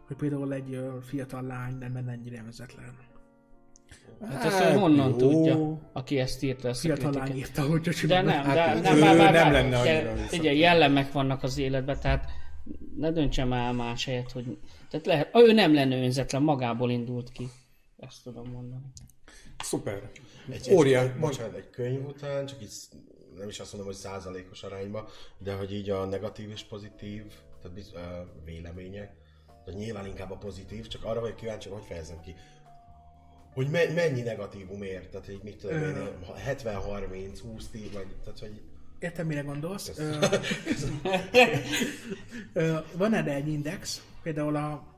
hogy 0.07 0.15
például 0.15 0.53
egy 0.53 0.81
fiatal 1.01 1.41
lány 1.41 1.77
nem 1.77 2.07
ennyire 2.07 2.43
vezetlen. 2.43 2.95
Hát 4.29 4.45
ezt 4.45 4.61
ő 4.61 4.79
honnan 4.79 5.09
jó. 5.09 5.15
tudja, 5.15 5.79
aki 5.93 6.19
ezt 6.19 6.43
írta, 6.43 6.67
ezt 6.67 6.85
a 6.85 6.87
Fiatal 6.87 7.11
kritikát? 7.11 7.27
lány 7.27 7.37
írta, 7.37 7.61
hogy 7.61 7.81
csak 7.81 8.09
De 8.09 8.21
nem, 8.21 8.43
de 8.43 8.61
Hát 8.61 8.81
nem, 8.81 8.95
ő 8.95 8.99
vár, 8.99 9.17
vár, 9.17 9.33
nem 9.33 9.51
lenne 9.51 9.77
annyira. 9.79 10.13
Ugye 10.31 10.53
jellemek 10.53 11.11
vannak 11.11 11.43
az 11.43 11.57
életben, 11.57 11.99
tehát 11.99 12.29
ne 12.97 13.11
döntsem 13.11 13.53
el 13.53 13.73
más 13.73 14.05
helyet, 14.05 14.31
hogy... 14.31 14.57
Tehát 14.89 15.05
lehet, 15.05 15.29
ő 15.33 15.51
nem 15.51 15.73
lenne 15.73 15.97
önzetlen, 15.97 16.41
magából 16.41 16.91
indult 16.91 17.31
ki. 17.31 17.49
Ezt 17.97 18.23
tudom 18.23 18.49
mondani. 18.49 18.83
Szuper. 19.63 20.11
Egy, 20.49 20.69
Óriás. 20.71 21.03
egy, 21.03 21.19
bocsánat, 21.19 21.55
egy 21.55 21.69
könyv 21.69 22.05
után, 22.05 22.45
csak 22.45 22.61
így 22.61 22.71
nem 23.37 23.49
is 23.49 23.59
azt 23.59 23.73
mondom, 23.73 23.91
hogy 23.91 23.99
százalékos 23.99 24.63
arányba, 24.63 25.09
de 25.37 25.53
hogy 25.53 25.73
így 25.73 25.89
a 25.89 26.05
negatív 26.05 26.49
és 26.49 26.63
pozitív, 26.63 27.23
tehát 27.61 27.73
biz, 27.73 27.91
uh, 27.93 28.01
vélemények, 28.45 29.15
de 29.65 29.71
nyilván 29.71 30.05
inkább 30.05 30.31
a 30.31 30.37
pozitív, 30.37 30.87
csak 30.87 31.03
arra 31.03 31.19
vagyok 31.19 31.35
kíváncsi, 31.35 31.69
hogy 31.69 31.83
fejezem 31.85 32.19
ki. 32.19 32.35
Hogy 33.57 33.69
me- 33.69 33.95
mennyi 33.95 34.21
negatívum 34.21 34.81
ér, 34.81 35.07
tehát 35.07 35.29
így 35.29 35.43
mit 35.43 35.57
tudom 35.57 35.77
én, 35.81 35.95
70-30, 36.47 37.39
20-10, 37.47 37.89
vagy, 37.93 38.15
tehát 38.23 38.39
hogy 38.39 38.61
Értem, 38.99 39.27
mire 39.27 39.41
gondolsz. 39.41 39.91
Van 42.97 43.13
erre 43.13 43.33
egy 43.33 43.47
index, 43.47 44.05
például 44.21 44.55
a, 44.55 44.95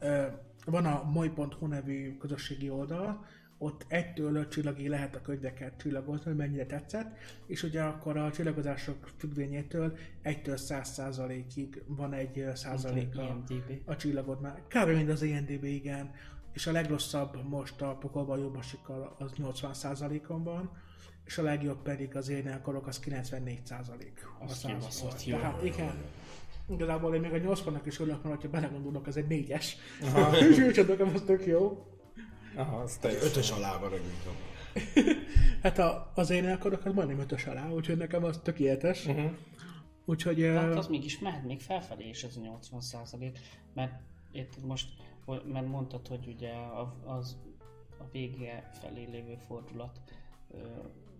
ö, 0.00 0.26
van 0.64 0.86
a 0.86 1.02
moly.hu 1.12 1.66
nevű 1.66 2.16
közösségi 2.16 2.70
oldal, 2.70 3.26
ott 3.58 3.84
egytől 3.88 4.36
öt 4.36 4.50
csillagig 4.50 4.88
lehet 4.88 5.14
a 5.16 5.20
könyveket 5.20 5.72
csillagozni, 5.78 6.24
hogy 6.24 6.36
mennyire 6.36 6.66
tetszett, 6.66 7.16
és 7.46 7.62
ugye 7.62 7.82
akkor 7.82 8.16
a 8.16 8.30
csillagozások 8.30 9.08
függvényétől 9.16 9.96
egytől 10.22 10.56
száz 10.56 10.88
százalékig 10.88 11.82
van 11.86 12.12
egy 12.12 12.44
százaléka 12.54 13.22
IMDb. 13.22 13.80
a 13.84 13.96
csillagodnál. 13.96 14.64
Kb. 14.68 14.88
mint 14.88 15.10
az 15.10 15.22
IMDB, 15.22 15.64
igen. 15.64 16.10
És 16.58 16.66
a 16.66 16.72
legrosszabb 16.72 17.48
most 17.48 17.82
a 17.82 17.94
pokolban 17.94 18.38
jobbasikkal 18.38 19.16
az 19.18 19.32
80%-on 19.42 20.44
van, 20.44 20.70
és 21.24 21.38
a 21.38 21.42
legjobb 21.42 21.82
pedig 21.82 22.16
az 22.16 22.28
én 22.28 22.48
akarok, 22.48 22.86
az 22.86 23.00
94% 23.04 23.20
a 24.40 24.44
Azt 24.44 24.60
százból. 24.60 24.78
kibaszott 24.78 25.24
jó. 25.24 25.36
Tehát 25.36 25.62
igen, 25.62 25.94
igazából 26.70 27.14
én 27.14 27.20
még 27.20 27.32
a 27.32 27.54
80-nak 27.54 27.80
is 27.84 27.98
örülök, 27.98 28.22
mert 28.22 28.42
ha 28.42 28.48
belegondolok, 28.48 29.06
az 29.06 29.16
egy 29.16 29.26
4-es. 29.28 29.66
Aha. 30.02 30.36
És 30.46 30.58
úgy 30.58 30.86
nekem 30.88 31.10
az 31.14 31.22
tök 31.26 31.46
jó. 31.46 31.86
Aha, 32.54 32.76
az 32.76 32.96
teljes. 32.96 33.22
Ötös 33.22 33.50
alá 33.50 33.78
van. 33.78 33.90
Hát 35.62 35.78
a, 35.78 36.12
az 36.14 36.30
én 36.30 36.48
akarok, 36.48 36.84
az 36.84 36.92
majdnem 36.92 37.26
5-ös 37.28 37.48
alá, 37.48 37.68
úgyhogy 37.68 37.96
nekem 37.96 38.24
az 38.24 38.40
tökéletes. 38.42 39.06
Uh-huh. 39.06 39.30
Úgyhogy... 40.04 40.42
Hát 40.42 40.74
az 40.76 40.86
mégis 40.86 41.18
mehet 41.18 41.44
még 41.44 41.60
felfelé 41.60 42.08
is 42.08 42.22
ez 42.22 42.36
a 42.36 42.40
80 42.40 42.80
százalék, 42.80 43.38
mert 43.74 43.92
érted 44.32 44.64
most, 44.64 44.88
mert 45.52 45.68
mondtad, 45.68 46.06
hogy 46.06 46.34
ugye 46.36 46.52
az 47.04 47.36
a 47.98 48.04
vége 48.12 48.70
felé 48.80 49.08
lévő 49.10 49.38
fordulat 49.46 50.00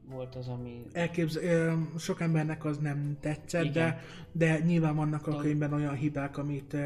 volt 0.08 0.34
az, 0.34 0.48
ami 0.48 0.82
elképz, 0.92 1.36
ö, 1.36 1.72
sok 1.98 2.20
embernek 2.20 2.64
az 2.64 2.78
nem 2.78 3.16
tetszett, 3.20 3.64
Igen. 3.64 3.72
de, 3.72 4.02
de 4.32 4.58
nyilván 4.58 4.96
vannak 4.96 5.26
a 5.26 5.36
könyvben 5.36 5.72
olyan 5.72 5.94
hibák, 5.94 6.38
amit, 6.38 6.76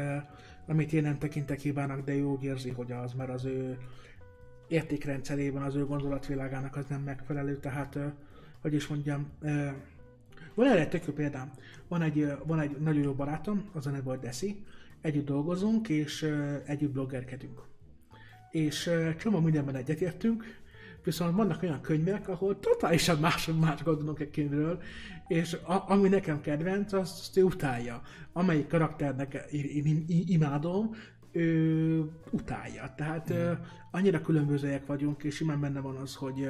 amit 0.67 0.93
én 0.93 1.01
nem 1.01 1.17
tekintek 1.17 1.59
hibának, 1.59 2.05
de 2.05 2.15
úgy 2.15 2.43
érzi, 2.43 2.69
hogy 2.69 2.91
az, 2.91 3.13
mert 3.13 3.29
az 3.29 3.45
ő 3.45 3.77
értékrendszerében, 4.67 5.61
az 5.61 5.75
ő 5.75 5.85
gondolatvilágának 5.85 6.75
az 6.75 6.85
nem 6.89 7.01
megfelelő, 7.01 7.57
tehát, 7.57 7.99
hogy 8.61 8.73
is 8.73 8.87
mondjam, 8.87 9.31
van 10.53 10.67
erre 10.67 10.79
egy 10.79 10.89
tök 10.89 11.05
jó 11.05 11.13
példám. 11.13 11.51
Van 11.87 12.01
egy, 12.01 12.27
van 12.45 12.59
egy 12.59 12.77
nagyon 12.79 13.03
jó 13.03 13.13
barátom, 13.13 13.69
az 13.73 13.87
a 13.87 13.89
neve 13.89 14.11
a 14.11 14.17
Desi, 14.17 14.63
együtt 15.03 15.25
dolgozunk, 15.25 15.89
és 15.89 16.29
együtt 16.65 16.91
bloggerkedünk. 16.91 17.61
És 18.51 18.89
csomó 19.17 19.39
mindenben 19.39 19.75
egyetértünk, 19.75 20.61
viszont 21.03 21.35
vannak 21.35 21.63
olyan 21.63 21.81
könyvek, 21.81 22.27
ahol 22.27 22.59
totálisan 22.59 23.19
más, 23.19 23.49
más 23.59 23.83
gondolunk 23.83 24.19
egy 24.19 24.31
könyvről, 24.31 24.81
és 25.27 25.53
a, 25.53 25.83
ami 25.87 26.09
nekem 26.09 26.41
kedvenc, 26.41 26.93
azt, 26.93 27.19
azt 27.19 27.37
ő 27.37 27.43
utálja. 27.43 28.01
Amelyik 28.33 28.67
karakternek 28.67 29.47
én, 29.51 29.63
én 29.63 29.85
im- 29.85 30.29
imádom, 30.29 30.95
ő 31.31 32.09
utálja. 32.29 32.93
Tehát 32.97 33.33
mm. 33.33 33.51
annyira 33.91 34.21
különbözőek 34.21 34.85
vagyunk, 34.85 35.23
és 35.23 35.35
simán 35.35 35.59
benne 35.59 35.79
van 35.79 35.95
az, 35.95 36.15
hogy 36.15 36.49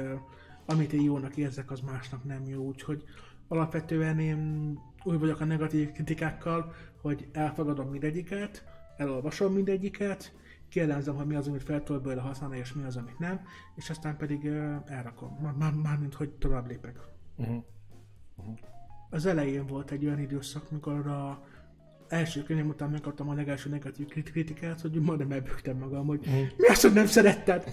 amit 0.66 0.92
én 0.92 1.02
jónak 1.02 1.36
érzek, 1.36 1.70
az 1.70 1.80
másnak 1.80 2.24
nem 2.24 2.46
jó. 2.46 2.62
Úgyhogy 2.62 3.04
alapvetően 3.48 4.18
én 4.18 4.78
úgy 5.04 5.18
vagyok 5.18 5.40
a 5.40 5.44
negatív 5.44 5.92
kritikákkal, 5.92 6.74
hogy 7.00 7.28
elfogadom 7.32 7.88
mindegyiket, 7.88 8.64
elolvasom 8.96 9.52
mindegyiket, 9.52 10.32
kielemzem, 10.68 11.14
hogy 11.14 11.26
mi 11.26 11.34
az, 11.34 11.48
amit 11.48 11.62
fel 11.62 11.82
tudok 11.82 12.02
belőle 12.02 12.20
használni, 12.20 12.58
és 12.58 12.72
mi 12.72 12.84
az, 12.84 12.96
amit 12.96 13.18
nem, 13.18 13.40
és 13.74 13.90
aztán 13.90 14.16
pedig 14.16 14.46
elrakom. 14.86 15.38
Már, 15.42 15.52
már, 15.52 15.72
mármint, 15.72 16.14
hogy 16.14 16.30
tovább 16.30 16.66
lépek. 16.66 16.98
Uh-huh. 17.36 17.64
Az 19.10 19.26
elején 19.26 19.66
volt 19.66 19.90
egy 19.90 20.04
olyan 20.04 20.18
időszak, 20.18 20.70
mikor 20.70 21.06
a 21.06 21.44
első 22.14 22.42
könyvem 22.42 22.68
után 22.68 22.88
megkaptam 22.88 23.28
a 23.28 23.34
legelső 23.34 23.68
negatív 23.70 24.06
krit- 24.06 24.30
kritikát, 24.30 24.80
hogy 24.80 24.90
majdnem 25.00 25.30
elbögtem 25.30 25.76
magam, 25.76 26.06
hogy 26.06 26.20
mi 26.56 26.66
az, 26.66 26.80
hogy 26.80 26.92
nem 26.92 27.06
szeretted? 27.06 27.64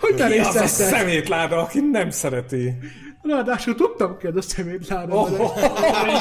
Hogy 0.00 0.14
te 0.14 0.28
Ki 0.28 0.38
az 0.38 0.56
a 0.56 0.66
szemétláda, 0.66 1.56
aki 1.58 1.80
nem 1.80 2.10
szereti? 2.10 2.74
Ráadásul 3.22 3.74
tudtam 3.74 4.16
ki 4.18 4.26
az 4.26 4.36
a 4.36 4.42
szemétláda. 4.42 5.14
Oh, 5.14 5.30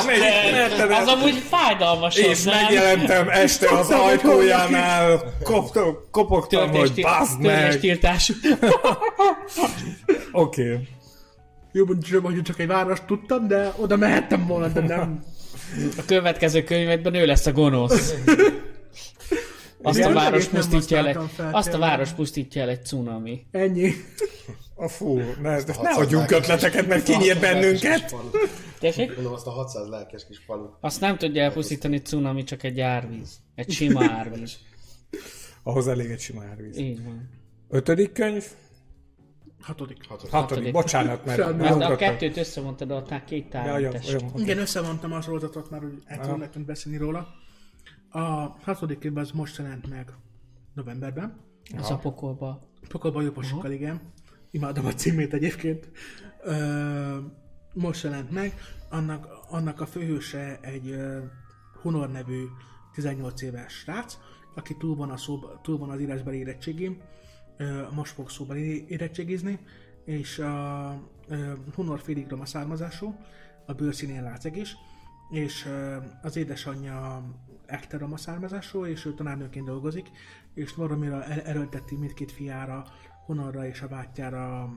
melyik 0.06 0.52
merted 0.52 0.92
az 0.92 1.08
amúgy 1.08 1.36
fájdalmas, 1.36 2.18
És 2.18 2.44
nem? 2.44 2.56
megjelentem 2.64 3.30
este 3.30 3.70
az 3.70 3.88
Tudtam, 3.88 4.00
hogy 4.04 4.12
ajtójánál, 4.12 5.34
kop- 5.44 6.10
kopogtam, 6.12 6.70
hogy 6.70 7.02
baszd 7.02 7.42
meg. 7.42 7.80
Oké. 10.32 10.72
Okay. 10.72 10.88
Jó, 11.72 11.86
mondjuk, 11.86 12.26
hogy 12.26 12.42
csak 12.42 12.60
egy 12.60 12.68
város 12.68 13.00
tudtam, 13.06 13.48
de 13.48 13.74
oda 13.78 13.98
mehettem 13.98 14.48
volna, 14.48 14.68
de 14.68 14.82
nem. 14.82 15.24
A 15.98 16.06
következő 16.06 16.64
könyvedben 16.64 17.14
ő 17.14 17.26
lesz 17.26 17.46
a 17.46 17.52
gonosz. 17.52 18.14
Azt 19.82 20.00
a 20.00 20.14
város 20.14 20.46
pusztítja 20.46 20.98
el, 20.98 21.08
egy, 21.08 21.18
azt 21.52 21.74
a 21.74 21.78
város 21.78 22.10
pusztítja 22.10 22.62
el 22.62 22.70
egy 22.70 22.86
cunami. 22.86 23.46
Ennyi. 23.52 23.92
A 24.76 24.88
fú, 24.88 25.18
ne, 25.18 25.34
ne 25.42 25.56
A 25.56 25.74
600 25.74 25.98
adjunk 25.98 26.32
ötleteket, 26.32 26.88
mert 26.88 27.04
kinyír 27.04 27.34
600 27.36 27.42
lelkes 27.42 27.82
bennünket. 27.82 28.16
Tessék? 28.80 29.16
Mondom, 29.16 29.34
azt 29.34 29.48
a 29.48 29.50
600 29.50 29.88
lelkes 29.88 30.26
kis 30.26 30.38
falu. 30.46 30.70
Azt 30.80 31.00
nem 31.00 31.18
tudja 31.18 31.44
elpusztítani 31.44 31.98
cunami, 31.98 32.44
csak 32.44 32.64
egy 32.64 32.80
árvíz. 32.80 33.40
Egy 33.56 33.72
sima 33.72 34.04
árvíz. 34.12 34.58
Ahhoz 35.64 35.88
elég 35.88 36.10
egy 36.10 36.20
sima 36.20 36.44
árvíz. 36.44 36.78
Így 36.78 37.04
van. 37.04 37.30
Ötödik 37.70 38.12
könyv? 38.12 38.46
Hatodik. 39.62 40.08
Hatodik. 40.08 40.32
Hatodik. 40.32 40.32
Hatodik. 40.32 40.74
Bocsánat, 40.74 41.26
mert 41.26 41.42
Semmi. 41.42 41.84
A 41.84 41.96
kettőt 41.96 42.38
összemondtad, 42.38 42.92
a 42.92 43.04
tá- 43.04 43.24
két 43.24 43.50
tárgy 43.50 43.82
ja, 43.82 43.90
oké. 43.90 44.42
Igen, 44.42 44.58
összevontam 44.58 45.14
a 45.14 45.22
sorozatot, 45.22 45.70
mert 45.70 45.84
úgy 45.84 46.04
el 46.06 46.18
Aha. 46.18 46.24
tudunk 46.26 46.42
nekünk 46.42 46.66
beszélni 46.66 46.98
róla. 46.98 47.28
A 48.10 48.20
hatodik 48.64 49.04
évben 49.04 49.24
az 49.24 49.32
most 49.32 49.58
jelent 49.58 49.90
meg 49.90 50.14
novemberben. 50.74 51.38
Az 51.78 51.92
a 51.92 51.98
pokolba. 51.98 52.68
Pokolban 52.88 53.24
jogosokkal, 53.24 53.72
igen. 53.72 54.02
Imádom 54.52 54.86
a 54.86 54.94
címét 54.94 55.34
egyébként. 55.34 55.92
Ö, 56.44 57.18
most 57.74 58.04
jelent 58.04 58.32
meg. 58.32 58.54
Annak, 58.90 59.28
annak 59.50 59.82
a 59.82 59.86
főhőse 59.86 60.60
egy 60.62 60.90
ö, 60.90 61.20
Hunor 61.82 62.12
nevű 62.12 62.44
18 62.94 63.42
éves 63.42 63.74
srác, 63.74 64.18
aki 64.56 64.76
túl 64.78 64.96
van, 64.96 65.10
a 65.10 65.18
szóba, 65.18 65.60
túl 65.64 65.78
van 65.78 65.90
az 65.90 66.00
írásbeli 66.00 66.38
érettségén, 66.38 67.02
most 67.92 68.14
fog 68.14 68.30
szóbeli 68.30 68.86
érettségizni, 68.88 69.60
és 70.06 70.40
a 70.40 70.94
ö, 71.28 71.54
Hunor 71.76 72.00
félig 72.00 72.30
roma 72.30 72.46
származású, 72.46 73.16
a 73.66 73.74
bőrszínén 73.74 74.24
látszik 74.24 74.56
is, 74.56 74.76
és 75.30 75.70
az 76.22 76.36
édesanyja 76.36 77.24
ekte 77.66 77.98
roma 77.98 78.18
származású, 78.18 78.86
és 78.86 79.06
ő 79.06 79.14
tanárnőként 79.14 79.66
dolgozik, 79.66 80.08
és 80.54 80.74
valamire 80.74 81.24
el- 81.24 81.42
erőlteti 81.42 81.96
mindkét 81.96 82.32
fiára, 82.32 82.86
Honorra 83.26 83.68
és 83.68 83.82
a 83.82 83.88
bátyjára, 83.88 84.74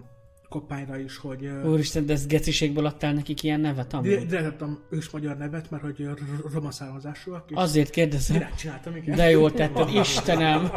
Koppányra 0.52 0.98
is, 0.98 1.16
hogy 1.16 1.50
Úristen, 1.64 2.06
de 2.06 2.12
ezt 2.12 2.28
geciségből 2.28 2.86
adtál 2.86 3.12
nekik 3.12 3.42
ilyen 3.42 3.60
nevet, 3.60 3.92
amúgy? 3.92 4.26
Direkt 4.26 4.46
adtam 4.46 4.78
ős 4.90 5.10
magyar 5.10 5.36
nevet, 5.36 5.70
mert 5.70 5.82
hogy 5.82 6.08
roma 6.52 6.70
származásúak, 6.70 7.44
Azért 7.52 7.90
kérdezem. 7.90 8.36
direkt 8.36 8.56
csináltam, 8.58 8.96
igen. 8.96 9.16
De 9.16 9.30
jól 9.30 9.52
tetted, 9.52 9.88
Istenem! 9.88 10.70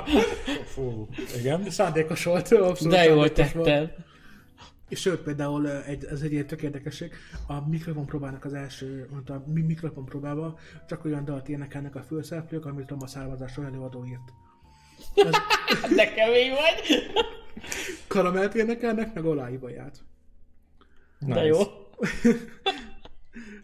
Fú, 0.65 1.07
igen. 1.39 1.69
Szándékos 1.69 2.23
volt, 2.23 2.51
abszolút 2.51 2.93
De 2.93 3.03
jól 3.03 3.25
szándékos 3.25 3.53
volt. 3.53 3.65
tetted. 3.67 3.95
És 4.89 4.99
sőt, 4.99 5.19
például 5.21 5.71
egy, 5.71 6.05
ez 6.05 6.21
egy 6.21 6.31
ilyen 6.31 6.47
tök 6.47 6.61
érdekesség, 6.61 7.11
a 7.47 7.67
mikrofon 7.69 8.05
próbának 8.05 8.45
az 8.45 8.53
első, 8.53 9.07
mondta, 9.11 9.33
a 9.33 9.43
mi- 9.53 9.61
mikrofon 9.61 10.05
próbába 10.05 10.59
csak 10.87 11.05
olyan 11.05 11.25
dalt 11.25 11.49
énekelnek 11.49 11.95
a 11.95 12.01
főszereplők, 12.01 12.65
amit 12.65 12.89
roma 12.89 13.07
származású 13.07 13.61
előadó 13.61 14.05
írt. 14.05 14.33
De 15.95 16.13
kemény 16.13 16.51
vagy! 16.51 17.03
Karamelt 18.07 18.55
énekelnek, 18.55 19.13
meg 19.13 19.25
oláibaját. 19.25 20.03
De 21.19 21.33
Nice. 21.33 21.45
jó. 21.45 21.59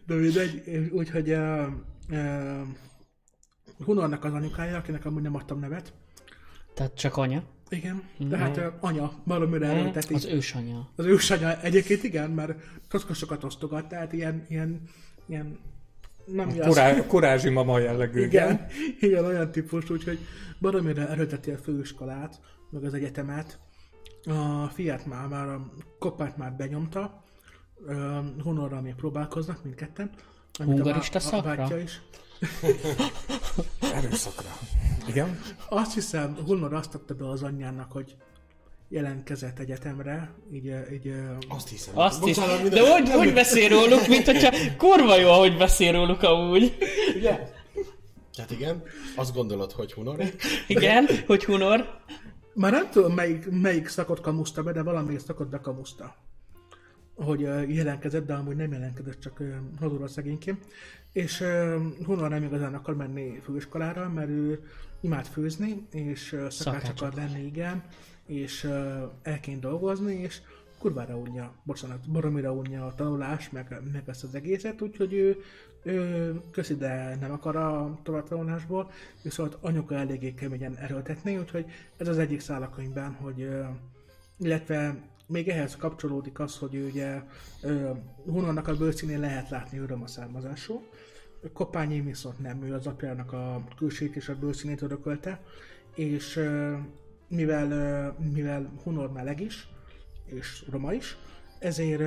De 0.08 0.16
mindegy, 0.16 0.90
úgyhogy 0.92 1.30
uh, 1.30 1.68
uh, 2.10 2.62
Hunornak 3.86 4.24
az 4.24 4.34
anyukája, 4.34 4.78
akinek 4.78 5.06
amúgy 5.06 5.22
nem 5.22 5.36
adtam 5.36 5.60
nevet. 5.60 5.94
Tehát 6.74 6.96
csak 6.96 7.18
anya. 7.18 7.44
Igen, 7.70 8.04
de 8.18 8.38
hát 8.38 8.58
uh, 8.58 8.66
anya, 8.80 9.12
valamire 9.24 9.68
erőlteti. 9.68 10.14
Az 10.14 10.26
ősanya. 10.26 10.90
Az 10.96 11.06
ősanya 11.06 11.62
egyébként 11.62 12.04
igen, 12.04 12.30
mert 12.30 12.54
toszkosokat 12.88 13.44
osztogat, 13.44 13.88
tehát 13.88 14.14
ilyen, 14.14 14.46
ilyen, 14.50 14.82
ilyen 15.26 15.60
nem. 16.26 16.50
Kurá, 16.58 17.06
kurázsi 17.08 17.50
mama 17.50 17.80
jellegű, 17.80 18.22
igen. 18.26 18.52
Igen, 18.52 18.68
igen, 19.00 19.26
olyan 19.26 19.52
típus, 19.52 19.90
úgyhogy 19.90 20.20
baromira 20.60 21.08
erőlteti 21.08 21.52
a 21.52 21.58
főiskolát, 21.58 22.40
meg 22.70 22.84
az 22.84 22.94
egyetemet. 22.94 23.60
A 24.26 24.66
fiát 24.74 25.06
már, 25.06 25.28
már 25.28 25.48
a 25.48 25.72
koppát 26.00 26.38
már 26.38 26.54
benyomta, 26.54 27.24
Honorral 28.44 28.82
még 28.82 28.96
próbálkoznak 28.96 29.64
mindketten. 29.64 30.10
a 30.60 30.64
Hungarista 30.64 31.18
a 31.18 31.22
szakra? 31.22 31.56
bátyja 31.56 31.80
is. 31.80 32.02
Erőszakra. 33.94 34.50
Igen? 35.08 35.40
Azt 35.70 35.94
hiszem, 35.94 36.38
Honor 36.46 36.74
azt 36.74 36.96
adta 36.96 37.14
be 37.14 37.30
az 37.30 37.44
anyjának, 37.44 37.92
hogy 37.92 38.16
jelentkezett 38.94 39.60
egyetemre, 39.60 40.32
így, 40.54 40.74
így 40.94 41.14
Azt 41.50 41.70
hiszem. 41.70 41.98
Azt. 41.98 42.20
Bocsánat, 42.20 42.56
De 42.58 42.62
minden- 42.64 42.86
hogy, 42.92 43.10
hogy 43.12 43.34
beszél 43.34 43.70
róluk, 43.70 44.08
mint 44.08 44.26
hogyha 44.26 44.52
kurva 44.78 45.16
jó, 45.20 45.30
ahogy 45.30 45.58
beszél 45.58 45.92
róluk 45.92 46.22
amúgy. 46.24 46.78
ugye? 47.16 47.40
Hát 48.38 48.52
igen, 48.52 48.84
azt 49.16 49.34
gondolod, 49.34 49.72
hogy 49.72 49.94
Hunori? 49.94 50.26
Igen, 50.68 51.08
hogy 51.26 51.46
Hunor. 51.46 52.00
Már 52.54 52.72
nem 52.72 52.90
tudom, 52.90 53.14
melyik, 53.14 53.50
melyik 53.50 53.88
szakot 53.88 54.22
kamuszta 54.22 54.64
be, 54.64 54.72
de 54.72 54.82
valamelyik 54.84 55.20
szakot 55.20 55.50
bekamuszta. 55.50 56.16
hogy 57.16 57.40
jelentkezett, 57.68 58.26
de 58.26 58.34
amúgy 58.34 58.56
nem 58.56 58.72
jelentkezett, 58.72 59.20
csak 59.20 59.40
ö, 59.40 59.50
hazudott 59.80 60.10
szegényként. 60.10 60.66
És 61.12 61.44
Hunor 62.06 62.30
nem 62.30 62.44
igazán 62.44 62.74
akar 62.74 62.96
menni 62.96 63.40
főiskolára, 63.44 64.10
mert 64.10 64.30
ő 64.30 64.64
imád 65.02 65.26
főzni, 65.28 65.88
és 65.92 66.36
szakács 66.50 66.90
akar. 66.90 67.14
lenni, 67.14 67.46
igen, 67.46 67.84
és 68.26 68.64
ö, 68.64 69.06
elként 69.22 69.60
dolgozni, 69.60 70.14
és 70.14 70.42
kurvára 70.80 71.18
unja, 71.18 71.54
bocsánat, 71.64 72.12
baromira 72.12 72.54
unja 72.54 72.86
a 72.86 72.94
tanulás, 72.94 73.50
meg, 73.50 73.82
meg 73.92 74.04
ezt 74.06 74.24
az 74.24 74.36
egészet, 74.36 74.82
úgyhogy 74.82 75.14
ő, 75.14 75.38
ő 75.84 76.42
köszi, 76.52 76.76
de 76.76 77.18
nem 77.20 77.32
akar 77.32 77.56
a 77.56 78.00
továbbtanulásból, 78.04 78.92
viszont 79.22 79.58
anyuka 79.62 79.96
eléggé 79.96 80.34
keményen 80.34 80.78
erőltetné, 80.78 81.38
úgyhogy 81.38 81.66
ez 81.98 82.08
az 82.08 82.18
egyik 82.18 82.40
szál 82.40 82.64
a 82.64 82.70
könyvben, 82.70 83.14
hogy 83.14 83.42
ö, 83.42 83.64
illetve 84.38 84.96
még 85.28 85.48
ehhez 85.48 85.76
kapcsolódik 85.76 86.40
az, 86.40 86.58
hogy 86.58 86.76
ő 86.76 86.86
ugye 86.86 87.22
ö, 87.62 87.90
Hunornak 88.26 88.68
a 88.68 88.78
bőrszínén 88.78 89.20
lehet 89.20 89.50
látni 89.50 89.78
öröm 89.78 90.04
a 90.04 90.08
származású, 90.08 90.84
Kopányi 91.54 92.02
viszont 92.02 92.40
nem, 92.40 92.64
ő 92.64 92.74
az 92.74 92.88
apjának 92.88 93.34
a 93.34 93.64
külsét 93.78 94.16
és 94.16 94.30
a 94.30 94.36
bőrszínét 94.36 94.82
örökölte, 94.82 95.42
és 95.96 96.40
mivel, 97.32 98.16
mivel 98.34 98.72
Hunor 98.84 99.12
meleg 99.12 99.42
is, 99.42 99.68
és 100.26 100.66
roma 100.70 100.94
is, 100.94 101.18
ezért 101.60 102.02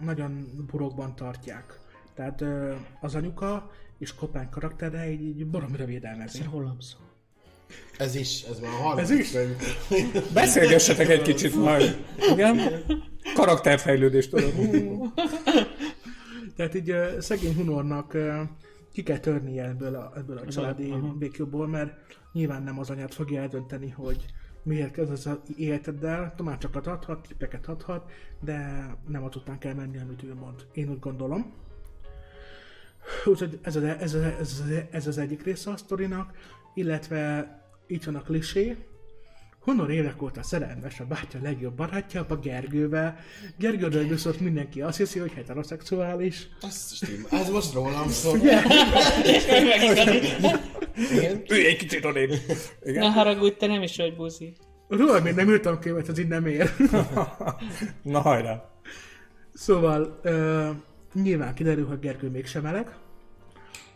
nagyon 0.00 0.64
burokban 0.70 1.14
tartják. 1.14 1.80
Tehát 2.14 2.44
az 3.00 3.14
anyuka 3.14 3.70
és 3.98 4.14
Kopány 4.14 4.48
karaktere 4.48 5.10
így, 5.10 5.22
így 5.22 5.46
baromira 5.46 5.84
védelmezi. 5.84 6.38
Ez 6.40 6.46
rólam 6.50 6.80
szól. 6.80 7.04
Ez 7.98 8.14
is, 8.14 8.42
ez 8.42 8.58
már 8.60 8.70
a 8.70 8.74
harmadik 8.76 9.10
Ez 9.10 9.18
is? 9.18 9.30
könyv. 9.30 9.56
Beszélgessetek 10.32 11.08
egy 11.08 11.22
kicsit 11.22 11.54
majd. 11.54 12.04
Igen? 12.32 12.60
Karakterfejlődést 13.34 14.30
tudod. 14.30 14.52
Tehát 16.56 16.74
így 16.74 16.94
szegény 17.18 17.54
Hunornak 17.54 18.16
ki 18.92 19.02
kell 19.02 19.18
törni 19.18 19.58
ebből 19.58 19.94
a, 19.94 20.12
ebből 20.16 20.38
a 20.38 20.46
családi 20.46 20.94
békjóból, 21.18 21.68
mert 21.68 21.92
nyilván 22.32 22.62
nem 22.62 22.78
az 22.78 22.90
anyát 22.90 23.14
fogja 23.14 23.40
eldönteni, 23.40 23.90
hogy 23.90 24.24
miért 24.66 24.92
kezd 24.92 25.10
az 25.10 25.28
életeddel, 25.56 26.34
tanácsokat 26.36 26.86
adhat, 26.86 27.26
tippeket 27.28 27.66
adhat, 27.66 28.10
de 28.40 28.86
nem 29.08 29.22
ott 29.22 29.36
után 29.36 29.58
kell 29.58 29.74
menni, 29.74 29.98
amit 29.98 30.22
ő 30.22 30.34
mond. 30.34 30.66
Én 30.72 30.88
úgy 30.88 30.98
gondolom. 30.98 31.52
Úgyhogy 33.24 33.58
ez 33.62 33.76
az, 33.76 33.82
ez, 33.82 34.14
az, 34.14 34.22
ez, 34.22 34.40
az, 34.40 34.62
ez 34.90 35.06
az 35.06 35.18
egyik 35.18 35.42
része 35.42 35.70
a 35.70 35.76
sztorinak, 35.76 36.32
illetve 36.74 37.48
itt 37.86 38.04
van 38.04 38.14
a 38.14 38.22
klisé, 38.22 38.76
Honor 39.66 39.90
évek 39.90 40.22
óta 40.22 40.42
szerelmes 40.42 41.00
a 41.00 41.04
bátya 41.04 41.38
legjobb 41.42 41.76
barátja, 41.76 42.26
a 42.28 42.36
Gergővel. 42.36 43.18
Gergőről 43.58 44.08
viszont 44.08 44.40
mindenki 44.40 44.80
azt 44.80 44.96
hiszi, 44.96 45.18
hogy 45.18 45.32
heteroszexuális. 45.32 46.48
Ez 47.30 47.50
most 47.50 47.72
rólam 47.72 48.08
szól. 48.08 48.38
Igen. 51.12 51.42
Ülj 51.50 51.66
egy 51.66 51.76
kicsit 51.76 52.04
odébb. 52.04 52.30
Ne 52.30 52.90
Igen? 52.90 53.12
haragudj, 53.12 53.56
te 53.56 53.66
nem 53.66 53.82
is 53.82 53.96
vagy 53.96 54.16
buzi. 54.16 54.56
Róla 54.88 55.20
még 55.20 55.34
nem 55.34 55.48
írtam 55.48 55.78
könyvet, 55.78 56.08
ez 56.08 56.18
így 56.18 56.28
nem 56.28 56.46
ér. 56.46 56.70
Na 58.02 58.20
hajrá. 58.20 58.70
Szóval 59.54 60.20
uh, 60.24 60.68
nyilván 61.22 61.54
kiderül, 61.54 61.86
hogy 61.86 61.98
Gergő 61.98 62.30
mégsem 62.30 62.62
meleg. 62.62 62.96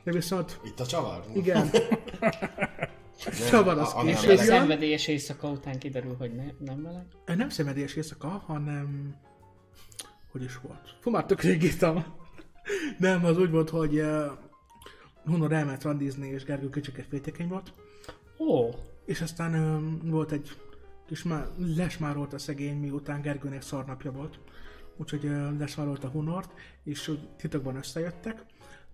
De 0.04 0.12
viszont 0.12 0.60
Itt 0.64 0.80
a 0.80 0.86
csavar? 0.86 1.24
igen, 1.34 1.70
csavar 3.50 3.78
az 3.78 3.92
a- 3.94 3.98
a- 4.00 4.04
És 4.08 4.16
szenvedélyes 4.40 5.08
éjszaka 5.08 5.48
után 5.48 5.78
kiderül, 5.78 6.14
hogy 6.18 6.34
ne, 6.34 6.44
nem 6.58 6.78
meleg. 6.78 7.04
Nem 7.38 7.48
szenvedélyes 7.48 7.94
éjszaka, 7.94 8.28
hanem... 8.28 9.14
Hogy 10.32 10.42
is 10.42 10.58
volt? 10.62 10.96
Fú, 11.00 11.10
már 11.10 11.24
tök 11.26 11.42
rég 11.42 11.62
írtam. 11.62 12.04
Nem, 12.98 13.24
az 13.24 13.38
úgy 13.38 13.50
volt, 13.50 13.70
hogy 13.70 14.02
Hunor 15.24 15.52
elment 15.52 15.82
randizni, 15.82 16.28
és 16.28 16.44
Gergő 16.44 16.70
kicsiket 16.70 17.06
féltékeny 17.06 17.48
volt. 17.48 17.72
Ó, 18.38 18.68
És 19.04 19.20
aztán 19.20 19.54
um, 19.54 20.00
volt 20.04 20.32
egy 20.32 20.50
kis 21.06 21.22
már 21.22 21.46
lesmárolt 21.56 22.32
a 22.32 22.38
szegény, 22.38 22.76
miután 22.76 23.20
Gergőnek 23.20 23.62
szarnapja 23.62 24.12
volt. 24.12 24.38
Úgyhogy 24.96 25.24
uh, 25.24 25.58
lesmárolt 25.58 26.04
a 26.04 26.08
Hunort, 26.08 26.52
és 26.84 27.08
úgy 27.08 27.28
titokban 27.36 27.76
összejöttek. 27.76 28.44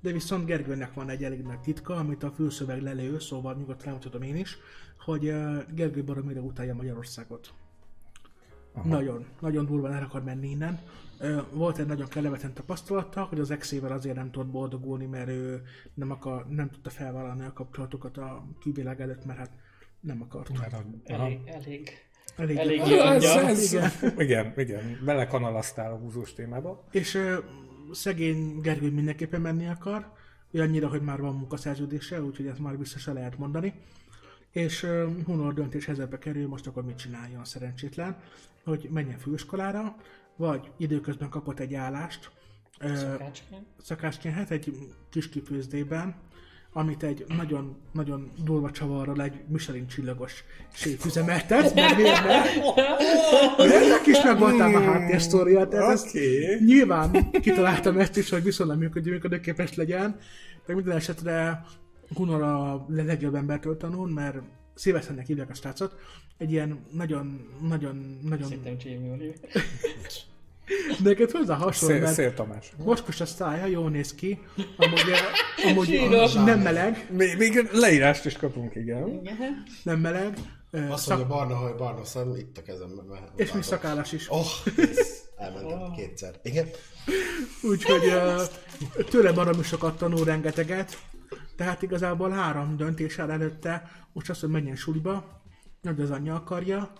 De 0.00 0.12
viszont 0.12 0.44
Gergőnek 0.44 0.94
van 0.94 1.08
egy 1.08 1.24
elég 1.24 1.42
nagy 1.42 1.60
titka, 1.60 1.96
amit 1.96 2.22
a 2.22 2.30
fülszöveg 2.30 2.82
lelő, 2.82 3.18
szóval 3.18 3.54
nyugodtan 3.54 3.86
elmondhatom 3.86 4.22
én 4.22 4.36
is, 4.36 4.58
hogy 4.98 5.28
uh, 5.28 5.74
Gergő 5.74 6.04
baromira 6.04 6.40
utálja 6.40 6.74
Magyarországot. 6.74 7.54
Aha. 8.76 8.88
Nagyon, 8.88 9.24
nagyon 9.40 9.66
durván 9.66 9.92
el 9.92 10.02
akar 10.02 10.22
menni 10.24 10.48
innen. 10.50 10.80
Volt 11.52 11.78
egy 11.78 11.86
nagyon 11.86 12.08
kellemetlen 12.08 12.52
tapasztalata, 12.52 13.22
hogy 13.22 13.40
az 13.40 13.50
exével 13.50 13.92
azért 13.92 14.16
nem 14.16 14.30
tudott 14.30 14.50
boldogulni, 14.50 15.06
mert 15.06 15.28
ő 15.28 15.62
nem, 15.94 16.10
akar, 16.10 16.46
nem 16.48 16.70
tudta 16.70 16.90
felvállalni 16.90 17.44
a 17.44 17.52
kapcsolatokat 17.52 18.16
a 18.16 18.44
külvilág 18.60 19.00
előtt, 19.00 19.24
mert 19.24 19.38
hát 19.38 19.50
nem 20.00 20.22
akart. 20.22 20.58
Mert 20.58 20.72
a- 20.72 20.84
aha. 21.12 21.22
elég, 21.24 21.40
elég. 21.46 21.90
Elég, 22.36 22.56
elég. 22.56 22.80
Ez, 22.80 23.24
ez, 23.24 23.72
Igen. 23.72 23.90
igen, 24.18 24.52
igen. 24.56 24.98
Belekanalaztál 25.04 25.92
a 25.92 25.96
húzós 25.96 26.32
témába. 26.32 26.84
És 26.90 27.14
ö, 27.14 27.38
szegény 27.92 28.60
Gergő 28.60 28.90
mindenképpen 28.90 29.40
menni 29.40 29.66
akar, 29.68 30.12
ő 30.50 30.60
annyira, 30.60 30.88
hogy 30.88 31.02
már 31.02 31.20
van 31.20 31.34
munkaszerződése, 31.34 32.22
úgyhogy 32.22 32.46
ezt 32.46 32.58
már 32.58 32.78
vissza 32.78 32.98
se 32.98 33.12
lehet 33.12 33.38
mondani. 33.38 33.74
És 34.56 34.86
Hunor 35.24 35.54
döntés 35.54 35.88
ezekbe 35.88 36.18
kerül, 36.18 36.48
most 36.48 36.66
akkor 36.66 36.84
mit 36.84 36.98
csináljon 36.98 37.44
szerencsétlen, 37.44 38.16
hogy 38.64 38.88
menjen 38.92 39.18
főiskolára, 39.18 39.96
vagy 40.36 40.70
időközben 40.76 41.28
kapott 41.28 41.58
egy 41.58 41.74
állást, 41.74 42.30
Szakácsként. 42.80 43.66
szakásként, 43.82 44.34
hát 44.34 44.50
egy 44.50 44.72
kis 45.10 45.28
kifőzdében, 45.28 46.14
amit 46.72 47.02
egy 47.02 47.24
nagyon, 47.28 47.76
nagyon 47.92 48.30
durva 48.44 48.70
csavarral 48.70 49.22
egy 49.22 49.40
Michelin 49.48 49.86
csillagos 49.86 50.44
sét 50.72 51.04
üzemeltet, 51.04 51.74
mert 51.74 51.96
miért 51.96 52.24
ne? 52.24 52.42
Ennek 53.56 54.06
is 54.06 54.22
megvoltam 54.24 54.74
a 54.74 54.80
háttérsztória, 54.80 55.68
tehát 55.68 55.92
ezt 55.92 56.06
Oké. 56.06 56.58
nyilván 56.64 57.30
kitaláltam 57.30 57.98
ezt 57.98 58.16
is, 58.16 58.30
hogy 58.30 58.42
viszonylag 58.42 58.78
működő, 58.78 59.10
működőképes 59.10 59.74
legyen, 59.74 60.18
de 60.66 60.74
minden 60.74 60.96
esetre 60.96 61.64
Gunnar 62.08 62.42
a 62.42 62.86
legjobb 62.88 63.34
embertől 63.34 63.76
tanul, 63.76 64.08
mert 64.08 64.36
Szilveszternek 64.74 65.26
hívják 65.26 65.50
a 65.50 65.54
srácot, 65.54 65.94
egy 66.38 66.52
ilyen 66.52 66.86
nagyon, 66.90 67.48
nagyon, 67.68 68.18
nagyon... 68.22 68.48
Szerintem 68.48 68.76
Jamie 68.84 69.12
Oliver. 69.12 69.36
Neked 71.02 71.30
hozzá 71.30 71.54
hasonló, 71.54 71.94
Szél, 71.94 72.02
mert 72.02 72.14
Szél 72.14 72.34
Tamás. 72.34 72.72
Mocskos 72.76 73.20
a 73.20 73.26
szája, 73.26 73.66
jól 73.66 73.90
néz 73.90 74.14
ki, 74.14 74.38
amúgy, 74.76 75.00
amúgy 75.64 76.08
nem 76.44 76.60
meleg, 76.60 77.06
Még, 77.10 77.36
még 77.36 77.68
leírást 77.72 78.24
is 78.24 78.36
kapunk, 78.36 78.74
igen. 78.74 79.08
Igen. 79.08 79.62
nem 79.82 80.00
meleg, 80.00 80.38
Azt 80.88 81.08
mondja, 81.08 81.26
barna 81.26 81.54
haj, 81.54 81.72
barna 81.76 82.04
szem, 82.04 82.34
itt 82.36 82.58
a 82.58 82.62
kezem. 82.62 82.90
és 83.36 83.52
még 83.52 83.62
szakállas 83.62 84.12
is. 84.12 84.30
Oh, 84.30 84.46
elmentem 85.36 85.92
kétszer. 85.96 86.34
Igen. 86.42 86.68
Úgyhogy 87.62 88.08
eh, 88.08 88.40
tőle 89.10 89.32
baromi 89.32 89.62
sokat 89.62 89.98
tanul 89.98 90.24
rengeteget, 90.24 90.98
tehát 91.56 91.82
igazából 91.82 92.30
három 92.30 92.76
döntés 92.76 93.18
áll 93.18 93.30
előtte, 93.30 93.90
most 94.12 94.30
azt, 94.30 94.40
hogy 94.40 94.50
menjen 94.50 94.76
suliba, 94.76 95.42
hogy 95.82 96.00
az 96.00 96.10
anyja 96.10 96.34
akarja, 96.34 96.92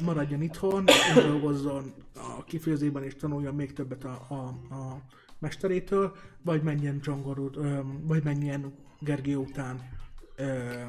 maradjon 0.00 0.42
itthon, 0.42 0.84
dolgozzon 1.14 1.92
a 2.14 2.44
kifőzében 2.44 3.02
és 3.02 3.16
tanuljon 3.16 3.54
még 3.54 3.72
többet 3.72 4.04
a, 4.04 4.26
a, 4.28 4.34
a 4.74 5.00
mesterétől, 5.38 6.16
vagy 6.42 6.62
menjen 6.62 6.98
Dzsongorút, 6.98 7.58
vagy 8.02 8.22
menjen 8.22 8.74
Gergő 9.00 9.36
után 9.36 9.98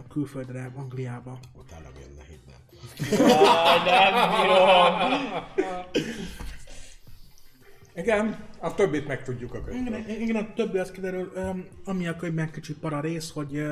külföldre, 0.09 0.71
Angliába. 0.75 1.39
Utána 1.53 1.87
jönne 1.99 2.23
hidd 2.29 2.39
el. 2.49 2.59
Ah, 3.45 3.85
nem 3.85 4.29
bírom. 4.41 5.81
Igen, 8.01 8.45
a 8.59 8.73
többit 8.73 9.07
meg 9.07 9.23
tudjuk 9.23 9.53
a 9.53 9.63
könyvben. 9.63 9.99
Igen, 9.99 10.21
igen, 10.21 10.35
a 10.35 10.53
többi 10.53 10.77
az 10.77 10.91
kiderül, 10.91 11.31
ami 11.85 12.07
a 12.07 12.15
könyvben 12.15 12.51
kicsit 12.51 12.77
para 12.77 12.99
rész, 12.99 13.31
hogy 13.31 13.65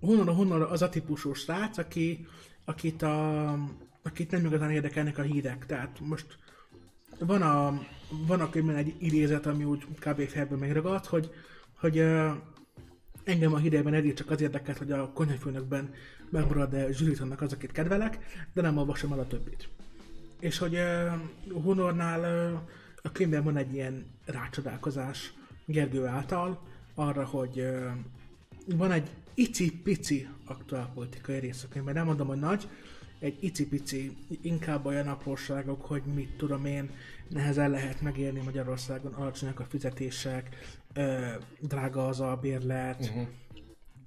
honnan, 0.00 0.34
honnan 0.34 0.62
az 0.62 0.82
a 0.82 0.88
típusú 0.88 1.32
srác, 1.32 1.78
aki, 1.78 2.26
akit, 2.64 3.02
a, 3.02 3.52
akit 4.02 4.30
nem 4.30 4.44
igazán 4.44 4.70
érdekelnek 4.70 5.18
a 5.18 5.22
hírek. 5.22 5.66
Tehát 5.66 6.00
most 6.00 6.38
van 7.18 7.42
a, 7.42 7.82
van 8.26 8.40
a 8.40 8.50
könyvben 8.50 8.76
egy 8.76 8.94
idézet, 8.98 9.46
ami 9.46 9.64
úgy 9.64 9.86
kb. 9.98 10.20
felből 10.28 10.58
megragadt, 10.58 11.06
hogy, 11.06 11.30
hogy 11.78 11.98
engem 13.24 13.54
a 13.54 13.58
hírében 13.58 13.94
eddig 13.94 14.14
csak 14.14 14.30
az 14.30 14.40
érdekelt, 14.40 14.78
hogy 14.78 14.92
a 14.92 15.12
konyhafőnökben 15.12 15.94
megmarad-e 16.30 16.92
Zsuritonnak 16.92 17.40
az, 17.40 17.52
akit 17.52 17.72
kedvelek, 17.72 18.18
de 18.54 18.62
nem 18.62 18.76
olvasom 18.76 19.12
el 19.12 19.18
a 19.18 19.26
többit. 19.26 19.68
És 20.40 20.58
hogy 20.58 20.74
uh, 20.74 21.62
Hunornál 21.62 22.52
uh, 22.52 22.60
a 23.02 23.12
könyvben 23.12 23.44
van 23.44 23.56
egy 23.56 23.74
ilyen 23.74 24.06
rácsodálkozás 24.24 25.32
Gergő 25.64 26.06
által 26.06 26.62
arra, 26.94 27.24
hogy 27.24 27.66
van 28.66 28.92
egy 28.92 29.10
icipici 29.34 30.28
aktuálpolitikai 30.44 31.38
rész 31.38 31.64
a 31.64 31.68
könyvben, 31.68 31.94
nem 31.94 32.06
mondom, 32.06 32.26
hogy 32.26 32.38
nagy, 32.38 32.68
egy 33.18 33.36
icipici, 33.40 34.16
inkább 34.40 34.86
olyan 34.86 35.08
apróságok, 35.08 35.84
hogy 35.84 36.02
mit 36.02 36.36
tudom 36.36 36.64
én, 36.64 36.90
nehezen 37.28 37.70
lehet 37.70 38.00
megélni 38.00 38.40
Magyarországon, 38.40 39.12
alacsonyak 39.12 39.60
a 39.60 39.64
fizetések, 39.64 40.56
ö, 40.92 41.26
drága 41.60 42.08
az 42.08 42.20
a 42.20 42.38
bérlet, 42.40 43.00
uh-huh. 43.00 43.26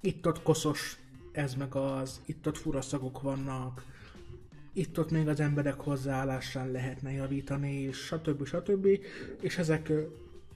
itt-ott 0.00 0.42
koszos 0.42 0.98
ez 1.32 1.54
meg 1.54 1.74
az, 1.74 2.20
itt-ott 2.24 2.58
fura 2.58 2.80
szagok 2.80 3.22
vannak, 3.22 3.84
itt-ott 4.74 5.10
még 5.10 5.28
az 5.28 5.40
emberek 5.40 5.80
hozzáállásán 5.80 6.70
lehetne 6.70 7.12
javítani, 7.12 7.72
és 7.72 7.96
stb. 7.96 8.46
stb. 8.46 8.86
És 9.40 9.58
ezek, 9.58 9.92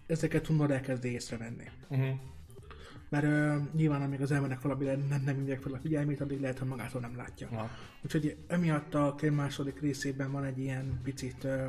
ezeket 0.06 0.42
tudod 0.42 0.70
elkezdi 0.70 1.08
észrevenni. 1.12 1.64
Uh-huh. 1.88 2.08
Mert 3.08 3.24
ö, 3.24 3.56
nyilván, 3.72 4.02
amíg 4.02 4.20
az 4.20 4.30
embernek 4.32 4.60
valamire 4.60 4.96
nem, 4.96 5.22
nem 5.24 5.36
hívják 5.36 5.60
fel 5.60 5.72
a 5.72 5.78
figyelmét, 5.78 6.20
addig 6.20 6.40
lehet, 6.40 6.58
hogy 6.58 6.68
magától 6.68 7.00
nem 7.00 7.16
látja. 7.16 7.48
Ja. 7.52 7.70
Úgyhogy 8.04 8.36
emiatt 8.46 8.94
a 8.94 9.14
könyv 9.16 9.34
második 9.34 9.80
részében 9.80 10.32
van 10.32 10.44
egy 10.44 10.58
ilyen 10.58 11.00
picit, 11.02 11.44
ö, 11.44 11.66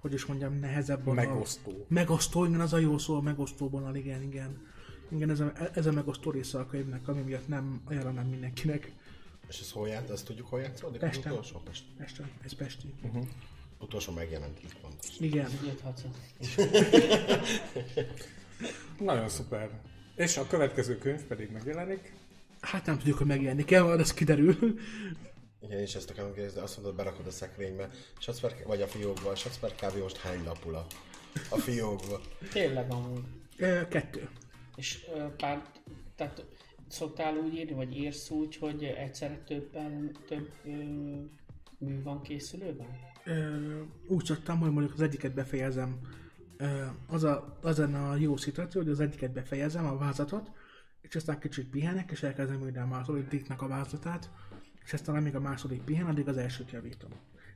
hogy 0.00 0.12
is 0.12 0.24
mondjam, 0.26 0.58
nehezebb. 0.58 1.06
a- 1.06 1.12
Megosztó. 1.12 1.86
Megosztó, 1.88 2.44
igen, 2.44 2.60
az 2.60 2.72
a 2.72 2.78
jó 2.78 2.98
szó, 2.98 3.16
a 3.16 3.20
megosztóban, 3.20 3.96
igen, 3.96 4.22
igen. 4.22 4.66
Igen, 5.08 5.30
ez 5.30 5.40
a, 5.40 5.52
ez 5.74 5.86
a 5.86 5.92
megosztó 5.92 6.30
része 6.30 6.58
a 6.58 6.66
könyvnek, 6.66 7.08
ami 7.08 7.20
miatt 7.20 7.48
nem 7.48 7.80
ajánlanám 7.84 8.26
mindenkinek. 8.26 8.92
És 9.54 9.60
ez 9.60 9.70
hol 9.70 9.88
járt, 9.88 10.10
azt 10.10 10.24
tudjuk 10.24 10.48
hol 10.48 10.60
játszódik? 10.60 11.02
Az 11.02 11.08
Pesten. 11.08 11.32
utolsó? 11.32 11.58
Pest. 11.58 11.84
Pesten, 11.98 12.30
ez 12.44 12.52
Pesti. 12.52 12.94
Utolsó 13.78 14.12
megjelent 14.12 14.62
itt 14.62 14.80
pontos. 14.80 15.08
Igen. 15.18 15.50
Nagyon 18.98 19.28
szuper. 19.28 19.70
És 20.16 20.36
a 20.36 20.46
következő 20.46 20.98
könyv 20.98 21.22
pedig 21.22 21.50
megjelenik. 21.50 22.12
Hát 22.60 22.86
nem 22.86 22.98
tudjuk, 22.98 23.18
hogy 23.18 23.26
megjelenik 23.26 23.70
el, 23.70 23.84
majd 23.84 24.00
az 24.00 24.14
kiderül. 24.14 24.78
Igen, 25.60 25.78
és 25.78 25.94
ezt 25.94 26.10
akarom 26.10 26.32
kérdezni, 26.32 26.58
de 26.58 26.64
azt 26.64 26.76
mondod, 26.76 26.94
berakod 26.94 27.26
a 27.26 27.30
szekrénybe, 27.30 27.90
Sacper, 28.18 28.54
vagy 28.66 28.82
a 28.82 28.86
fiókba, 28.86 29.30
a 29.30 29.34
Sacper 29.34 29.74
kb. 29.74 29.96
most 29.96 30.16
hány 30.16 30.44
lapul 30.44 30.74
a, 31.50 31.56
fiókba? 31.56 32.20
Tényleg 32.52 32.90
amúgy. 32.90 33.22
Kettő. 33.88 34.28
És 34.76 35.06
pár, 35.36 35.62
tehát 36.16 36.44
szoktál 36.88 37.36
úgy 37.36 37.54
írni, 37.54 37.72
vagy 37.72 37.96
írsz 37.96 38.30
úgy, 38.30 38.56
hogy 38.56 38.84
egyszerre 38.84 39.38
többen, 39.46 40.16
több 40.26 40.50
ö, 40.64 40.70
mű 41.78 42.02
van 42.02 42.22
készülőben? 42.22 42.86
Ö, 43.24 43.80
úgy 44.08 44.24
szoktam, 44.24 44.58
hogy 44.58 44.70
mondjuk 44.70 44.94
az 44.94 45.00
egyiket 45.00 45.34
befejezem. 45.34 46.00
Ö, 46.56 46.84
az, 47.06 47.24
a, 47.24 47.58
az 47.62 47.78
a 47.78 48.16
jó 48.18 48.36
szituáció, 48.36 48.80
hogy 48.80 48.90
az 48.90 49.00
egyiket 49.00 49.32
befejezem, 49.32 49.86
a 49.86 49.96
vázatot, 49.96 50.50
és 51.00 51.14
aztán 51.14 51.38
kicsit 51.38 51.70
pihenek, 51.70 52.10
és 52.10 52.22
elkezdem 52.22 52.62
újra 52.62 52.82
a 52.82 52.86
másodiknak 52.86 53.62
a 53.62 53.68
vázatát, 53.68 54.30
és 54.84 54.92
aztán 54.92 55.16
amíg 55.16 55.34
a 55.34 55.40
második 55.40 55.82
pihen, 55.82 56.06
addig 56.06 56.28
az 56.28 56.36
elsőt 56.36 56.70
javítom. 56.70 57.10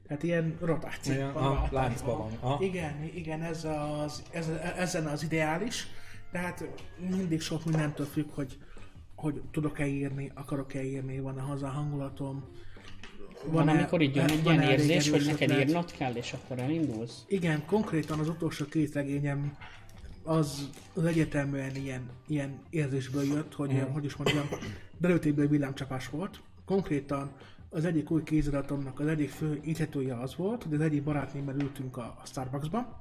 Tehát 0.07 0.23
ilyen 0.23 0.57
rotáció. 0.61 1.13
Igen, 1.13 1.33
van 1.33 1.45
a 1.45 1.63
a 1.63 1.69
láncban 1.71 2.19
van. 2.19 2.33
Aha. 2.41 2.65
Igen, 2.65 3.03
igen, 3.15 3.43
ez 3.43 3.65
az, 3.65 4.23
ez, 4.31 4.49
ezen 4.77 5.07
az 5.07 5.23
ideális. 5.23 5.87
Tehát 6.31 6.65
mindig 7.11 7.41
sok 7.41 7.65
mindentől 7.65 8.07
függ, 8.07 8.31
hogy, 8.31 8.59
hogy 9.19 9.41
tudok-e 9.51 9.87
írni, 9.87 10.31
akarok-e 10.35 10.85
írni, 10.85 11.21
van-e 11.21 11.41
hozzá 11.41 11.69
hangulatom. 11.69 12.45
Van, 13.47 13.69
amikor 13.69 14.01
így 14.01 14.17
jön 14.17 14.29
egy 14.29 14.45
ilyen 14.45 14.63
érzés, 14.63 15.11
hogy 15.11 15.25
neked 15.25 15.51
ötlet? 15.51 15.69
írnod 15.69 15.93
kell, 15.93 16.15
és 16.15 16.33
akkor 16.33 16.59
elindulsz? 16.59 17.25
Igen, 17.29 17.65
konkrétan 17.67 18.19
az 18.19 18.29
utolsó 18.29 18.65
két 18.65 18.95
regényem 18.95 19.57
az, 20.23 20.71
az 20.95 21.05
egyetemben 21.05 21.77
ilyen, 21.77 22.11
ilyen 22.27 22.61
érzésből 22.71 23.25
jött, 23.25 23.55
hogy, 23.55 23.73
mm. 23.73 23.93
hogy 23.93 24.05
is 24.05 24.17
mondjam, 24.17 24.49
belőtéből 24.99 25.49
villámcsapás 25.49 26.09
volt. 26.09 26.41
Konkrétan 26.65 27.33
az 27.71 27.85
egyik 27.85 28.11
új 28.11 28.23
kéziratomnak 28.23 29.01
az 29.01 29.07
egyik 29.07 29.31
fő 29.31 29.61
íthetője 29.65 30.19
az 30.19 30.37
volt, 30.37 30.63
hogy 30.63 30.75
az 30.75 30.81
egyik 30.81 31.03
barátnémmel 31.03 31.55
ültünk 31.61 31.97
a, 31.97 32.19
a 32.23 32.27
Starbucksba, 32.27 33.01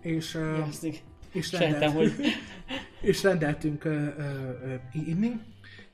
és, 0.00 0.34
ö, 0.34 0.56
Jaszik. 0.56 1.02
és, 1.32 1.46
Sejtem, 1.46 1.70
rendelt, 1.70 1.92
hogy 1.92 2.12
és 3.02 3.22
rendeltünk 3.22 3.84
ö, 3.84 3.90
ö, 3.90 4.74
inni, 4.92 5.40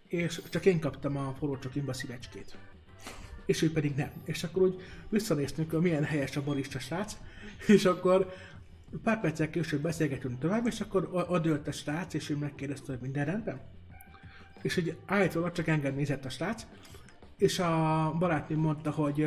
és 0.08 0.42
csak 0.50 0.64
én 0.64 0.80
kaptam 0.80 1.16
a 1.16 1.34
forró 1.38 1.58
csokimba 1.58 1.92
szívecskét. 1.92 2.56
És 3.46 3.62
ő 3.62 3.72
pedig 3.72 3.94
nem. 3.94 4.10
És 4.24 4.44
akkor 4.44 4.62
úgy 4.62 4.80
visszanéztünk, 5.08 5.70
hogy 5.70 5.80
milyen 5.80 6.04
helyes 6.04 6.36
a 6.36 6.42
barista 6.42 6.78
srác, 6.78 7.16
és 7.66 7.84
akkor 7.84 8.32
pár 9.02 9.20
perccel 9.20 9.50
később 9.50 9.80
beszélgetünk 9.80 10.38
tovább, 10.38 10.66
és 10.66 10.80
akkor 10.80 11.26
odőlt 11.28 11.68
a 11.68 11.72
srác, 11.72 12.14
és 12.14 12.30
ő 12.30 12.36
megkérdezte, 12.36 12.92
hogy 12.92 13.00
minden 13.00 13.24
rendben. 13.24 13.60
És 14.62 14.74
hogy 14.74 14.96
állítólag 15.06 15.52
csak 15.52 15.68
engem 15.68 15.94
nézett 15.94 16.24
a 16.24 16.30
srác, 16.30 16.66
és 17.36 17.58
a 17.58 18.14
barátnőm 18.18 18.60
mondta, 18.60 18.90
hogy, 18.90 19.26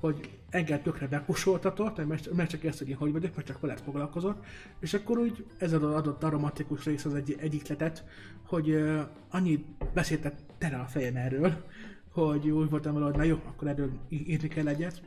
hogy 0.00 0.38
engem 0.50 0.82
tökre 0.82 1.06
bepusoltatott, 1.06 2.06
mert 2.06 2.32
mert 2.32 2.50
csak 2.50 2.64
ezt, 2.64 2.78
hogy 2.78 2.88
én 2.88 2.96
hogy 2.96 3.12
vagyok, 3.12 3.34
mert 3.34 3.46
csak 3.46 3.60
veled 3.60 3.80
foglalkozott, 3.80 4.44
és 4.78 4.94
akkor 4.94 5.18
úgy 5.18 5.46
ez 5.58 5.72
adott, 5.72 5.94
adott 5.94 6.22
aromatikus 6.22 6.84
rész 6.84 7.04
az 7.04 7.14
egy, 7.14 7.36
egyik 7.38 7.68
letet, 7.68 8.04
hogy 8.46 8.70
ö, 8.70 9.00
annyit 9.30 9.66
beszéltek 9.94 10.34
tere 10.58 10.76
a 10.76 10.84
fejem 10.84 11.16
erről, 11.16 11.64
hogy 12.12 12.48
úgy 12.48 12.70
voltam 12.70 12.94
vele, 12.94 13.16
na 13.16 13.22
jó, 13.22 13.40
akkor 13.46 13.68
erről 13.68 13.90
írni 14.08 14.48
kell 14.48 14.68
egyet. 14.68 15.02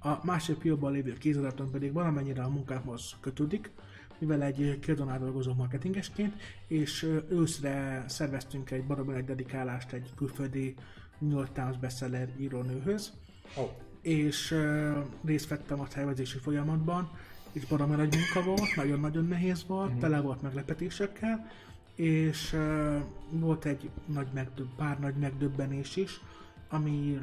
A 0.00 0.24
másik 0.24 0.60
fióban 0.60 0.92
lévő 0.92 1.12
kéziratom 1.12 1.70
pedig 1.70 1.92
valamennyire 1.92 2.42
a 2.42 2.48
munkámhoz 2.48 3.16
kötődik, 3.20 3.70
mivel 4.18 4.42
egy 4.42 4.78
kiadónál 4.78 5.18
dolgozom 5.18 5.56
marketingesként, 5.56 6.34
és 6.66 7.08
őszre 7.28 8.04
szerveztünk 8.06 8.70
egy 8.70 8.84
baromi 8.84 9.14
egy 9.14 9.24
dedikálást 9.24 9.92
egy 9.92 10.10
külföldi 10.16 10.74
New 11.18 11.36
York 11.36 11.52
Times 11.52 11.78
bestseller 11.78 12.28
írónőhöz, 12.38 13.12
Oh. 13.56 13.70
És 14.08 14.50
uh, 14.50 15.04
részt 15.24 15.48
vettem 15.48 15.80
a 15.80 15.88
tervezési 15.88 16.38
folyamatban, 16.38 17.10
és 17.52 17.64
baromi 17.66 17.94
nagy 17.94 18.14
munka 18.14 18.42
volt, 18.48 18.76
nagyon-nagyon 18.76 19.24
nehéz 19.26 19.64
volt, 19.66 19.86
uh-huh. 19.86 20.00
tele 20.00 20.20
volt 20.20 20.42
meglepetésekkel, 20.42 21.50
és 21.94 22.52
uh, 22.52 23.02
volt 23.30 23.64
egy 23.64 23.90
nagy 24.06 24.26
megdöbb, 24.34 24.68
pár 24.76 25.00
nagy 25.00 25.14
megdöbbenés 25.14 25.96
is, 25.96 26.20
ami 26.68 27.20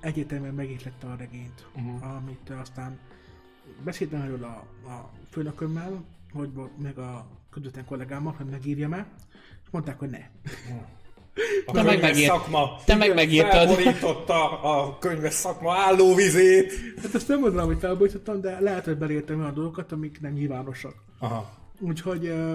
egyértelműen 0.00 0.54
megítlette 0.54 1.06
a 1.06 1.16
regényt, 1.16 1.66
uh-huh. 1.74 2.16
amit 2.16 2.50
aztán 2.50 2.98
beszéltem 3.84 4.20
erről 4.20 4.44
a, 4.44 4.88
a 4.88 5.10
főnökömmel, 5.30 6.04
hogy 6.32 6.50
meg 6.76 6.98
a 6.98 7.26
közvetlen 7.50 7.84
kollégámmal, 7.84 8.34
hogy 8.36 8.46
megírjam 8.46 8.92
el, 8.92 9.06
és 9.64 9.70
mondták, 9.70 9.98
hogy 9.98 10.10
ne. 10.10 10.28
A 11.66 11.72
Te 11.72 11.82
meg 11.82 11.92
könyves 11.92 12.10
megírt- 12.10 12.30
szakma 12.32 12.80
te 12.84 12.94
meg 12.94 13.14
megírtad. 13.14 13.50
felborította 13.52 14.60
a 14.60 14.98
könyves 14.98 15.34
szakma 15.34 15.74
állóvizét. 15.74 16.72
Hát 17.02 17.14
ezt 17.14 17.28
nem 17.28 17.40
mondanám, 17.40 17.66
hogy 17.66 17.78
felbojtottam, 17.80 18.40
de 18.40 18.56
lehet, 18.60 18.84
hogy 18.84 18.96
belértem 18.96 19.40
olyan 19.40 19.54
dolgokat, 19.54 19.92
amik 19.92 20.20
nem 20.20 20.32
nyilvánosak. 20.32 20.94
Aha. 21.18 21.50
Úgyhogy 21.80 22.28
uh, 22.28 22.54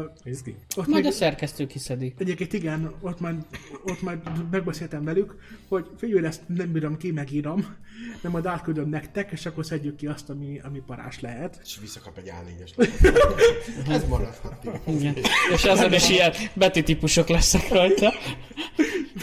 ott 0.75 0.87
Majd 0.87 1.03
meg, 1.03 1.05
a 1.05 1.11
szerkesztő 1.11 1.67
kiszedi. 1.67 2.13
egyébként 2.17 2.53
igen, 2.53 2.93
ott 3.01 3.19
már, 3.19 3.35
ott 3.83 4.01
már 4.01 4.21
megbeszéltem 4.51 5.03
velük, 5.03 5.35
hogy 5.67 5.89
figyelj, 5.97 6.25
ezt 6.25 6.41
nem 6.47 6.71
bírom 6.71 6.97
ki, 6.97 7.11
megírom, 7.11 7.75
de 8.21 8.29
majd 8.29 8.45
átküldöm 8.45 8.89
nektek, 8.89 9.31
és 9.31 9.45
akkor 9.45 9.65
szedjük 9.65 9.95
ki 9.95 10.07
azt, 10.07 10.29
ami, 10.29 10.59
ami 10.63 10.79
parás 10.85 11.19
lehet. 11.19 11.59
És 11.63 11.77
visszakap 11.81 12.17
egy 12.17 12.31
A4-es 12.31 12.89
Ez 13.95 14.07
maradhat. 14.07 14.67
Igen. 14.87 15.15
És 15.53 15.63
azon 15.63 15.93
is 15.93 16.09
ilyen 16.09 16.31
beti 16.53 16.83
típusok 16.83 17.27
lesznek 17.27 17.69
rajta. 17.69 18.13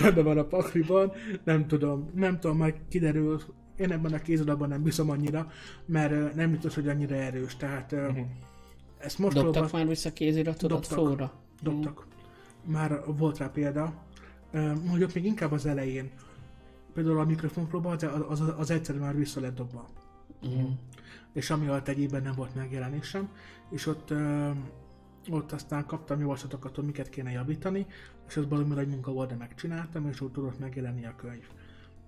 Benne 0.00 0.22
van 0.22 0.38
a 0.38 0.44
pakliban, 0.44 1.12
nem 1.44 1.66
tudom, 1.66 2.10
nem 2.14 2.40
tudom, 2.40 2.56
majd 2.56 2.74
kiderül, 2.88 3.40
én 3.76 3.92
ebben 3.92 4.12
a 4.12 4.18
kézadabban 4.18 4.68
nem 4.68 4.82
bízom 4.82 5.10
annyira, 5.10 5.52
mert 5.86 6.34
nem 6.34 6.50
biztos, 6.50 6.74
hogy 6.74 6.88
annyira 6.88 7.14
erős, 7.14 7.56
tehát 7.56 7.92
uh-huh. 7.92 8.26
Ezt 8.98 9.18
most 9.18 9.34
Dobtak 9.34 9.54
olvas- 9.54 9.72
már 9.72 9.86
vissza 9.86 10.12
kéziratodat 10.12 10.86
flóra? 10.86 11.32
dobtak. 11.62 12.06
Már 12.64 13.02
volt 13.06 13.38
rá 13.38 13.46
példa. 13.50 13.92
Mondjuk 14.84 15.14
még 15.14 15.24
inkább 15.24 15.52
az 15.52 15.66
elején. 15.66 16.10
Például 16.94 17.18
a 17.18 17.24
mikrofonpróba, 17.24 17.90
az, 17.90 18.06
az, 18.28 18.42
az 18.56 18.70
egyszerűen 18.70 19.04
már 19.04 19.16
vissza 19.16 19.40
lett 19.40 19.54
dobva. 19.54 19.88
Uh-huh. 20.42 20.70
És 21.32 21.50
ami 21.50 21.66
alatt 21.66 21.88
egyébben 21.88 22.22
nem 22.22 22.34
volt 22.34 22.54
megjelenésem. 22.54 23.28
És 23.70 23.86
ott, 23.86 24.12
ott 25.30 25.52
aztán 25.52 25.86
kaptam 25.86 26.20
javaslatokat, 26.20 26.74
hogy 26.76 26.84
miket 26.84 27.08
kéne 27.08 27.30
javítani, 27.30 27.86
és 28.28 28.36
ez 28.36 28.48
valami 28.48 28.74
nagy 28.74 28.88
munka 28.88 29.12
volt, 29.12 29.28
de 29.28 29.34
megcsináltam, 29.36 30.08
és 30.08 30.20
úgy 30.20 30.32
tudott 30.32 30.58
megjelenni 30.58 31.06
a 31.06 31.14
könyv. 31.16 31.46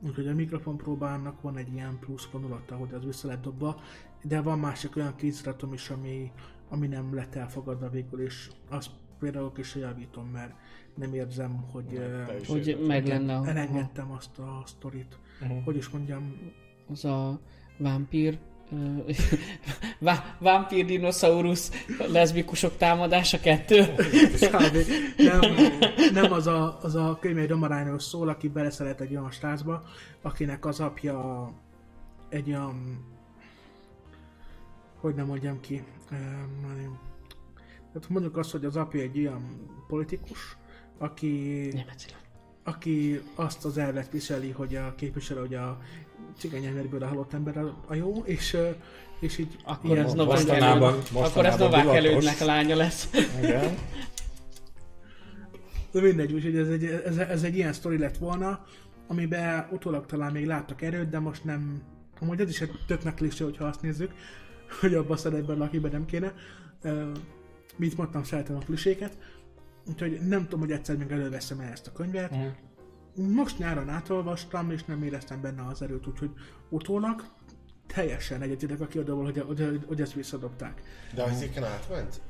Úgyhogy 0.03 0.29
a 0.29 0.35
mikrofonpróbának 0.35 1.43
van 1.43 1.57
egy 1.57 1.73
ilyen 1.73 1.99
plusz 1.99 2.29
vonulata, 2.33 2.77
hogy 2.77 2.93
az 2.93 3.05
vissza 3.05 3.29
lett 3.29 3.43
dobva, 3.43 3.81
de 4.23 4.41
van 4.41 4.59
másik 4.59 4.97
olyan 4.97 5.15
kéziratom 5.17 5.73
is, 5.73 5.91
ami, 5.91 6.33
ami 6.69 6.87
nem 6.87 7.15
lett 7.15 7.35
elfogadva 7.35 7.89
végül, 7.89 8.21
és 8.21 8.51
azt 8.69 8.91
például 9.19 9.53
is 9.57 9.75
javítom, 9.75 10.27
mert 10.27 10.53
nem 10.95 11.15
érzem, 11.15 11.65
hogy 11.73 11.95
ö, 11.95 12.25
te 12.27 12.39
is. 12.41 12.49
Hogy 12.49 12.79
meg 12.87 13.07
lenne 13.07 13.37
a, 13.37 13.47
elengedtem 13.47 14.11
azt 14.11 14.39
a 14.39 14.63
sztorit. 14.67 15.19
Mhm. 15.41 15.53
Hogy 15.65 15.77
is 15.77 15.89
mondjam, 15.89 16.53
az 16.89 17.05
a 17.05 17.41
vámpír 17.79 18.39
Ö, 18.73 18.77
Vá- 19.99 20.37
Vampír 20.39 20.85
dinoszaurusz 20.85 21.71
leszbikusok 22.09 22.77
támadása 22.77 23.41
kettő. 23.41 23.95
Nem, 25.17 25.41
nem 26.13 26.33
az, 26.33 26.47
a, 26.47 26.79
az 26.83 26.95
a 26.95 27.19
könyv 27.21 27.39
egy 27.39 27.49
romarányról 27.49 27.99
szól, 27.99 28.29
aki 28.29 28.49
beleszeret 28.49 29.01
egy 29.01 29.11
olyan 29.11 29.31
srácba, 29.31 29.83
akinek 30.23 30.65
az 30.65 30.81
apja 30.81 31.51
egy 32.29 32.49
olyan... 32.49 33.05
Hogy 35.01 35.15
nem 35.15 35.27
mondjam 35.27 35.61
ki? 35.61 35.85
Tehát 37.93 38.09
mondjuk 38.09 38.37
azt, 38.37 38.51
hogy 38.51 38.65
az 38.65 38.77
apja 38.77 39.01
egy 39.01 39.19
olyan 39.19 39.69
politikus, 39.89 40.57
aki, 40.99 41.29
Nemecileg. 41.75 42.21
aki 42.65 43.21
azt 43.35 43.65
az 43.65 43.79
elvet 43.79 44.11
viseli, 44.11 44.51
hogy 44.51 44.77
a 44.77 44.95
képviselő, 44.95 45.41
hogy 45.41 45.55
a 45.55 45.79
cigány 46.39 46.65
emberből 46.65 47.03
a 47.03 47.07
halott 47.07 47.33
ember 47.33 47.57
a, 47.59 47.77
a 47.87 47.95
jó, 47.95 48.23
és, 48.25 48.57
és 49.21 49.39
így 49.39 49.57
Akkor 49.65 49.91
ilyen- 49.91 50.05
ez 50.07 50.13
Novák 50.13 50.37
mostanában- 50.37 50.95
akkor 51.15 51.47
ez 51.47 51.57
Novák 51.57 51.87
elődnek 51.87 52.41
a 52.41 52.45
lánya 52.45 52.77
lesz. 52.77 53.09
Igen. 53.43 53.75
De 55.93 56.01
mindegy, 56.01 56.33
úgyhogy 56.33 56.57
ez 56.57 56.69
egy, 56.69 56.85
ez, 56.85 57.17
ez 57.17 57.43
egy 57.43 57.57
ilyen 57.57 57.73
sztori 57.73 57.99
lett 57.99 58.17
volna, 58.19 58.65
amiben 59.07 59.69
utólag 59.71 60.07
talán 60.07 60.33
még 60.33 60.47
láttak 60.47 60.83
erőt, 60.83 61.09
de 61.09 61.19
most 61.19 61.45
nem... 61.45 61.83
Amúgy 62.21 62.41
ez 62.41 62.49
is 62.49 62.61
egy 62.61 62.71
tök 62.87 63.15
klisé, 63.15 63.45
hogyha 63.45 63.65
azt 63.65 63.83
nézzük, 63.83 64.13
hogy 64.81 64.95
abban 64.95 65.13
a 65.13 65.17
szerepben, 65.17 65.61
akiben 65.61 65.91
nem 65.91 66.05
kéne. 66.05 66.35
Ö, 66.83 67.11
Mint 67.77 67.97
mondtam, 67.97 68.25
szeretem 68.25 68.57
a 68.57 68.59
kliséket. 68.59 69.13
Úgyhogy 69.87 70.19
nem 70.29 70.43
tudom, 70.43 70.61
hogy 70.61 70.71
egyszer 70.71 70.97
még 70.97 71.11
előveszem 71.11 71.61
el 71.61 71.73
ezt 71.73 71.87
a 71.87 71.93
könyvet. 71.93 72.31
Mhm. 72.31 72.41
Most 73.15 73.59
nyáron 73.59 73.89
átolvastam, 73.89 74.71
és 74.71 74.85
nem 74.85 75.03
éreztem 75.03 75.41
benne 75.41 75.67
az 75.67 75.83
erőt, 75.83 76.07
úgyhogy 76.07 76.31
utólag 76.69 77.25
teljesen 77.87 78.43
egyetértek 78.43 78.81
a 78.81 78.87
kiadóval, 78.87 79.25
hogy, 79.25 79.39
hogy, 79.47 79.85
hogy 79.87 80.01
ezt 80.01 80.13
visszadobták. 80.13 80.83
De 81.15 81.23
az 81.23 81.43
éken 81.43 81.65
átment? 81.65 82.21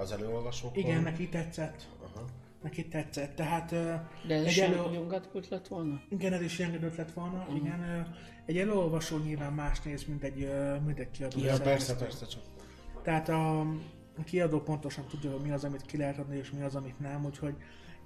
Az, 0.00 0.12
előolvasókon? 0.12 0.82
Igen, 0.82 1.02
neki 1.02 1.28
tetszett. 1.28 1.88
Aha. 2.02 2.24
Neki 2.62 2.88
tetszett. 2.88 3.34
Tehát 3.34 3.70
De 4.26 4.34
ez 4.34 4.44
egy 4.44 4.50
sem 4.50 4.72
elő... 4.72 4.90
nyomgatkult 4.90 5.48
lett 5.48 5.68
volna? 5.68 6.00
Igen, 6.08 6.32
ez 6.32 6.40
is 6.40 6.58
ilyen 6.58 6.92
lett 6.96 7.12
volna, 7.12 7.38
uh-huh. 7.38 7.56
igen. 7.56 8.06
Egy 8.46 8.58
előolvasó 8.58 9.16
nyilván 9.16 9.52
más 9.52 9.82
néz, 9.82 10.04
mint 10.04 10.22
egy, 10.22 10.50
mint 10.86 10.98
egy 10.98 11.10
kiadó. 11.10 11.38
Ja, 11.44 11.60
persze, 11.60 11.96
persze, 11.96 12.26
csak 12.26 12.42
Tehát 13.02 13.28
a, 13.28 13.60
a 14.18 14.24
kiadó 14.24 14.60
pontosan 14.60 15.04
tudja, 15.06 15.30
hogy 15.30 15.40
mi 15.40 15.50
az, 15.50 15.64
amit 15.64 15.82
ki 15.82 15.96
lehet 15.96 16.18
adni, 16.18 16.36
és 16.36 16.50
mi 16.50 16.62
az, 16.62 16.74
amit 16.74 17.00
nem, 17.00 17.24
úgyhogy 17.24 17.54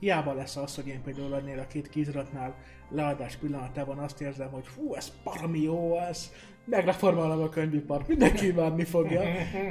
hiába 0.02 0.34
lesz 0.34 0.56
az, 0.56 0.74
hogy 0.74 0.86
én 0.86 1.02
például 1.02 1.34
ennél 1.34 1.58
a 1.58 1.66
két 1.66 1.88
kéziratnál 1.88 2.54
leadás 2.90 3.36
pillanatában 3.36 3.98
azt 3.98 4.20
érzem, 4.20 4.50
hogy 4.50 4.66
fú, 4.66 4.94
ez 4.94 5.12
parami 5.22 5.60
jó, 5.60 5.98
ez 5.98 6.30
megreformálom 6.64 7.42
a 7.42 7.48
könyvipart, 7.48 8.08
mindenki 8.08 8.46
imádni 8.46 8.84
fogja. 8.84 9.22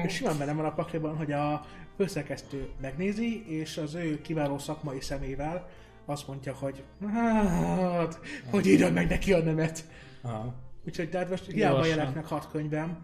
és 0.04 0.14
simán 0.14 0.38
benne 0.38 0.54
van 0.54 0.66
a 0.66 0.74
pakliban, 0.74 1.16
hogy 1.16 1.32
a 1.32 1.66
főszerkesztő 1.96 2.70
megnézi, 2.82 3.46
és 3.48 3.78
az 3.78 3.94
ő 3.94 4.22
kiváló 4.22 4.58
szakmai 4.58 5.02
szemével 5.02 5.70
azt 6.06 6.28
mondja, 6.28 6.54
hogy 6.54 6.84
hát, 7.14 8.20
hogy 8.50 8.68
írjam 8.68 8.94
meg 8.94 9.08
neki 9.08 9.34
a 9.34 9.44
nemet. 9.44 9.86
Aha. 10.22 10.54
Úgyhogy 10.86 11.10
tehát 11.10 11.30
most 11.30 11.52
hiába 11.52 11.86
jelent 11.86 12.16
meg 12.16 12.26
hat 12.26 12.50
könyvem, 12.52 12.98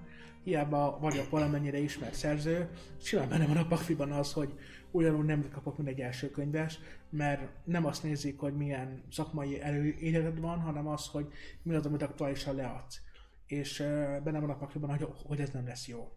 hiába 0.43 0.97
vagyok 1.01 1.29
valamennyire 1.29 1.77
ismert 1.77 2.15
szerző, 2.15 2.69
simán 3.01 3.29
benne 3.29 3.45
van 3.45 3.57
a 3.57 3.65
pakliban 3.65 4.11
az, 4.11 4.33
hogy 4.33 4.53
ugyanúgy 4.91 5.26
nem 5.26 5.49
kapok, 5.51 5.77
mint 5.77 5.89
egy 5.89 5.99
első 6.01 6.30
könyves, 6.30 6.80
mert 7.09 7.49
nem 7.64 7.85
azt 7.85 8.03
nézik, 8.03 8.39
hogy 8.39 8.55
milyen 8.55 9.03
szakmai 9.11 9.61
előéleted 9.61 10.39
van, 10.39 10.59
hanem 10.59 10.88
az, 10.88 11.07
hogy 11.07 11.31
mi 11.61 11.76
az, 11.76 11.85
amit 11.85 12.01
aktuálisan 12.01 12.55
leadsz. 12.55 13.01
És 13.45 13.77
benne 14.23 14.39
van 14.39 14.49
a 14.49 14.57
pakliban, 14.57 14.89
hogy, 14.89 15.07
hogy 15.26 15.39
ez 15.39 15.49
nem 15.49 15.65
lesz 15.68 15.88
jó. 15.88 16.11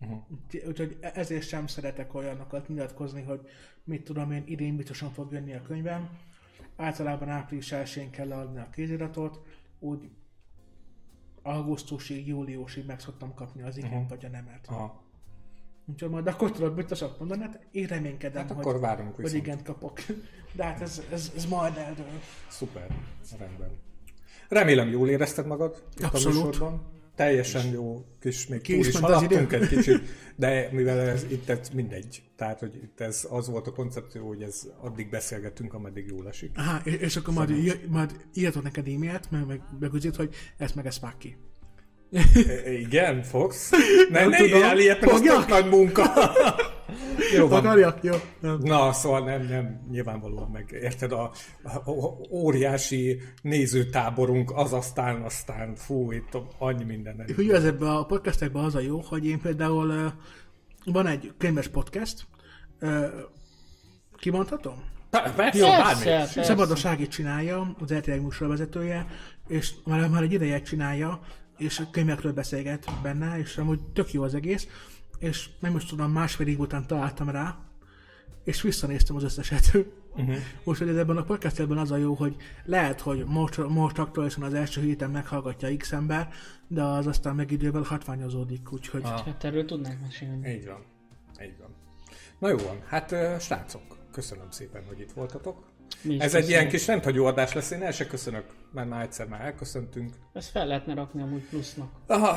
Uh-huh. 0.00 0.22
Úgyhogy 0.66 0.96
e- 1.00 1.12
ezért 1.14 1.48
sem 1.48 1.66
szeretek 1.66 2.14
olyanokat 2.14 2.68
nyilatkozni, 2.68 3.22
hogy 3.22 3.40
mit 3.84 4.04
tudom 4.04 4.30
én, 4.30 4.42
idén 4.46 4.76
biztosan 4.76 5.10
fog 5.10 5.32
jönni 5.32 5.54
a 5.54 5.62
könyvem. 5.62 6.18
Általában 6.76 7.28
április 7.28 7.72
1 7.72 8.10
kell 8.10 8.28
leadni 8.28 8.58
a 8.58 8.70
kéziratot, 8.70 9.46
úgy 9.78 10.10
augusztusig, 11.42 12.26
júliusig 12.26 12.86
meg 12.86 13.00
szoktam 13.00 13.34
kapni 13.34 13.62
az 13.62 13.76
igen 13.76 13.92
uh-huh. 13.92 14.08
vagy 14.08 14.24
a 14.24 14.28
nemet. 14.28 14.66
Aha. 14.68 15.03
Úgyhogy 15.86 16.10
majd 16.10 16.26
akkor 16.26 16.50
tudod 16.50 16.74
biztosan 16.74 17.14
mondani, 17.18 17.42
hát 17.42 17.66
én 17.70 17.86
reménykedem, 17.86 18.42
Hát 18.46 18.50
hogy, 18.56 18.66
akkor 18.66 18.80
várunk 18.80 19.14
hogy 19.14 19.24
viszont. 19.24 19.42
igent 19.42 19.62
kapok. 19.62 20.00
De 20.52 20.64
hát 20.64 20.80
ez, 20.80 21.02
ez, 21.12 21.32
ez 21.36 21.44
majd 21.46 21.76
eldől. 21.76 22.06
Szuper, 22.48 22.86
rendben. 23.38 23.70
Remélem 24.48 24.88
jól 24.88 25.08
érezted 25.08 25.46
magad 25.46 25.82
itt 25.96 26.04
Abszolút. 26.04 26.38
a 26.38 26.44
műsorban. 26.46 26.92
Teljesen 27.14 27.66
jó 27.72 28.04
kis, 28.20 28.46
még 28.46 28.60
Ki 28.60 28.72
túl 28.74 28.86
is 28.86 28.98
haladtunk 28.98 29.52
egy 29.52 29.68
kicsit, 29.68 30.00
de 30.36 30.68
mivel 30.72 31.00
ez, 31.00 31.22
itt 31.30 31.48
ez 31.48 31.68
mindegy. 31.70 32.22
Tehát, 32.36 32.58
hogy 32.58 32.74
itt 32.74 33.00
ez 33.00 33.26
az 33.30 33.48
volt 33.48 33.66
a 33.66 33.72
koncepció, 33.72 34.26
hogy 34.26 34.42
ez 34.42 34.68
addig 34.80 35.10
beszélgetünk, 35.10 35.74
ameddig 35.74 36.06
jól 36.06 36.28
esik. 36.28 36.50
Aha, 36.58 36.80
és, 36.84 36.94
és 36.94 37.16
akkor 37.16 37.34
majd, 37.34 37.50
ír- 37.50 37.88
majd 37.88 38.26
írjatok 38.34 38.62
neked 38.62 38.88
e-mailt, 38.88 39.30
meg, 39.30 39.46
meg, 39.46 39.60
meg 39.80 39.92
úgy, 39.92 40.16
hogy 40.16 40.34
ezt 40.56 40.74
meg 40.74 40.86
ezt 40.86 41.00
vág 41.00 41.16
ki. 41.18 41.36
Igen, 42.86 43.22
fogsz? 43.22 43.70
Ne, 44.10 44.20
Nem 44.20 44.28
ne 44.28 44.36
tudom. 44.36 44.56
írjál 44.56 44.78
ilyet, 44.78 45.00
mert 45.00 45.12
Fogjak? 45.12 45.48
nagy 45.48 45.68
munka. 45.68 46.02
Jó 47.36 47.48
van. 47.48 47.94
Jó. 48.02 48.12
Nem. 48.40 48.58
Na, 48.62 48.92
szóval 48.92 49.24
nem, 49.24 49.46
nem, 49.46 49.86
nyilvánvalóan 49.90 50.50
meg, 50.50 50.78
érted, 50.82 51.12
a, 51.12 51.30
a, 51.62 51.90
a 51.90 51.92
óriási 52.30 53.20
nézőtáborunk, 53.42 54.52
az 54.54 54.72
aztán, 54.72 55.22
aztán, 55.22 55.74
fú, 55.74 56.12
itt 56.12 56.38
annyi 56.58 56.84
minden. 56.84 57.24
Hogy 57.36 57.50
az 57.50 57.64
ebben 57.64 57.88
a 57.88 58.04
podcastekben 58.06 58.64
az 58.64 58.74
a 58.74 58.80
jó, 58.80 59.00
hogy 59.00 59.26
én 59.26 59.40
például 59.40 60.12
van 60.84 61.06
egy 61.06 61.32
könyves 61.38 61.68
podcast, 61.68 62.26
kimondhatom? 64.16 64.92
Persze, 65.10 65.32
Persze, 65.36 65.66
bármi. 65.66 66.04
persze. 66.04 66.42
Szabadossági 66.42 67.08
csinálja, 67.08 67.74
az 67.80 67.94
RTL 67.94 68.10
műsorvezetője, 68.10 69.06
és 69.48 69.70
már, 69.84 70.08
már 70.08 70.22
egy 70.22 70.32
ideje 70.32 70.62
csinálja, 70.62 71.20
és 71.56 71.82
könyvekről 71.90 72.32
beszélget 72.32 72.90
benne, 73.02 73.38
és 73.38 73.56
amúgy 73.56 73.80
tök 73.80 74.12
jó 74.12 74.22
az 74.22 74.34
egész, 74.34 74.68
és 75.18 75.48
nem 75.60 75.72
most 75.72 75.88
tudom, 75.88 76.12
másfél 76.12 76.46
év 76.46 76.58
után 76.58 76.86
találtam 76.86 77.30
rá, 77.30 77.58
és 78.44 78.62
visszanéztem 78.62 79.16
az 79.16 79.22
összeset. 79.22 79.74
Uh-huh. 80.14 80.36
Most, 80.64 80.78
hogy 80.78 80.88
ez 80.88 80.96
ebben 80.96 81.16
a 81.16 81.22
podcastben 81.22 81.78
az 81.78 81.90
a 81.90 81.96
jó, 81.96 82.14
hogy 82.14 82.36
lehet, 82.64 83.00
hogy 83.00 83.24
most, 83.24 83.68
most 83.68 83.98
aktuálisan 83.98 84.42
az 84.42 84.54
első 84.54 84.80
héten 84.80 85.10
meghallgatja 85.10 85.76
X 85.76 85.92
ember, 85.92 86.28
de 86.68 86.82
az 86.82 87.06
aztán 87.06 87.34
meg 87.34 87.50
idővel 87.50 87.82
hatványozódik, 87.82 88.72
úgyhogy 88.72 89.02
ah. 89.04 89.24
Hát 89.24 89.44
erről 89.44 89.64
tudnánk 89.64 90.00
mesélni. 90.00 90.50
Így 90.50 90.66
van. 90.66 90.84
Így 91.42 91.58
van. 91.58 91.74
Na 92.38 92.48
jó 92.48 92.56
van, 92.56 92.82
hát 92.86 93.14
srácok, 93.40 93.82
köszönöm 94.10 94.50
szépen, 94.50 94.84
hogy 94.86 95.00
itt 95.00 95.12
voltatok. 95.12 95.64
Mi 96.02 96.20
Ez 96.20 96.34
egy 96.34 96.48
ilyen 96.48 96.68
kis 96.68 96.86
rendhagyó 96.86 97.26
adás 97.26 97.52
lesz, 97.52 97.70
én 97.70 97.82
el 97.82 97.92
se 97.92 98.06
köszönök, 98.06 98.44
mert 98.72 98.88
már 98.88 99.02
egyszer 99.02 99.26
már 99.26 99.40
elköszöntünk. 99.40 100.14
Ezt 100.32 100.50
fel 100.50 100.66
lehetne 100.66 100.94
rakni 100.94 101.22
amúgy 101.22 101.48
plusznak. 101.48 101.88
Aha, 102.06 102.36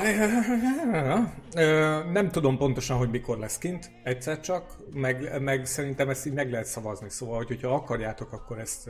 nem 2.12 2.30
tudom 2.32 2.58
pontosan, 2.58 2.98
hogy 2.98 3.10
mikor 3.10 3.38
lesz 3.38 3.58
kint, 3.58 3.92
egyszer 4.04 4.40
csak, 4.40 4.76
meg, 4.94 5.42
meg 5.42 5.66
szerintem 5.66 6.10
ezt 6.10 6.26
így 6.26 6.34
meg 6.34 6.52
lehet 6.52 6.66
szavazni, 6.66 7.10
szóval, 7.10 7.38
hogy, 7.38 7.48
hogyha 7.48 7.74
akarjátok, 7.74 8.32
akkor 8.32 8.60
ezt, 8.60 8.90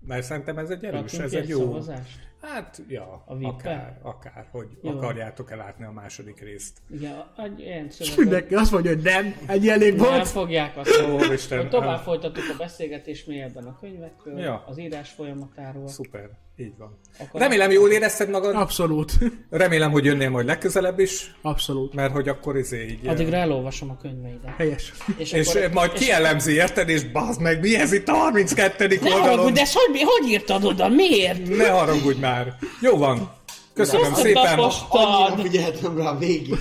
mert 0.00 0.24
szerintem 0.24 0.58
ez 0.58 0.70
egy 0.70 0.84
erős, 0.84 1.00
Rakjunk 1.00 1.24
ez 1.24 1.32
egy 1.32 1.48
jó, 1.48 1.58
szavazást? 1.58 2.34
Hát, 2.52 2.82
ja, 2.88 3.22
A 3.26 3.36
akár, 3.42 3.98
akár, 4.02 4.48
hogy 4.50 4.66
Jó. 4.82 4.90
akarjátok-e 4.90 5.56
látni 5.56 5.84
a 5.84 5.90
második 5.90 6.40
részt. 6.40 6.78
Igen, 6.90 7.24
ilyen 7.56 7.86
és 7.86 7.94
szöveget. 7.94 8.16
mindenki 8.18 8.54
azt 8.54 8.72
mondja, 8.72 8.90
hogy 8.94 9.02
nem, 9.02 9.34
egy 9.46 9.68
elég 9.68 9.94
Nem 9.94 10.08
volt. 10.10 10.28
fogják 10.28 10.76
azt 10.76 11.00
mondani. 11.06 11.36
Hogy 11.48 11.68
tovább 11.68 11.98
folytatjuk 12.00 12.44
a 12.52 12.56
beszélgetést 12.58 13.26
mélyebben 13.26 13.64
a 13.64 13.78
könyvekről, 13.80 14.38
Ja. 14.38 14.64
az 14.66 14.78
írás 14.78 15.10
folyamatáról. 15.10 15.88
Szuper, 15.88 16.30
így 16.56 16.76
van. 16.78 16.98
Akkor- 17.18 17.40
Remélem 17.40 17.70
jól 17.70 17.90
érezted 17.90 18.30
magad, 18.30 18.54
Abszolút. 18.54 19.12
remélem, 19.50 19.90
hogy 19.90 20.04
jönnél 20.04 20.30
majd 20.30 20.46
legközelebb 20.46 20.98
is, 20.98 21.34
Abszolút. 21.42 21.94
mert 21.94 22.12
hogy 22.12 22.28
akkor 22.28 22.56
izé 22.56 22.86
így... 22.86 23.06
Addigra 23.06 23.36
elolvasom 23.36 23.90
a 23.90 23.96
könyveidet. 23.96 24.54
Helyes. 24.56 24.92
És, 25.16 25.32
És 25.32 25.48
akkor, 25.54 25.70
majd 25.72 25.92
kielemzi, 25.92 26.52
érted? 26.52 26.88
És 26.88 27.04
bazd 27.04 27.40
meg, 27.40 27.60
mi 27.60 27.76
ez 27.76 27.92
itt 27.92 28.08
a 28.08 28.12
32. 28.12 28.86
Ne 28.86 28.94
oldalon? 28.94 29.20
haragudj, 29.20 29.52
de 29.52 29.60
ezt 29.60 29.74
hogy, 29.78 30.02
hogy 30.02 30.30
írtad 30.30 30.64
oda? 30.64 30.88
Miért? 30.88 31.48
Ne 31.56 31.68
haragudj 31.68 32.20
már. 32.20 32.54
Jó 32.80 32.96
van. 32.96 33.34
Köszönöm 33.74 34.12
Ezt 34.12 34.20
szépen. 34.20 34.58
annyira 34.88 35.42
figyeltem 35.42 35.96
rá 35.98 36.18
végig. 36.18 36.54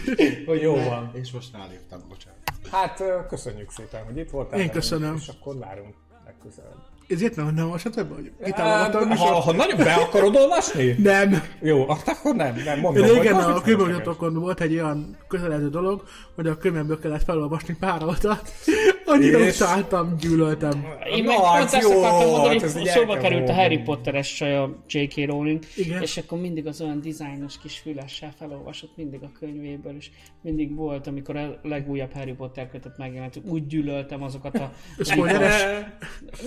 Hogy 0.46 0.62
jó 0.62 0.74
van. 0.76 1.12
És 1.22 1.32
most 1.32 1.48
ráléptem, 1.54 2.00
bocsánat. 2.10 2.40
Hát 2.72 3.04
köszönjük 3.30 3.72
szépen, 3.72 4.04
hogy 4.06 4.18
itt 4.18 4.30
voltál. 4.30 4.52
Én 4.52 4.58
velünk, 4.58 4.72
köszönöm. 4.72 5.16
És 5.16 5.28
akkor 5.28 5.58
várunk 5.58 5.96
legközelebb. 6.26 6.85
Ezért 7.08 7.36
nem, 7.36 7.54
nem 7.56 7.66
olvashatod, 7.66 8.08
hogy 8.16 8.32
Hát, 8.56 8.96
ha, 9.18 9.40
ha 9.40 9.52
nagyon 9.52 9.78
be 9.78 9.94
akarod 9.94 10.36
olvasni? 10.36 10.96
Nem. 10.98 11.44
Jó, 11.62 11.90
akkor 11.90 12.36
nem, 12.36 12.62
nem 12.66 12.80
mondom. 12.80 13.06
Régen 13.06 13.36
a 13.36 13.62
könyvolvasókon 13.62 14.34
volt 14.34 14.62
egy 14.62 14.74
olyan 14.74 15.18
kötelező 15.28 15.70
dolog, 15.70 16.04
hogy 16.36 16.48
a 16.48 16.58
könyvemből 16.58 17.00
kellett 17.00 17.24
felolvasni 17.24 17.76
pár 17.80 18.04
oldalt. 18.04 18.52
Annyira 19.06 19.40
És? 19.40 19.56
utáltam, 19.60 20.16
gyűlöltem. 20.20 20.86
Én 21.16 21.24
meg 21.24 21.38
hát 21.38 21.58
pont 21.58 21.74
ezt 21.74 21.92
akartam 21.92 22.30
mondani, 22.30 22.60
hát 22.60 22.72
hogy 22.72 22.86
szóba 22.86 23.18
került 23.18 23.50
a. 23.50 23.54
Harry 23.54 23.78
Potteres 23.78 24.34
csaj 24.34 24.58
a 24.58 24.84
J.K. 24.88 25.26
Rowling, 25.26 25.60
Igen. 25.76 26.02
és 26.02 26.18
akkor 26.18 26.40
mindig 26.40 26.68
az 26.68 26.82
olyan 26.82 27.02
dizájnos 27.02 27.58
kis 27.60 27.78
fülessel 27.78 28.34
felolvasott 28.38 28.92
mindig 28.96 29.24
a 29.24 29.32
könyvéből, 29.40 29.96
és 29.98 30.10
mindig 30.42 30.76
volt, 30.76 31.08
amikor 31.08 31.36
a 31.36 31.60
legújabb 31.64 32.14
Harry 32.14 32.34
Potter 32.34 32.70
kötet 32.70 32.98
megjelent, 32.98 33.42
úgy 33.44 33.68
gyűlöltem 33.68 34.24
azokat 34.24 34.56
a... 34.56 34.72
Spoileres? 35.04 35.66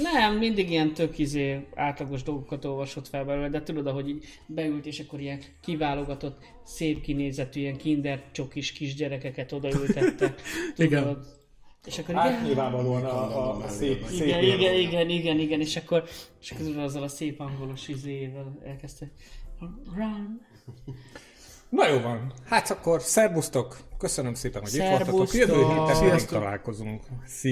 Nem, 0.03 0.39
mindig 0.49 0.71
ilyen 0.71 0.95
tök 0.95 1.19
izé 1.19 1.67
átlagos 1.75 2.23
dolgokat 2.23 2.65
olvasott 2.65 3.09
fel 3.09 3.25
belőle, 3.25 3.49
de 3.49 3.63
tudod, 3.63 3.87
ahogy 3.87 4.09
így 4.09 4.25
beült, 4.47 4.87
és 4.87 5.01
akkor 5.01 5.21
ilyen 5.21 5.41
kiválogatott, 5.61 6.39
szép 6.65 7.01
kinézetű, 7.01 7.61
ilyen 7.61 7.77
kinder 7.77 8.23
csokis 8.33 8.73
kisgyerekeket 8.73 9.53
odaültettek. 9.53 10.41
Igen. 10.77 11.03
Tudod? 11.03 11.37
És 11.87 11.99
akkor 11.99 12.15
Hát 12.15 12.31
igen, 12.31 12.43
nyilvánvalóan 12.45 13.05
a, 13.05 13.39
a, 13.39 13.65
a 13.65 13.69
szép, 13.69 14.07
szép 14.07 14.27
igen, 14.27 14.43
ilyen- 14.43 14.59
igen, 14.59 14.75
igen, 14.75 15.09
igen, 15.09 15.39
igen, 15.39 15.61
és 15.61 15.77
akkor, 15.77 16.05
és 16.41 16.51
akkor 16.51 16.77
azzal 16.77 17.03
a 17.03 17.09
szép 17.09 17.41
angolos 17.41 17.89
izével 17.89 18.59
elkezdte. 18.65 19.11
Run. 19.97 20.47
Na 21.69 21.89
jó 21.89 22.01
van. 22.01 22.33
Hát 22.45 22.71
akkor 22.71 23.03
szervusztok. 23.03 23.77
Köszönöm 23.99 24.35
szépen, 24.35 24.63
hogy 24.63 24.75
itt 24.75 24.81
voltatok. 24.81 25.33
Jövő 25.33 25.65
héten 25.65 26.27
találkozunk. 26.27 27.03
Szia. 27.27 27.47